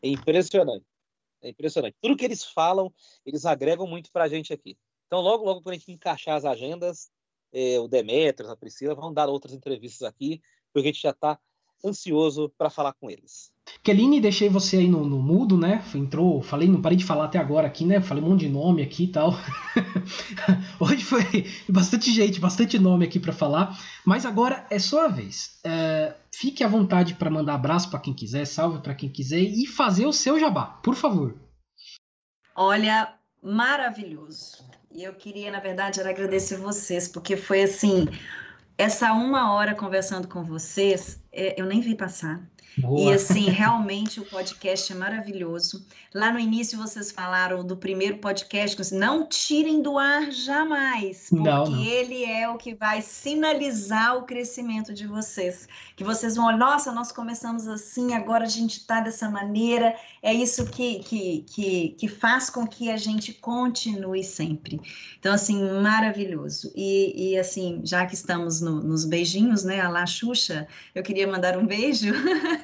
É 0.02 0.08
impressionante. 0.08 0.84
É 1.42 1.48
impressionante. 1.48 1.96
Tudo 2.00 2.16
que 2.16 2.24
eles 2.24 2.44
falam, 2.44 2.92
eles 3.24 3.46
agregam 3.46 3.86
muito 3.86 4.10
para 4.12 4.24
a 4.24 4.28
gente 4.28 4.52
aqui. 4.52 4.76
Então, 5.06 5.20
logo, 5.20 5.44
logo, 5.44 5.62
quando 5.62 5.74
a 5.74 5.78
gente 5.78 5.90
encaixar 5.90 6.36
as 6.36 6.44
agendas, 6.44 7.10
é, 7.52 7.78
o 7.80 7.88
Demetrios, 7.88 8.50
a 8.50 8.56
Priscila, 8.56 8.94
vão 8.94 9.12
dar 9.12 9.28
outras 9.28 9.54
entrevistas 9.54 10.02
aqui, 10.02 10.40
porque 10.72 10.88
a 10.88 10.92
gente 10.92 11.02
já 11.02 11.10
está 11.10 11.38
ansioso 11.84 12.52
para 12.56 12.70
falar 12.70 12.92
com 12.94 13.10
eles. 13.10 13.50
Keline, 13.82 14.20
deixei 14.20 14.48
você 14.48 14.78
aí 14.78 14.88
no, 14.88 15.04
no, 15.04 15.22
mudo, 15.22 15.56
né? 15.56 15.82
Entrou, 15.94 16.42
falei, 16.42 16.68
não 16.68 16.82
parei 16.82 16.98
de 16.98 17.04
falar 17.04 17.26
até 17.26 17.38
agora 17.38 17.66
aqui, 17.66 17.84
né? 17.84 18.00
Falei 18.00 18.22
um 18.22 18.28
monte 18.28 18.40
de 18.40 18.48
nome 18.48 18.82
aqui 18.82 19.04
e 19.04 19.08
tal. 19.08 19.32
Hoje 20.78 21.04
foi 21.04 21.22
bastante 21.68 22.12
gente, 22.12 22.40
bastante 22.40 22.78
nome 22.78 23.04
aqui 23.04 23.18
para 23.18 23.32
falar, 23.32 23.78
mas 24.04 24.26
agora 24.26 24.66
é 24.70 24.78
sua 24.78 25.08
vez. 25.08 25.58
É, 25.64 26.14
fique 26.34 26.62
à 26.62 26.68
vontade 26.68 27.14
para 27.14 27.30
mandar 27.30 27.54
abraço 27.54 27.90
para 27.90 28.00
quem 28.00 28.12
quiser, 28.12 28.44
salve 28.44 28.82
para 28.82 28.94
quem 28.94 29.08
quiser 29.08 29.40
e 29.40 29.66
fazer 29.66 30.06
o 30.06 30.12
seu 30.12 30.38
jabá, 30.38 30.66
por 30.82 30.94
favor. 30.94 31.38
Olha, 32.54 33.14
maravilhoso. 33.42 34.68
E 34.92 35.04
eu 35.04 35.14
queria, 35.14 35.52
na 35.52 35.60
verdade, 35.60 36.00
agradecer 36.00 36.56
vocês, 36.56 37.06
porque 37.06 37.36
foi 37.36 37.62
assim, 37.62 38.06
essa 38.80 39.12
uma 39.12 39.52
hora 39.52 39.74
conversando 39.74 40.26
com 40.26 40.42
vocês, 40.42 41.22
é, 41.30 41.60
eu 41.60 41.66
nem 41.66 41.82
vi 41.82 41.94
passar. 41.94 42.40
Boa. 42.78 43.00
E 43.00 43.12
assim, 43.12 43.50
realmente 43.50 44.20
o 44.20 44.24
podcast 44.24 44.92
é 44.92 44.96
maravilhoso. 44.96 45.84
Lá 46.14 46.32
no 46.32 46.38
início 46.38 46.78
vocês 46.78 47.10
falaram 47.10 47.64
do 47.64 47.76
primeiro 47.76 48.18
podcast, 48.18 48.94
não 48.94 49.26
tirem 49.26 49.82
do 49.82 49.98
ar 49.98 50.30
jamais, 50.30 51.28
porque 51.28 51.48
não, 51.48 51.66
não. 51.66 51.84
ele 51.84 52.24
é 52.24 52.48
o 52.48 52.56
que 52.56 52.74
vai 52.74 53.02
sinalizar 53.02 54.16
o 54.16 54.22
crescimento 54.22 54.94
de 54.94 55.06
vocês. 55.06 55.68
Que 55.96 56.04
vocês 56.04 56.36
vão, 56.36 56.56
nossa, 56.56 56.92
nós 56.92 57.12
começamos 57.12 57.66
assim, 57.66 58.14
agora 58.14 58.44
a 58.44 58.48
gente 58.48 58.78
está 58.78 59.00
dessa 59.00 59.28
maneira. 59.28 59.94
É 60.22 60.32
isso 60.32 60.66
que, 60.66 61.00
que, 61.00 61.44
que, 61.48 61.88
que 61.98 62.08
faz 62.08 62.50
com 62.50 62.66
que 62.66 62.90
a 62.90 62.96
gente 62.96 63.32
continue 63.32 64.22
sempre. 64.22 64.80
Então, 65.18 65.32
assim, 65.32 65.62
maravilhoso. 65.80 66.72
E, 66.74 67.32
e 67.32 67.38
assim, 67.38 67.80
já 67.84 68.06
que 68.06 68.14
estamos 68.14 68.60
no, 68.60 68.82
nos 68.82 69.04
beijinhos, 69.04 69.64
né, 69.64 69.80
a 69.80 69.88
La 69.88 70.06
Xuxa, 70.06 70.66
eu 70.94 71.02
queria 71.02 71.26
mandar 71.26 71.56
um 71.56 71.66
beijo 71.66 72.12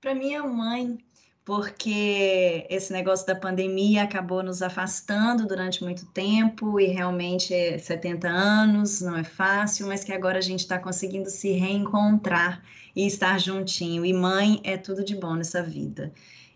para 0.00 0.14
minha 0.14 0.42
mãe, 0.42 0.98
porque 1.44 2.66
esse 2.70 2.92
negócio 2.92 3.26
da 3.26 3.34
pandemia 3.34 4.04
acabou 4.04 4.42
nos 4.42 4.62
afastando 4.62 5.46
durante 5.46 5.82
muito 5.82 6.06
tempo 6.06 6.78
e 6.78 6.86
realmente 6.86 7.52
é 7.52 7.76
70 7.76 8.28
anos, 8.28 9.00
não 9.00 9.16
é 9.16 9.24
fácil, 9.24 9.86
mas 9.86 10.04
que 10.04 10.12
agora 10.12 10.38
a 10.38 10.42
gente 10.42 10.60
está 10.60 10.78
conseguindo 10.78 11.28
se 11.28 11.52
reencontrar 11.52 12.62
e 12.94 13.06
estar 13.06 13.38
juntinho. 13.38 14.04
E 14.04 14.12
mãe 14.12 14.60
é 14.64 14.76
tudo 14.76 15.04
de 15.04 15.16
bom 15.16 15.34
nessa 15.34 15.62
vida. 15.62 16.12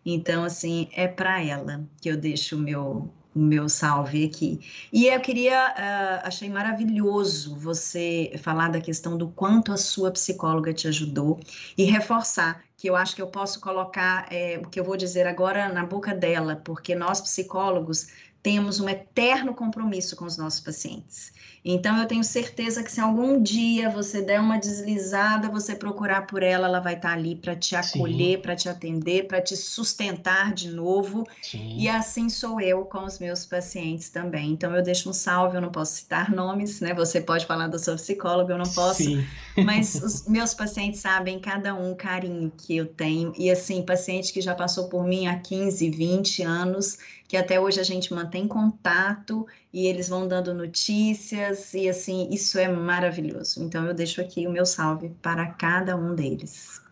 Então, 0.07 0.45
assim, 0.45 0.89
é 0.93 1.09
para 1.09 1.43
ela 1.43 1.89
que 2.01 2.09
eu 2.09 2.17
deixo 2.17 2.57
o 2.57 2.61
meu 2.61 3.11
o 3.35 3.39
meu 3.41 3.69
salve 3.69 4.25
aqui. 4.25 4.61
E 4.93 5.07
eu 5.07 5.21
queria, 5.21 5.71
uh, 5.71 6.27
achei 6.27 6.49
maravilhoso 6.49 7.57
você 7.57 8.33
falar 8.39 8.69
da 8.69 8.81
questão 8.81 9.19
do 9.19 9.29
quanto 9.29 9.73
a 9.73 9.77
sua 9.77 10.11
psicóloga 10.11 10.73
te 10.73 10.87
ajudou 10.87 11.41
e 11.77 11.85
reforçar 11.85 12.63
que 12.77 12.91
eu 12.91 12.97
acho 12.97 13.17
que 13.17 13.23
eu 13.23 13.29
posso 13.29 13.61
colocar 13.61 14.27
é, 14.31 14.61
o 14.63 14.69
que 14.69 14.79
eu 14.79 14.85
vou 14.85 14.97
dizer 14.97 15.27
agora 15.27 15.73
na 15.73 15.87
boca 15.87 16.15
dela, 16.15 16.61
porque 16.65 16.95
nós 16.95 17.21
psicólogos 17.21 18.09
temos 18.45 18.79
um 18.79 18.87
eterno 18.87 19.55
compromisso 19.55 20.15
com 20.15 20.27
os 20.27 20.37
nossos 20.37 20.61
pacientes. 20.61 21.33
Então, 21.65 21.97
eu 21.97 22.07
tenho 22.07 22.23
certeza 22.23 22.83
que 22.83 22.93
se 22.93 23.01
algum 23.01 23.43
dia 23.43 23.89
você 23.89 24.21
der 24.21 24.39
uma 24.39 24.59
deslizada, 24.59 25.49
você 25.49 25.75
procurar 25.75 26.27
por 26.27 26.43
ela, 26.43 26.69
ela 26.69 26.79
vai 26.79 26.93
estar 26.93 27.15
ali 27.15 27.37
para 27.37 27.57
te 27.57 27.75
acolher, 27.75 28.43
para 28.43 28.55
te 28.55 28.69
atender, 28.69 29.27
para 29.27 29.41
te 29.41 29.57
sustentar 29.57 30.53
de 30.53 30.69
novo. 30.69 31.27
Sim. 31.41 31.79
E 31.79 31.89
assim 31.89 32.29
sou 32.29 32.61
eu 32.61 32.85
com 32.85 33.05
os 33.07 33.19
meus 33.19 33.47
pacientes 33.47 34.11
também. 34.11 34.51
Então, 34.51 34.77
eu 34.77 34.83
deixo 34.83 35.09
um 35.09 35.15
salve, 35.15 35.57
eu 35.57 35.63
não 35.63 35.71
posso 35.71 35.95
citar 35.95 36.29
nomes, 36.37 36.83
né? 36.83 36.93
Você 36.93 37.23
pode 37.23 37.47
falar 37.47 37.69
da 37.69 37.79
sua 37.79 37.95
psicóloga, 37.95 38.53
eu 38.53 38.59
não 38.59 38.71
posso. 38.71 39.05
Sim. 39.05 39.25
Mas 39.65 39.95
os 39.95 40.29
meus 40.29 40.53
pacientes 40.53 41.01
sabem 41.01 41.39
cada 41.39 41.75
um 41.75 41.93
o 41.93 41.97
carinho 41.97 42.53
que 42.59 42.77
eu 42.77 42.85
tenho. 42.85 43.33
E 43.39 43.51
assim, 43.51 43.81
paciente 43.81 44.35
que 44.35 44.43
já 44.43 44.55
passou 44.55 44.91
por 44.91 45.03
mim 45.07 45.29
há 45.29 45.39
15, 45.39 45.89
20 45.89 46.43
anos 46.43 46.99
que 47.27 47.37
até 47.37 47.59
hoje 47.61 47.81
a 47.81 47.85
gente 47.85 48.13
mantém 48.13 48.47
contato 48.47 49.47
e 49.73 49.87
eles 49.87 50.09
vão 50.09 50.29
dando 50.29 50.55
notícias 50.55 51.73
e 51.75 51.89
assim, 51.89 52.29
isso 52.31 52.59
é 52.59 52.69
maravilhoso. 52.69 53.63
Então 53.63 53.87
eu 53.87 53.95
deixo 53.95 54.21
aqui 54.21 54.47
o 54.47 54.53
meu 54.53 54.67
salve 54.67 55.11
para 55.23 55.47
cada 55.47 55.97
um 55.97 56.15
deles. 56.15 56.84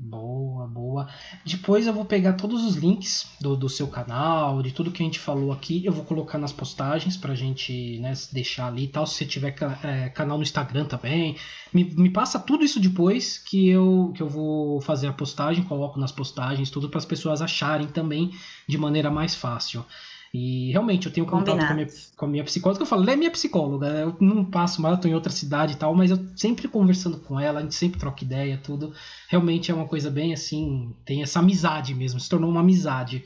Boa, 0.00 0.64
boa. 0.68 1.08
Depois 1.44 1.88
eu 1.88 1.92
vou 1.92 2.04
pegar 2.04 2.34
todos 2.34 2.64
os 2.64 2.76
links 2.76 3.26
do, 3.40 3.56
do 3.56 3.68
seu 3.68 3.88
canal, 3.88 4.62
de 4.62 4.70
tudo 4.70 4.92
que 4.92 5.02
a 5.02 5.04
gente 5.04 5.18
falou 5.18 5.50
aqui, 5.50 5.84
eu 5.84 5.92
vou 5.92 6.04
colocar 6.04 6.38
nas 6.38 6.52
postagens 6.52 7.16
pra 7.16 7.34
gente 7.34 7.98
né, 7.98 8.12
deixar 8.30 8.68
ali 8.68 8.84
e 8.84 8.88
tal. 8.88 9.04
Se 9.04 9.14
você 9.14 9.26
tiver 9.26 9.56
é, 9.82 10.08
canal 10.10 10.36
no 10.36 10.44
Instagram 10.44 10.84
também, 10.84 11.36
me, 11.74 11.82
me 11.82 12.10
passa 12.10 12.38
tudo 12.38 12.64
isso 12.64 12.78
depois 12.78 13.38
que 13.38 13.68
eu, 13.68 14.12
que 14.14 14.22
eu 14.22 14.28
vou 14.28 14.80
fazer 14.80 15.08
a 15.08 15.12
postagem, 15.12 15.64
coloco 15.64 15.98
nas 15.98 16.12
postagens, 16.12 16.70
tudo 16.70 16.88
para 16.88 16.98
as 16.98 17.04
pessoas 17.04 17.42
acharem 17.42 17.88
também 17.88 18.30
de 18.68 18.78
maneira 18.78 19.10
mais 19.10 19.34
fácil. 19.34 19.84
E 20.32 20.70
realmente 20.72 21.06
eu 21.06 21.12
tenho 21.12 21.26
contato 21.26 21.56
com 21.56 21.72
a, 21.72 21.74
minha, 21.74 21.88
com 22.16 22.24
a 22.26 22.28
minha 22.28 22.44
psicóloga, 22.44 22.82
eu 22.82 22.86
falo, 22.86 23.02
ela 23.02 23.12
é 23.12 23.16
minha 23.16 23.30
psicóloga, 23.30 23.86
eu 23.86 24.14
não 24.20 24.44
passo 24.44 24.82
mais, 24.82 24.96
eu 24.96 25.00
tô 25.00 25.08
em 25.08 25.14
outra 25.14 25.32
cidade 25.32 25.72
e 25.72 25.76
tal, 25.76 25.94
mas 25.94 26.10
eu 26.10 26.18
sempre 26.36 26.68
conversando 26.68 27.18
com 27.18 27.40
ela, 27.40 27.60
a 27.60 27.62
gente 27.62 27.74
sempre 27.74 27.98
troca 27.98 28.24
ideia, 28.24 28.60
tudo. 28.62 28.92
Realmente 29.28 29.70
é 29.70 29.74
uma 29.74 29.88
coisa 29.88 30.10
bem 30.10 30.34
assim, 30.34 30.94
tem 31.04 31.22
essa 31.22 31.38
amizade 31.38 31.94
mesmo, 31.94 32.20
se 32.20 32.28
tornou 32.28 32.50
uma 32.50 32.60
amizade. 32.60 33.24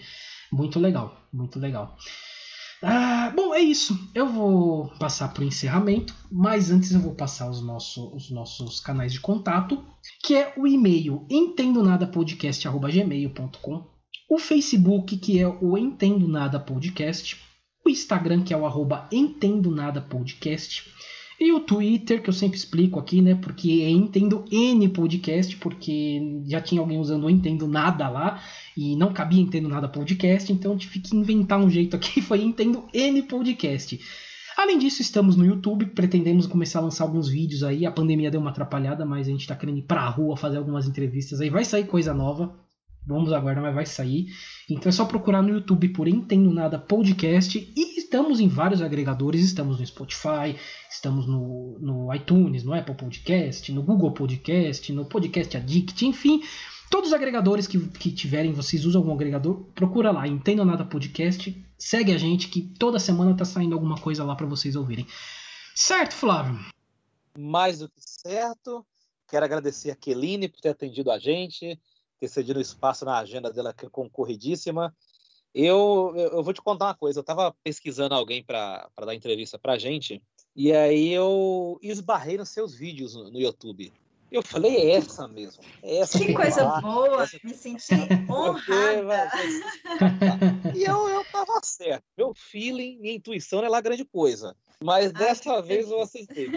Muito 0.52 0.78
legal, 0.78 1.16
muito 1.32 1.58
legal. 1.58 1.96
Ah, 2.82 3.32
bom, 3.34 3.54
é 3.54 3.60
isso. 3.60 3.98
Eu 4.12 4.28
vou 4.28 4.88
passar 4.98 5.32
para 5.32 5.42
o 5.42 5.46
encerramento, 5.46 6.14
mas 6.30 6.70
antes 6.70 6.92
eu 6.92 7.00
vou 7.00 7.14
passar 7.14 7.48
os, 7.48 7.62
nosso, 7.62 8.14
os 8.14 8.30
nossos 8.30 8.78
canais 8.80 9.10
de 9.12 9.20
contato, 9.20 9.82
que 10.22 10.34
é 10.34 10.52
o 10.56 10.66
e-mail 10.66 11.24
entendonadapodcast.gmail.com 11.30 13.91
o 14.28 14.38
Facebook, 14.38 15.16
que 15.16 15.38
é 15.38 15.46
o 15.46 15.76
Entendo 15.76 16.26
Nada 16.28 16.58
Podcast, 16.58 17.36
o 17.84 17.90
Instagram, 17.90 18.42
que 18.42 18.54
é 18.54 18.56
o 18.56 18.64
arroba 18.64 19.08
Entendo 19.12 19.70
Nada 19.70 20.00
Podcast, 20.00 20.84
e 21.40 21.52
o 21.52 21.60
Twitter, 21.60 22.22
que 22.22 22.30
eu 22.30 22.32
sempre 22.32 22.56
explico 22.56 23.00
aqui, 23.00 23.20
né? 23.20 23.34
Porque 23.34 23.82
é 23.82 23.90
Entendo 23.90 24.44
N 24.50 24.88
Podcast, 24.88 25.56
porque 25.56 26.42
já 26.46 26.60
tinha 26.60 26.80
alguém 26.80 26.98
usando 26.98 27.24
o 27.24 27.30
Entendo 27.30 27.66
Nada 27.66 28.08
lá, 28.08 28.40
e 28.76 28.94
não 28.94 29.12
cabia 29.12 29.40
Entendo 29.40 29.68
Nada 29.68 29.88
Podcast, 29.88 30.52
então 30.52 30.76
tive 30.76 31.00
que 31.00 31.16
inventar 31.16 31.58
um 31.58 31.68
jeito 31.68 31.96
aqui, 31.96 32.22
foi 32.22 32.42
Entendo 32.42 32.84
N 32.94 33.22
Podcast. 33.22 33.98
Além 34.56 34.78
disso, 34.78 35.02
estamos 35.02 35.34
no 35.34 35.44
YouTube, 35.44 35.86
pretendemos 35.86 36.46
começar 36.46 36.78
a 36.78 36.82
lançar 36.82 37.04
alguns 37.04 37.28
vídeos 37.28 37.64
aí. 37.64 37.84
A 37.86 37.90
pandemia 37.90 38.30
deu 38.30 38.40
uma 38.40 38.50
atrapalhada, 38.50 39.04
mas 39.04 39.26
a 39.26 39.30
gente 39.30 39.46
tá 39.48 39.56
querendo 39.56 39.78
ir 39.78 39.82
pra 39.82 40.08
rua 40.08 40.36
fazer 40.36 40.58
algumas 40.58 40.86
entrevistas 40.86 41.40
aí. 41.40 41.50
Vai 41.50 41.64
sair 41.64 41.86
coisa 41.86 42.14
nova. 42.14 42.54
Vamos 43.04 43.32
aguardar, 43.32 43.64
mas 43.64 43.74
vai 43.74 43.86
sair. 43.86 44.26
Então 44.70 44.88
é 44.88 44.92
só 44.92 45.04
procurar 45.04 45.42
no 45.42 45.48
YouTube 45.48 45.88
por 45.88 46.06
Entendo 46.06 46.52
Nada 46.52 46.78
Podcast. 46.78 47.58
E 47.58 47.98
estamos 47.98 48.38
em 48.38 48.46
vários 48.46 48.80
agregadores. 48.80 49.44
Estamos 49.44 49.80
no 49.80 49.86
Spotify, 49.86 50.56
estamos 50.88 51.26
no, 51.26 51.78
no 51.80 52.14
iTunes, 52.14 52.62
no 52.62 52.72
Apple 52.72 52.94
Podcast, 52.94 53.72
no 53.72 53.82
Google 53.82 54.12
Podcast, 54.12 54.92
no 54.92 55.04
Podcast 55.04 55.56
Addict, 55.56 56.06
enfim. 56.06 56.42
Todos 56.90 57.08
os 57.08 57.14
agregadores 57.14 57.66
que, 57.66 57.78
que 57.88 58.12
tiverem, 58.12 58.52
vocês 58.52 58.84
usam 58.84 59.00
algum 59.00 59.14
agregador, 59.14 59.64
procura 59.74 60.12
lá, 60.12 60.28
Entendo 60.28 60.64
Nada 60.64 60.84
Podcast. 60.84 61.56
Segue 61.76 62.12
a 62.12 62.18
gente 62.18 62.48
que 62.48 62.62
toda 62.62 63.00
semana 63.00 63.36
tá 63.36 63.44
saindo 63.44 63.74
alguma 63.74 63.98
coisa 63.98 64.22
lá 64.22 64.36
para 64.36 64.46
vocês 64.46 64.76
ouvirem. 64.76 65.06
Certo, 65.74 66.14
Flávio? 66.14 66.60
Mais 67.36 67.80
do 67.80 67.88
que 67.88 68.00
certo. 68.00 68.86
Quero 69.28 69.44
agradecer 69.44 69.90
a 69.90 69.96
Keline 69.96 70.48
por 70.48 70.60
ter 70.60 70.68
atendido 70.68 71.10
a 71.10 71.18
gente 71.18 71.80
ter 72.22 72.28
cedido 72.28 72.60
espaço 72.60 73.04
na 73.04 73.18
agenda 73.18 73.52
dela, 73.52 73.74
que 73.74 73.84
é 73.84 73.90
concorridíssima. 73.90 74.94
Eu, 75.52 76.12
eu 76.16 76.42
vou 76.42 76.52
te 76.52 76.62
contar 76.62 76.86
uma 76.86 76.94
coisa. 76.94 77.18
Eu 77.18 77.22
estava 77.22 77.52
pesquisando 77.64 78.14
alguém 78.14 78.44
para 78.44 78.88
dar 79.04 79.14
entrevista 79.14 79.58
para 79.58 79.76
gente, 79.76 80.22
e 80.54 80.72
aí 80.72 81.12
eu 81.12 81.80
esbarrei 81.82 82.38
nos 82.38 82.50
seus 82.50 82.74
vídeos 82.74 83.16
no, 83.16 83.28
no 83.28 83.40
YouTube. 83.40 83.92
Eu 84.30 84.40
falei, 84.40 84.76
é 84.76 84.90
essa 84.92 85.26
mesmo. 85.26 85.62
É 85.82 85.98
essa 85.98 86.18
que 86.18 86.32
coisa 86.32 86.64
lá, 86.64 86.80
boa, 86.80 87.24
essa... 87.24 87.38
me 87.42 87.54
senti 87.54 87.94
honrada. 88.30 89.30
e 90.74 90.84
eu, 90.84 91.08
eu 91.08 91.24
tava 91.24 91.60
certo. 91.64 92.04
Meu 92.16 92.32
feeling, 92.34 92.98
minha 92.98 93.14
intuição 93.14 93.58
não 93.58 93.66
é 93.66 93.68
lá 93.68 93.80
grande 93.80 94.04
coisa. 94.04 94.56
Mas 94.82 95.12
dessa 95.12 95.56
Ai, 95.56 95.62
vez 95.62 95.90
eu 95.90 96.00
acertei. 96.00 96.48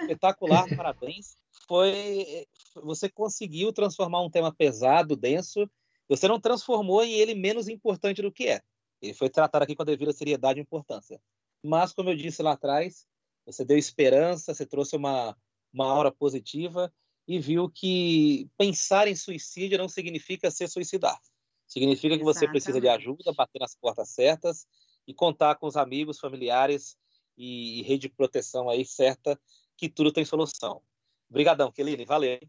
Espetacular, 0.00 0.66
parabéns. 0.74 1.36
Foi, 1.68 2.46
você 2.82 3.08
conseguiu 3.08 3.72
transformar 3.72 4.22
um 4.22 4.30
tema 4.30 4.54
pesado, 4.54 5.16
denso, 5.16 5.70
você 6.08 6.26
não 6.26 6.40
transformou 6.40 7.04
em 7.04 7.12
ele 7.12 7.34
menos 7.34 7.68
importante 7.68 8.20
do 8.20 8.32
que 8.32 8.48
é. 8.48 8.60
Ele 9.00 9.14
foi 9.14 9.30
tratado 9.30 9.64
aqui 9.64 9.74
com 9.74 9.82
a 9.82 9.86
devida 9.86 10.12
seriedade 10.12 10.58
e 10.58 10.62
importância. 10.62 11.20
Mas, 11.62 11.92
como 11.92 12.10
eu 12.10 12.16
disse 12.16 12.42
lá 12.42 12.52
atrás, 12.52 13.06
você 13.46 13.64
deu 13.64 13.78
esperança, 13.78 14.54
você 14.54 14.66
trouxe 14.66 14.96
uma, 14.96 15.36
uma 15.72 15.86
aura 15.86 16.10
positiva 16.10 16.92
e 17.26 17.38
viu 17.38 17.70
que 17.70 18.48
pensar 18.58 19.06
em 19.08 19.14
suicídio 19.14 19.78
não 19.78 19.88
significa 19.88 20.50
se 20.50 20.66
suicidar. 20.66 21.18
Significa 21.66 22.18
que 22.18 22.24
você 22.24 22.48
precisa 22.48 22.80
de 22.80 22.88
ajuda, 22.88 23.32
bater 23.32 23.60
nas 23.60 23.76
portas 23.76 24.10
certas 24.10 24.66
e 25.06 25.14
contar 25.14 25.54
com 25.54 25.66
os 25.66 25.76
amigos, 25.76 26.18
familiares 26.18 26.96
e, 27.38 27.78
e 27.78 27.82
rede 27.82 28.08
de 28.08 28.08
proteção 28.08 28.68
aí 28.68 28.84
certa, 28.84 29.40
que 29.76 29.88
tudo 29.88 30.12
tem 30.12 30.24
solução. 30.24 30.82
Obrigadão, 31.28 31.70
Keline, 31.70 32.04
valeu. 32.04 32.40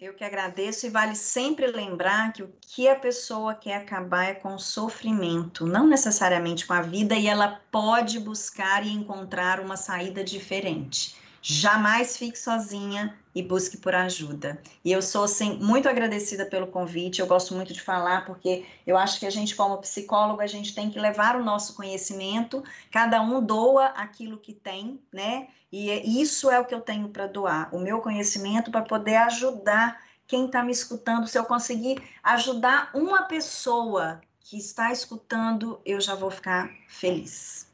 Eu 0.00 0.14
que 0.14 0.24
agradeço 0.24 0.86
e 0.86 0.88
vale 0.88 1.14
sempre 1.14 1.66
lembrar 1.66 2.32
que 2.32 2.42
o 2.42 2.50
que 2.62 2.88
a 2.88 2.96
pessoa 2.96 3.54
quer 3.54 3.74
acabar 3.74 4.24
é 4.24 4.34
com 4.34 4.54
o 4.54 4.58
sofrimento, 4.58 5.66
não 5.66 5.86
necessariamente 5.86 6.66
com 6.66 6.72
a 6.72 6.80
vida, 6.80 7.14
e 7.16 7.26
ela 7.26 7.60
pode 7.70 8.18
buscar 8.18 8.82
e 8.82 8.88
encontrar 8.88 9.60
uma 9.60 9.76
saída 9.76 10.24
diferente. 10.24 11.14
Jamais 11.42 12.16
fique 12.16 12.38
sozinha 12.38 13.16
e 13.34 13.42
busque 13.42 13.76
por 13.76 13.94
ajuda. 13.94 14.60
E 14.84 14.92
eu 14.92 15.00
sou 15.00 15.24
assim 15.24 15.56
muito 15.58 15.88
agradecida 15.88 16.44
pelo 16.44 16.66
convite. 16.66 17.20
Eu 17.20 17.26
gosto 17.26 17.54
muito 17.54 17.72
de 17.72 17.80
falar 17.80 18.26
porque 18.26 18.66
eu 18.86 18.96
acho 18.96 19.18
que 19.18 19.26
a 19.26 19.30
gente 19.30 19.54
como 19.54 19.78
psicólogo 19.78 20.42
a 20.42 20.46
gente 20.46 20.74
tem 20.74 20.90
que 20.90 20.98
levar 20.98 21.36
o 21.36 21.44
nosso 21.44 21.74
conhecimento. 21.74 22.62
Cada 22.90 23.22
um 23.22 23.42
doa 23.42 23.86
aquilo 23.86 24.36
que 24.36 24.52
tem, 24.52 25.00
né? 25.12 25.48
E 25.72 25.90
é, 25.90 26.04
isso 26.04 26.50
é 26.50 26.58
o 26.58 26.64
que 26.64 26.74
eu 26.74 26.80
tenho 26.80 27.08
para 27.08 27.26
doar, 27.26 27.74
o 27.74 27.78
meu 27.78 28.00
conhecimento 28.00 28.70
para 28.70 28.82
poder 28.82 29.16
ajudar 29.16 30.02
quem 30.26 30.46
está 30.46 30.62
me 30.62 30.72
escutando. 30.72 31.26
Se 31.26 31.38
eu 31.38 31.44
conseguir 31.44 32.02
ajudar 32.22 32.90
uma 32.92 33.22
pessoa 33.22 34.20
que 34.40 34.58
está 34.58 34.90
escutando, 34.90 35.80
eu 35.84 36.00
já 36.00 36.14
vou 36.14 36.30
ficar 36.30 36.70
feliz. 36.88 37.69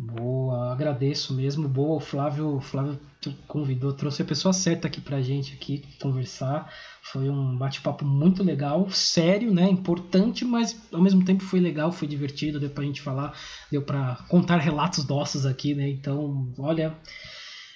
Boa, 0.00 0.70
agradeço 0.72 1.34
mesmo. 1.34 1.68
Boa, 1.68 1.96
o 1.96 2.00
Flávio, 2.00 2.60
Flávio 2.60 3.00
convidou, 3.48 3.92
trouxe 3.92 4.22
a 4.22 4.24
pessoa 4.24 4.52
certa 4.52 4.86
aqui 4.86 5.00
pra 5.00 5.20
gente 5.20 5.52
aqui 5.54 5.82
conversar. 6.00 6.72
Foi 7.02 7.28
um 7.28 7.58
bate-papo 7.58 8.04
muito 8.04 8.44
legal, 8.44 8.88
sério, 8.90 9.52
né? 9.52 9.68
Importante, 9.68 10.44
mas 10.44 10.80
ao 10.92 11.02
mesmo 11.02 11.24
tempo 11.24 11.42
foi 11.42 11.58
legal, 11.58 11.90
foi 11.90 12.06
divertido, 12.06 12.60
deu 12.60 12.70
pra 12.70 12.84
gente 12.84 13.02
falar, 13.02 13.36
deu 13.72 13.82
pra 13.82 14.24
contar 14.28 14.58
relatos 14.58 15.04
nossos 15.04 15.44
aqui, 15.44 15.74
né? 15.74 15.88
Então, 15.88 16.54
olha, 16.56 16.96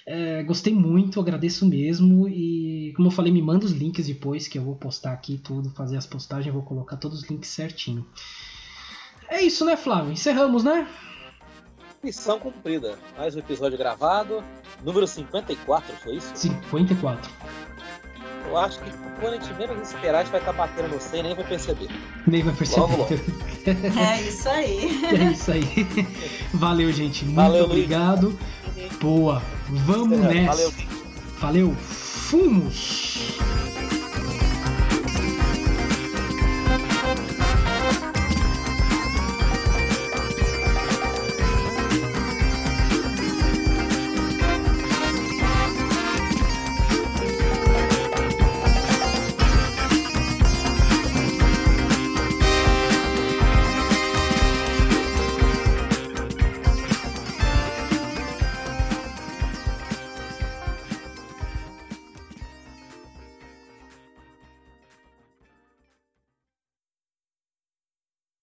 é, 0.07 0.43
gostei 0.43 0.73
muito, 0.73 1.19
agradeço 1.19 1.65
mesmo. 1.65 2.29
E 2.29 2.93
como 2.95 3.09
eu 3.09 3.11
falei, 3.11 3.33
me 3.33 3.41
manda 3.41 3.65
os 3.65 3.73
links 3.73 4.07
depois, 4.07 4.47
que 4.47 4.57
eu 4.57 4.63
vou 4.63 4.77
postar 4.77 5.11
aqui 5.11 5.37
tudo, 5.43 5.71
fazer 5.71 5.97
as 5.97 6.05
postagens, 6.05 6.53
vou 6.53 6.63
colocar 6.63 6.95
todos 6.95 7.21
os 7.21 7.29
links 7.29 7.49
certinho. 7.49 8.07
É 9.27 9.41
isso, 9.41 9.65
né, 9.65 9.75
Flávio? 9.75 10.13
Encerramos, 10.13 10.63
né? 10.63 10.87
Missão 12.03 12.37
cumprida. 12.37 12.97
Mais 13.17 13.33
um 13.33 13.39
episódio 13.39 13.77
gravado. 13.77 14.43
Número 14.83 15.07
54, 15.07 15.95
foi 16.03 16.15
isso? 16.17 16.31
54. 16.35 17.31
Eu 18.45 18.57
acho 18.57 18.77
que 18.79 18.91
quando 19.21 19.35
a 19.35 19.37
gente 19.37 19.53
menos 19.53 19.87
esperar, 19.87 20.19
a 20.19 20.23
gente 20.23 20.31
vai 20.31 20.41
estar 20.41 20.51
batendo 20.51 20.89
no 20.89 20.99
100 20.99 21.23
nem 21.23 21.33
vai 21.33 21.45
perceber. 21.45 21.87
Nem 22.27 22.43
vai 22.43 22.53
perceber. 22.53 22.81
Logo, 22.81 22.97
logo. 22.97 23.13
É 23.15 24.21
isso 24.21 24.49
aí. 24.49 25.01
É 25.15 25.31
isso 25.31 25.51
aí. 25.51 25.65
Valeu, 26.53 26.91
gente. 26.91 27.23
Muito 27.23 27.37
Valeu, 27.37 27.63
obrigado. 27.63 28.37
Luiz. 28.75 28.93
Boa. 28.97 29.41
Vamos 29.69 30.19
nessa. 30.19 30.51
Valeu. 30.51 30.73
Valeu. 31.39 31.75
Fumos. 31.75 33.37